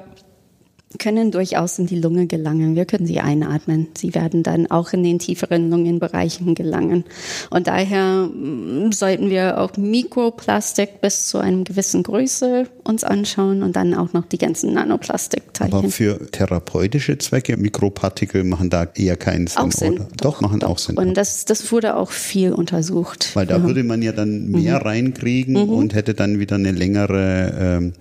können 0.98 1.31
durchaus 1.31 1.78
in 1.78 1.86
die 1.86 2.01
Lunge 2.01 2.27
gelangen. 2.27 2.74
Wir 2.74 2.86
können 2.86 3.06
sie 3.06 3.20
einatmen. 3.20 3.89
Sie 3.97 4.15
werden 4.15 4.43
dann 4.43 4.70
auch 4.70 4.93
in 4.93 5.02
den 5.02 5.19
tieferen 5.19 5.70
Lungenbereichen 5.70 6.55
gelangen. 6.55 7.05
Und 7.51 7.66
daher 7.66 8.27
mm, 8.27 8.93
sollten 8.93 9.28
wir 9.28 9.59
auch 9.60 9.77
Mikroplastik 9.77 11.02
bis 11.02 11.28
zu 11.28 11.39
einem 11.39 11.65
gewissen 11.65 12.02
Größe 12.02 12.66
uns 12.85 13.05
anschauen 13.05 13.62
und 13.62 13.77
dann 13.77 13.93
auch 13.93 14.15
noch 14.15 14.24
die 14.24 14.39
ganzen 14.39 14.73
Nanoplastikteilchen. 14.73 15.78
Aber 15.78 15.90
für 15.90 16.31
therapeutische 16.31 17.19
Zwecke, 17.19 17.59
Mikropartikel 17.59 18.44
machen 18.44 18.70
da 18.70 18.89
eher 18.94 19.19
keinen 19.19 19.47
Sinn, 19.47 19.62
auch 19.62 19.73
Sinn. 19.73 19.93
Oder? 19.94 20.09
Doch, 20.16 20.32
doch 20.32 20.40
machen 20.40 20.60
doch. 20.60 20.70
auch 20.70 20.78
Sinn. 20.78 20.97
Und 20.97 21.15
das, 21.15 21.44
das 21.44 21.70
wurde 21.70 21.97
auch 21.97 22.10
viel 22.10 22.52
untersucht. 22.52 23.31
Weil 23.35 23.47
da 23.47 23.59
ja. 23.59 23.62
würde 23.62 23.85
man 23.85 24.01
ja 24.01 24.12
dann 24.12 24.48
mehr 24.48 24.77
mhm. 24.77 24.86
reinkriegen 24.86 25.55
mhm. 25.55 25.69
und 25.69 25.94
hätte 25.94 26.15
dann 26.15 26.39
wieder 26.39 26.56
eine 26.56 26.73
längere 26.73 27.78
ähm, 27.78 27.93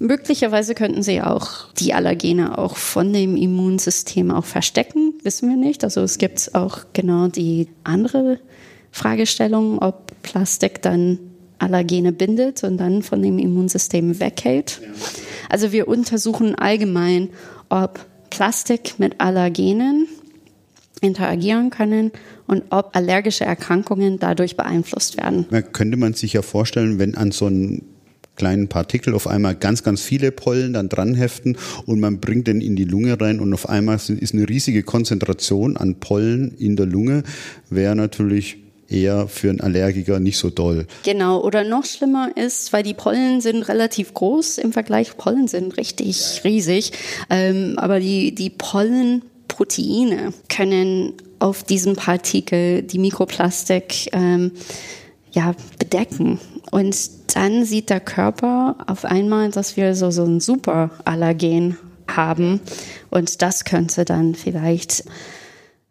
Möglicherweise 0.00 0.74
könnten 0.74 1.04
sie 1.04 1.22
auch 1.22 1.72
die 1.74 1.94
Allergene 1.94 2.58
auch 2.58 2.76
von 2.76 3.12
dem 3.12 3.36
Immunsystem 3.36 4.32
auch 4.32 4.44
verstecken, 4.44 5.14
wissen 5.22 5.48
wir 5.48 5.56
nicht. 5.56 5.84
Also 5.84 6.00
es 6.00 6.18
gibt 6.18 6.56
auch 6.56 6.86
genau 6.92 7.28
die 7.28 7.68
andere 7.84 8.40
Fragestellung, 8.92 9.78
ob 9.78 10.12
Plastik 10.22 10.82
dann 10.82 11.18
Allergene 11.58 12.12
bindet 12.12 12.62
und 12.62 12.78
dann 12.78 13.02
von 13.02 13.20
dem 13.20 13.38
Immunsystem 13.38 14.20
weghält. 14.20 14.80
Also 15.48 15.72
wir 15.72 15.88
untersuchen 15.88 16.54
allgemein, 16.54 17.30
ob 17.68 18.04
Plastik 18.30 18.94
mit 18.98 19.20
Allergenen 19.20 20.06
interagieren 21.00 21.70
können 21.70 22.12
und 22.46 22.64
ob 22.70 22.94
allergische 22.94 23.44
Erkrankungen 23.44 24.18
dadurch 24.18 24.56
beeinflusst 24.56 25.16
werden. 25.16 25.46
könnte 25.72 25.96
man 25.96 26.14
sich 26.14 26.32
ja 26.32 26.42
vorstellen, 26.42 26.98
wenn 26.98 27.14
an 27.14 27.30
so 27.30 27.46
einem 27.46 27.82
kleinen 28.36 28.68
Partikel 28.68 29.14
auf 29.14 29.26
einmal 29.26 29.56
ganz, 29.56 29.82
ganz 29.82 30.00
viele 30.00 30.30
Pollen 30.30 30.72
dann 30.72 30.88
dran 30.88 31.14
heften 31.14 31.56
und 31.86 31.98
man 31.98 32.20
bringt 32.20 32.46
den 32.46 32.60
in 32.60 32.76
die 32.76 32.84
Lunge 32.84 33.20
rein 33.20 33.40
und 33.40 33.52
auf 33.52 33.68
einmal 33.68 33.96
ist 33.96 34.32
eine 34.32 34.48
riesige 34.48 34.84
Konzentration 34.84 35.76
an 35.76 35.96
Pollen 35.96 36.54
in 36.56 36.76
der 36.76 36.86
Lunge, 36.86 37.24
wäre 37.68 37.96
natürlich 37.96 38.58
eher 38.88 39.28
für 39.28 39.50
einen 39.50 39.60
Allergiker 39.60 40.20
nicht 40.20 40.38
so 40.38 40.50
doll. 40.50 40.86
Genau, 41.04 41.42
oder 41.42 41.64
noch 41.64 41.84
schlimmer 41.84 42.30
ist, 42.36 42.72
weil 42.72 42.82
die 42.82 42.94
Pollen 42.94 43.40
sind 43.40 43.68
relativ 43.68 44.14
groß 44.14 44.58
im 44.58 44.72
Vergleich, 44.72 45.16
Pollen 45.16 45.48
sind 45.48 45.76
richtig 45.76 46.42
riesig, 46.44 46.92
ähm, 47.30 47.74
aber 47.76 48.00
die, 48.00 48.34
die 48.34 48.50
Pollenproteine 48.50 50.32
können 50.48 51.12
auf 51.38 51.62
diesem 51.62 51.96
Partikel 51.96 52.82
die 52.82 52.98
Mikroplastik 52.98 54.08
ähm, 54.12 54.52
ja, 55.32 55.54
bedecken. 55.78 56.40
Und 56.70 56.96
dann 57.34 57.64
sieht 57.64 57.90
der 57.90 58.00
Körper 58.00 58.76
auf 58.86 59.04
einmal, 59.04 59.50
dass 59.50 59.76
wir 59.76 59.94
so, 59.94 60.10
so 60.10 60.24
ein 60.24 60.40
Superallergen 60.40 61.76
haben. 62.08 62.60
Und 63.10 63.42
das 63.42 63.64
könnte 63.64 64.04
dann 64.04 64.34
vielleicht 64.34 65.04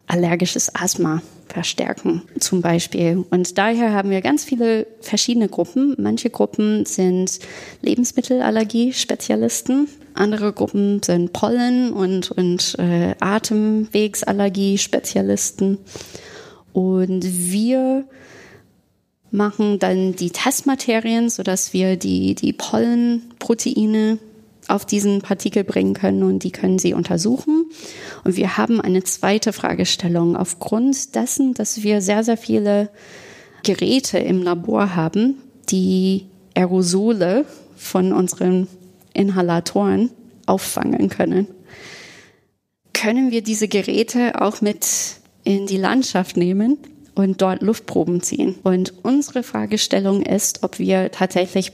allergisches 0.08 0.76
Asthma 0.76 1.22
verstärken 1.48 2.24
zum 2.40 2.62
Beispiel. 2.62 3.24
Und 3.30 3.58
daher 3.58 3.94
haben 3.94 4.10
wir 4.10 4.20
ganz 4.22 4.44
viele 4.44 4.86
verschiedene 5.02 5.48
Gruppen. 5.50 5.96
Manche 5.98 6.30
Gruppen 6.30 6.86
sind 6.86 7.40
Lebensmittelallergie-Spezialisten, 7.82 9.88
andere 10.14 10.54
Gruppen 10.54 11.02
sind 11.04 11.34
Pollen- 11.34 11.92
und, 11.94 12.30
und 12.32 12.76
äh, 12.80 13.16
Atemwegsallergie-Spezialisten. 13.20 15.80
Und 16.74 17.24
wir 17.24 18.06
machen 19.32 19.80
dann 19.80 20.16
die 20.16 20.32
Testmaterien, 20.32 21.30
sodass 21.30 21.74
wir 21.74 21.98
die, 21.98 22.36
die 22.36 22.54
Pollenproteine 22.54 24.20
auf 24.68 24.86
diesen 24.86 25.22
Partikel 25.22 25.64
bringen 25.64 25.94
können 25.94 26.24
und 26.24 26.44
die 26.44 26.52
können 26.52 26.80
sie 26.80 26.94
untersuchen. 26.94 27.66
Und 28.24 28.36
wir 28.36 28.58
haben 28.58 28.82
eine 28.82 29.04
zweite 29.04 29.54
Fragestellung. 29.54 30.36
Aufgrund 30.36 31.16
dessen, 31.16 31.54
dass 31.54 31.84
wir 31.84 32.02
sehr, 32.02 32.24
sehr 32.24 32.38
viele 32.38 32.90
Geräte 33.64 34.18
im 34.20 34.44
Labor 34.44 34.96
haben, 34.96 35.36
die 35.70 36.26
Aerosole 36.56 37.46
von 37.76 38.14
unseren 38.14 38.68
Inhalatoren 39.14 40.12
auffangen 40.46 41.10
können, 41.10 41.48
können 42.94 43.32
wir 43.32 43.44
diese 43.44 43.68
Geräte 43.68 44.42
auch 44.42 44.62
mit 44.62 44.88
in 45.44 45.68
die 45.68 45.78
Landschaft 45.78 46.36
nehmen 46.36 46.78
und 47.16 47.42
dort 47.42 47.62
Luftproben 47.62 48.22
ziehen. 48.22 48.56
Und 48.64 48.94
unsere 49.04 49.44
Fragestellung 49.44 50.22
ist, 50.22 50.64
ob 50.64 50.80
wir 50.80 51.12
tatsächlich 51.12 51.72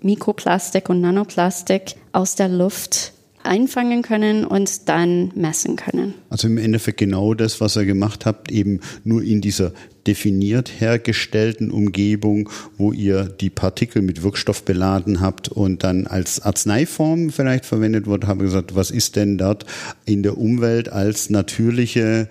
Mikroplastik 0.00 0.88
und 0.90 1.00
Nanoplastik 1.00 1.96
aus 2.12 2.34
der 2.34 2.48
Luft 2.48 3.12
einfangen 3.42 4.02
können 4.02 4.44
und 4.44 4.88
dann 4.88 5.30
messen 5.34 5.76
können. 5.76 6.14
Also 6.30 6.48
im 6.48 6.58
Endeffekt 6.58 6.98
genau 6.98 7.34
das, 7.34 7.60
was 7.60 7.76
ihr 7.76 7.84
gemacht 7.84 8.26
habt, 8.26 8.50
eben 8.50 8.80
nur 9.04 9.22
in 9.22 9.40
dieser 9.40 9.72
definiert 10.06 10.70
hergestellten 10.78 11.70
Umgebung, 11.70 12.50
wo 12.76 12.92
ihr 12.92 13.24
die 13.24 13.50
Partikel 13.50 14.02
mit 14.02 14.22
Wirkstoff 14.22 14.64
beladen 14.64 15.20
habt 15.20 15.48
und 15.48 15.84
dann 15.84 16.06
als 16.06 16.40
Arzneiform 16.40 17.30
vielleicht 17.30 17.64
verwendet 17.64 18.06
wurde, 18.06 18.26
habe 18.26 18.44
ich 18.44 18.50
gesagt, 18.50 18.74
was 18.74 18.90
ist 18.90 19.16
denn 19.16 19.38
dort 19.38 19.64
in 20.04 20.22
der 20.22 20.38
Umwelt 20.38 20.88
als 20.90 21.30
natürliche 21.30 22.28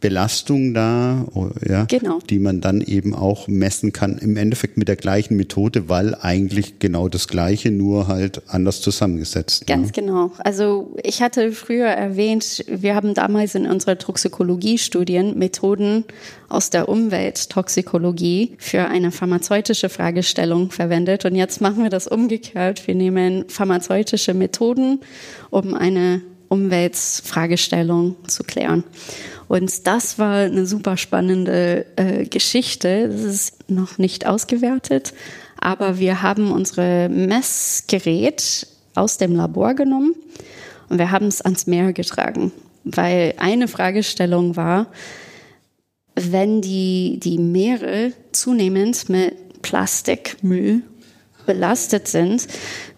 Belastung 0.00 0.74
da, 0.74 1.26
oh, 1.34 1.50
ja, 1.66 1.84
genau. 1.84 2.18
die 2.28 2.38
man 2.38 2.60
dann 2.60 2.80
eben 2.80 3.14
auch 3.14 3.46
messen 3.46 3.92
kann, 3.92 4.18
im 4.18 4.36
Endeffekt 4.36 4.76
mit 4.76 4.88
der 4.88 4.96
gleichen 4.96 5.36
Methode, 5.36 5.88
weil 5.88 6.14
eigentlich 6.14 6.78
genau 6.78 7.08
das 7.08 7.28
Gleiche, 7.28 7.70
nur 7.70 8.08
halt 8.08 8.42
anders 8.48 8.80
zusammengesetzt. 8.80 9.66
Ganz 9.66 9.86
ne? 9.88 9.92
genau. 9.92 10.32
Also 10.38 10.94
ich 11.02 11.22
hatte 11.22 11.52
früher 11.52 11.86
erwähnt, 11.86 12.64
wir 12.68 12.94
haben 12.94 13.14
damals 13.14 13.54
in 13.54 13.66
unserer 13.66 13.96
Toxikologie-Studien 13.96 15.38
Methoden 15.38 16.04
aus 16.48 16.70
der 16.70 16.88
Umwelttoxikologie 16.96 18.56
für 18.58 18.86
eine 18.86 19.10
pharmazeutische 19.10 19.90
Fragestellung 19.90 20.70
verwendet. 20.70 21.26
Und 21.26 21.34
jetzt 21.34 21.60
machen 21.60 21.82
wir 21.82 21.90
das 21.90 22.08
umgekehrt. 22.08 22.86
Wir 22.86 22.94
nehmen 22.94 23.44
pharmazeutische 23.48 24.32
Methoden, 24.32 25.00
um 25.50 25.74
eine 25.74 26.22
Umweltfragestellung 26.48 28.16
zu 28.26 28.44
klären. 28.44 28.82
Und 29.46 29.86
das 29.86 30.18
war 30.18 30.36
eine 30.36 30.64
super 30.64 30.96
spannende 30.96 31.84
äh, 31.96 32.24
Geschichte. 32.24 33.08
Das 33.08 33.22
ist 33.22 33.70
noch 33.70 33.98
nicht 33.98 34.26
ausgewertet, 34.26 35.12
aber 35.60 35.98
wir 35.98 36.22
haben 36.22 36.50
unsere 36.50 37.10
Messgerät 37.10 38.66
aus 38.94 39.18
dem 39.18 39.36
Labor 39.36 39.74
genommen 39.74 40.14
und 40.88 40.98
wir 40.98 41.10
haben 41.10 41.26
es 41.26 41.42
ans 41.42 41.66
Meer 41.66 41.92
getragen, 41.92 42.52
weil 42.84 43.34
eine 43.36 43.68
Fragestellung 43.68 44.56
war, 44.56 44.86
wenn 46.16 46.62
die, 46.62 47.20
die 47.22 47.38
Meere 47.38 48.12
zunehmend 48.32 49.08
mit 49.08 49.62
Plastikmüll 49.62 50.82
belastet 51.44 52.08
sind, 52.08 52.48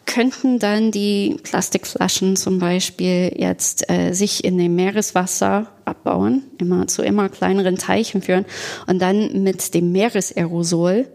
könnten 0.06 0.58
dann 0.58 0.90
die 0.90 1.36
Plastikflaschen 1.42 2.36
zum 2.36 2.58
Beispiel 2.58 3.30
jetzt 3.36 3.90
äh, 3.90 4.14
sich 4.14 4.42
in 4.42 4.56
dem 4.56 4.74
Meereswasser 4.74 5.66
abbauen, 5.84 6.44
immer 6.58 6.86
zu 6.86 7.02
immer 7.02 7.28
kleineren 7.28 7.76
Teichen 7.76 8.22
führen 8.22 8.46
und 8.86 9.02
dann 9.02 9.42
mit 9.42 9.74
dem 9.74 9.92
Meeresaerosol 9.92 11.06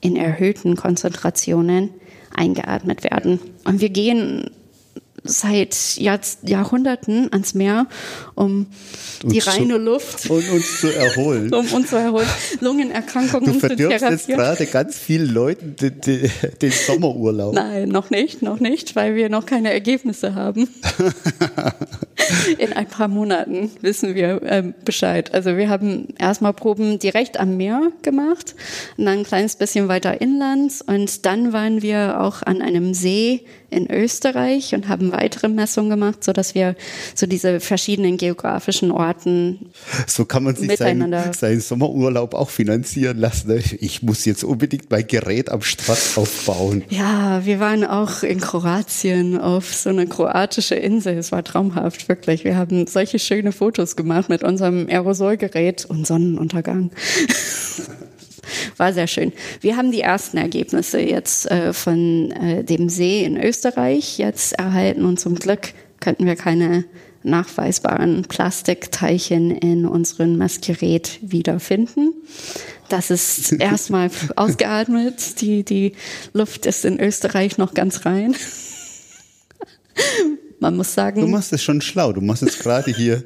in 0.00 0.16
erhöhten 0.16 0.76
Konzentrationen 0.76 1.90
eingeatmet 2.34 3.04
werden. 3.04 3.40
Und 3.64 3.80
wir 3.80 3.90
gehen 3.90 4.50
seit 5.24 5.96
Jahr, 5.96 6.20
Jahrhunderten 6.42 7.32
ans 7.32 7.54
Meer, 7.54 7.86
um 8.34 8.66
und 9.22 9.32
die 9.32 9.38
reine 9.38 9.76
Luft 9.76 10.28
und 10.30 10.48
uns 10.50 10.80
zu 10.80 10.94
erholen. 10.94 11.52
um 11.54 11.66
uns 11.72 11.90
zu 11.90 11.96
erholen, 11.96 12.26
Lungenerkrankungen 12.60 13.52
du 13.52 13.60
zu 13.60 13.76
therapieren. 13.76 14.12
jetzt 14.12 14.26
gerade 14.26 14.66
ganz 14.66 14.98
vielen 14.98 15.32
Leuten 15.32 15.76
den, 15.76 16.00
den, 16.00 16.30
den, 16.60 16.70
Sommerurlaub. 16.70 17.54
Nein, 17.54 17.88
noch 17.88 18.10
nicht, 18.10 18.42
noch 18.42 18.58
nicht, 18.60 18.96
weil 18.96 19.14
wir 19.14 19.28
noch 19.28 19.46
keine 19.46 19.72
Ergebnisse 19.72 20.34
haben. 20.34 20.68
In 22.58 22.72
ein 22.72 22.86
paar 22.86 23.08
Monaten 23.08 23.70
wissen 23.80 24.14
wir 24.14 24.42
äh, 24.42 24.72
Bescheid. 24.84 25.34
Also 25.34 25.56
wir 25.56 25.68
haben 25.68 26.08
erstmal 26.18 26.52
Proben 26.52 26.98
direkt 26.98 27.38
am 27.38 27.56
Meer 27.56 27.90
gemacht 28.02 28.54
und 28.96 29.06
dann 29.06 29.18
ein 29.18 29.24
kleines 29.24 29.56
bisschen 29.56 29.88
weiter 29.88 30.20
inland 30.20 30.62
und 30.86 31.26
dann 31.26 31.52
waren 31.52 31.82
wir 31.82 32.20
auch 32.20 32.42
an 32.42 32.62
einem 32.62 32.94
See 32.94 33.44
in 33.72 33.90
Österreich 33.90 34.74
und 34.74 34.88
haben 34.88 35.12
weitere 35.12 35.48
Messungen 35.48 35.90
gemacht, 35.90 36.22
so 36.22 36.32
dass 36.32 36.54
wir 36.54 36.76
so 37.14 37.26
diese 37.26 37.60
verschiedenen 37.60 38.16
geografischen 38.16 38.90
Orten 38.90 39.70
so 40.06 40.24
kann 40.24 40.44
man 40.44 40.56
sich 40.56 40.76
seinen, 40.76 41.14
seinen 41.32 41.60
Sommerurlaub 41.60 42.34
auch 42.34 42.50
finanzieren 42.50 43.18
lassen. 43.18 43.48
Ne? 43.48 43.62
Ich 43.80 44.02
muss 44.02 44.24
jetzt 44.24 44.44
unbedingt 44.44 44.90
mein 44.90 45.06
Gerät 45.06 45.50
am 45.50 45.62
Strand 45.62 45.98
aufbauen. 46.16 46.84
Ja, 46.90 47.44
wir 47.44 47.60
waren 47.60 47.84
auch 47.84 48.22
in 48.22 48.40
Kroatien 48.40 49.38
auf 49.38 49.74
so 49.74 49.90
eine 49.90 50.06
kroatische 50.06 50.74
Insel. 50.74 51.16
Es 51.16 51.32
war 51.32 51.44
traumhaft, 51.44 52.08
wirklich. 52.08 52.44
Wir 52.44 52.56
haben 52.56 52.86
solche 52.86 53.18
schöne 53.18 53.52
Fotos 53.52 53.96
gemacht 53.96 54.28
mit 54.28 54.42
unserem 54.42 54.86
Aerosolgerät 54.88 55.84
und 55.84 56.06
Sonnenuntergang. 56.06 56.90
War 58.76 58.92
sehr 58.92 59.06
schön. 59.06 59.32
Wir 59.60 59.76
haben 59.76 59.92
die 59.92 60.00
ersten 60.00 60.36
Ergebnisse 60.36 61.00
jetzt 61.00 61.50
äh, 61.50 61.72
von 61.72 62.30
äh, 62.32 62.64
dem 62.64 62.88
See 62.88 63.24
in 63.24 63.36
Österreich 63.36 64.18
jetzt 64.18 64.54
erhalten 64.54 65.04
und 65.04 65.20
zum 65.20 65.36
Glück 65.36 65.72
könnten 66.00 66.26
wir 66.26 66.36
keine 66.36 66.84
nachweisbaren 67.22 68.22
Plastikteilchen 68.22 69.52
in 69.52 69.86
unserem 69.86 70.36
Messgerät 70.36 71.20
wiederfinden. 71.22 72.12
Das 72.88 73.10
ist 73.10 73.52
erstmal 73.60 74.10
ausgeatmet. 74.36 75.40
Die, 75.40 75.64
die 75.64 75.92
Luft 76.32 76.66
ist 76.66 76.84
in 76.84 77.00
Österreich 77.00 77.58
noch 77.58 77.74
ganz 77.74 78.04
rein. 78.04 78.34
Man 80.60 80.76
muss 80.76 80.94
sagen. 80.94 81.20
Du 81.20 81.26
machst 81.26 81.52
es 81.52 81.62
schon 81.62 81.80
schlau. 81.80 82.12
Du 82.12 82.20
machst 82.20 82.42
es 82.42 82.58
gerade 82.58 82.92
hier. 82.92 83.22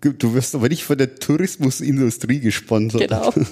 Du 0.00 0.34
wirst 0.34 0.54
aber 0.54 0.68
nicht 0.68 0.84
von 0.84 0.98
der 0.98 1.16
Tourismusindustrie 1.16 2.40
gesponsert. 2.40 3.08
Genau. 3.08 3.32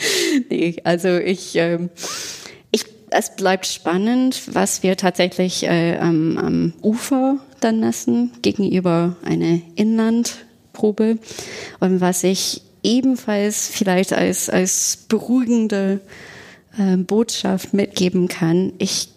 nee, 0.50 0.76
also 0.84 1.16
ich, 1.16 1.56
ähm, 1.56 1.90
ich, 2.70 2.84
es 3.10 3.36
bleibt 3.36 3.66
spannend, 3.66 4.42
was 4.52 4.82
wir 4.82 4.96
tatsächlich 4.96 5.64
äh, 5.64 5.98
am, 5.98 6.38
am 6.38 6.72
Ufer 6.82 7.38
dann 7.60 7.80
messen 7.80 8.32
gegenüber 8.42 9.16
einer 9.24 9.60
Inlandprobe 9.74 11.18
und 11.80 12.00
was 12.00 12.24
ich 12.24 12.62
ebenfalls 12.82 13.68
vielleicht 13.68 14.12
als, 14.12 14.48
als 14.48 15.06
beruhigende 15.08 16.00
äh, 16.78 16.96
Botschaft 16.96 17.74
mitgeben 17.74 18.28
kann. 18.28 18.72
Ich 18.78 19.08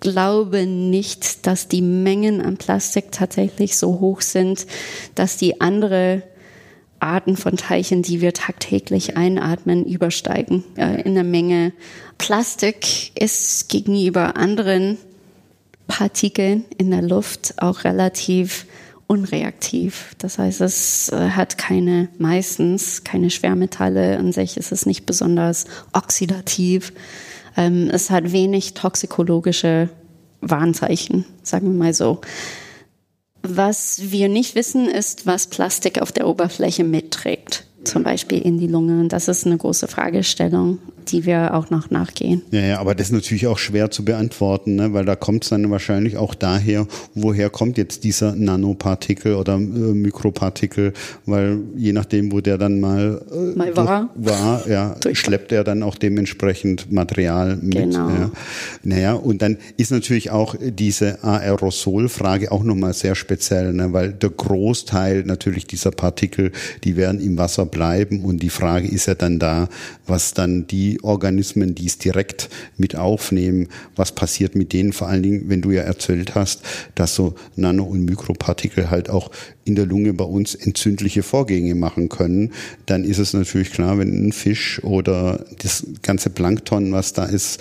glaube 0.00 0.66
nicht, 0.66 1.46
dass 1.46 1.68
die 1.68 1.82
Mengen 1.82 2.40
an 2.40 2.56
Plastik 2.56 3.12
tatsächlich 3.12 3.76
so 3.76 4.00
hoch 4.00 4.22
sind, 4.22 4.66
dass 5.14 5.36
die 5.36 5.60
andere 5.60 6.22
Arten 7.00 7.36
von 7.36 7.56
Teilchen, 7.56 8.02
die 8.02 8.20
wir 8.20 8.32
tagtäglich 8.32 9.16
einatmen, 9.16 9.84
übersteigen 9.84 10.64
äh, 10.76 11.02
in 11.02 11.14
der 11.14 11.24
Menge. 11.24 11.72
Plastik 12.18 13.18
ist 13.18 13.68
gegenüber 13.68 14.36
anderen 14.36 14.98
Partikeln 15.88 16.64
in 16.78 16.90
der 16.90 17.02
Luft 17.02 17.54
auch 17.56 17.84
relativ 17.84 18.66
unreaktiv. 19.06 20.14
Das 20.18 20.38
heißt, 20.38 20.60
es 20.60 21.08
äh, 21.08 21.30
hat 21.30 21.58
keine, 21.58 22.08
meistens 22.18 23.02
keine 23.02 23.30
Schwermetalle 23.30 24.16
an 24.18 24.32
sich, 24.32 24.56
es 24.56 24.70
ist 24.70 24.86
nicht 24.86 25.04
besonders 25.04 25.64
oxidativ. 25.92 26.92
Ähm, 27.56 27.90
es 27.92 28.10
hat 28.10 28.30
wenig 28.30 28.74
toxikologische 28.74 29.88
Warnzeichen, 30.40 31.24
sagen 31.42 31.72
wir 31.72 31.78
mal 31.78 31.92
so. 31.92 32.20
Was 33.42 34.10
wir 34.10 34.28
nicht 34.28 34.54
wissen, 34.54 34.88
ist, 34.88 35.26
was 35.26 35.46
Plastik 35.46 36.00
auf 36.00 36.12
der 36.12 36.26
Oberfläche 36.26 36.84
mitträgt. 36.84 37.64
Zum 37.84 38.02
Beispiel 38.02 38.38
in 38.38 38.58
die 38.58 38.66
Lunge. 38.66 39.00
Und 39.00 39.12
das 39.12 39.28
ist 39.28 39.46
eine 39.46 39.56
große 39.56 39.88
Fragestellung, 39.88 40.78
die 41.08 41.24
wir 41.24 41.54
auch 41.54 41.70
noch 41.70 41.90
nachgehen. 41.90 42.42
Ja, 42.50 42.60
ja, 42.60 42.78
aber 42.78 42.94
das 42.94 43.08
ist 43.08 43.12
natürlich 43.12 43.46
auch 43.46 43.58
schwer 43.58 43.90
zu 43.90 44.04
beantworten, 44.04 44.76
ne? 44.76 44.92
weil 44.92 45.04
da 45.04 45.16
kommt 45.16 45.44
es 45.44 45.50
dann 45.50 45.70
wahrscheinlich 45.70 46.16
auch 46.16 46.34
daher, 46.34 46.86
woher 47.14 47.50
kommt 47.50 47.78
jetzt 47.78 48.04
dieser 48.04 48.34
Nanopartikel 48.34 49.34
oder 49.34 49.54
äh, 49.54 49.58
Mikropartikel, 49.58 50.92
weil 51.26 51.58
je 51.76 51.92
nachdem, 51.92 52.32
wo 52.32 52.40
der 52.40 52.58
dann 52.58 52.80
mal, 52.80 53.22
äh, 53.32 53.56
mal 53.56 53.76
war, 53.76 54.10
war 54.14 54.68
ja, 54.68 54.96
schleppt 55.12 55.52
er 55.52 55.64
dann 55.64 55.82
auch 55.82 55.96
dementsprechend 55.96 56.92
Material 56.92 57.56
mit. 57.56 57.74
Genau. 57.74 58.08
Ja. 58.10 58.30
Naja, 58.82 59.14
und 59.14 59.42
dann 59.42 59.56
ist 59.76 59.90
natürlich 59.90 60.30
auch 60.30 60.54
diese 60.60 61.24
Aerosolfrage 61.24 62.52
auch 62.52 62.62
nochmal 62.62 62.92
sehr 62.92 63.14
speziell, 63.14 63.72
ne? 63.72 63.92
weil 63.92 64.12
der 64.12 64.30
Großteil 64.30 65.24
natürlich 65.24 65.66
dieser 65.66 65.90
Partikel, 65.90 66.52
die 66.84 66.96
werden 66.96 67.20
im 67.20 67.38
Wasser 67.38 67.66
bleiben 67.70 68.24
und 68.24 68.42
die 68.42 68.50
Frage 68.50 68.88
ist 68.88 69.06
ja 69.06 69.14
dann 69.14 69.38
da, 69.38 69.68
was 70.06 70.34
dann 70.34 70.66
die 70.66 71.02
Organismen, 71.02 71.74
die 71.74 71.86
es 71.86 71.98
direkt 71.98 72.48
mit 72.76 72.96
aufnehmen, 72.96 73.68
was 73.96 74.12
passiert 74.12 74.54
mit 74.54 74.72
denen, 74.72 74.92
vor 74.92 75.08
allen 75.08 75.22
Dingen, 75.22 75.44
wenn 75.48 75.62
du 75.62 75.70
ja 75.70 75.82
erzählt 75.82 76.34
hast, 76.34 76.62
dass 76.94 77.14
so 77.14 77.34
Nano- 77.56 77.84
und 77.84 78.04
Mikropartikel 78.04 78.90
halt 78.90 79.10
auch 79.10 79.30
in 79.64 79.74
der 79.74 79.86
Lunge 79.86 80.12
bei 80.14 80.24
uns 80.24 80.54
entzündliche 80.54 81.22
Vorgänge 81.22 81.74
machen 81.74 82.08
können, 82.08 82.52
dann 82.86 83.04
ist 83.04 83.18
es 83.18 83.32
natürlich 83.32 83.70
klar, 83.70 83.98
wenn 83.98 84.28
ein 84.28 84.32
Fisch 84.32 84.82
oder 84.82 85.44
das 85.62 85.86
ganze 86.02 86.30
Plankton, 86.30 86.92
was 86.92 87.12
da 87.12 87.24
ist, 87.24 87.60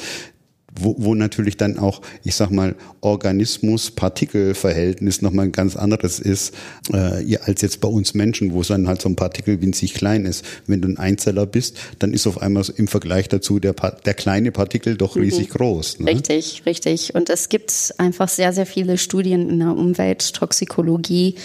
wo, 0.76 0.96
wo 0.98 1.16
natürlich 1.16 1.58
dann 1.58 1.80
auch, 1.80 2.02
ich 2.24 2.36
sag 2.36 2.52
mal, 2.52 2.76
Organismus-Partikel-Verhältnis 3.02 5.22
nochmal 5.22 5.46
ein 5.46 5.52
ganz 5.52 5.76
anderes 5.76 6.20
ist, 6.20 6.54
äh, 6.94 7.38
als 7.38 7.62
jetzt 7.62 7.82
bei 7.82 7.88
uns 7.88 8.14
Menschen, 8.14 8.54
wo 8.54 8.62
es 8.62 8.68
dann 8.68 8.88
halt 8.88 9.02
so 9.02 9.10
ein 9.10 9.16
Partikel 9.16 9.62
winzig 9.62 9.94
klein 9.94 10.26
ist. 10.26 10.46
Wenn 10.68 10.82
du 10.82 10.88
ein 10.88 10.98
Einzeller 10.98 11.46
bist, 11.46 11.78
dann 12.00 12.14
ist 12.14 12.28
auf 12.28 12.42
einmal 12.42 12.66
im 12.78 12.88
Vergleich 12.88 13.30
dazu 13.30 13.60
der, 13.60 13.74
der 13.74 14.14
kleine 14.14 14.52
Partikel 14.52 14.98
doch 14.98 15.16
mhm. 15.16 15.24
riesig 15.24 15.50
groß. 15.50 16.00
Ne? 16.00 16.12
Richtig, 16.12 16.64
richtig. 16.66 17.16
Und 17.16 17.30
es 17.30 17.50
gibt 17.50 17.94
einfach 17.98 18.30
sehr, 18.30 18.54
sehr 18.54 18.66
viele 18.66 18.98
Studien 18.98 19.50
in 19.50 19.60
der 19.60 19.76
Umwelttoxikologie 19.76 21.36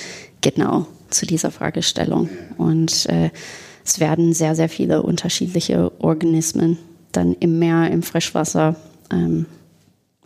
genau 0.40 0.86
zu 1.10 1.26
dieser 1.26 1.50
Fragestellung. 1.50 2.28
Und 2.58 3.06
äh, 3.06 3.30
es 3.84 4.00
werden 4.00 4.32
sehr, 4.32 4.54
sehr 4.54 4.68
viele 4.68 5.02
unterschiedliche 5.02 5.92
Organismen 6.00 6.78
dann 7.12 7.34
im 7.34 7.58
Meer, 7.58 7.90
im 7.90 8.02
Frischwasser 8.02 8.76
ähm, 9.10 9.46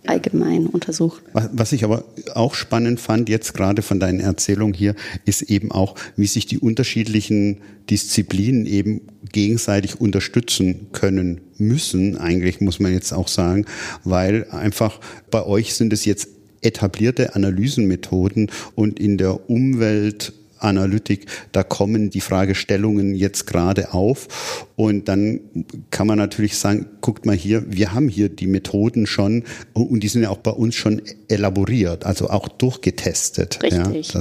allgemein 0.06 0.66
untersucht. 0.66 1.22
Was 1.32 1.72
ich 1.72 1.84
aber 1.84 2.04
auch 2.34 2.54
spannend 2.54 3.00
fand, 3.00 3.28
jetzt 3.28 3.54
gerade 3.54 3.82
von 3.82 4.00
deinen 4.00 4.20
Erzählungen 4.20 4.74
hier, 4.74 4.94
ist 5.24 5.42
eben 5.42 5.70
auch, 5.70 5.96
wie 6.16 6.26
sich 6.26 6.46
die 6.46 6.58
unterschiedlichen 6.58 7.58
Disziplinen 7.90 8.66
eben 8.66 9.02
gegenseitig 9.32 10.00
unterstützen 10.00 10.88
können 10.92 11.40
müssen, 11.58 12.16
eigentlich 12.16 12.60
muss 12.60 12.80
man 12.80 12.92
jetzt 12.92 13.12
auch 13.12 13.28
sagen, 13.28 13.66
weil 14.04 14.46
einfach 14.50 15.00
bei 15.30 15.44
euch 15.44 15.74
sind 15.74 15.92
es 15.92 16.04
jetzt 16.04 16.28
etablierte 16.60 17.34
Analysenmethoden 17.34 18.50
und 18.74 18.98
in 18.98 19.18
der 19.18 19.48
Umwelt 19.50 20.32
Analytik, 20.58 21.26
da 21.52 21.62
kommen 21.62 22.10
die 22.10 22.20
Fragestellungen 22.20 23.14
jetzt 23.14 23.46
gerade 23.46 23.92
auf. 23.92 24.66
Und 24.76 25.08
dann 25.08 25.40
kann 25.90 26.06
man 26.06 26.18
natürlich 26.18 26.56
sagen, 26.56 26.86
guckt 27.00 27.26
mal 27.26 27.34
hier, 27.34 27.64
wir 27.68 27.92
haben 27.92 28.08
hier 28.08 28.28
die 28.28 28.46
Methoden 28.46 29.06
schon 29.06 29.44
und 29.72 30.00
die 30.00 30.08
sind 30.08 30.22
ja 30.22 30.30
auch 30.30 30.38
bei 30.38 30.52
uns 30.52 30.74
schon 30.74 31.02
elaboriert, 31.28 32.06
also 32.06 32.30
auch 32.30 32.48
durchgetestet. 32.48 33.62
Richtig. 33.62 34.12
Ja, 34.12 34.20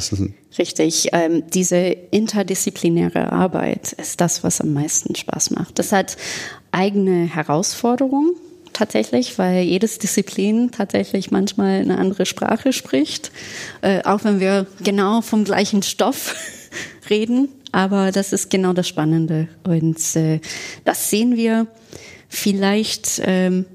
Richtig. 0.58 1.10
Ähm, 1.12 1.44
diese 1.54 1.78
interdisziplinäre 1.78 3.32
Arbeit 3.32 3.94
ist 3.94 4.22
das, 4.22 4.44
was 4.44 4.62
am 4.62 4.74
meisten 4.74 5.16
Spaß 5.16 5.52
macht. 5.52 5.78
Das 5.78 5.92
hat 5.92 6.18
eigene 6.72 7.26
Herausforderungen 7.26 8.32
tatsächlich, 8.78 9.38
weil 9.40 9.64
jedes 9.64 9.98
Disziplin 10.00 10.72
tatsächlich 10.72 11.32
manchmal 11.32 11.82
eine 11.82 11.98
andere 11.98 12.26
Sprache 12.26 12.74
spricht, 12.74 13.32
äh, 13.82 14.04
auch 14.04 14.24
wenn 14.24 14.40
wir 14.40 14.68
genau 14.84 15.22
vom 15.22 15.44
gleichen 15.44 15.82
Stoff 15.82 16.36
reden. 17.10 17.50
Aber 17.72 18.12
das 18.12 18.34
ist 18.34 18.50
genau 18.50 18.74
das 18.74 18.88
Spannende 18.88 19.50
und 19.64 19.98
äh, 20.16 20.40
das 20.86 21.10
sehen 21.10 21.36
wir 21.36 21.68
vielleicht 22.30 23.22
ähm, 23.26 23.66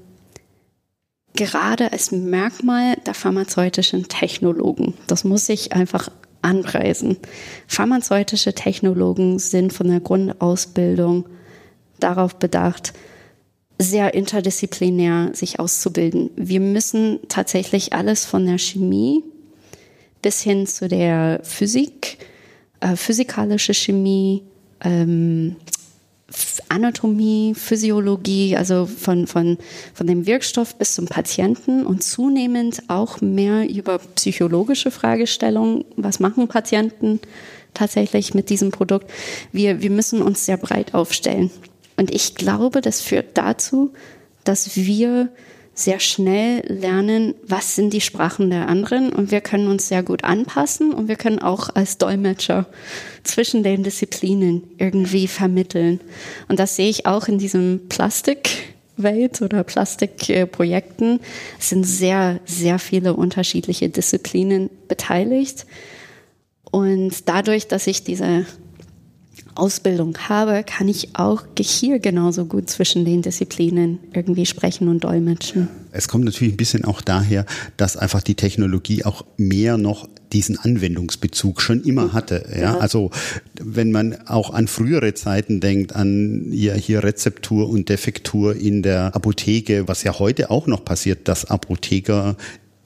gerade 1.35 1.91
als 1.91 2.11
Merkmal 2.11 2.95
der 3.05 3.13
pharmazeutischen 3.13 4.07
Technologen. 4.07 4.93
Das 5.07 5.23
muss 5.23 5.49
ich 5.49 5.73
einfach 5.73 6.09
anpreisen. 6.41 7.17
Pharmazeutische 7.67 8.53
Technologen 8.53 9.39
sind 9.39 9.73
von 9.73 9.87
der 9.87 9.99
Grundausbildung 9.99 11.25
darauf 11.99 12.35
bedacht, 12.35 12.93
sehr 13.83 14.13
interdisziplinär 14.13 15.31
sich 15.33 15.59
auszubilden. 15.59 16.31
Wir 16.35 16.59
müssen 16.59 17.19
tatsächlich 17.27 17.93
alles 17.93 18.25
von 18.25 18.45
der 18.45 18.57
Chemie 18.57 19.23
bis 20.21 20.41
hin 20.41 20.65
zu 20.65 20.87
der 20.87 21.41
Physik, 21.43 22.17
äh, 22.79 22.95
physikalische 22.95 23.73
Chemie, 23.73 24.41
ähm, 24.81 25.57
Anatomie, 26.69 27.53
Physiologie, 27.53 28.55
also 28.57 28.85
von, 28.87 29.27
von, 29.27 29.57
von 29.93 30.07
dem 30.07 30.25
Wirkstoff 30.25 30.75
bis 30.75 30.95
zum 30.95 31.05
Patienten 31.05 31.85
und 31.85 32.01
zunehmend 32.03 32.81
auch 32.87 33.21
mehr 33.21 33.69
über 33.69 33.99
psychologische 34.15 34.89
Fragestellungen. 34.89 35.85
Was 35.95 36.19
machen 36.19 36.47
Patienten 36.47 37.19
tatsächlich 37.73 38.33
mit 38.33 38.49
diesem 38.49 38.71
Produkt? 38.71 39.11
Wir, 39.51 39.81
wir 39.81 39.91
müssen 39.91 40.21
uns 40.21 40.45
sehr 40.45 40.57
breit 40.57 40.95
aufstellen. 40.95 41.51
Und 42.03 42.13
ich 42.13 42.35
glaube, 42.35 42.81
das 42.81 42.99
führt 42.99 43.37
dazu, 43.37 43.93
dass 44.43 44.75
wir 44.75 45.29
sehr 45.73 46.01
schnell 46.01 46.61
lernen, 46.67 47.33
was 47.47 47.77
sind 47.77 47.93
die 47.93 48.01
Sprachen 48.01 48.49
der 48.49 48.67
anderen 48.67 49.13
und 49.13 49.31
wir 49.31 49.39
können 49.39 49.69
uns 49.69 49.87
sehr 49.87 50.03
gut 50.03 50.25
anpassen 50.25 50.93
und 50.93 51.07
wir 51.07 51.15
können 51.15 51.39
auch 51.39 51.69
als 51.73 51.97
Dolmetscher 51.97 52.65
zwischen 53.23 53.63
den 53.63 53.83
Disziplinen 53.83 54.63
irgendwie 54.77 55.29
vermitteln. 55.29 56.01
Und 56.49 56.59
das 56.59 56.75
sehe 56.75 56.89
ich 56.89 57.05
auch 57.05 57.29
in 57.29 57.37
diesem 57.37 57.87
Plastikwelt 57.87 59.41
oder 59.41 59.63
Plastikprojekten. 59.63 61.21
Es 61.57 61.69
sind 61.69 61.85
sehr, 61.85 62.41
sehr 62.43 62.79
viele 62.79 63.13
unterschiedliche 63.13 63.87
Disziplinen 63.87 64.69
beteiligt. 64.89 65.65
Und 66.69 67.29
dadurch, 67.29 67.69
dass 67.69 67.87
ich 67.87 68.03
diese 68.03 68.45
Ausbildung 69.55 70.17
habe, 70.29 70.63
kann 70.63 70.87
ich 70.87 71.15
auch 71.15 71.43
hier 71.59 71.99
genauso 71.99 72.45
gut 72.45 72.69
zwischen 72.69 73.05
den 73.05 73.21
Disziplinen 73.21 73.99
irgendwie 74.13 74.45
sprechen 74.45 74.87
und 74.87 75.03
dolmetschen. 75.03 75.67
Es 75.91 76.07
kommt 76.07 76.25
natürlich 76.25 76.53
ein 76.53 76.57
bisschen 76.57 76.85
auch 76.85 77.01
daher, 77.01 77.45
dass 77.77 77.97
einfach 77.97 78.21
die 78.21 78.35
Technologie 78.35 79.05
auch 79.05 79.25
mehr 79.37 79.77
noch 79.77 80.07
diesen 80.33 80.57
Anwendungsbezug 80.57 81.61
schon 81.61 81.83
immer 81.83 82.13
hatte. 82.13 82.45
Ja? 82.51 82.61
ja? 82.61 82.77
Also 82.79 83.11
wenn 83.61 83.91
man 83.91 84.27
auch 84.27 84.51
an 84.51 84.67
frühere 84.67 85.13
Zeiten 85.13 85.59
denkt, 85.59 85.95
an 85.95 86.47
hier, 86.51 86.73
hier 86.73 87.03
Rezeptur 87.03 87.69
und 87.69 87.89
Defektur 87.89 88.55
in 88.55 88.81
der 88.81 89.15
Apotheke, 89.15 89.87
was 89.87 90.03
ja 90.03 90.17
heute 90.17 90.49
auch 90.49 90.65
noch 90.65 90.83
passiert, 90.83 91.27
dass 91.27 91.45
Apotheker 91.45 92.35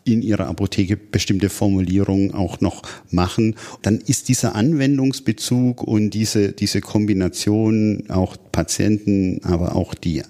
in 0.08 0.22
ihrer 0.22 0.48
Apotheke 0.48 0.98
bestimmte 0.98 1.50
Formulierungen 1.50 2.34
auch 2.34 2.62
noch 2.62 2.84
machen, 3.12 3.56
dann 3.82 4.00
ist 4.00 4.30
dieser 4.30 4.56
Anwendungsbezug 4.56 5.84
und 5.84 6.12
diese, 6.12 6.52
diese 6.52 6.82
Kombination 6.82 8.04
auch 8.10 8.38
Patienten, 8.52 9.42
aber 9.44 9.76
auch 9.76 9.94
die 9.94 10.24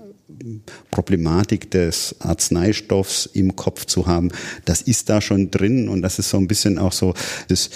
Problematik 0.92 1.72
des 1.72 2.16
Arzneistoffs 2.20 3.26
im 3.26 3.56
Kopf 3.56 3.86
zu 3.86 4.08
haben, 4.08 4.30
das 4.66 4.82
ist 4.82 5.10
da 5.10 5.22
schon 5.22 5.52
drin 5.52 5.90
und 5.90 6.02
das 6.02 6.20
ist 6.20 6.30
so 6.30 6.38
ein 6.38 6.48
bisschen 6.48 6.78
auch 6.78 6.92
so 6.92 7.14
das 7.48 7.70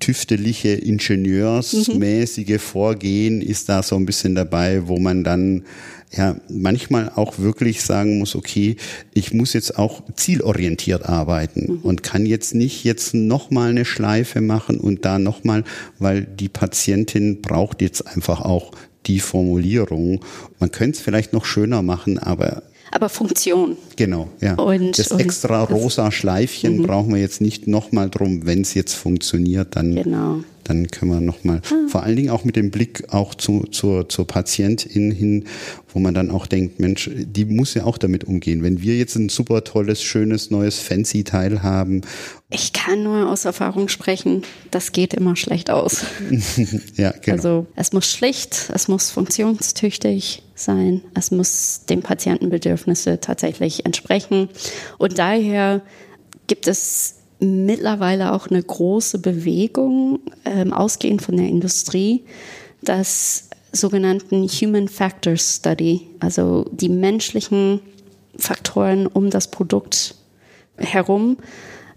tüfteliche, 0.00 0.70
ingenieursmäßige 0.70 2.60
Vorgehen 2.60 3.40
ist 3.40 3.68
da 3.68 3.82
so 3.82 3.96
ein 3.96 4.06
bisschen 4.06 4.34
dabei, 4.34 4.88
wo 4.88 4.98
man 4.98 5.22
dann 5.22 5.64
ja 6.12 6.36
manchmal 6.48 7.12
auch 7.14 7.38
wirklich 7.38 7.82
sagen 7.82 8.18
muss, 8.18 8.34
okay, 8.34 8.76
ich 9.14 9.32
muss 9.32 9.52
jetzt 9.52 9.78
auch 9.78 10.02
zielorientiert 10.16 11.06
arbeiten 11.06 11.74
mhm. 11.74 11.78
und 11.82 12.02
kann 12.02 12.26
jetzt 12.26 12.54
nicht 12.54 12.82
jetzt 12.84 13.14
nochmal 13.14 13.70
eine 13.70 13.84
Schleife 13.84 14.40
machen 14.40 14.80
und 14.80 15.04
da 15.04 15.18
nochmal, 15.18 15.64
weil 15.98 16.22
die 16.24 16.48
Patientin 16.48 17.42
braucht 17.42 17.80
jetzt 17.80 18.06
einfach 18.06 18.40
auch 18.40 18.72
die 19.06 19.20
Formulierung. 19.20 20.24
Man 20.58 20.72
könnte 20.72 20.98
es 20.98 21.02
vielleicht 21.02 21.32
noch 21.32 21.44
schöner 21.44 21.82
machen, 21.82 22.18
aber 22.18 22.62
aber 22.90 23.08
Funktion. 23.08 23.76
Genau, 23.96 24.28
ja. 24.40 24.54
Und, 24.54 24.98
das 24.98 25.12
und 25.12 25.20
extra 25.20 25.62
rosa 25.62 26.10
Schleifchen 26.10 26.78
mhm. 26.78 26.82
brauchen 26.86 27.14
wir 27.14 27.20
jetzt 27.20 27.40
nicht 27.40 27.66
nochmal 27.66 28.10
drum, 28.10 28.46
wenn 28.46 28.62
es 28.62 28.74
jetzt 28.74 28.94
funktioniert, 28.94 29.76
dann 29.76 29.94
genau. 29.94 30.40
Dann 30.64 30.88
können 30.88 31.10
wir 31.12 31.20
nochmal, 31.20 31.62
ah. 31.64 31.88
vor 31.88 32.02
allen 32.02 32.16
Dingen 32.16 32.30
auch 32.30 32.44
mit 32.44 32.56
dem 32.56 32.70
Blick 32.70 33.04
auch 33.12 33.34
zu, 33.34 33.64
zur, 33.70 34.08
zur 34.08 34.26
Patientin 34.26 35.10
hin, 35.10 35.44
wo 35.92 35.98
man 35.98 36.14
dann 36.14 36.30
auch 36.30 36.46
denkt, 36.46 36.80
Mensch, 36.80 37.10
die 37.14 37.44
muss 37.44 37.74
ja 37.74 37.84
auch 37.84 37.98
damit 37.98 38.24
umgehen. 38.24 38.62
Wenn 38.62 38.82
wir 38.82 38.96
jetzt 38.96 39.16
ein 39.16 39.28
super 39.28 39.64
tolles, 39.64 40.02
schönes, 40.02 40.50
neues 40.50 40.78
Fancy-Teil 40.78 41.62
haben. 41.62 42.02
Ich 42.50 42.72
kann 42.72 43.02
nur 43.02 43.28
aus 43.28 43.44
Erfahrung 43.44 43.88
sprechen, 43.88 44.42
das 44.70 44.92
geht 44.92 45.14
immer 45.14 45.36
schlecht 45.36 45.70
aus. 45.70 46.04
ja, 46.96 47.12
genau. 47.12 47.36
Also 47.36 47.66
es 47.76 47.92
muss 47.92 48.10
schlicht, 48.10 48.70
es 48.74 48.88
muss 48.88 49.10
funktionstüchtig 49.10 50.42
sein, 50.54 51.02
es 51.14 51.30
muss 51.30 51.82
den 51.88 52.02
Patientenbedürfnisse 52.02 53.20
tatsächlich 53.20 53.86
entsprechen. 53.86 54.48
Und 54.98 55.18
daher 55.18 55.82
gibt 56.46 56.66
es 56.66 57.19
mittlerweile 57.40 58.32
auch 58.32 58.48
eine 58.48 58.62
große 58.62 59.18
Bewegung, 59.18 60.20
ähm, 60.44 60.72
ausgehend 60.72 61.22
von 61.22 61.36
der 61.36 61.48
Industrie, 61.48 62.24
das 62.82 63.48
sogenannten 63.72 64.46
Human 64.48 64.88
Factor 64.88 65.36
Study, 65.36 66.08
also 66.20 66.66
die 66.72 66.88
menschlichen 66.88 67.80
Faktoren 68.36 69.06
um 69.06 69.30
das 69.30 69.50
Produkt 69.50 70.14
herum, 70.76 71.36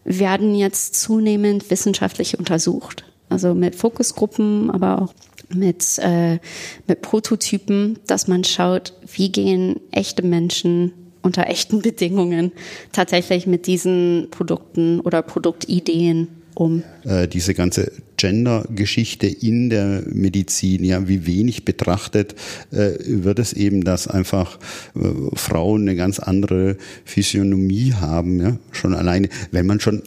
werden 0.03 0.55
jetzt 0.55 0.95
zunehmend 0.95 1.69
wissenschaftlich 1.69 2.37
untersucht. 2.37 3.05
Also 3.29 3.53
mit 3.53 3.75
Fokusgruppen, 3.75 4.69
aber 4.69 5.01
auch 5.01 5.13
mit, 5.49 5.97
äh, 5.99 6.39
mit 6.87 7.01
Prototypen, 7.01 7.99
dass 8.05 8.27
man 8.27 8.43
schaut, 8.43 8.93
wie 9.15 9.31
gehen 9.31 9.79
echte 9.91 10.23
Menschen 10.23 10.93
unter 11.23 11.47
echten 11.47 11.81
Bedingungen 11.81 12.51
tatsächlich 12.91 13.47
mit 13.47 13.65
diesen 13.65 14.27
Produkten 14.29 14.99
oder 14.99 15.21
Produktideen 15.21 16.27
um. 16.55 16.83
Äh, 17.03 17.27
diese 17.27 17.53
ganze 17.53 17.91
Gender-Geschichte 18.17 19.27
in 19.27 19.69
der 19.69 20.03
Medizin, 20.05 20.83
ja, 20.83 21.07
wie 21.07 21.25
wenig 21.25 21.65
betrachtet 21.65 22.35
äh, 22.71 22.91
wird 23.05 23.39
es 23.39 23.53
eben, 23.53 23.83
dass 23.83 24.07
einfach 24.07 24.59
äh, 24.95 25.35
Frauen 25.35 25.81
eine 25.81 25.95
ganz 25.95 26.19
andere 26.19 26.77
Physiognomie 27.05 27.93
haben, 27.93 28.39
ja, 28.39 28.57
schon 28.71 28.93
alleine, 28.93 29.29
wenn 29.51 29.65
man 29.65 29.79
schon 29.79 30.03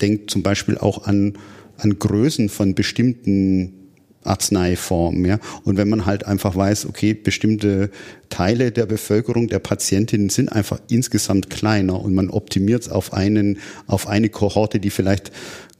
denkt 0.00 0.30
zum 0.30 0.42
Beispiel 0.42 0.78
auch 0.78 1.06
an, 1.06 1.34
an 1.78 1.98
Größen 1.98 2.48
von 2.48 2.74
bestimmten 2.74 3.83
Arzneiform. 4.24 5.24
Ja? 5.24 5.38
Und 5.64 5.76
wenn 5.76 5.88
man 5.88 6.06
halt 6.06 6.26
einfach 6.26 6.56
weiß, 6.56 6.86
okay, 6.86 7.14
bestimmte 7.14 7.90
Teile 8.28 8.72
der 8.72 8.86
Bevölkerung, 8.86 9.48
der 9.48 9.58
Patientinnen 9.58 10.30
sind 10.30 10.50
einfach 10.50 10.80
insgesamt 10.88 11.50
kleiner 11.50 12.00
und 12.00 12.14
man 12.14 12.30
optimiert 12.30 12.82
es 12.82 12.88
auf 12.88 13.12
einen, 13.12 13.58
auf 13.86 14.08
eine 14.08 14.28
Kohorte, 14.28 14.80
die 14.80 14.90
vielleicht 14.90 15.30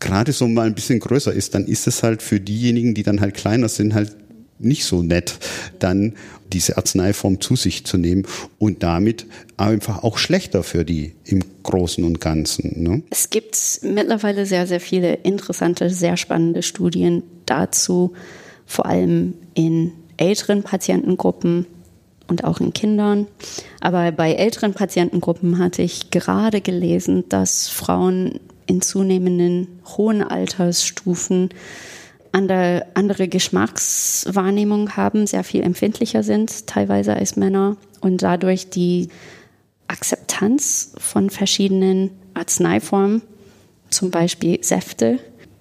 gerade 0.01 0.33
so 0.33 0.47
mal 0.47 0.67
ein 0.67 0.75
bisschen 0.75 1.01
größer 1.01 1.33
ist, 1.33 1.55
dann 1.55 1.67
ist 1.67 1.87
es 1.87 2.03
halt 2.03 2.23
für 2.23 2.41
diejenigen, 2.41 2.95
die 2.95 3.03
dann 3.03 3.21
halt 3.21 3.35
kleiner 3.35 3.69
sind, 3.69 3.95
halt 3.95 4.15
nicht 4.65 4.85
so 4.85 5.03
nett, 5.03 5.39
dann 5.79 6.15
diese 6.53 6.77
Arzneiform 6.77 7.41
zu 7.41 7.57
sich 7.57 7.85
zu 7.85 7.99
nehmen 7.99 8.27
und 8.59 8.83
damit 8.83 9.27
einfach 9.57 10.03
auch 10.03 10.19
schlechter 10.19 10.63
für 10.63 10.85
die 10.85 11.15
im 11.25 11.43
Großen 11.63 12.05
und 12.05 12.21
Ganzen. 12.21 12.83
Ne? 12.83 13.03
Es 13.11 13.31
gibt 13.31 13.57
mittlerweile 13.83 14.47
sehr, 14.47 14.67
sehr 14.67 14.81
viele 14.81 15.15
interessante, 15.15 15.91
sehr 15.91 16.17
spannende 16.17 16.63
Studien 16.63 17.23
dazu, 17.47 18.13
vor 18.67 18.87
allem 18.87 19.35
in 19.55 19.93
älteren 20.17 20.63
Patientengruppen 20.63 21.67
und 22.29 22.45
auch 22.45 22.61
in 22.61 22.73
Kindern. 22.73 23.27
Aber 23.81 24.13
bei 24.13 24.33
älteren 24.33 24.75
Patientengruppen 24.75 25.59
hatte 25.59 25.83
ich 25.83 26.11
gerade 26.11 26.61
gelesen, 26.61 27.25
dass 27.29 27.69
Frauen 27.69 28.41
in 28.67 28.81
zunehmenden 28.81 29.69
hohen 29.97 30.23
Altersstufen 30.23 31.51
andere, 32.35 32.87
andere 32.95 33.29
Geschmackswahrnehmung 33.29 34.97
haben, 34.97 35.27
sehr 35.27 35.45
viel 35.45 35.63
empfindlicher 35.63 36.23
sind, 36.23 36.67
teilweise 36.67 37.15
als 37.15 37.37
Männer 37.37 37.77
und 38.01 38.23
dadurch 38.23 38.71
die 38.71 39.09
Akzeptanz 39.87 40.93
von 40.99 41.31
verschiedenen 41.31 42.11
Arzneiformen, 42.35 43.23
zum 43.91 44.11
Beispiel 44.11 44.63
Säfte, 44.63 45.21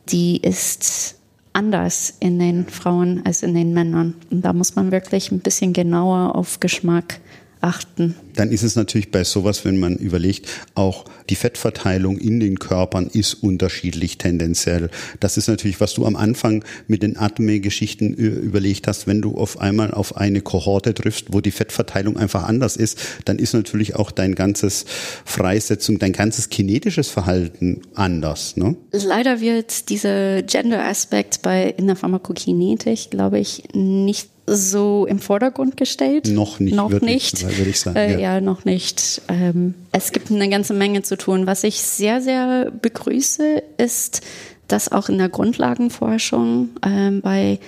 die 0.09 0.37
ist 0.37 1.15
anders 1.53 2.15
in 2.19 2.39
den 2.39 2.67
Frauen 2.67 3.21
als 3.25 3.43
in 3.43 3.53
den 3.53 3.73
Männern. 3.73 4.15
Und 4.31 4.43
da 4.43 4.53
muss 4.53 4.75
man 4.75 4.91
wirklich 4.91 5.31
ein 5.31 5.39
bisschen 5.39 5.73
genauer 5.73 6.35
auf 6.35 6.59
Geschmack 6.59 7.19
achten. 7.63 8.15
Dann 8.35 8.51
ist 8.51 8.63
es 8.63 8.75
natürlich 8.75 9.09
bei 9.09 9.23
sowas, 9.23 9.63
wenn 9.63 9.79
man 9.79 9.95
überlegt, 9.95 10.49
auch 10.75 11.05
die 11.29 11.35
Fettverteilung 11.35 12.17
in 12.17 12.39
den 12.39 12.59
Körpern 12.59 13.07
ist 13.07 13.35
unterschiedlich 13.35 14.17
tendenziell. 14.17 14.89
Das 15.19 15.37
ist 15.37 15.47
natürlich, 15.47 15.79
was 15.79 15.93
du 15.93 16.05
am 16.05 16.15
Anfang 16.15 16.65
mit 16.87 17.03
den 17.03 17.17
Atme-Geschichten 17.17 18.13
überlegt 18.13 18.87
hast, 18.87 19.07
wenn 19.07 19.21
du 19.21 19.37
auf 19.37 19.61
einmal 19.61 19.91
auf 19.91 20.17
eine 20.17 20.41
Kohorte 20.41 20.93
triffst, 20.93 21.31
wo 21.31 21.39
die 21.39 21.51
Fettverteilung 21.51 22.17
einfach 22.17 22.43
anders 22.43 22.75
ist, 22.75 22.99
dann 23.25 23.39
ist 23.39 23.53
natürlich 23.53 23.95
auch 23.95 24.11
dein 24.11 24.35
ganzes 24.35 24.85
Freisetzung, 25.23 25.99
dein 25.99 26.11
ganzes 26.11 26.49
kinetisches 26.49 27.07
Verhalten 27.07 27.81
anders. 27.93 28.57
Ne? 28.57 28.75
Leider 28.91 29.39
wird 29.39 29.89
dieser 29.89 30.43
Gender-Aspekt 30.43 31.41
bei 31.41 31.69
in 31.77 31.87
der 31.87 31.95
Pharmakokinetik, 31.95 33.11
glaube 33.11 33.39
ich, 33.39 33.63
nicht 33.73 34.32
so 34.45 35.05
im 35.05 35.19
Vordergrund 35.19 35.77
gestellt. 35.77 36.27
Noch 36.27 36.59
nicht. 36.59 36.75
Noch 36.75 37.01
nicht. 37.01 37.43
Würde 37.57 37.69
ich 37.69 37.79
sagen. 37.79 37.95
Äh, 37.95 38.13
ja. 38.13 38.19
ja. 38.19 38.41
noch 38.41 38.65
nicht. 38.65 39.21
Ähm, 39.29 39.73
es 39.91 40.11
gibt 40.11 40.31
eine 40.31 40.49
ganze 40.49 40.73
Menge 40.73 41.01
zu 41.01 41.17
tun. 41.17 41.47
Was 41.47 41.63
ich 41.63 41.81
sehr, 41.81 42.21
sehr 42.21 42.71
begrüße, 42.71 43.63
ist, 43.77 44.21
dass 44.67 44.91
auch 44.91 45.09
in 45.09 45.17
der 45.17 45.29
Grundlagenforschung 45.29 46.69
ähm, 46.85 47.21
bei 47.21 47.59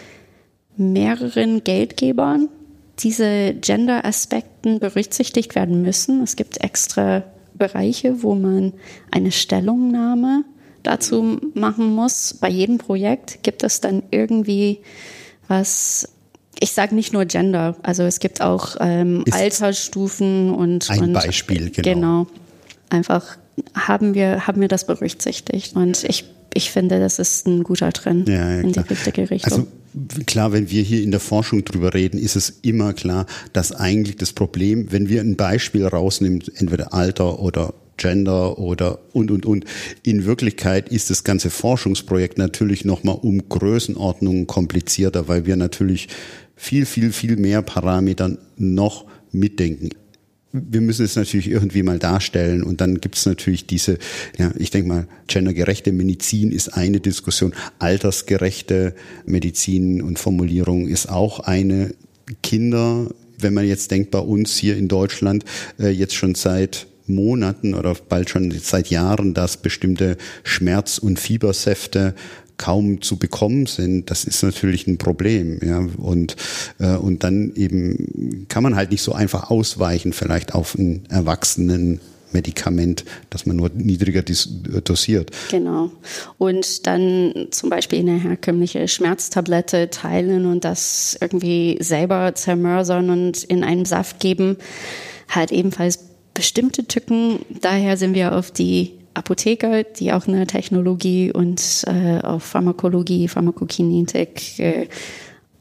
mehreren 0.78 1.64
Geldgebern 1.64 2.50
diese 3.00 3.54
Gender-Aspekten 3.54 4.80
berücksichtigt 4.80 5.56
werden 5.56 5.82
müssen. 5.82 6.24
Es 6.24 6.36
gibt 6.36 6.62
extra 6.64 7.24
Bereiche, 7.54 8.24
wo 8.24 8.36
man 8.36 8.74
eine 9.12 9.32
Stellungnahme 9.32 10.44
dazu 10.84 11.40
machen 11.54 11.94
muss. 11.94 12.34
Bei 12.34 12.50
jedem 12.50 12.78
Projekt 12.78 13.44
gibt 13.44 13.64
es 13.64 13.82
dann 13.82 14.04
irgendwie 14.12 14.80
was 15.48 16.15
ich 16.60 16.72
sage 16.72 16.96
nicht 16.96 17.14
nur 17.14 17.26
Gender, 17.26 17.76
also 17.84 18.04
es 18.04 18.20
gibt 18.20 18.42
auch 18.42 18.76
ähm, 18.80 19.24
Altersstufen 19.32 20.54
und 20.54 20.90
ein 20.90 21.00
und, 21.00 21.14
Beispiel 21.14 21.70
genau. 21.70 21.84
genau. 21.84 22.28
Einfach 22.90 23.38
haben 23.74 24.14
wir 24.14 24.48
haben 24.48 24.62
wir 24.62 24.68
das 24.68 24.86
berücksichtigt 24.86 25.76
und 25.76 26.04
ich 26.04 26.26
ich 26.56 26.72
finde, 26.72 27.00
das 27.00 27.20
ist 27.20 27.48
ein 27.48 27.64
guter 27.64 27.92
Trend 27.92 28.30
ja, 28.30 28.52
ja, 28.52 28.62
in 28.62 28.72
die 28.72 28.80
richtige 28.80 29.30
Richtung. 29.30 29.52
Also 29.52 29.68
klar, 30.26 30.54
wenn 30.54 30.70
wir 30.72 30.84
hier 30.84 31.04
in 31.04 31.12
der 31.12 31.20
Forschung 31.20 31.66
drüber 31.66 31.94
reden, 31.94 32.18
ist 32.18 32.36
es 32.38 32.60
immer 32.62 32.94
klar, 32.94 33.26
dass 33.52 33.74
eigentlich 33.74 34.16
das 34.16 34.32
Problem, 34.32 34.92
wenn 34.92 35.10
wir 35.10 35.22
ein 35.22 35.36
Beispiel 35.36 35.86
rausnehmen, 35.86 36.44
entweder 36.56 36.94
Alter 36.94 37.40
oder 37.40 37.74
Gender 37.98 38.58
oder 38.58 39.00
und 39.14 39.32
und 39.32 39.46
und. 39.46 39.66
In 40.04 40.26
Wirklichkeit 40.26 40.90
ist 40.90 41.10
das 41.10 41.24
ganze 41.24 41.50
Forschungsprojekt 41.50 42.38
natürlich 42.38 42.86
nochmal 42.86 43.18
um 43.22 43.48
Größenordnungen 43.48 44.48
komplizierter, 44.48 45.28
weil 45.28 45.46
wir 45.46 45.56
natürlich 45.56 46.08
viel, 46.56 46.86
viel, 46.86 47.12
viel 47.12 47.38
mehr 47.38 47.62
Parametern 47.62 48.38
noch 48.58 49.06
mitdenken 49.32 49.90
wir 50.56 50.82
müssen 50.82 51.06
es 51.06 51.16
natürlich 51.16 51.50
irgendwie 51.50 51.84
mal 51.84 52.00
darstellen 52.00 52.64
und 52.64 52.82
dann 52.82 53.02
gibt 53.02 53.18
es 53.18 53.26
natürlich 53.26 53.68
diese, 53.68 53.98
ja, 54.38 54.52
ich 54.58 54.72
denke 54.72 54.88
mal, 54.88 55.08
gendergerechte 55.28 55.92
Medizin 55.92 56.52
ist 56.52 56.70
eine 56.70 57.00
Diskussion, 57.00 57.54
altersgerechte 57.80 58.96
Medizin 59.26 60.02
und 60.02 60.20
Formulierung 60.20 60.88
ist 60.88 61.10
auch 61.10 61.42
eine. 61.42 61.94
Kinder, 62.42 63.12
wenn 63.38 63.54
man 63.54 63.68
jetzt 63.68 63.92
denkt, 63.92 64.10
bei 64.10 64.18
uns 64.18 64.58
hier 64.58 64.76
in 64.78 64.88
Deutschland 64.88 65.46
äh, 65.78 65.90
jetzt 65.90 66.16
schon 66.16 66.34
seit 66.34 66.88
Monaten 67.06 67.76
oder 67.76 67.94
bald 67.94 68.32
schon 68.32 68.52
seit 68.52 68.90
Jahren, 68.90 69.36
dass 69.36 69.58
bestimmte 69.58 70.18
Schmerz- 70.44 70.98
und 70.98 71.20
Fiebersäfte 71.20 72.16
kaum 72.58 73.02
zu 73.02 73.18
bekommen 73.18 73.66
sind, 73.66 74.10
das 74.10 74.24
ist 74.24 74.44
natürlich 74.44 74.88
ein 74.88 74.98
Problem. 74.98 75.60
Ja. 75.64 75.86
Und, 75.98 76.36
äh, 76.80 76.96
und 76.96 77.24
dann 77.24 77.54
eben 77.56 78.46
kann 78.50 78.64
man 78.64 78.76
halt 78.76 78.92
nicht 78.92 79.02
so 79.02 79.14
einfach 79.14 79.50
ausweichen, 79.50 80.14
vielleicht 80.14 80.54
auf 80.54 80.78
einen 80.78 81.06
Erwachsenen. 81.10 82.00
Medikament, 82.32 83.06
das 83.30 83.46
man 83.46 83.56
nur 83.56 83.70
niedriger 83.74 84.22
dosiert. 84.22 85.32
Genau. 85.50 85.90
Und 86.38 86.86
dann 86.86 87.48
zum 87.52 87.70
Beispiel 87.70 88.00
eine 88.00 88.20
herkömmliche 88.20 88.90
Schmerztablette 88.90 89.90
teilen 89.90 90.46
und 90.46 90.66
das 90.66 91.18
irgendwie 91.22 91.78
selber 91.80 92.36
zermörsern 92.36 93.10
und 93.10 93.46
in 93.46 93.64
einen 93.64 93.86
Saft 93.86 94.20
geben, 94.20 94.58
hat 95.30 95.54
ebenfalls 95.54 96.00
bestimmte 96.34 96.86
Tücken. 96.86 97.40
Daher 97.62 97.96
sind 97.96 98.14
wir 98.14 98.36
auf 98.36 98.52
die 98.52 98.92
Apotheker, 99.16 99.84
die 99.84 100.12
auch 100.12 100.28
eine 100.28 100.46
Technologie 100.46 101.32
und 101.32 101.84
äh, 101.88 102.20
auf 102.20 102.44
Pharmakologie, 102.44 103.28
Pharmakokinetik 103.28 104.60
äh, 104.60 104.88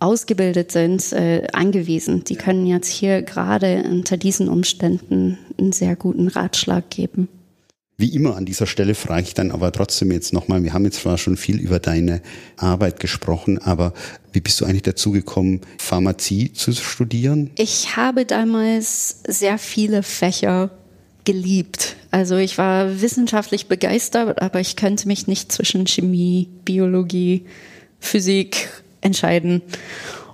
ausgebildet 0.00 0.72
sind, 0.72 1.12
äh, 1.12 1.46
angewiesen. 1.52 2.24
Die 2.24 2.36
können 2.36 2.66
jetzt 2.66 2.88
hier 2.88 3.22
gerade 3.22 3.84
unter 3.90 4.16
diesen 4.16 4.48
Umständen 4.48 5.38
einen 5.58 5.72
sehr 5.72 5.96
guten 5.96 6.28
Ratschlag 6.28 6.90
geben. 6.90 7.28
Wie 7.96 8.12
immer 8.12 8.36
an 8.36 8.44
dieser 8.44 8.66
Stelle 8.66 8.96
frage 8.96 9.22
ich 9.22 9.34
dann 9.34 9.52
aber 9.52 9.70
trotzdem 9.70 10.10
jetzt 10.10 10.32
nochmal, 10.32 10.64
wir 10.64 10.72
haben 10.72 10.84
jetzt 10.84 11.00
zwar 11.00 11.16
schon 11.16 11.36
viel 11.36 11.60
über 11.60 11.78
deine 11.78 12.22
Arbeit 12.56 12.98
gesprochen, 12.98 13.58
aber 13.58 13.94
wie 14.32 14.40
bist 14.40 14.60
du 14.60 14.64
eigentlich 14.64 14.82
dazu 14.82 15.12
gekommen, 15.12 15.60
Pharmazie 15.78 16.52
zu 16.52 16.72
studieren? 16.72 17.50
Ich 17.56 17.96
habe 17.96 18.24
damals 18.24 19.22
sehr 19.28 19.58
viele 19.58 20.02
Fächer 20.02 20.70
geliebt. 21.24 21.96
Also 22.10 22.36
ich 22.36 22.58
war 22.58 23.00
wissenschaftlich 23.00 23.66
begeistert, 23.66 24.40
aber 24.40 24.60
ich 24.60 24.76
könnte 24.76 25.08
mich 25.08 25.26
nicht 25.26 25.50
zwischen 25.50 25.86
Chemie, 25.86 26.48
Biologie, 26.64 27.46
Physik 27.98 28.68
entscheiden. 29.00 29.62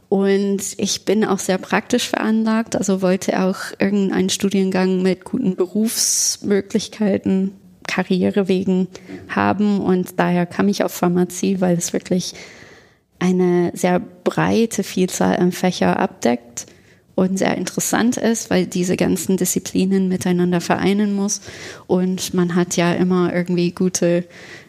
Und 0.08 0.60
ich 0.76 1.04
bin 1.04 1.24
auch 1.24 1.38
sehr 1.38 1.58
praktisch 1.58 2.08
veranlagt, 2.08 2.74
also 2.74 3.00
wollte 3.00 3.40
auch 3.40 3.58
irgendeinen 3.78 4.28
Studiengang 4.28 5.02
mit 5.02 5.24
guten 5.24 5.54
Berufsmöglichkeiten, 5.54 7.52
Karrierewegen 7.86 8.88
haben. 9.28 9.80
Und 9.80 10.18
daher 10.18 10.46
kam 10.46 10.66
ich 10.68 10.82
auf 10.82 10.92
Pharmazie, 10.92 11.60
weil 11.60 11.76
es 11.76 11.92
wirklich 11.92 12.34
eine 13.20 13.70
sehr 13.74 14.00
breite 14.00 14.82
Vielzahl 14.82 15.36
an 15.36 15.52
Fächer 15.52 15.98
abdeckt 16.00 16.66
und 17.14 17.38
sehr 17.38 17.56
interessant 17.56 18.16
ist, 18.16 18.50
weil 18.50 18.66
diese 18.66 18.96
ganzen 18.96 19.36
Disziplinen 19.36 20.08
miteinander 20.08 20.60
vereinen 20.60 21.14
muss. 21.14 21.40
Und 21.86 22.34
man 22.34 22.54
hat 22.54 22.76
ja 22.76 22.92
immer 22.92 23.34
irgendwie 23.34 23.72
gute 23.72 24.24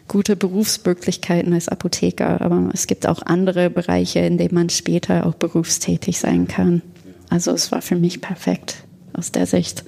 gute 0.08 0.36
Berufsmöglichkeiten 0.36 1.54
als 1.54 1.68
Apotheker, 1.68 2.42
aber 2.42 2.68
es 2.74 2.86
gibt 2.86 3.06
auch 3.06 3.22
andere 3.24 3.70
Bereiche, 3.70 4.18
in 4.20 4.36
denen 4.36 4.54
man 4.54 4.68
später 4.68 5.24
auch 5.26 5.34
berufstätig 5.34 6.18
sein 6.18 6.46
kann. 6.46 6.82
Also 7.30 7.52
es 7.52 7.72
war 7.72 7.80
für 7.80 7.96
mich 7.96 8.20
perfekt 8.20 8.84
aus 9.14 9.32
der 9.32 9.46
Sicht. 9.46 9.84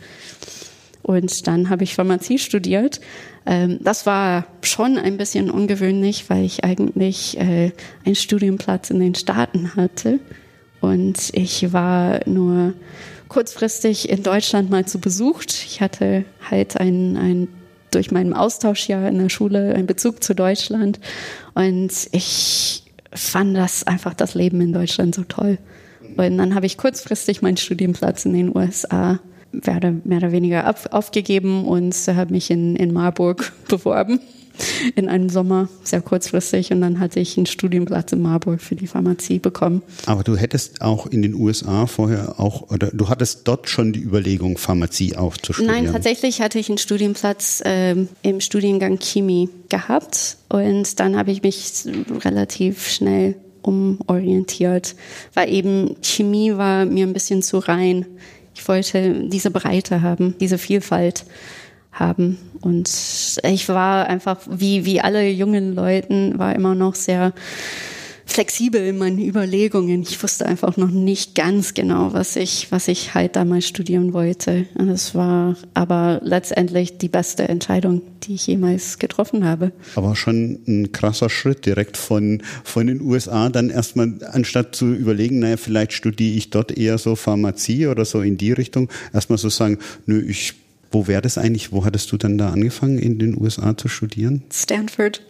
Und 1.02 1.46
dann 1.46 1.68
habe 1.68 1.84
ich 1.84 1.94
Pharmazie 1.94 2.38
studiert. 2.38 3.02
Ähm, 3.44 3.78
das 3.82 4.06
war 4.06 4.46
schon 4.62 4.96
ein 4.96 5.18
bisschen 5.18 5.50
ungewöhnlich, 5.50 6.30
weil 6.30 6.44
ich 6.44 6.64
eigentlich 6.64 7.38
äh, 7.38 7.72
einen 8.06 8.14
Studienplatz 8.14 8.88
in 8.88 9.00
den 9.00 9.14
Staaten 9.14 9.76
hatte. 9.76 10.20
Und 10.84 11.30
ich 11.32 11.72
war 11.72 12.20
nur 12.28 12.74
kurzfristig 13.28 14.10
in 14.10 14.22
Deutschland 14.22 14.70
mal 14.70 14.84
zu 14.84 15.00
besucht. 15.00 15.64
Ich 15.66 15.80
hatte 15.80 16.26
halt 16.50 16.78
ein, 16.78 17.16
ein 17.16 17.48
durch 17.90 18.10
meinen 18.10 18.34
Austauschjahr 18.34 19.08
in 19.08 19.18
der 19.18 19.30
Schule 19.30 19.74
einen 19.74 19.86
Bezug 19.86 20.22
zu 20.22 20.34
Deutschland. 20.34 21.00
Und 21.54 21.90
ich 22.12 22.82
fand 23.12 23.56
das 23.56 23.86
einfach 23.86 24.12
das 24.12 24.34
Leben 24.34 24.60
in 24.60 24.74
Deutschland 24.74 25.14
so 25.14 25.24
toll. 25.24 25.58
Und 26.16 26.36
dann 26.36 26.54
habe 26.54 26.66
ich 26.66 26.76
kurzfristig 26.76 27.40
meinen 27.40 27.56
Studienplatz 27.56 28.26
in 28.26 28.34
den 28.34 28.54
USA 28.54 29.20
mehr 29.52 30.18
oder 30.18 30.32
weniger 30.32 30.74
aufgegeben 30.90 31.64
und 31.64 31.94
habe 32.08 32.32
mich 32.32 32.50
in, 32.50 32.76
in 32.76 32.92
Marburg 32.92 33.52
beworben 33.68 34.20
in 34.94 35.08
einem 35.08 35.28
Sommer, 35.28 35.68
sehr 35.82 36.00
kurzfristig. 36.00 36.72
Und 36.72 36.80
dann 36.80 37.00
hatte 37.00 37.20
ich 37.20 37.36
einen 37.36 37.46
Studienplatz 37.46 38.12
in 38.12 38.22
Marburg 38.22 38.60
für 38.60 38.76
die 38.76 38.86
Pharmazie 38.86 39.38
bekommen. 39.38 39.82
Aber 40.06 40.22
du 40.22 40.36
hättest 40.36 40.80
auch 40.80 41.06
in 41.06 41.22
den 41.22 41.34
USA 41.34 41.86
vorher 41.86 42.40
auch, 42.40 42.70
oder 42.70 42.90
du 42.92 43.08
hattest 43.08 43.46
dort 43.48 43.68
schon 43.68 43.92
die 43.92 44.00
Überlegung, 44.00 44.58
Pharmazie 44.58 45.16
auch 45.16 45.36
zu 45.36 45.52
studieren? 45.52 45.84
Nein, 45.84 45.92
tatsächlich 45.92 46.40
hatte 46.40 46.58
ich 46.58 46.68
einen 46.68 46.78
Studienplatz 46.78 47.62
ähm, 47.64 48.08
im 48.22 48.40
Studiengang 48.40 48.98
Chemie 48.98 49.48
gehabt. 49.68 50.36
Und 50.48 51.00
dann 51.00 51.16
habe 51.16 51.30
ich 51.30 51.42
mich 51.42 51.84
relativ 52.24 52.88
schnell 52.88 53.36
umorientiert, 53.62 54.94
weil 55.32 55.50
eben 55.50 55.96
Chemie 56.02 56.56
war 56.56 56.84
mir 56.84 57.06
ein 57.06 57.12
bisschen 57.12 57.42
zu 57.42 57.58
rein. 57.58 58.06
Ich 58.54 58.66
wollte 58.68 59.26
diese 59.28 59.50
Breite 59.50 60.02
haben, 60.02 60.34
diese 60.38 60.58
Vielfalt 60.58 61.24
haben. 61.94 62.38
Und 62.60 62.90
ich 63.42 63.68
war 63.68 64.06
einfach, 64.06 64.38
wie, 64.48 64.84
wie 64.84 65.00
alle 65.00 65.28
jungen 65.28 65.74
Leuten, 65.74 66.38
war 66.38 66.54
immer 66.54 66.74
noch 66.74 66.94
sehr 66.94 67.32
flexibel 68.26 68.80
in 68.86 68.98
meinen 68.98 69.18
Überlegungen. 69.18 70.02
Ich 70.02 70.22
wusste 70.22 70.46
einfach 70.46 70.76
noch 70.76 70.90
nicht 70.90 71.34
ganz 71.34 71.74
genau, 71.74 72.12
was 72.12 72.36
ich, 72.36 72.68
was 72.70 72.88
ich 72.88 73.14
halt 73.14 73.36
damals 73.36 73.68
studieren 73.68 74.12
wollte. 74.12 74.66
Und 74.74 74.88
es 74.88 75.14
war 75.14 75.56
aber 75.74 76.20
letztendlich 76.22 76.98
die 76.98 77.08
beste 77.08 77.48
Entscheidung, 77.48 78.02
die 78.22 78.34
ich 78.34 78.46
jemals 78.46 78.98
getroffen 78.98 79.44
habe. 79.44 79.72
Aber 79.94 80.16
schon 80.16 80.60
ein 80.66 80.92
krasser 80.92 81.28
Schritt 81.28 81.66
direkt 81.66 81.96
von, 81.96 82.42
von 82.64 82.86
den 82.86 83.02
USA 83.02 83.48
dann 83.50 83.70
erstmal, 83.70 84.14
anstatt 84.32 84.74
zu 84.74 84.92
überlegen, 84.92 85.40
naja, 85.40 85.56
vielleicht 85.56 85.92
studiere 85.92 86.36
ich 86.36 86.50
dort 86.50 86.76
eher 86.76 86.98
so 86.98 87.16
Pharmazie 87.16 87.86
oder 87.88 88.04
so 88.04 88.20
in 88.22 88.38
die 88.38 88.52
Richtung, 88.52 88.88
erstmal 89.12 89.38
so 89.38 89.48
sagen, 89.48 89.78
nö, 90.06 90.24
ich 90.26 90.63
wo 90.94 91.06
wäre 91.08 91.20
das 91.20 91.36
eigentlich? 91.36 91.72
Wo 91.72 91.84
hattest 91.84 92.10
du 92.12 92.16
dann 92.16 92.38
da 92.38 92.50
angefangen, 92.50 92.98
in 92.98 93.18
den 93.18 93.36
USA 93.38 93.76
zu 93.76 93.88
studieren? 93.88 94.44
Stanford. 94.50 95.20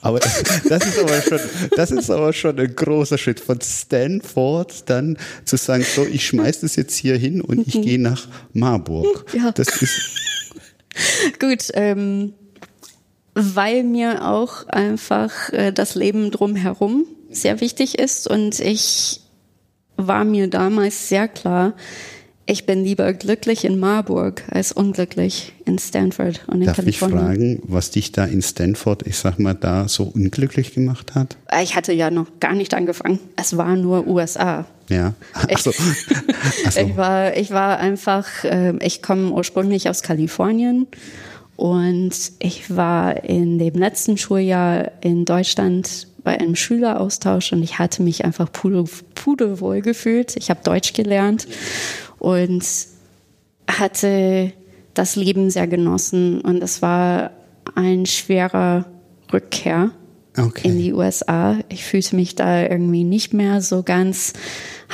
Aber 0.00 0.18
das, 0.68 0.84
ist 0.84 0.98
aber 0.98 1.22
schon, 1.22 1.40
das 1.76 1.90
ist 1.90 2.10
aber 2.10 2.32
schon 2.32 2.58
ein 2.58 2.74
großer 2.74 3.18
Schritt 3.18 3.40
von 3.40 3.60
Stanford 3.60 4.88
dann 4.88 5.18
zu 5.44 5.56
sagen, 5.56 5.84
so 5.84 6.04
ich 6.04 6.26
schmeiß 6.26 6.60
das 6.60 6.76
jetzt 6.76 6.96
hier 6.96 7.16
hin 7.16 7.40
und 7.40 7.66
ich 7.66 7.74
gehe 7.82 8.00
nach 8.00 8.26
Marburg. 8.52 9.26
Ja. 9.34 9.52
Das 9.52 9.68
ist 9.80 10.00
gut. 11.38 11.68
Ähm, 11.74 12.32
weil 13.34 13.84
mir 13.84 14.26
auch 14.26 14.66
einfach 14.68 15.52
äh, 15.52 15.70
das 15.70 15.94
Leben 15.94 16.30
drumherum 16.30 17.04
sehr 17.30 17.60
wichtig 17.60 17.98
ist 17.98 18.26
und 18.26 18.60
ich 18.60 19.20
war 19.96 20.24
mir 20.24 20.48
damals 20.48 21.10
sehr 21.10 21.28
klar, 21.28 21.74
ich 22.46 22.64
bin 22.64 22.84
lieber 22.84 23.12
glücklich 23.12 23.64
in 23.64 23.78
Marburg 23.78 24.44
als 24.50 24.70
unglücklich 24.70 25.52
in 25.64 25.78
Stanford 25.78 26.42
und 26.46 26.60
in 26.60 26.66
Darf 26.66 26.76
Kalifornien. 26.76 27.18
Darf 27.18 27.32
ich 27.32 27.38
fragen, 27.38 27.62
was 27.64 27.90
dich 27.90 28.12
da 28.12 28.24
in 28.24 28.40
Stanford, 28.40 29.04
ich 29.04 29.18
sag 29.18 29.40
mal, 29.40 29.54
da 29.54 29.88
so 29.88 30.04
unglücklich 30.04 30.72
gemacht 30.72 31.16
hat? 31.16 31.36
Ich 31.60 31.74
hatte 31.74 31.92
ja 31.92 32.10
noch 32.10 32.26
gar 32.38 32.54
nicht 32.54 32.72
angefangen. 32.72 33.18
Es 33.34 33.56
war 33.56 33.74
nur 33.74 34.06
USA. 34.06 34.64
Ja. 34.88 35.14
Also, 35.48 35.70
also. 35.70 36.80
ich 36.80 36.96
war, 36.96 37.36
ich 37.36 37.50
war 37.50 37.78
einfach, 37.78 38.28
ähm, 38.44 38.78
ich 38.80 39.02
komme 39.02 39.32
ursprünglich 39.32 39.88
aus 39.88 40.02
Kalifornien 40.02 40.86
und 41.56 42.12
ich 42.38 42.74
war 42.74 43.24
in 43.24 43.58
dem 43.58 43.74
letzten 43.74 44.18
Schuljahr 44.18 44.92
in 45.00 45.24
Deutschland 45.24 46.06
bei 46.22 46.38
einem 46.38 46.54
Schüleraustausch 46.54 47.52
und 47.52 47.62
ich 47.62 47.78
hatte 47.78 48.02
mich 48.02 48.24
einfach 48.24 48.50
pudelwohl 48.52 49.80
gefühlt. 49.80 50.36
Ich 50.36 50.50
habe 50.50 50.60
Deutsch 50.62 50.92
gelernt 50.92 51.46
und 52.26 52.66
hatte 53.68 54.52
das 54.94 55.14
Leben 55.14 55.48
sehr 55.48 55.68
genossen 55.68 56.40
und 56.40 56.60
es 56.60 56.82
war 56.82 57.30
ein 57.76 58.04
schwerer 58.04 58.86
Rückkehr 59.32 59.92
okay. 60.36 60.66
in 60.66 60.76
die 60.76 60.92
USA. 60.92 61.56
Ich 61.68 61.84
fühlte 61.84 62.16
mich 62.16 62.34
da 62.34 62.62
irgendwie 62.62 63.04
nicht 63.04 63.32
mehr 63.32 63.62
so 63.62 63.84
ganz 63.84 64.32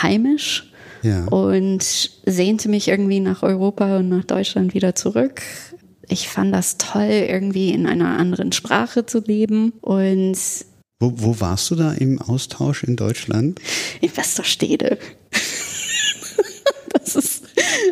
heimisch 0.01 0.71
ja. 1.03 1.25
und 1.25 1.83
sehnte 2.27 2.69
mich 2.69 2.89
irgendwie 2.89 3.21
nach 3.21 3.43
Europa 3.43 3.97
und 3.97 4.11
nach 4.11 4.25
Deutschland 4.25 4.75
wieder 4.75 4.95
zurück. 4.95 5.41
Ich 6.09 6.29
fand 6.29 6.55
das 6.55 6.77
toll, 6.77 7.25
irgendwie 7.29 7.71
in 7.71 7.87
einer 7.87 8.19
anderen 8.19 8.53
Sprache 8.53 9.07
zu 9.07 9.21
leben 9.21 9.73
und 9.81 10.37
wo, 11.01 11.13
wo 11.17 11.41
warst 11.41 11.71
du 11.71 11.77
da 11.77 11.93
im 11.95 12.21
Austausch 12.21 12.85
in 12.85 12.95
Deutschland? 12.95 13.59
In 14.03 14.17
Westerstede. 14.17 14.99
Das 17.05 17.17
ist 17.17 17.45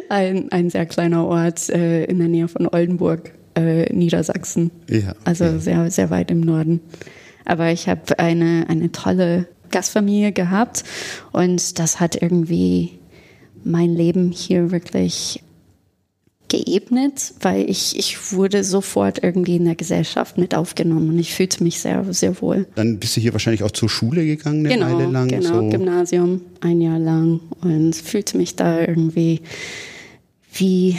ein, 0.09 0.53
ein 0.53 0.71
sehr 0.71 0.87
kleiner 0.87 1.27
Ort 1.27 1.69
äh, 1.71 2.05
in 2.05 2.19
der 2.19 2.29
Nähe 2.29 2.49
von 2.49 2.67
Oldenburg, 2.67 3.33
äh, 3.55 3.93
Niedersachsen. 3.93 4.71
Ja, 4.89 5.15
also 5.25 5.45
ja. 5.45 5.59
sehr, 5.59 5.91
sehr 5.91 6.11
weit 6.11 6.31
im 6.31 6.41
Norden. 6.41 6.81
Aber 7.45 7.71
ich 7.71 7.89
habe 7.89 8.19
eine, 8.19 8.67
eine 8.69 8.93
tolle 8.93 9.47
Gastfamilie 9.71 10.33
gehabt 10.33 10.85
und 11.33 11.79
das 11.79 12.01
hat 12.01 12.21
irgendwie 12.21 12.99
mein 13.65 13.95
Leben 13.95 14.33
hier 14.33 14.71
wirklich 14.71 15.43
geebnet, 16.51 17.33
weil 17.41 17.71
ich, 17.71 17.99
ich 17.99 18.33
wurde 18.33 18.63
sofort 18.65 19.23
irgendwie 19.23 19.57
in 19.57 19.65
der 19.65 19.77
Gesellschaft 19.77 20.37
mit 20.37 20.55
aufgenommen 20.55 21.09
und 21.09 21.19
ich 21.19 21.33
fühlte 21.33 21.65
mich 21.65 21.81
sehr, 21.81 22.05
sehr 22.13 22.43
wohl. 22.43 22.67
Dann 22.75 22.99
bist 22.99 23.17
du 23.17 23.21
hier 23.21 23.33
wahrscheinlich 23.33 23.63
auch 23.63 23.71
zur 23.71 23.89
Schule 23.89 24.27
gegangen 24.27 24.67
eine 24.67 24.75
genau, 24.75 24.99
Weile 24.99 25.11
lang? 25.11 25.29
Genau, 25.29 25.63
so. 25.63 25.69
Gymnasium, 25.71 26.43
ein 26.61 26.81
Jahr 26.83 26.99
lang 26.99 27.41
und 27.63 27.97
fühlte 27.97 28.37
mich 28.37 28.57
da 28.57 28.81
irgendwie 28.81 29.41
wie, 30.53 30.99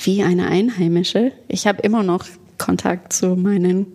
wie 0.00 0.22
eine 0.22 0.48
Einheimische. 0.48 1.32
Ich 1.46 1.66
habe 1.66 1.82
immer 1.82 2.02
noch 2.02 2.26
Kontakt 2.56 3.12
zu 3.12 3.36
meinen, 3.36 3.86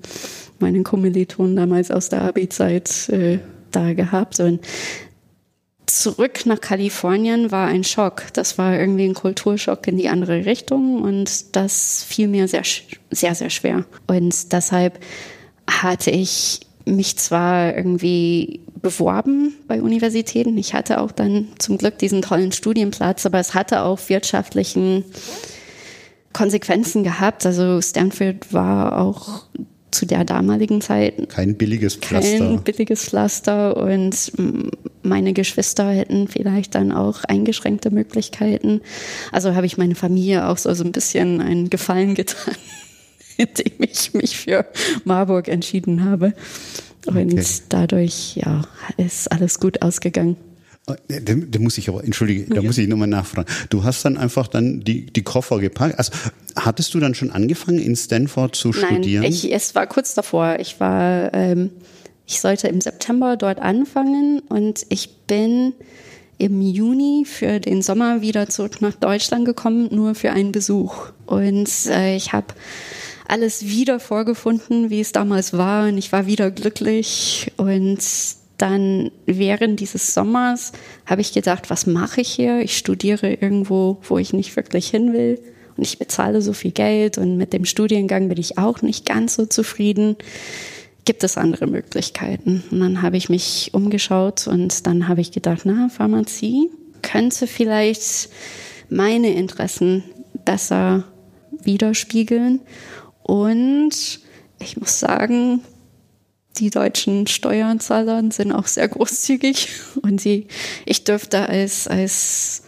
meinen 0.60 0.84
Kommilitonen 0.84 1.56
damals 1.56 1.92
aus 1.92 2.10
der 2.10 2.22
Abi-Zeit 2.22 3.10
äh, 3.10 3.40
da 3.72 3.94
gehabt 3.94 4.40
und 4.40 4.62
zurück 5.86 6.46
nach 6.46 6.62
Kalifornien 6.62 7.52
war 7.52 7.68
ein 7.68 7.84
Schock. 7.84 8.26
Das 8.34 8.58
war 8.58 8.78
irgendwie 8.78 9.06
ein 9.06 9.14
Kulturschock 9.14 9.88
in 9.88 9.98
die 9.98 10.10
andere 10.10 10.46
Richtung 10.46 11.02
und 11.02 11.56
das 11.56 12.04
fiel 12.04 12.28
mir 12.28 12.48
sehr, 12.48 12.64
sehr, 13.12 13.36
sehr 13.36 13.50
schwer. 13.50 13.86
Und 14.08 14.52
deshalb 14.54 15.00
hatte 15.70 16.12
ich 16.12 16.62
mich 16.86 17.18
zwar 17.18 17.76
irgendwie 17.76 18.62
beworben 18.82 19.54
bei 19.68 19.82
Universitäten. 19.82 20.58
Ich 20.58 20.74
hatte 20.74 21.00
auch 21.00 21.12
dann 21.12 21.48
zum 21.58 21.78
Glück 21.78 21.98
diesen 21.98 22.22
tollen 22.22 22.52
Studienplatz, 22.52 23.26
aber 23.26 23.40
es 23.40 23.54
hatte 23.54 23.84
auch 23.84 24.00
wirtschaftlichen 24.10 25.06
Konsequenzen 26.34 27.04
gehabt. 27.04 27.46
Also 27.46 27.82
Stanford 27.82 28.52
war 28.54 29.00
auch 29.00 29.44
zu 29.94 30.06
der 30.06 30.26
damaligen 30.26 30.82
Zeit 30.82 31.30
kein 31.30 31.56
billiges 31.56 31.96
Pflaster. 31.96 32.38
Kein 32.40 32.64
billiges 32.64 33.06
Pflaster 33.06 33.78
und 33.78 34.32
meine 35.04 35.34
Geschwister 35.34 35.90
hätten 35.90 36.28
vielleicht 36.28 36.76
dann 36.76 36.92
auch 36.92 37.24
eingeschränkte 37.24 37.92
Möglichkeiten. 37.92 38.82
Also 39.32 39.56
habe 39.56 39.66
ich 39.66 39.78
meine 39.78 39.96
Familie 39.96 40.48
auch 40.48 40.58
so, 40.58 40.74
so 40.74 40.84
ein 40.84 40.92
bisschen 40.92 41.42
einen 41.42 41.70
Gefallen 41.70 42.16
getan, 42.16 42.56
indem 43.38 43.74
ich 43.80 44.14
mich 44.14 44.38
für 44.38 44.66
Marburg 45.04 45.48
entschieden 45.48 46.04
habe. 46.04 46.34
Und 47.06 47.34
okay. 47.34 47.46
dadurch, 47.70 48.36
ja, 48.36 48.62
ist 48.98 49.32
alles 49.32 49.60
gut 49.60 49.82
ausgegangen. 49.82 50.38
Da, 50.86 50.96
da, 51.08 51.60
muss 51.60 51.78
ich 51.78 51.88
aber, 51.88 52.04
entschuldige, 52.04 52.44
da 52.50 52.56
ja. 52.56 52.62
muss 52.62 52.78
ich 52.78 52.90
nochmal 52.90 53.08
nachfragen. 53.08 53.50
Du 53.70 53.86
hast 53.86 54.04
dann 54.04 54.18
einfach 54.18 54.48
dann 54.48 54.82
die, 54.82 55.06
die 55.06 55.22
Koffer 55.24 55.60
gepackt. 55.60 55.98
Also 55.98 56.12
hattest 56.58 56.94
du 56.94 57.00
dann 57.00 57.16
schon 57.16 57.32
angefangen, 57.32 57.80
in 57.80 57.96
Stanford 57.96 58.54
zu 58.54 58.70
Nein, 58.70 58.86
studieren? 58.88 59.24
Ich, 59.24 59.50
es 59.54 59.76
war 59.76 59.88
kurz 59.88 60.14
davor. 60.14 60.58
Ich 60.60 60.82
war, 60.82 61.34
ähm, 61.34 61.70
ich 62.26 62.42
sollte 62.42 62.68
im 62.68 62.82
September 62.82 63.38
dort 63.38 63.60
anfangen 63.60 64.40
und 64.50 64.86
ich 64.90 65.20
bin 65.26 65.74
im 66.38 66.62
Juni 66.62 67.24
für 67.26 67.62
den 67.62 67.82
Sommer 67.82 68.22
wieder 68.22 68.50
zurück 68.50 68.82
nach 68.82 68.96
Deutschland 68.96 69.46
gekommen, 69.46 69.88
nur 69.90 70.16
für 70.16 70.32
einen 70.32 70.52
Besuch. 70.52 71.12
Und 71.26 71.70
äh, 71.88 72.18
ich 72.18 72.34
habe 72.34 72.48
alles 73.26 73.66
wieder 73.66 74.02
vorgefunden, 74.02 74.90
wie 74.90 75.00
es 75.00 75.14
damals 75.14 75.54
war. 75.54 75.88
Und 75.88 75.98
ich 75.98 76.12
war 76.12 76.28
wieder 76.28 76.52
glücklich 76.52 77.54
und 77.56 78.00
dann 78.64 79.12
während 79.26 79.82
dieses 79.82 80.14
Sommers 80.14 80.72
habe 81.06 81.20
ich 81.20 81.34
gedacht, 81.34 81.70
was 81.70 81.86
mache 81.86 82.22
ich 82.22 82.30
hier? 82.30 82.62
Ich 82.62 82.78
studiere 82.78 83.34
irgendwo, 83.34 83.98
wo 84.04 84.18
ich 84.18 84.32
nicht 84.32 84.56
wirklich 84.56 84.88
hin 84.88 85.12
will 85.12 85.38
und 85.76 85.84
ich 85.84 86.00
bezahle 86.00 86.42
so 86.42 86.54
viel 86.54 86.72
Geld 86.72 87.18
und 87.18 87.36
mit 87.36 87.52
dem 87.52 87.66
Studiengang 87.66 88.30
bin 88.30 88.40
ich 88.40 88.58
auch 88.58 88.82
nicht 88.82 89.06
ganz 89.06 89.36
so 89.36 89.46
zufrieden. 89.46 90.16
Gibt 91.04 91.26
es 91.26 91.36
andere 91.38 91.68
Möglichkeiten? 91.68 92.64
Und 92.72 92.80
dann 92.80 93.02
habe 93.02 93.18
ich 93.18 93.28
mich 93.28 93.72
umgeschaut 93.74 94.48
und 94.48 94.88
dann 94.88 95.10
habe 95.10 95.20
ich 95.20 95.34
gedacht, 95.34 95.64
na, 95.66 95.90
Pharmazie 95.90 96.70
könnte 97.02 97.48
vielleicht 97.48 98.30
meine 98.88 99.34
Interessen 99.34 100.06
besser 100.46 101.04
widerspiegeln. 101.64 102.62
Und 103.24 104.22
ich 104.62 104.78
muss 104.78 105.02
sagen, 105.02 105.60
die 106.58 106.70
deutschen 106.70 107.28
Steuerzahler 107.28 108.24
sind 108.32 108.52
auch 108.52 108.68
sehr 108.68 108.88
großzügig 108.88 109.70
und 110.02 110.22
sie, 110.22 110.48
ich 110.86 111.04
dürfte 111.04 111.50
als, 111.50 111.88
als 111.88 112.64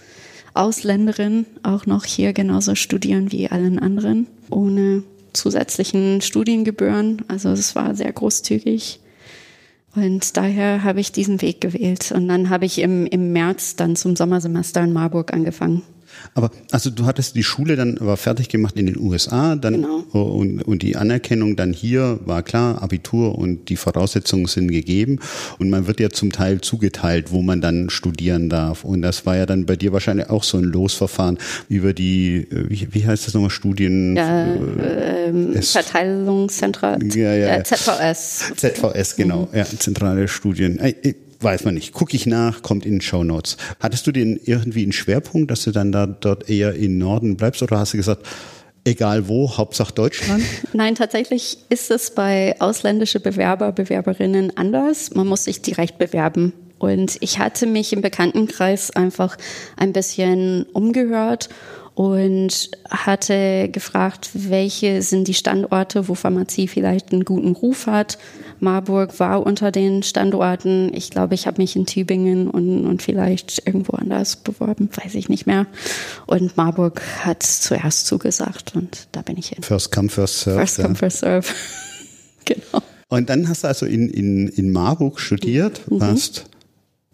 Ausländerin 0.54 1.46
auch 1.64 1.86
noch 1.86 2.06
hier 2.06 2.34
genauso 2.34 2.76
studieren 2.76 3.32
wie 3.32 3.50
allen 3.50 3.78
anderen, 3.78 4.28
ohne 4.50 5.04
zusätzlichen 5.34 6.22
Studiengebühren. 6.22 7.24
Also 7.28 7.50
es 7.50 7.76
war 7.76 7.96
sehr 7.96 8.12
großzügig. 8.12 9.00
Und 9.96 10.36
daher 10.36 10.84
habe 10.84 11.00
ich 11.00 11.12
diesen 11.12 11.42
Weg 11.42 11.62
gewählt. 11.62 12.12
Und 12.12 12.28
dann 12.28 12.50
habe 12.50 12.66
ich 12.66 12.80
im, 12.80 13.06
im 13.06 13.32
März 13.32 13.76
dann 13.76 13.96
zum 13.96 14.16
Sommersemester 14.16 14.82
in 14.82 14.94
Marburg 14.94 15.34
angefangen. 15.34 15.84
Aber 16.34 16.52
also 16.72 16.90
du 16.90 17.06
hattest 17.06 17.36
die 17.36 17.44
Schule 17.44 17.76
dann 17.76 17.98
aber 17.98 18.18
fertig 18.18 18.50
gemacht 18.50 18.76
in 18.78 18.86
den 18.86 18.98
USA, 18.98 19.56
dann 19.56 19.82
genau. 19.82 20.04
und, 20.12 20.62
und 20.62 20.82
die 20.82 20.96
Anerkennung 20.96 21.56
dann 21.56 21.74
hier 21.74 22.20
war 22.26 22.44
klar, 22.44 22.82
Abitur 22.82 23.38
und 23.38 23.70
die 23.70 23.76
Voraussetzungen 23.76 24.48
sind 24.48 24.72
gegeben 24.72 25.20
und 25.60 25.70
man 25.70 25.88
wird 25.88 26.00
ja 26.00 26.10
zum 26.10 26.32
Teil 26.32 26.62
zugeteilt, 26.62 27.32
wo 27.32 27.42
man 27.42 27.62
dann 27.62 27.90
studieren 27.90 28.50
darf. 28.50 28.84
Und 28.84 29.02
das 29.02 29.26
war 29.26 29.38
ja 29.38 29.46
dann 29.46 29.66
bei 29.66 29.76
dir 29.76 29.94
wahrscheinlich 29.94 30.30
auch 30.30 30.44
so 30.44 30.58
ein 30.58 30.64
Losverfahren 30.64 31.38
über 31.70 31.94
die, 31.94 32.48
äh, 32.50 32.70
wie, 32.70 32.88
wie 32.92 33.06
heißt 33.06 33.28
das 33.28 33.34
nochmal, 33.34 33.50
Studien? 33.50 34.16
Ja, 34.16 34.54
äh, 34.54 35.30
ähm, 35.30 35.62
Verteilungszentral, 35.62 37.00
ja, 37.14 37.34
ja, 37.34 37.56
äh, 37.58 37.64
ZVS. 37.64 38.54
ZVS, 38.56 39.16
genau, 39.16 39.48
mhm. 39.52 39.58
ja, 39.58 39.66
zentrale 39.66 40.28
Studien. 40.28 40.80
Äh, 40.80 41.16
weiß 41.40 41.66
man 41.66 41.76
nicht. 41.76 41.94
Gucke 41.94 42.16
ich 42.16 42.26
nach, 42.26 42.62
kommt 42.62 42.86
in 42.86 42.96
den 42.96 43.02
Show 43.02 43.24
Notes. 43.24 43.58
Hattest 43.80 44.08
du 44.08 44.12
den 44.12 44.40
irgendwie 44.44 44.84
einen 44.84 44.92
Schwerpunkt, 44.92 45.52
dass 45.52 45.64
du 45.64 45.72
dann 45.72 45.92
da 45.92 46.06
dort 46.06 46.50
eher 46.50 46.74
in 46.74 46.98
Norden 46.98 47.38
bleibst 47.38 47.62
oder 47.64 47.80
hast 47.80 47.94
du 47.94 47.98
gesagt, 47.98 48.26
egal 48.86 49.28
wo, 49.28 49.58
Hauptsache 49.58 49.94
Deutschland? 49.94 50.44
Nein, 50.74 50.96
tatsächlich 50.96 51.58
ist 51.70 51.92
es 51.92 52.12
bei 52.12 52.56
ausländischen 52.60 53.22
Bewerber, 53.22 53.72
Bewerberinnen 53.72 54.56
anders. 54.56 55.14
Man 55.14 55.28
muss 55.28 55.44
sich 55.44 55.62
direkt 55.62 55.98
bewerben. 55.98 56.54
Und 56.78 57.18
ich 57.22 57.40
hatte 57.40 57.68
mich 57.68 57.94
im 57.94 58.02
Bekanntenkreis 58.02 58.92
einfach 58.92 59.38
ein 59.78 59.94
bisschen 59.94 60.66
umgehört 60.74 61.50
und 61.96 62.70
hatte 62.90 63.70
gefragt, 63.70 64.30
welche 64.34 65.02
sind 65.02 65.30
die 65.30 65.34
Standorte, 65.34 66.10
wo 66.10 66.16
Pharmazie 66.16 66.68
vielleicht 66.68 67.14
einen 67.14 67.24
guten 67.24 67.54
Ruf 67.54 67.88
hat. 67.88 68.18
Marburg 68.60 69.20
war 69.20 69.46
unter 69.46 69.72
den 69.72 70.04
Standorten. 70.04 70.94
Ich 70.94 71.10
glaube, 71.10 71.36
ich 71.36 71.48
habe 71.48 71.62
mich 71.62 71.76
in 71.76 71.86
Tübingen 71.86 72.50
und, 72.50 72.86
und 72.86 73.02
vielleicht 73.02 73.66
irgendwo 73.66 73.98
anders 73.98 74.38
beworben, 74.38 74.90
weiß 74.92 75.16
ich 75.16 75.30
nicht 75.30 75.46
mehr. 75.46 75.68
Und 76.26 76.58
Marburg 76.58 77.02
hat 77.20 77.44
zuerst 77.44 78.08
zugesagt 78.08 78.76
und 78.76 79.08
da 79.12 79.22
bin 79.22 79.38
ich 79.38 79.50
hin. 79.50 79.64
First 79.64 79.92
come, 79.92 80.10
first 80.10 80.42
serve. 80.42 80.60
First 80.60 80.82
come, 80.82 80.96
first 80.96 81.20
serve. 81.20 81.48
genau. 82.46 82.82
Und 83.10 83.30
dann 83.30 83.48
hast 83.48 83.64
du 83.64 83.68
also 83.68 83.86
in, 83.86 84.10
in, 84.10 84.48
in 84.48 84.72
Marburg 84.72 85.20
studiert, 85.20 85.90
mhm. 85.90 86.02
warst 86.02 86.46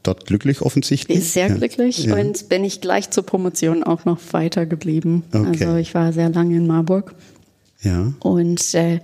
dort 0.03 0.25
glücklich 0.25 0.61
offensichtlich. 0.61 1.31
Sehr 1.31 1.49
glücklich 1.49 2.05
ja. 2.05 2.15
und 2.15 2.49
bin 2.49 2.63
ich 2.63 2.81
gleich 2.81 3.09
zur 3.11 3.25
Promotion 3.25 3.83
auch 3.83 4.05
noch 4.05 4.19
weiter 4.31 4.65
geblieben. 4.65 5.23
Okay. 5.31 5.65
Also 5.65 5.75
ich 5.75 5.93
war 5.93 6.13
sehr 6.13 6.29
lange 6.29 6.55
in 6.55 6.67
Marburg. 6.67 7.13
Ja. 7.81 8.13
Und 8.19 8.73
äh, 8.73 8.99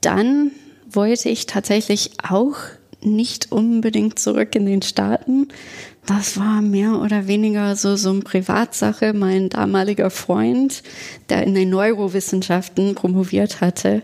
dann 0.00 0.50
wollte 0.96 1.28
ich 1.28 1.46
tatsächlich 1.46 2.12
auch 2.22 2.56
nicht 3.02 3.52
unbedingt 3.52 4.18
zurück 4.18 4.54
in 4.54 4.66
den 4.66 4.82
Staaten. 4.82 5.48
Das 6.06 6.38
war 6.38 6.60
mehr 6.60 7.00
oder 7.00 7.26
weniger 7.26 7.76
so, 7.76 7.96
so 7.96 8.10
eine 8.10 8.20
Privatsache. 8.20 9.12
Mein 9.14 9.48
damaliger 9.48 10.10
Freund, 10.10 10.82
der 11.28 11.44
in 11.44 11.54
den 11.54 11.70
Neurowissenschaften 11.70 12.94
promoviert 12.94 13.60
hatte, 13.60 14.02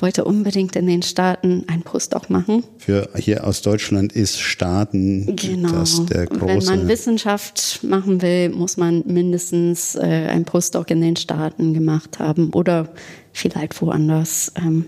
wollte 0.00 0.24
unbedingt 0.24 0.76
in 0.76 0.86
den 0.86 1.02
Staaten 1.02 1.64
ein 1.66 1.82
Postdoc 1.82 2.30
machen. 2.30 2.62
Für 2.78 3.08
hier 3.16 3.44
aus 3.44 3.62
Deutschland 3.62 4.12
ist 4.12 4.38
Staaten 4.38 5.34
genau. 5.34 5.72
das 5.72 6.04
der 6.06 6.26
große. 6.26 6.46
Wenn 6.46 6.64
man 6.64 6.88
Wissenschaft 6.88 7.80
machen 7.82 8.22
will, 8.22 8.50
muss 8.50 8.76
man 8.76 9.02
mindestens 9.06 9.96
äh, 9.96 10.28
ein 10.30 10.44
Postdoc 10.44 10.90
in 10.90 11.00
den 11.00 11.16
Staaten 11.16 11.74
gemacht 11.74 12.18
haben 12.18 12.50
oder 12.50 12.88
vielleicht 13.32 13.80
woanders. 13.82 14.52
Ähm, 14.56 14.86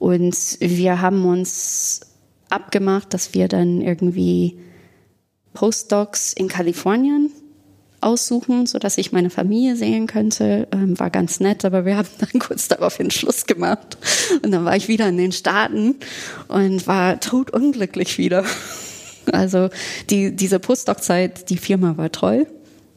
und 0.00 0.56
wir 0.60 1.02
haben 1.02 1.26
uns 1.26 2.00
abgemacht, 2.48 3.12
dass 3.12 3.34
wir 3.34 3.48
dann 3.48 3.82
irgendwie 3.82 4.58
Postdocs 5.52 6.32
in 6.32 6.48
Kalifornien 6.48 7.30
aussuchen, 8.00 8.64
so 8.64 8.78
dass 8.78 8.96
ich 8.96 9.12
meine 9.12 9.28
Familie 9.28 9.76
sehen 9.76 10.06
könnte. 10.06 10.68
Ähm, 10.72 10.98
war 10.98 11.10
ganz 11.10 11.38
nett, 11.38 11.66
aber 11.66 11.84
wir 11.84 11.98
haben 11.98 12.08
dann 12.18 12.40
kurz 12.40 12.66
darauf 12.66 12.96
den 12.96 13.10
Schluss 13.10 13.44
gemacht. 13.44 13.98
Und 14.42 14.52
dann 14.52 14.64
war 14.64 14.74
ich 14.74 14.88
wieder 14.88 15.06
in 15.06 15.18
den 15.18 15.32
Staaten 15.32 15.96
und 16.48 16.86
war 16.86 17.20
totunglücklich 17.20 18.18
wieder. 18.18 18.44
Also 19.32 19.68
die, 20.08 20.34
diese 20.34 20.58
Postdoc-Zeit, 20.58 21.50
die 21.50 21.58
Firma 21.58 21.98
war 21.98 22.10
toll. 22.10 22.46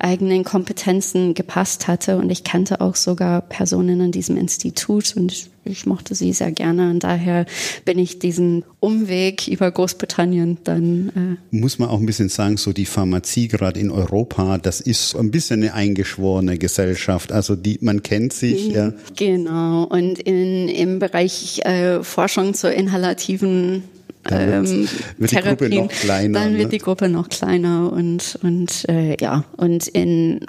eigenen 0.03 0.43
Kompetenzen 0.43 1.33
gepasst 1.33 1.87
hatte. 1.87 2.17
Und 2.17 2.29
ich 2.29 2.43
kannte 2.43 2.81
auch 2.81 2.95
sogar 2.95 3.41
Personen 3.41 4.01
in 4.01 4.11
diesem 4.11 4.37
Institut 4.37 5.15
und 5.15 5.31
ich, 5.31 5.49
ich 5.63 5.85
mochte 5.85 6.15
sie 6.15 6.33
sehr 6.33 6.51
gerne. 6.51 6.89
Und 6.89 7.03
daher 7.03 7.45
bin 7.85 7.99
ich 7.99 8.19
diesen 8.19 8.63
Umweg 8.79 9.47
über 9.47 9.69
Großbritannien 9.69 10.57
dann. 10.63 11.37
Äh 11.51 11.55
Muss 11.55 11.79
man 11.79 11.89
auch 11.89 11.99
ein 11.99 12.05
bisschen 12.05 12.29
sagen, 12.29 12.57
so 12.57 12.73
die 12.73 12.85
Pharmazie 12.85 13.47
gerade 13.47 13.79
in 13.79 13.91
Europa, 13.91 14.57
das 14.57 14.81
ist 14.81 15.15
ein 15.15 15.31
bisschen 15.31 15.61
eine 15.61 15.73
eingeschworene 15.73 16.57
Gesellschaft. 16.57 17.31
Also 17.31 17.55
die, 17.55 17.77
man 17.81 18.03
kennt 18.03 18.33
sich, 18.33 18.69
ja. 18.69 18.93
Genau. 19.15 19.83
Und 19.83 20.19
in, 20.19 20.67
im 20.67 20.99
Bereich 20.99 21.59
äh, 21.65 22.03
Forschung 22.03 22.53
zur 22.53 22.71
inhalativen 22.71 23.83
dann 24.23 24.65
ähm, 24.65 24.87
wird, 25.17 25.31
die 25.31 25.35
Gruppe 25.35 25.69
noch 25.69 25.89
kleiner. 25.89 26.39
Dann 26.39 26.53
wird 26.53 26.63
ne? 26.63 26.69
die 26.69 26.77
Gruppe 26.77 27.09
noch 27.09 27.29
kleiner 27.29 27.91
und, 27.91 28.39
und 28.43 28.87
äh, 28.89 29.17
ja, 29.19 29.43
und 29.57 29.87
in 29.87 30.45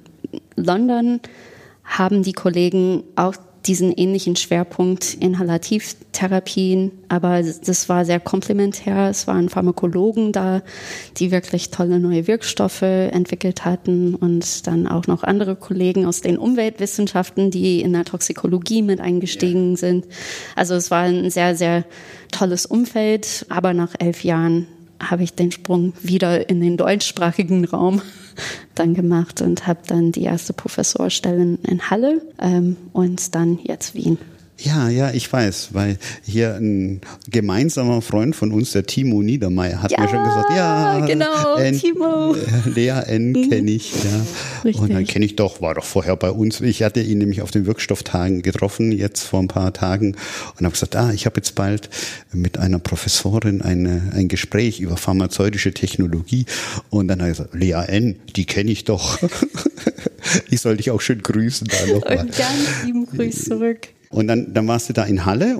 London 0.57 1.21
haben 1.85 2.23
die 2.23 2.33
Kollegen 2.33 3.03
auch 3.17 3.35
diesen 3.67 3.93
ähnlichen 3.93 4.37
Schwerpunkt 4.37 5.15
Inhalativtherapien, 5.15 6.91
aber 7.09 7.43
das 7.43 7.89
war 7.89 8.05
sehr 8.05 8.21
komplementär. 8.21 9.09
Es 9.09 9.27
waren 9.27 9.49
Pharmakologen 9.49 10.33
da, 10.33 10.63
die 11.17 11.31
wirklich 11.31 11.71
tolle 11.71 12.01
neue 12.01 12.27
Wirkstoffe 12.27 12.83
entwickelt 12.83 13.65
hatten 13.65 14.15
und 14.15 14.67
dann 14.67 14.89
auch 14.89 15.07
noch 15.07 15.23
andere 15.23 15.55
Kollegen 15.57 16.07
aus 16.07 16.21
den 16.21 16.39
Umweltwissenschaften, 16.39 17.51
die 17.51 17.81
in 17.81 17.93
der 17.93 18.05
Toxikologie 18.05 18.83
mit 18.83 19.01
eingestiegen 19.01 19.73
ja. 19.73 19.77
sind. 19.77 20.07
Also 20.57 20.75
es 20.75 20.91
war 20.91 21.03
ein 21.03 21.31
sehr, 21.31 21.55
sehr 21.55 21.85
tolles 22.33 22.67
Umfeld, 22.67 23.47
aber 23.49 23.75
nach 23.75 23.95
elf 23.99 24.25
Jahren 24.25 24.67
habe 25.03 25.23
ich 25.23 25.35
den 25.35 25.53
Sprung 25.53 25.93
wieder 26.03 26.49
in 26.49 26.61
den 26.61 26.77
deutschsprachigen 26.77 27.65
Raum 27.65 28.03
dann 28.75 28.95
gemacht 28.95 29.43
und 29.43 29.67
habe 29.67 29.81
dann 29.87 30.13
die 30.13 30.23
erste 30.23 30.53
Professorstelle 30.53 31.59
in 31.63 31.91
Halle 31.91 32.23
ähm, 32.41 32.77
und 32.93 33.35
dann 33.35 33.59
jetzt 33.63 33.95
Wien. 33.95 34.19
Ja, 34.65 34.89
ja, 34.89 35.11
ich 35.11 35.33
weiß, 35.33 35.71
weil 35.73 35.99
hier 36.25 36.55
ein 36.55 37.01
gemeinsamer 37.29 38.01
Freund 38.01 38.37
von 38.37 38.53
uns, 38.53 38.73
der 38.73 38.85
Timo 38.85 39.21
Niedermeyer, 39.21 39.83
hat 39.83 39.91
ja, 39.91 40.01
mir 40.01 40.09
schon 40.09 40.23
gesagt, 40.23 40.51
ja, 40.51 41.05
genau, 41.05 41.57
N, 41.57 41.79
Timo. 41.79 42.35
Äh, 42.35 42.69
Lea 42.69 43.03
N 43.07 43.33
mhm. 43.33 43.51
kenne 43.51 43.71
ich, 43.71 43.93
ja. 43.93 44.27
Richtig. 44.65 44.83
Und 44.83 44.93
dann 44.93 45.05
kenne 45.05 45.25
ich 45.25 45.35
doch, 45.35 45.61
war 45.61 45.75
doch 45.75 45.85
vorher 45.85 46.15
bei 46.15 46.31
uns. 46.31 46.61
Ich 46.61 46.83
hatte 46.83 47.01
ihn 47.01 47.19
nämlich 47.19 47.43
auf 47.43 47.51
den 47.51 47.67
Wirkstofftagen 47.67 48.43
getroffen, 48.43 48.93
jetzt 48.93 49.25
vor 49.25 49.41
ein 49.41 49.49
paar 49.49 49.73
Tagen, 49.73 50.17
und 50.59 50.65
habe 50.65 50.73
gesagt, 50.73 50.95
ah, 50.95 51.13
ich 51.13 51.27
habe 51.27 51.37
jetzt 51.37 51.57
bald 51.57 51.91
mit 52.33 52.59
einer 52.59 52.79
Professorin 52.79 53.63
eine, 53.63 54.13
ein 54.15 54.29
Gespräch 54.29 54.79
über 54.81 54.97
pharmazeutische 54.97 55.73
Technologie. 55.73 56.47
Und 56.89 57.09
dann 57.09 57.21
hat 57.21 57.27
er 57.27 57.31
gesagt, 57.31 57.55
Lea 57.55 57.85
N, 57.89 58.17
die 58.37 58.45
kenne 58.45 58.71
ich 58.71 58.85
doch. 58.85 59.19
ich 60.51 60.61
soll 60.61 60.77
dich 60.77 60.93
auch 60.93 61.01
schön 61.01 61.21
grüßen 61.21 61.67
da 61.67 61.93
nochmal. 61.93 62.19
Und 62.19 62.37
ganz 62.37 62.85
lieben 62.85 63.07
Grüß 63.07 63.45
zurück. 63.47 63.89
Und 64.13 64.29
dann, 64.29 64.55
dann 64.55 64.69
warst 64.69 64.89
du 64.89 64.93
da 64.93 65.05
in 65.05 65.27
Halle. 65.27 65.59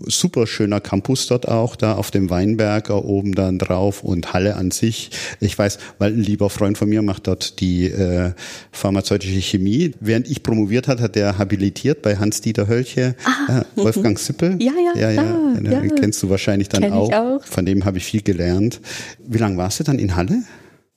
Super 0.00 0.46
schöner 0.46 0.80
Campus 0.80 1.26
dort 1.26 1.48
auch, 1.48 1.74
da 1.74 1.94
auf 1.94 2.12
dem 2.12 2.30
Weinberger 2.30 3.04
oben 3.04 3.34
dann 3.34 3.58
drauf 3.58 4.04
und 4.04 4.32
Halle 4.32 4.54
an 4.54 4.70
sich. 4.70 5.10
Ich 5.40 5.58
weiß, 5.58 5.78
weil 5.98 6.12
ein 6.12 6.20
lieber 6.20 6.50
Freund 6.50 6.78
von 6.78 6.88
mir 6.88 7.02
macht 7.02 7.26
dort 7.26 7.58
die 7.58 7.86
äh, 7.86 8.30
pharmazeutische 8.70 9.40
Chemie. 9.40 9.90
Während 9.98 10.30
ich 10.30 10.44
promoviert 10.44 10.86
hat, 10.86 11.00
hat 11.00 11.16
er 11.16 11.36
habilitiert 11.36 12.00
bei 12.02 12.16
Hans-Dieter 12.16 12.68
Hölche, 12.68 13.16
ah, 13.24 13.58
äh, 13.58 13.64
Wolfgang 13.82 14.16
Sippel. 14.20 14.56
Ja, 14.62 14.72
ja, 14.72 15.00
ja, 15.00 15.10
ja, 15.10 15.24
ja. 15.64 15.82
ja. 15.82 15.94
Kennst 15.96 16.22
du 16.22 16.30
wahrscheinlich 16.30 16.68
dann 16.68 16.92
auch. 16.92 17.12
auch. 17.12 17.44
Von 17.44 17.66
dem 17.66 17.84
habe 17.84 17.98
ich 17.98 18.04
viel 18.04 18.22
gelernt. 18.22 18.80
Wie 19.26 19.38
lange 19.38 19.56
warst 19.56 19.80
du 19.80 19.84
dann 19.84 19.98
in 19.98 20.14
Halle? 20.14 20.44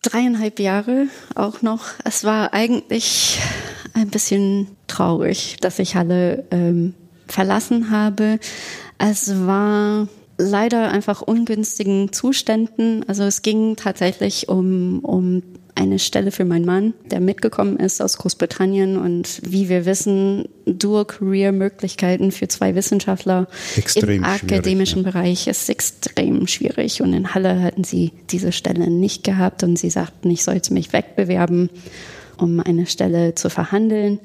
Dreieinhalb 0.02 0.60
Jahre 0.60 1.08
auch 1.36 1.62
noch. 1.62 1.86
Es 2.04 2.24
war 2.24 2.54
eigentlich 2.54 3.40
ein 3.94 4.10
bisschen 4.10 4.68
traurig, 4.88 5.58
dass 5.62 5.80
ich 5.80 5.96
Halle 5.96 6.46
ähm, 6.52 6.94
verlassen 7.28 7.92
habe. 7.92 8.40
Es 8.98 9.46
war 9.46 10.08
leider 10.38 10.90
einfach 10.92 11.22
ungünstigen 11.22 12.12
Zuständen. 12.12 13.08
Also 13.08 13.24
es 13.24 13.42
ging 13.42 13.76
tatsächlich 13.76 14.50
um, 14.50 15.00
um 15.00 15.44
eine 15.76 16.00
Stelle 16.00 16.32
für 16.32 16.46
meinen 16.46 16.66
Mann, 16.66 16.94
der 17.10 17.20
mitgekommen 17.20 17.78
ist 17.78 18.02
aus 18.02 18.18
Großbritannien 18.18 18.98
und 18.98 19.42
wie 19.44 19.70
wir 19.70 19.86
wissen, 19.86 20.48
Dual-Career-Möglichkeiten 20.66 22.32
für 22.32 22.48
zwei 22.48 22.76
Wissenschaftler 22.76 23.48
extrem 23.76 24.18
im 24.18 24.24
akademischen 24.24 25.04
ja. 25.04 25.12
Bereich 25.12 25.48
ist 25.48 25.70
extrem 25.70 26.48
schwierig 26.48 27.02
und 27.02 27.14
in 27.14 27.34
Halle 27.34 27.62
hatten 27.62 27.84
sie 27.84 28.12
diese 28.30 28.52
Stelle 28.52 28.90
nicht 28.90 29.24
gehabt 29.24 29.64
und 29.64 29.78
sie 29.78 29.90
sagten, 29.90 30.30
ich 30.30 30.44
sollte 30.44 30.74
mich 30.74 30.94
wegbewerben 30.94 31.70
um 32.42 32.60
eine 32.60 32.88
Stelle 32.88 33.36
zu 33.36 33.50
verhandeln. 33.50 34.20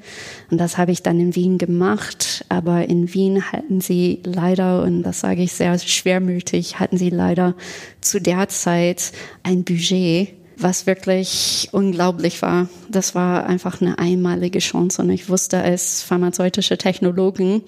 Und 0.49 0.57
das 0.57 0.77
habe 0.77 0.91
ich 0.91 1.03
dann 1.03 1.19
in 1.19 1.35
Wien 1.35 1.57
gemacht. 1.57 2.45
Aber 2.49 2.89
in 2.89 3.13
Wien 3.13 3.51
hatten 3.51 3.79
sie 3.79 4.21
leider, 4.25 4.83
und 4.83 5.03
das 5.03 5.19
sage 5.19 5.43
ich 5.43 5.53
sehr 5.53 5.77
schwermütig, 5.77 6.79
hatten 6.79 6.97
sie 6.97 7.09
leider 7.09 7.55
zu 8.01 8.19
der 8.19 8.49
Zeit 8.49 9.11
ein 9.43 9.63
Budget, 9.63 10.29
was 10.59 10.87
wirklich 10.87 11.69
unglaublich 11.71 12.41
war. 12.41 12.67
Das 12.89 13.15
war 13.15 13.45
einfach 13.45 13.81
eine 13.81 13.99
einmalige 13.99 14.59
Chance. 14.59 15.01
Und 15.01 15.09
ich 15.09 15.29
wusste 15.29 15.61
als 15.61 16.01
pharmazeutische 16.01 16.77
Technologen, 16.77 17.61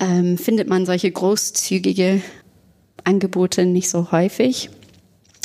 ähm, 0.00 0.38
findet 0.38 0.68
man 0.68 0.86
solche 0.86 1.10
großzügige 1.10 2.22
Angebote 3.04 3.64
nicht 3.64 3.88
so 3.88 4.10
häufig. 4.12 4.70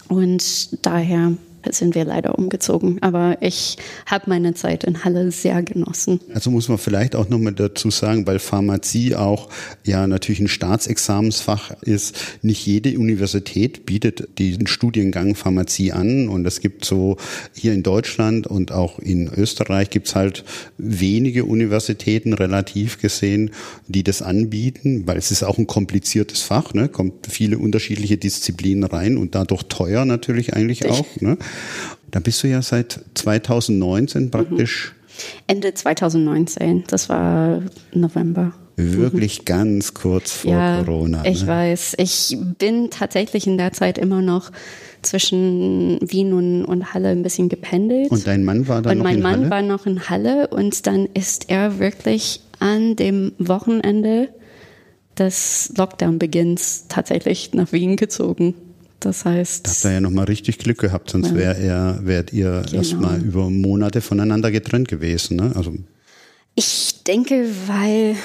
Und 0.07 0.85
daher 0.85 1.33
sind 1.73 1.95
wir 1.95 2.05
leider 2.05 2.37
umgezogen. 2.37 2.97
Aber 3.01 3.37
ich 3.41 3.77
habe 4.05 4.25
meine 4.27 4.53
Zeit 4.53 4.83
in 4.83 5.03
Halle 5.03 5.31
sehr 5.31 5.63
genossen. 5.63 6.19
Also 6.33 6.51
muss 6.51 6.69
man 6.69 6.77
vielleicht 6.77 7.15
auch 7.15 7.29
nochmal 7.29 7.53
dazu 7.53 7.91
sagen, 7.91 8.27
weil 8.27 8.39
Pharmazie 8.39 9.15
auch 9.15 9.49
ja 9.83 10.07
natürlich 10.07 10.39
ein 10.39 10.47
Staatsexamensfach 10.47 11.71
ist. 11.81 12.15
Nicht 12.41 12.65
jede 12.65 12.97
Universität 12.97 13.85
bietet 13.85 14.37
diesen 14.37 14.67
Studiengang 14.67 15.35
Pharmazie 15.35 15.91
an. 15.91 16.29
Und 16.29 16.45
es 16.45 16.59
gibt 16.59 16.85
so 16.85 17.17
hier 17.53 17.73
in 17.73 17.83
Deutschland 17.83 18.47
und 18.47 18.71
auch 18.71 18.99
in 18.99 19.27
Österreich 19.27 19.89
gibt 19.89 20.07
es 20.07 20.15
halt 20.15 20.43
wenige 20.77 21.45
Universitäten 21.45 22.33
relativ 22.33 22.99
gesehen, 23.01 23.51
die 23.87 24.03
das 24.03 24.21
anbieten, 24.21 25.07
weil 25.07 25.17
es 25.17 25.31
ist 25.31 25.43
auch 25.43 25.57
ein 25.57 25.67
kompliziertes 25.67 26.41
Fach, 26.41 26.73
ne? 26.73 26.89
kommt 26.89 27.27
viele 27.27 27.57
unterschiedliche 27.57 28.17
Disziplinen 28.17 28.83
rein 28.83 29.17
und 29.17 29.35
dadurch 29.35 29.63
teuer 29.63 30.05
natürlich 30.05 30.53
eigentlich 30.53 30.85
auch. 30.89 31.05
Ne? 31.21 31.37
Da 32.11 32.19
bist 32.19 32.43
du 32.43 32.47
ja 32.47 32.61
seit 32.61 32.99
2019 33.13 34.31
praktisch. 34.31 34.93
Mhm. 34.93 35.05
Ende 35.47 35.73
2019, 35.73 36.83
das 36.87 37.09
war 37.09 37.61
November. 37.93 38.53
Wirklich 38.77 39.39
mhm. 39.39 39.45
ganz 39.45 39.93
kurz 39.93 40.33
vor 40.33 40.51
ja, 40.51 40.83
Corona. 40.83 41.21
Ne? 41.21 41.29
Ich 41.29 41.47
weiß. 41.47 41.95
Ich 41.97 42.37
bin 42.57 42.89
tatsächlich 42.89 43.47
in 43.47 43.57
der 43.57 43.71
Zeit 43.71 43.97
immer 43.97 44.21
noch 44.21 44.51
zwischen 45.01 45.99
Wien 46.01 46.33
und, 46.33 46.65
und 46.65 46.93
Halle 46.93 47.09
ein 47.09 47.23
bisschen 47.23 47.47
gependelt. 47.47 48.11
Und 48.11 48.27
dein 48.27 48.43
Mann 48.43 48.67
war 48.67 48.81
dann 48.81 48.97
noch 48.97 49.05
in 49.05 49.07
Halle? 49.07 49.17
Und 49.17 49.23
mein 49.23 49.39
Mann 49.41 49.49
war 49.49 49.61
noch 49.61 49.85
in 49.85 50.09
Halle 50.09 50.47
und 50.47 50.87
dann 50.87 51.05
ist 51.13 51.49
er 51.49 51.79
wirklich 51.79 52.41
an 52.59 52.95
dem 52.95 53.31
Wochenende 53.37 54.29
des 55.17 55.71
Lockdown-Beginns 55.77 56.85
tatsächlich 56.89 57.53
nach 57.53 57.71
Wien 57.71 57.95
gezogen. 57.95 58.55
Das 59.05 59.23
heißt. 59.23 59.67
Da 59.67 59.71
habt 59.71 59.85
ihr 59.85 59.91
ja 59.91 60.01
nochmal 60.01 60.25
richtig 60.25 60.57
Glück 60.57 60.79
gehabt, 60.79 61.11
sonst 61.11 61.29
ja. 61.29 61.35
wär 61.35 61.57
er, 61.57 61.99
wärt 62.03 62.33
ihr 62.33 62.63
genau. 62.65 62.77
erstmal 62.77 63.21
über 63.21 63.51
Monate 63.51 64.01
voneinander 64.01 64.49
getrennt 64.49 64.87
gewesen. 64.87 65.37
Ne? 65.37 65.51
Also 65.55 65.73
ich 66.55 67.03
denke, 67.05 67.45
weil 67.67 68.15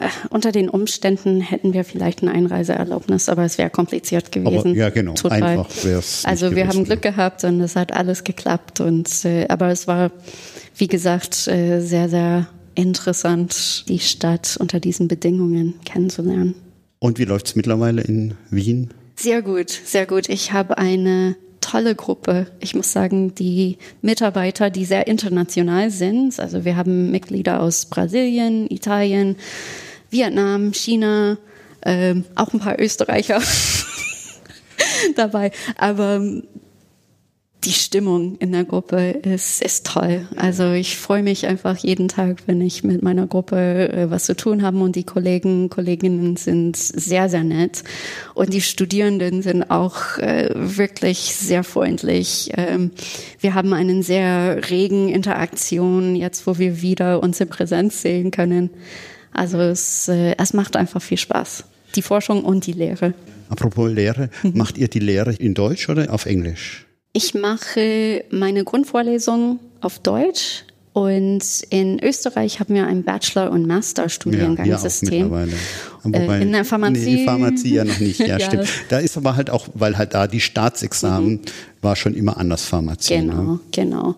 äh, 0.00 0.08
unter 0.30 0.52
den 0.52 0.68
Umständen 0.68 1.40
hätten 1.40 1.72
wir 1.72 1.84
vielleicht 1.84 2.22
eine 2.22 2.30
Einreiseerlaubnis, 2.30 3.28
aber 3.28 3.44
es 3.44 3.58
wäre 3.58 3.68
kompliziert 3.70 4.30
gewesen. 4.30 4.58
Aber, 4.58 4.76
ja, 4.76 4.90
genau. 4.90 5.14
Total. 5.14 5.42
Einfach 5.42 5.84
wäre 5.84 5.98
es. 5.98 6.24
Also 6.24 6.54
wir 6.54 6.68
haben 6.68 6.84
Glück 6.84 7.02
gehabt 7.02 7.42
und 7.42 7.60
es 7.60 7.74
hat 7.74 7.92
alles 7.92 8.22
geklappt. 8.22 8.80
Und 8.80 9.24
äh, 9.24 9.46
aber 9.48 9.70
es 9.70 9.88
war, 9.88 10.12
wie 10.76 10.86
gesagt, 10.86 11.48
äh, 11.48 11.80
sehr, 11.80 12.08
sehr 12.08 12.46
interessant, 12.76 13.86
die 13.88 13.98
Stadt 13.98 14.56
unter 14.60 14.78
diesen 14.78 15.08
Bedingungen 15.08 15.74
kennenzulernen. 15.84 16.54
Und 17.00 17.18
wie 17.18 17.24
läuft 17.24 17.48
es 17.48 17.56
mittlerweile 17.56 18.02
in 18.02 18.34
Wien? 18.50 18.92
Sehr 19.16 19.42
gut, 19.42 19.70
sehr 19.70 20.06
gut. 20.06 20.28
Ich 20.28 20.52
habe 20.52 20.78
eine 20.78 21.36
tolle 21.60 21.94
Gruppe. 21.94 22.46
Ich 22.60 22.74
muss 22.74 22.92
sagen, 22.92 23.34
die 23.34 23.78
Mitarbeiter, 24.02 24.68
die 24.68 24.84
sehr 24.84 25.06
international 25.06 25.90
sind. 25.90 26.38
Also 26.38 26.64
wir 26.64 26.76
haben 26.76 27.10
Mitglieder 27.10 27.60
aus 27.60 27.86
Brasilien, 27.86 28.70
Italien, 28.70 29.36
Vietnam, 30.10 30.72
China, 30.72 31.38
äh, 31.80 32.16
auch 32.34 32.52
ein 32.52 32.60
paar 32.60 32.78
Österreicher 32.80 33.40
dabei. 35.16 35.52
Aber 35.76 36.20
die 37.64 37.72
Stimmung 37.72 38.36
in 38.38 38.52
der 38.52 38.64
Gruppe 38.64 39.10
ist, 39.10 39.62
ist 39.62 39.86
toll. 39.86 40.26
Also 40.36 40.72
ich 40.72 40.96
freue 40.96 41.22
mich 41.22 41.46
einfach 41.46 41.76
jeden 41.76 42.08
Tag, 42.08 42.42
wenn 42.46 42.60
ich 42.60 42.82
mit 42.82 43.02
meiner 43.02 43.26
Gruppe 43.26 43.92
äh, 43.92 44.10
was 44.10 44.24
zu 44.24 44.34
tun 44.34 44.62
habe 44.62 44.78
und 44.78 44.96
die 44.96 45.04
Kollegen, 45.04 45.70
Kolleginnen 45.70 46.36
sind 46.36 46.76
sehr, 46.76 47.28
sehr 47.28 47.44
nett 47.44 47.84
und 48.34 48.52
die 48.52 48.60
Studierenden 48.60 49.42
sind 49.42 49.70
auch 49.70 50.18
äh, 50.18 50.50
wirklich 50.54 51.18
sehr 51.36 51.62
freundlich. 51.62 52.50
Ähm, 52.56 52.90
wir 53.40 53.54
haben 53.54 53.72
einen 53.74 54.02
sehr 54.02 54.68
regen 54.70 55.08
Interaktion 55.08 56.16
jetzt, 56.16 56.46
wo 56.46 56.58
wir 56.58 56.82
wieder 56.82 57.22
unsere 57.22 57.48
Präsenz 57.48 58.02
sehen 58.02 58.32
können. 58.32 58.70
Also 59.32 59.58
es, 59.58 60.08
äh, 60.08 60.34
es 60.36 60.52
macht 60.52 60.76
einfach 60.76 61.00
viel 61.00 61.18
Spaß. 61.18 61.64
Die 61.94 62.02
Forschung 62.02 62.42
und 62.42 62.66
die 62.66 62.72
Lehre. 62.72 63.14
Apropos 63.48 63.90
Lehre, 63.90 64.30
mhm. 64.42 64.52
macht 64.56 64.78
ihr 64.78 64.88
die 64.88 64.98
Lehre 64.98 65.34
in 65.34 65.54
Deutsch 65.54 65.88
oder 65.88 66.12
auf 66.12 66.26
Englisch? 66.26 66.86
Ich 67.12 67.34
mache 67.34 68.24
meine 68.30 68.64
Grundvorlesung 68.64 69.60
auf 69.82 69.98
Deutsch 69.98 70.64
und 70.94 71.42
in 71.68 72.02
Österreich 72.02 72.58
haben 72.58 72.74
wir 72.74 72.86
ein 72.86 73.02
Bachelor- 73.02 73.50
und 73.50 73.66
Master-Studiengangssystem. 73.66 75.30
Ja, 75.30 75.46
Wobei, 76.02 76.38
äh, 76.38 76.42
in 76.42 76.52
der 76.52 76.64
Pharmazie. 76.64 77.16
Nee, 77.16 77.24
Pharmazie 77.24 77.74
ja 77.74 77.84
noch 77.84 77.98
nicht, 77.98 78.18
ja, 78.18 78.38
ja, 78.38 78.40
stimmt. 78.40 78.68
Da 78.88 78.98
ist 78.98 79.16
aber 79.16 79.36
halt 79.36 79.50
auch, 79.50 79.68
weil 79.74 79.98
halt 79.98 80.14
da 80.14 80.26
die 80.26 80.40
Staatsexamen 80.40 81.32
mhm. 81.32 81.40
war 81.82 81.96
schon 81.96 82.14
immer 82.14 82.38
anders 82.38 82.64
Pharmazie. 82.64 83.16
Genau, 83.16 83.42
ne? 83.42 83.60
genau. 83.72 84.16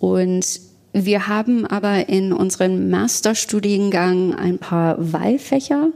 Und 0.00 0.60
wir 0.92 1.28
haben 1.28 1.64
aber 1.66 2.08
in 2.08 2.32
unserem 2.32 2.90
Masterstudiengang 2.90 4.34
ein 4.34 4.58
paar 4.58 4.96
Wahlfächer, 4.98 5.88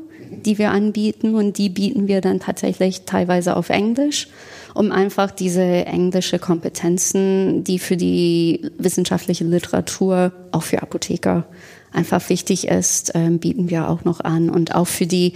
die 0.45 0.59
wir 0.59 0.71
anbieten 0.71 1.35
und 1.35 1.59
die 1.59 1.69
bieten 1.69 2.09
wir 2.09 2.21
dann 2.21 2.41
tatsächlich 2.41 3.03
teilweise 3.03 3.57
auf 3.57 3.69
Englisch 3.69 4.29
um 4.77 4.93
einfach 4.93 5.31
diese 5.31 5.63
englische 5.63 6.39
Kompetenzen, 6.39 7.65
die 7.65 7.79
für 7.79 7.97
die 7.97 8.71
wissenschaftliche 8.79 9.45
Literatur, 9.45 10.33
auch 10.53 10.63
für 10.63 10.83
Apotheker 10.83 11.47
einfach 11.93 12.29
wichtig 12.29 12.69
ist, 12.69 13.13
ähm, 13.15 13.39
bieten 13.39 13.71
wir 13.71 13.89
auch 13.89 14.05
noch 14.05 14.21
an. 14.21 14.51
Und 14.51 14.75
auch 14.75 14.87
für 14.87 15.07
die 15.07 15.33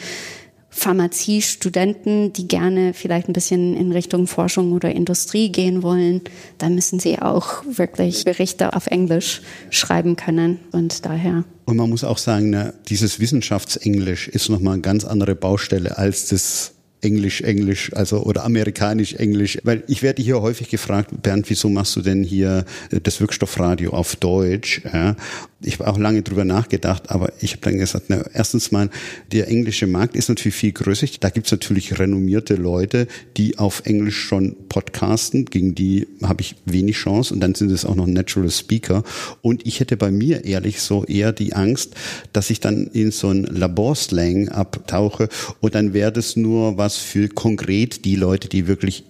Pharmaziestudenten, 0.69 2.33
die 2.33 2.47
gerne 2.47 2.95
vielleicht 2.95 3.29
ein 3.29 3.33
bisschen 3.33 3.77
in 3.77 3.91
Richtung 3.93 4.27
Forschung 4.27 4.73
oder 4.73 4.93
Industrie 4.93 5.51
gehen 5.51 5.83
wollen, 5.83 6.21
da 6.59 6.69
müssen 6.69 7.01
sie 7.01 7.19
auch 7.19 7.65
wirklich 7.67 8.25
Berichte 8.25 8.75
auf 8.75 8.87
Englisch 8.87 9.43
schreiben 9.71 10.17
können 10.17 10.61
und 10.71 11.05
daher. 11.05 11.45
Und 11.65 11.77
man 11.77 11.91
muss 11.91 12.05
auch 12.05 12.19
sagen, 12.19 12.51
ne, 12.51 12.75
dieses 12.89 13.19
Wissenschaftsenglisch 13.19 14.29
ist 14.29 14.49
nochmal 14.49 14.75
eine 14.75 14.83
ganz 14.83 15.05
andere 15.05 15.35
Baustelle 15.35 15.99
als 15.99 16.29
das 16.29 16.75
Englisch, 17.01 17.41
Englisch, 17.43 17.93
also 17.95 18.23
oder 18.23 18.45
amerikanisch, 18.45 19.15
Englisch. 19.15 19.59
Weil 19.65 19.83
ich 19.87 20.03
werde 20.03 20.23
hier 20.23 20.41
häufig 20.41 20.69
gefragt, 20.69 21.23
Bernd, 21.23 21.49
wieso 21.49 21.69
machst 21.69 21.97
du 21.97 22.03
denn 22.03 22.23
hier 22.23 22.65
äh, 22.91 23.01
das 23.01 23.21
Wirkstoffradio 23.21 23.93
auf 23.93 24.17
Deutsch? 24.17 24.83
Ja? 24.93 25.17
Ich 25.63 25.79
habe 25.79 25.91
auch 25.91 25.99
lange 25.99 26.23
drüber 26.23 26.47
nachgedacht, 26.47 27.11
aber 27.11 27.35
ich 27.41 27.53
habe 27.53 27.61
dann 27.63 27.77
gesagt, 27.77 28.07
na, 28.09 28.25
erstens 28.33 28.73
mal, 28.73 28.89
der 29.31 29.49
englische 29.49 29.87
Markt 29.87 30.17
ist 30.17 30.31
natürlich 30.31 30.57
viel 30.57 30.73
größer. 30.73 31.07
Da 31.21 31.29
gibt 31.29 31.47
es 31.47 31.53
natürlich 31.53 31.99
renommierte 31.99 32.55
Leute, 32.55 33.07
die 33.37 33.59
auf 33.59 33.83
Englisch 33.85 34.19
schon 34.19 34.57
podcasten, 34.71 35.45
gegen 35.45 35.75
die 35.75 36.09
habe 36.23 36.41
ich 36.41 36.57
wenig 36.65 36.97
Chance 36.97 37.35
und 37.35 37.41
dann 37.41 37.55
sind 37.55 37.71
es 37.71 37.85
auch 37.85 37.95
noch 37.95 38.07
Natural 38.07 38.51
Speaker. 38.51 39.05
Und 39.43 39.67
ich 39.67 39.81
hätte 39.81 39.99
bei 39.99 40.11
mir 40.11 40.47
ehrlich 40.47 40.81
so 40.81 41.05
eher 41.05 41.33
die 41.33 41.53
Angst, 41.53 41.95
dass 42.33 42.49
ich 42.49 42.61
dann 42.61 42.87
in 42.87 43.11
so 43.11 43.29
ein 43.29 43.45
Laborslang 43.45 44.49
abtauche 44.49 45.29
und 45.61 45.75
dann 45.75 45.93
wäre 45.93 46.13
das 46.13 46.37
nur 46.37 46.79
was 46.79 46.97
für 46.97 47.29
konkret 47.29 48.07
die 48.07 48.17
Leute, 48.17 48.49
die 48.49 48.67
wirklich 48.67 49.05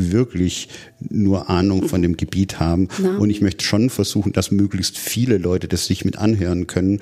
wirklich 0.00 0.68
nur 1.00 1.50
Ahnung 1.50 1.88
von 1.88 2.02
dem 2.02 2.16
Gebiet 2.16 2.60
haben. 2.60 2.88
Ja. 3.02 3.16
Und 3.16 3.30
ich 3.30 3.40
möchte 3.40 3.64
schon 3.64 3.90
versuchen, 3.90 4.32
dass 4.32 4.50
möglichst 4.50 4.98
viele 4.98 5.38
Leute 5.38 5.68
das 5.68 5.86
sich 5.86 6.04
mit 6.04 6.18
anhören 6.18 6.66
können. 6.66 7.00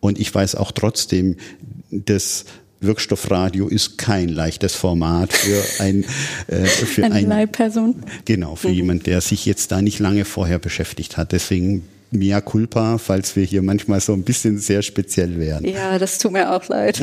Und 0.00 0.18
ich 0.18 0.34
weiß 0.34 0.54
auch 0.54 0.72
trotzdem, 0.72 1.36
dass 1.90 2.44
Wirkstoffradio 2.80 3.66
ist 3.66 3.98
kein 3.98 4.28
leichtes 4.28 4.74
Format 4.74 5.32
für 5.32 5.62
ein 5.82 6.04
äh, 6.46 6.64
für 6.64 7.04
eine 7.04 7.14
ein, 7.14 7.26
Leihperson. 7.26 7.96
Genau, 8.24 8.54
für 8.54 8.68
mhm. 8.68 8.74
jemand, 8.74 9.06
der 9.06 9.20
sich 9.20 9.46
jetzt 9.46 9.72
da 9.72 9.82
nicht 9.82 9.98
lange 9.98 10.24
vorher 10.24 10.58
beschäftigt 10.58 11.16
hat. 11.16 11.32
Deswegen 11.32 11.82
mea 12.10 12.40
culpa, 12.40 12.98
falls 12.98 13.36
wir 13.36 13.44
hier 13.44 13.62
manchmal 13.62 14.00
so 14.00 14.12
ein 14.12 14.22
bisschen 14.22 14.58
sehr 14.58 14.82
speziell 14.82 15.38
werden. 15.38 15.68
Ja, 15.68 15.98
das 15.98 16.18
tut 16.18 16.32
mir 16.32 16.52
auch 16.52 16.66
leid. 16.68 17.02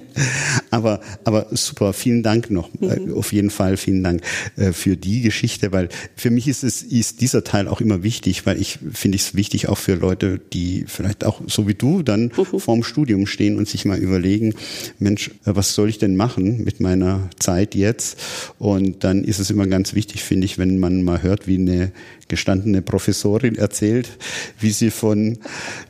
aber, 0.70 1.00
aber 1.24 1.46
super, 1.52 1.92
vielen 1.92 2.22
Dank 2.22 2.50
noch. 2.50 2.68
Mhm. 2.78 3.14
Auf 3.14 3.32
jeden 3.32 3.50
Fall 3.50 3.76
vielen 3.76 4.02
Dank 4.02 4.22
äh, 4.56 4.72
für 4.72 4.96
die 4.96 5.22
Geschichte, 5.22 5.72
weil 5.72 5.88
für 6.16 6.30
mich 6.30 6.48
ist 6.48 6.64
es, 6.64 6.82
ist 6.82 7.20
dieser 7.20 7.44
Teil 7.44 7.68
auch 7.68 7.80
immer 7.80 8.02
wichtig, 8.02 8.46
weil 8.46 8.60
ich 8.60 8.78
finde 8.92 9.16
es 9.16 9.34
wichtig 9.34 9.68
auch 9.68 9.78
für 9.78 9.94
Leute, 9.94 10.40
die 10.52 10.84
vielleicht 10.86 11.24
auch 11.24 11.40
so 11.46 11.66
wie 11.66 11.74
du 11.74 12.02
dann 12.02 12.32
mhm. 12.36 12.58
vorm 12.58 12.82
Studium 12.82 13.26
stehen 13.26 13.56
und 13.56 13.68
sich 13.68 13.84
mal 13.84 13.98
überlegen, 13.98 14.54
Mensch, 14.98 15.28
äh, 15.28 15.32
was 15.54 15.74
soll 15.74 15.88
ich 15.88 15.98
denn 15.98 16.16
machen 16.16 16.64
mit 16.64 16.80
meiner 16.80 17.30
Zeit 17.38 17.74
jetzt? 17.74 18.18
Und 18.58 19.04
dann 19.04 19.24
ist 19.24 19.38
es 19.38 19.50
immer 19.50 19.66
ganz 19.66 19.94
wichtig, 19.94 20.22
finde 20.22 20.44
ich, 20.44 20.58
wenn 20.58 20.78
man 20.78 21.02
mal 21.02 21.22
hört, 21.22 21.46
wie 21.46 21.58
eine 21.58 21.92
gestandene 22.28 22.82
Professorin 22.82 23.54
erzählt, 23.54 24.18
wie 24.58 24.70
sie 24.70 24.90
von 24.90 25.38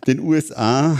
den 0.06 0.20
USA 0.20 0.98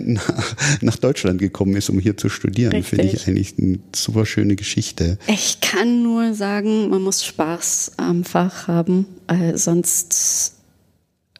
nach, 0.00 0.54
nach 0.80 0.96
Deutschland 0.96 1.40
gekommen 1.40 1.76
ist, 1.76 1.90
um 1.90 1.98
hier 1.98 2.16
zu 2.16 2.28
studieren. 2.28 2.82
Finde 2.82 3.06
ich 3.06 3.26
eigentlich 3.26 3.54
eine 3.58 3.78
super 3.94 4.26
schöne 4.26 4.56
Geschichte. 4.56 5.18
Ich 5.26 5.60
kann 5.60 6.02
nur 6.02 6.34
sagen, 6.34 6.90
man 6.90 7.02
muss 7.02 7.24
Spaß 7.24 7.92
am 7.96 8.24
Fach 8.24 8.68
haben, 8.68 9.06
äh, 9.26 9.56
sonst 9.56 10.54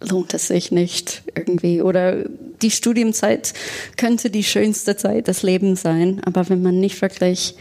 lohnt 0.00 0.34
es 0.34 0.48
sich 0.48 0.70
nicht 0.70 1.22
irgendwie. 1.34 1.82
Oder 1.82 2.24
die 2.62 2.70
Studienzeit 2.70 3.54
könnte 3.96 4.30
die 4.30 4.44
schönste 4.44 4.96
Zeit 4.96 5.28
des 5.28 5.42
Lebens 5.42 5.82
sein, 5.82 6.20
aber 6.24 6.48
wenn 6.48 6.62
man 6.62 6.80
nicht 6.80 7.00
wirklich 7.02 7.54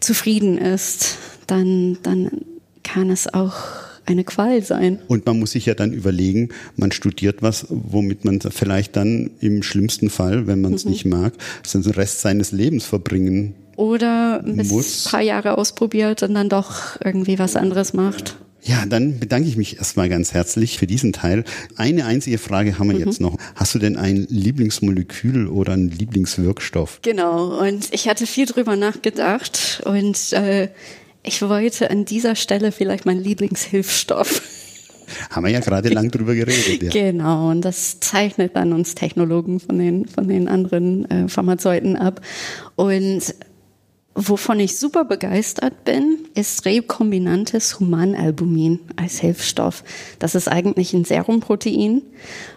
zufrieden 0.00 0.58
ist, 0.58 1.16
dann, 1.46 1.98
dann 2.02 2.30
kann 2.82 3.10
es 3.10 3.32
auch 3.32 3.54
eine 4.06 4.24
Qual 4.24 4.62
sein. 4.62 4.98
Und 5.08 5.26
man 5.26 5.38
muss 5.38 5.52
sich 5.52 5.66
ja 5.66 5.74
dann 5.74 5.92
überlegen, 5.92 6.50
man 6.76 6.92
studiert 6.92 7.42
was, 7.42 7.66
womit 7.68 8.24
man 8.24 8.40
vielleicht 8.40 8.96
dann 8.96 9.30
im 9.40 9.62
schlimmsten 9.62 10.10
Fall, 10.10 10.46
wenn 10.46 10.60
man 10.60 10.74
es 10.74 10.84
mhm. 10.84 10.90
nicht 10.90 11.04
mag, 11.04 11.34
den 11.72 11.82
Rest 11.82 12.20
seines 12.20 12.52
Lebens 12.52 12.84
verbringen 12.84 13.54
oder 13.76 14.42
ein 14.44 14.68
paar 15.10 15.20
Jahre 15.20 15.58
ausprobiert 15.58 16.22
und 16.22 16.34
dann 16.34 16.48
doch 16.48 17.00
irgendwie 17.02 17.38
was 17.38 17.56
anderes 17.56 17.92
macht. 17.92 18.36
Ja, 18.62 18.86
dann 18.86 19.18
bedanke 19.20 19.46
ich 19.46 19.58
mich 19.58 19.76
erstmal 19.76 20.08
ganz 20.08 20.32
herzlich 20.32 20.78
für 20.78 20.86
diesen 20.86 21.12
Teil. 21.12 21.44
Eine 21.76 22.06
einzige 22.06 22.38
Frage 22.38 22.78
haben 22.78 22.88
wir 22.88 22.98
mhm. 22.98 23.04
jetzt 23.04 23.20
noch. 23.20 23.36
Hast 23.56 23.74
du 23.74 23.78
denn 23.78 23.96
ein 23.96 24.26
Lieblingsmolekül 24.30 25.48
oder 25.48 25.74
einen 25.74 25.90
Lieblingswirkstoff? 25.90 27.00
Genau, 27.02 27.60
und 27.60 27.92
ich 27.92 28.08
hatte 28.08 28.26
viel 28.26 28.46
drüber 28.46 28.76
nachgedacht 28.76 29.82
und 29.84 30.32
äh, 30.32 30.68
ich 31.24 31.42
wollte 31.42 31.90
an 31.90 32.04
dieser 32.04 32.36
Stelle 32.36 32.70
vielleicht 32.70 33.06
meinen 33.06 33.22
Lieblingshilfstoff. 33.22 34.42
Haben 35.30 35.46
wir 35.46 35.52
ja 35.52 35.60
gerade 35.60 35.88
lang 35.88 36.10
drüber 36.10 36.34
geredet. 36.34 36.82
Ja. 36.82 36.90
Genau, 36.90 37.50
und 37.50 37.62
das 37.62 38.00
zeichnet 38.00 38.56
dann 38.56 38.72
uns 38.72 38.94
Technologen 38.94 39.60
von 39.60 39.78
den, 39.78 40.06
von 40.06 40.28
den 40.28 40.48
anderen 40.48 41.10
äh, 41.10 41.28
Pharmazeuten 41.28 41.96
ab. 41.96 42.20
Und 42.76 43.34
wovon 44.14 44.60
ich 44.60 44.78
super 44.78 45.04
begeistert 45.04 45.84
bin, 45.84 46.28
ist 46.34 46.64
rekombinantes 46.64 47.80
Humanalbumin 47.80 48.80
als 48.96 49.18
Hilfsstoff. 49.18 49.82
Das 50.18 50.34
ist 50.34 50.48
eigentlich 50.48 50.92
ein 50.94 51.04
Serumprotein 51.04 52.02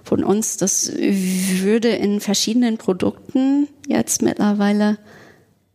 von 0.03 0.23
uns. 0.23 0.57
Das 0.57 0.91
würde 0.94 1.89
in 1.89 2.19
verschiedenen 2.19 2.77
Produkten 2.77 3.68
jetzt 3.88 4.22
mittlerweile 4.22 4.98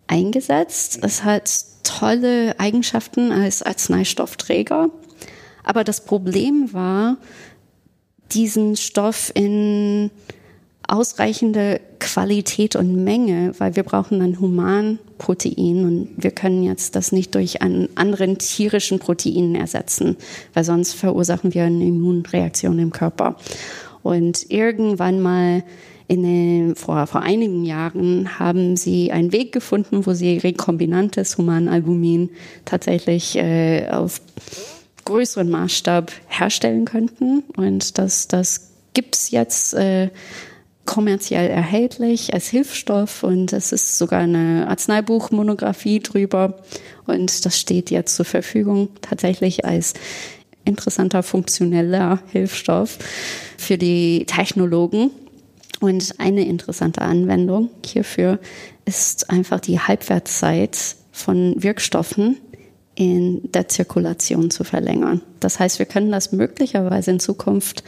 eingesetzt. 0.06 1.00
Es 1.02 1.24
hat 1.24 1.71
tolle 1.82 2.58
Eigenschaften 2.58 3.32
als 3.32 3.62
Arzneistoffträger. 3.62 4.90
Aber 5.64 5.84
das 5.84 6.04
Problem 6.04 6.72
war, 6.72 7.16
diesen 8.32 8.76
Stoff 8.76 9.30
in 9.34 10.10
ausreichende 10.88 11.80
Qualität 12.00 12.76
und 12.76 13.04
Menge, 13.04 13.54
weil 13.58 13.76
wir 13.76 13.82
brauchen 13.82 14.20
ein 14.20 14.40
Humanprotein 14.40 15.84
und 15.84 16.08
wir 16.16 16.32
können 16.32 16.62
jetzt 16.64 16.96
das 16.96 17.12
nicht 17.12 17.34
durch 17.34 17.62
einen 17.62 17.88
anderen 17.94 18.38
tierischen 18.38 18.98
Protein 18.98 19.54
ersetzen, 19.54 20.16
weil 20.54 20.64
sonst 20.64 20.94
verursachen 20.94 21.54
wir 21.54 21.64
eine 21.64 21.84
Immunreaktion 21.84 22.78
im 22.78 22.90
Körper. 22.90 23.36
Und 24.02 24.50
irgendwann 24.50 25.20
mal 25.20 25.62
in 26.12 26.24
den, 26.24 26.76
vor, 26.76 27.06
vor 27.06 27.22
einigen 27.22 27.64
Jahren 27.64 28.38
haben 28.38 28.76
sie 28.76 29.10
einen 29.12 29.32
Weg 29.32 29.50
gefunden, 29.50 30.04
wo 30.04 30.12
sie 30.12 30.36
rekombinantes 30.36 31.38
Humanalbumin 31.38 32.28
tatsächlich 32.66 33.36
äh, 33.36 33.88
auf 33.88 34.20
größeren 35.06 35.48
Maßstab 35.48 36.12
herstellen 36.28 36.84
könnten. 36.84 37.44
Und 37.56 37.96
das, 37.96 38.28
das 38.28 38.72
gibt's 38.92 39.30
jetzt 39.30 39.72
äh, 39.72 40.10
kommerziell 40.84 41.48
erhältlich 41.48 42.34
als 42.34 42.48
Hilfsstoff 42.48 43.22
und 43.22 43.54
es 43.54 43.72
ist 43.72 43.96
sogar 43.96 44.20
eine 44.20 44.66
Arzneibuchmonographie 44.68 46.00
drüber 46.00 46.58
und 47.06 47.46
das 47.46 47.58
steht 47.58 47.90
jetzt 47.90 48.16
zur 48.16 48.26
Verfügung 48.26 48.88
tatsächlich 49.00 49.64
als 49.64 49.94
interessanter 50.66 51.22
funktioneller 51.22 52.18
Hilfsstoff 52.30 52.98
für 53.56 53.78
die 53.78 54.26
Technologen. 54.26 55.10
Und 55.82 56.14
eine 56.18 56.46
interessante 56.46 57.02
Anwendung 57.02 57.68
hierfür 57.84 58.38
ist 58.84 59.28
einfach 59.30 59.58
die 59.58 59.80
Halbwertszeit 59.80 60.78
von 61.10 61.60
Wirkstoffen 61.60 62.36
in 62.94 63.50
der 63.50 63.66
Zirkulation 63.68 64.52
zu 64.52 64.62
verlängern. 64.62 65.22
Das 65.40 65.58
heißt, 65.58 65.80
wir 65.80 65.86
können 65.86 66.12
das 66.12 66.30
möglicherweise 66.30 67.10
in 67.10 67.18
Zukunft 67.18 67.82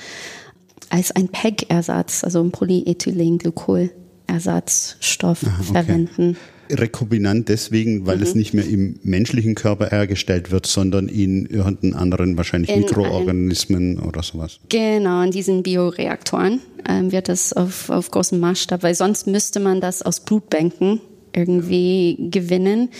als 0.91 1.12
ein 1.12 1.29
PEG-Ersatz, 1.29 2.25
also 2.25 2.43
ein 2.43 2.51
Polyethylenglykol-Ersatzstoff 2.51 5.45
okay. 5.45 5.62
verwenden. 5.62 6.37
Rekombinant 6.70 7.49
deswegen, 7.49 8.07
weil 8.07 8.16
mhm. 8.16 8.23
es 8.23 8.35
nicht 8.35 8.55
mehr 8.55 8.66
im 8.66 8.99
menschlichen 9.03 9.55
Körper 9.55 9.91
hergestellt 9.91 10.51
wird, 10.51 10.66
sondern 10.66 11.09
in 11.09 11.47
irgendeinen 11.47 11.95
anderen, 11.95 12.36
wahrscheinlich 12.36 12.70
in 12.70 12.81
Mikroorganismen 12.81 13.99
oder 14.01 14.23
sowas. 14.23 14.61
Genau, 14.69 15.23
in 15.23 15.31
diesen 15.31 15.62
Bioreaktoren 15.62 16.61
ähm, 16.89 17.12
wird 17.12 17.28
das 17.28 17.53
auf, 17.53 17.91
auf 17.91 18.11
großem 18.11 18.41
Maßstab, 18.41 18.82
weil 18.82 18.95
sonst 18.95 19.27
müsste 19.27 19.61
man 19.61 19.81
das 19.81 20.03
aus 20.03 20.20
Blutbänken 20.20 21.01
irgendwie 21.35 22.16
gewinnen. 22.31 22.91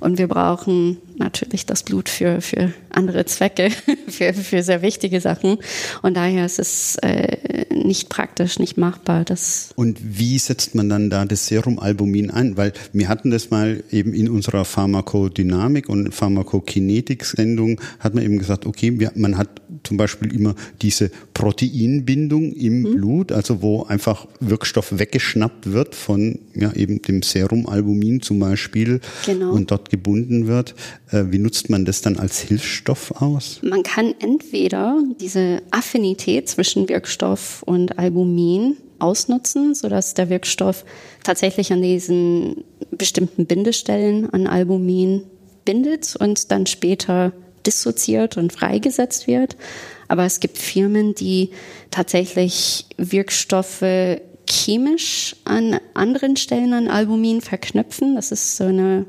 Und 0.00 0.18
wir 0.18 0.28
brauchen 0.28 0.98
natürlich 1.16 1.66
das 1.66 1.82
Blut 1.82 2.08
für, 2.08 2.40
für 2.40 2.72
andere 2.90 3.24
Zwecke, 3.26 3.70
für, 4.08 4.32
für 4.34 4.62
sehr 4.62 4.82
wichtige 4.82 5.20
Sachen. 5.20 5.58
Und 6.02 6.16
daher 6.16 6.46
ist 6.46 6.58
es 6.58 6.96
äh, 6.96 7.64
nicht 7.74 8.08
praktisch, 8.08 8.58
nicht 8.58 8.76
machbar. 8.76 9.24
Das 9.24 9.70
Und 9.76 9.98
wie 10.02 10.38
setzt 10.38 10.74
man 10.74 10.88
dann 10.88 11.10
da 11.10 11.24
das 11.24 11.46
Serumalbumin 11.46 12.30
ein? 12.30 12.56
Weil 12.56 12.72
wir 12.92 13.08
hatten 13.08 13.30
das 13.30 13.50
mal 13.50 13.82
eben 13.90 14.14
in 14.14 14.28
unserer 14.28 14.64
Pharmakodynamik 14.64 15.88
und 15.88 16.14
Pharmakokinetik-Sendung, 16.14 17.80
hat 17.98 18.14
man 18.14 18.24
eben 18.24 18.38
gesagt, 18.38 18.66
okay, 18.66 18.98
wir, 18.98 19.12
man 19.14 19.36
hat 19.36 19.48
zum 19.82 19.96
Beispiel 19.96 20.34
immer 20.34 20.54
diese 20.82 21.10
Proteinbindung 21.34 22.52
im 22.52 22.80
mhm. 22.80 22.94
Blut, 22.94 23.32
also 23.32 23.62
wo 23.62 23.84
einfach 23.84 24.26
Wirkstoff 24.40 24.98
weggeschnappt 24.98 25.72
wird 25.72 25.94
von 25.94 26.38
ja, 26.54 26.72
eben 26.72 27.02
dem 27.02 27.22
Serumalbumin 27.22 28.22
zum 28.22 28.38
Beispiel 28.38 29.00
genau. 29.26 29.52
und 29.52 29.70
dort 29.70 29.90
gebunden 29.90 30.46
wird. 30.46 30.74
Äh, 31.14 31.30
wie 31.30 31.38
nutzt 31.38 31.70
man 31.70 31.84
das 31.84 32.00
dann 32.00 32.18
als 32.18 32.40
Hilfsstoff 32.40 33.12
aus? 33.22 33.60
Man 33.62 33.84
kann 33.84 34.14
entweder 34.18 35.00
diese 35.20 35.62
Affinität 35.70 36.48
zwischen 36.48 36.88
Wirkstoff 36.88 37.62
und 37.62 37.98
Albumin 37.98 38.76
ausnutzen, 38.98 39.74
sodass 39.74 40.14
der 40.14 40.28
Wirkstoff 40.28 40.84
tatsächlich 41.22 41.72
an 41.72 41.82
diesen 41.82 42.64
bestimmten 42.90 43.46
Bindestellen 43.46 44.28
an 44.30 44.46
Albumin 44.46 45.22
bindet 45.64 46.16
und 46.16 46.50
dann 46.50 46.66
später 46.66 47.32
dissoziiert 47.64 48.36
und 48.36 48.52
freigesetzt 48.52 49.26
wird. 49.26 49.56
Aber 50.08 50.24
es 50.24 50.40
gibt 50.40 50.58
Firmen, 50.58 51.14
die 51.14 51.50
tatsächlich 51.90 52.86
Wirkstoffe 52.98 54.18
chemisch 54.48 55.36
an 55.44 55.78
anderen 55.94 56.36
Stellen 56.36 56.72
an 56.72 56.88
Albumin 56.88 57.40
verknüpfen. 57.40 58.14
Das 58.14 58.30
ist 58.32 58.56
so 58.56 58.64
eine 58.64 59.06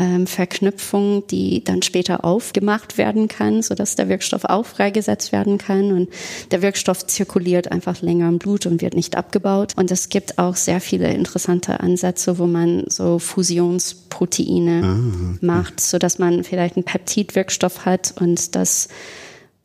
ähm, 0.00 0.26
Verknüpfung, 0.26 1.26
die 1.26 1.62
dann 1.62 1.82
später 1.82 2.24
aufgemacht 2.24 2.96
werden 2.96 3.28
kann, 3.28 3.62
sodass 3.62 3.96
der 3.96 4.08
Wirkstoff 4.08 4.46
auch 4.46 4.64
freigesetzt 4.64 5.30
werden 5.30 5.58
kann. 5.58 5.92
Und 5.92 6.08
der 6.50 6.62
Wirkstoff 6.62 7.06
zirkuliert 7.06 7.70
einfach 7.70 8.00
länger 8.00 8.28
im 8.28 8.38
Blut 8.38 8.64
und 8.64 8.80
wird 8.80 8.94
nicht 8.94 9.16
abgebaut. 9.16 9.74
Und 9.76 9.90
es 9.90 10.08
gibt 10.08 10.38
auch 10.38 10.56
sehr 10.56 10.80
viele 10.80 11.12
interessante 11.12 11.80
Ansätze, 11.80 12.38
wo 12.38 12.46
man 12.46 12.84
so 12.88 13.18
Fusionsproteine 13.18 14.80
ah, 14.82 15.34
okay. 15.34 15.46
macht, 15.46 15.80
sodass 15.80 16.18
man 16.18 16.44
vielleicht 16.44 16.76
einen 16.76 16.84
Peptidwirkstoff 16.84 17.84
hat 17.84 18.14
und 18.18 18.54
das 18.56 18.88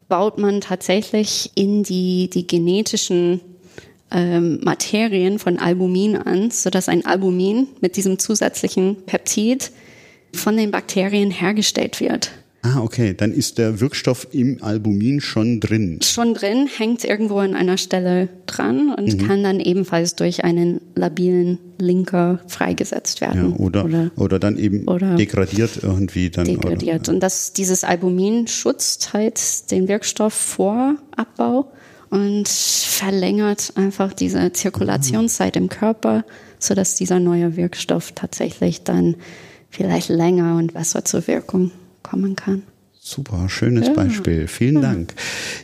baut 0.10 0.38
man 0.38 0.60
tatsächlich 0.60 1.52
in 1.56 1.82
die, 1.82 2.30
die 2.30 2.45
genetischen 2.45 3.40
ähm, 4.12 4.60
Materien 4.64 5.40
von 5.40 5.57
Albumin 5.57 6.18
an, 6.18 6.52
sodass 6.52 6.90
ein 6.90 7.06
Albumin 7.06 7.68
mit 7.80 7.95
diesem 7.95 8.20
zusätzlichen 8.20 8.98
Peptid 9.06 9.72
von 10.36 10.57
den 10.57 10.72
Bakterien 10.72 11.32
hergestellt 11.32 11.99
wird. 11.99 12.32
Ah, 12.66 12.80
okay. 12.82 13.14
Dann 13.16 13.32
ist 13.32 13.60
der 13.60 13.80
Wirkstoff 13.80 14.28
im 14.32 14.57
Albumin 14.64 15.22
schon 15.22 15.60
drin. 15.60 15.99
Schon 16.02 16.34
drin, 16.34 16.68
hängt 16.68 17.03
irgendwo 17.03 17.38
an 17.38 17.53
einer 17.53 17.78
Stelle 17.78 18.28
dran 18.48 18.94
und 18.94 19.22
mhm. 19.22 19.28
kann 19.28 19.44
dann 19.44 19.60
ebenfalls 19.60 20.16
durch 20.16 20.44
einen 20.44 20.82
labilen 20.95 21.60
Linker 21.78 22.40
freigesetzt 22.48 23.22
werden. 23.22 23.52
Ja, 23.52 23.57
oder, 23.57 23.86
oder, 23.86 24.12
oder 24.16 24.40
dann 24.40 24.57
eben 24.57 24.88
oder 24.88 25.16
degradiert 25.16 25.84
irgendwie 25.84 26.32
dann. 26.32 26.45
Degradiert. 26.45 27.07
Oder, 27.07 27.14
Und 27.14 27.20
das, 27.22 27.53
dieses 27.53 27.84
Albumin 27.84 28.48
schützt 28.48 29.14
halt 29.14 29.70
den 29.70 29.88
Wirkstoff 29.88 30.34
vor 30.34 30.95
Abbau 31.16 31.72
und 32.10 32.48
verlängert 32.48 33.74
einfach 33.76 34.14
diese 34.14 34.52
Zirkulationszeit 34.53 35.56
im 35.56 35.70
Körper, 35.70 36.24
sodass 36.57 36.95
dieser 36.95 37.20
neue 37.20 37.57
Wirkstoff 37.57 38.14
tatsächlich 38.14 38.84
dann 38.84 39.16
vielleicht 39.76 40.10
länger 40.10 40.56
und 40.58 40.74
besser 40.74 41.06
zur 41.06 41.28
Wirkung 41.28 41.72
kommen 42.04 42.36
kann. 42.36 42.64
Super, 43.08 43.50
schönes 43.50 43.88
ja. 43.88 43.94
Beispiel. 43.94 44.48
Vielen 44.48 44.76
ja. 44.76 44.82
Dank. 44.82 45.14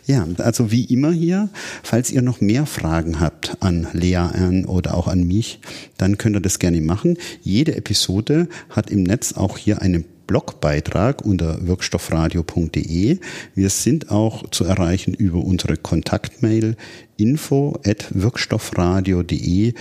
Ja, 0.06 0.28
also 0.38 0.72
wie 0.72 0.84
immer 0.86 1.12
hier, 1.12 1.50
falls 1.82 2.12
ihr 2.12 2.22
noch 2.22 2.40
mehr 2.40 2.68
Fragen 2.68 3.20
habt 3.20 3.58
an 3.62 3.88
Lea 3.94 4.18
an 4.18 4.66
oder 4.66 4.96
auch 4.96 5.08
an 5.08 5.24
mich, 5.24 5.60
dann 5.98 6.20
könnt 6.20 6.36
ihr 6.36 6.42
das 6.42 6.60
gerne 6.60 6.82
machen. 6.82 7.18
Jede 7.42 7.76
Episode 7.76 8.48
hat 8.70 8.92
im 8.92 9.02
Netz 9.02 9.34
auch 9.34 9.58
hier 9.58 9.82
einen 9.82 10.06
Blogbeitrag 10.28 11.26
unter 11.26 11.68
wirkstoffradio.de. 11.68 13.18
Wir 13.56 13.70
sind 13.70 14.12
auch 14.12 14.50
zu 14.52 14.64
erreichen 14.64 15.14
über 15.14 15.40
unsere 15.40 15.78
Kontaktmail 15.78 16.78
info 17.18 17.80
at 17.86 18.08
wirkstoffradio.de 18.12 19.74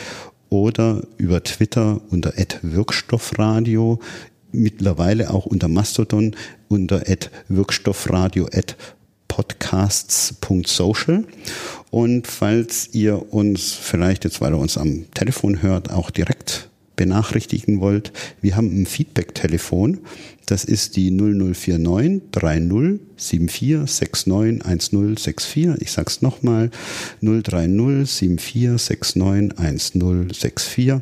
oder 0.51 1.02
über 1.16 1.43
Twitter 1.43 2.01
unter 2.10 2.35
@wirkstoffradio, 2.62 3.98
mittlerweile 4.52 5.31
auch 5.31 5.47
unter 5.47 5.68
Mastodon 5.68 6.36
unter 6.68 7.02
@wirkstoffradio 7.48 8.48
podcasts.social. 9.28 11.24
Und 11.90 12.27
falls 12.27 12.90
ihr 12.93 13.32
uns 13.32 13.72
vielleicht 13.72 14.24
jetzt, 14.24 14.40
weil 14.40 14.52
ihr 14.52 14.59
uns 14.59 14.77
am 14.77 15.10
Telefon 15.12 15.62
hört, 15.62 15.90
auch 15.90 16.10
direkt 16.10 16.68
benachrichtigen 16.97 17.81
wollt, 17.81 18.12
wir 18.43 18.56
haben 18.56 18.82
ein 18.82 18.86
Feedback-Telefon. 18.86 19.98
Das 20.51 20.64
ist 20.64 20.97
die 20.97 21.12
0049 21.12 22.32
30 22.32 23.01
74 23.16 24.27
69 24.27 24.66
1064. 24.66 25.68
Ich 25.78 25.93
sag's 25.93 26.22
nochmal. 26.22 26.70
030 27.22 28.40
74 28.40 29.14
69 29.14 29.94
1064. 29.94 30.94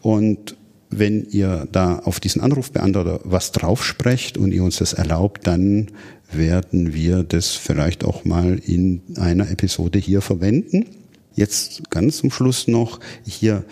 Und 0.00 0.56
wenn 0.88 1.26
ihr 1.26 1.68
da 1.70 1.98
auf 1.98 2.20
diesen 2.20 2.40
Anrufbeantworter 2.40 3.20
was 3.24 3.52
draufsprecht 3.52 4.38
und 4.38 4.52
ihr 4.52 4.64
uns 4.64 4.78
das 4.78 4.94
erlaubt, 4.94 5.46
dann 5.46 5.88
werden 6.32 6.94
wir 6.94 7.22
das 7.22 7.50
vielleicht 7.50 8.02
auch 8.02 8.24
mal 8.24 8.58
in 8.64 9.02
einer 9.16 9.50
Episode 9.50 9.98
hier 9.98 10.22
verwenden. 10.22 10.86
Jetzt 11.34 11.90
ganz 11.90 12.16
zum 12.16 12.30
Schluss 12.30 12.66
noch 12.66 13.00
hier, 13.26 13.62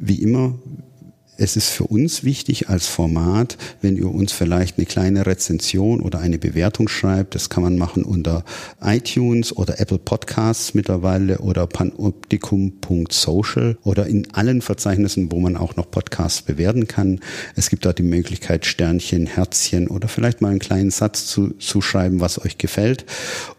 wie 0.00 0.20
immer, 0.20 0.58
es 1.36 1.56
ist 1.56 1.70
für 1.70 1.84
uns 1.84 2.22
wichtig 2.22 2.68
als 2.68 2.86
Format, 2.86 3.56
wenn 3.82 3.96
ihr 3.96 4.10
uns 4.10 4.32
vielleicht 4.32 4.78
eine 4.78 4.86
kleine 4.86 5.26
Rezension 5.26 6.00
oder 6.00 6.20
eine 6.20 6.38
Bewertung 6.38 6.88
schreibt. 6.88 7.34
Das 7.34 7.50
kann 7.50 7.64
man 7.64 7.76
machen 7.76 8.04
unter 8.04 8.44
iTunes 8.80 9.56
oder 9.56 9.80
Apple 9.80 9.98
Podcasts 9.98 10.74
mittlerweile 10.74 11.38
oder 11.38 11.66
panoptikum.social 11.66 13.78
oder 13.82 14.06
in 14.06 14.32
allen 14.32 14.62
Verzeichnissen, 14.62 15.32
wo 15.32 15.40
man 15.40 15.56
auch 15.56 15.76
noch 15.76 15.90
Podcasts 15.90 16.42
bewerten 16.42 16.86
kann. 16.86 17.20
Es 17.56 17.68
gibt 17.68 17.84
da 17.84 17.92
die 17.92 18.02
Möglichkeit, 18.02 18.64
Sternchen, 18.64 19.26
Herzchen 19.26 19.88
oder 19.88 20.08
vielleicht 20.08 20.40
mal 20.40 20.50
einen 20.50 20.60
kleinen 20.60 20.90
Satz 20.90 21.26
zu, 21.26 21.50
zu 21.58 21.80
schreiben, 21.80 22.20
was 22.20 22.44
euch 22.44 22.58
gefällt. 22.58 23.06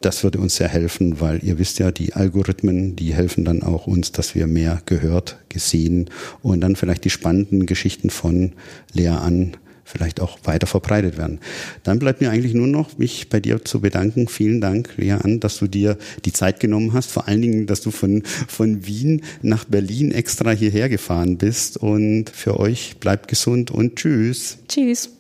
Das 0.02 0.24
würde 0.24 0.40
uns 0.40 0.56
sehr 0.56 0.70
helfen, 0.70 1.20
weil 1.20 1.44
ihr 1.44 1.60
wisst 1.60 1.80
ja, 1.80 1.92
die 1.92 2.14
Algorithmen, 2.14 2.96
die 2.96 3.14
helfen 3.14 3.44
dann 3.44 3.64
auch 3.64 3.88
uns, 3.88 4.14
dass 4.14 4.34
wir 4.34 4.48
mehr 4.48 4.82
gehört, 4.86 5.38
gesehen 5.50 6.10
und 6.42 6.62
dann 6.62 6.76
vielleicht 6.76 7.06
die 7.06 7.10
spannenden 7.10 7.65
Geschichten 7.66 8.10
von 8.10 8.54
Lea 8.94 9.10
an 9.10 9.58
vielleicht 9.86 10.20
auch 10.20 10.40
weiter 10.44 10.68
verbreitet 10.68 11.18
werden. 11.18 11.40
Dann 11.84 12.00
bleibt 12.00 12.20
mir 12.20 12.32
eigentlich 12.32 12.56
nur 12.56 12.68
noch, 12.68 12.98
mich 12.98 13.30
bei 13.30 13.40
dir 13.40 13.64
zu 13.64 13.80
bedanken. 13.80 14.28
Vielen 14.28 14.60
Dank, 14.60 14.90
Lea 14.98 15.12
An, 15.12 15.40
dass 15.40 15.60
du 15.60 15.68
dir 15.68 15.98
die 16.26 16.34
Zeit 16.34 16.60
genommen 16.60 16.94
hast. 16.94 17.12
Vor 17.12 17.28
allen 17.28 17.42
Dingen, 17.42 17.68
dass 17.68 17.82
du 17.82 17.92
von, 17.92 18.24
von 18.24 18.86
Wien 18.88 19.22
nach 19.42 19.64
Berlin 19.66 20.12
extra 20.12 20.52
hierher 20.52 20.90
gefahren 20.90 21.38
bist. 21.38 21.78
Und 21.78 22.32
für 22.32 22.60
euch 22.60 22.98
bleibt 23.00 23.28
gesund 23.28 23.72
und 23.72 23.96
tschüss. 23.96 24.58
Tschüss. 24.68 25.12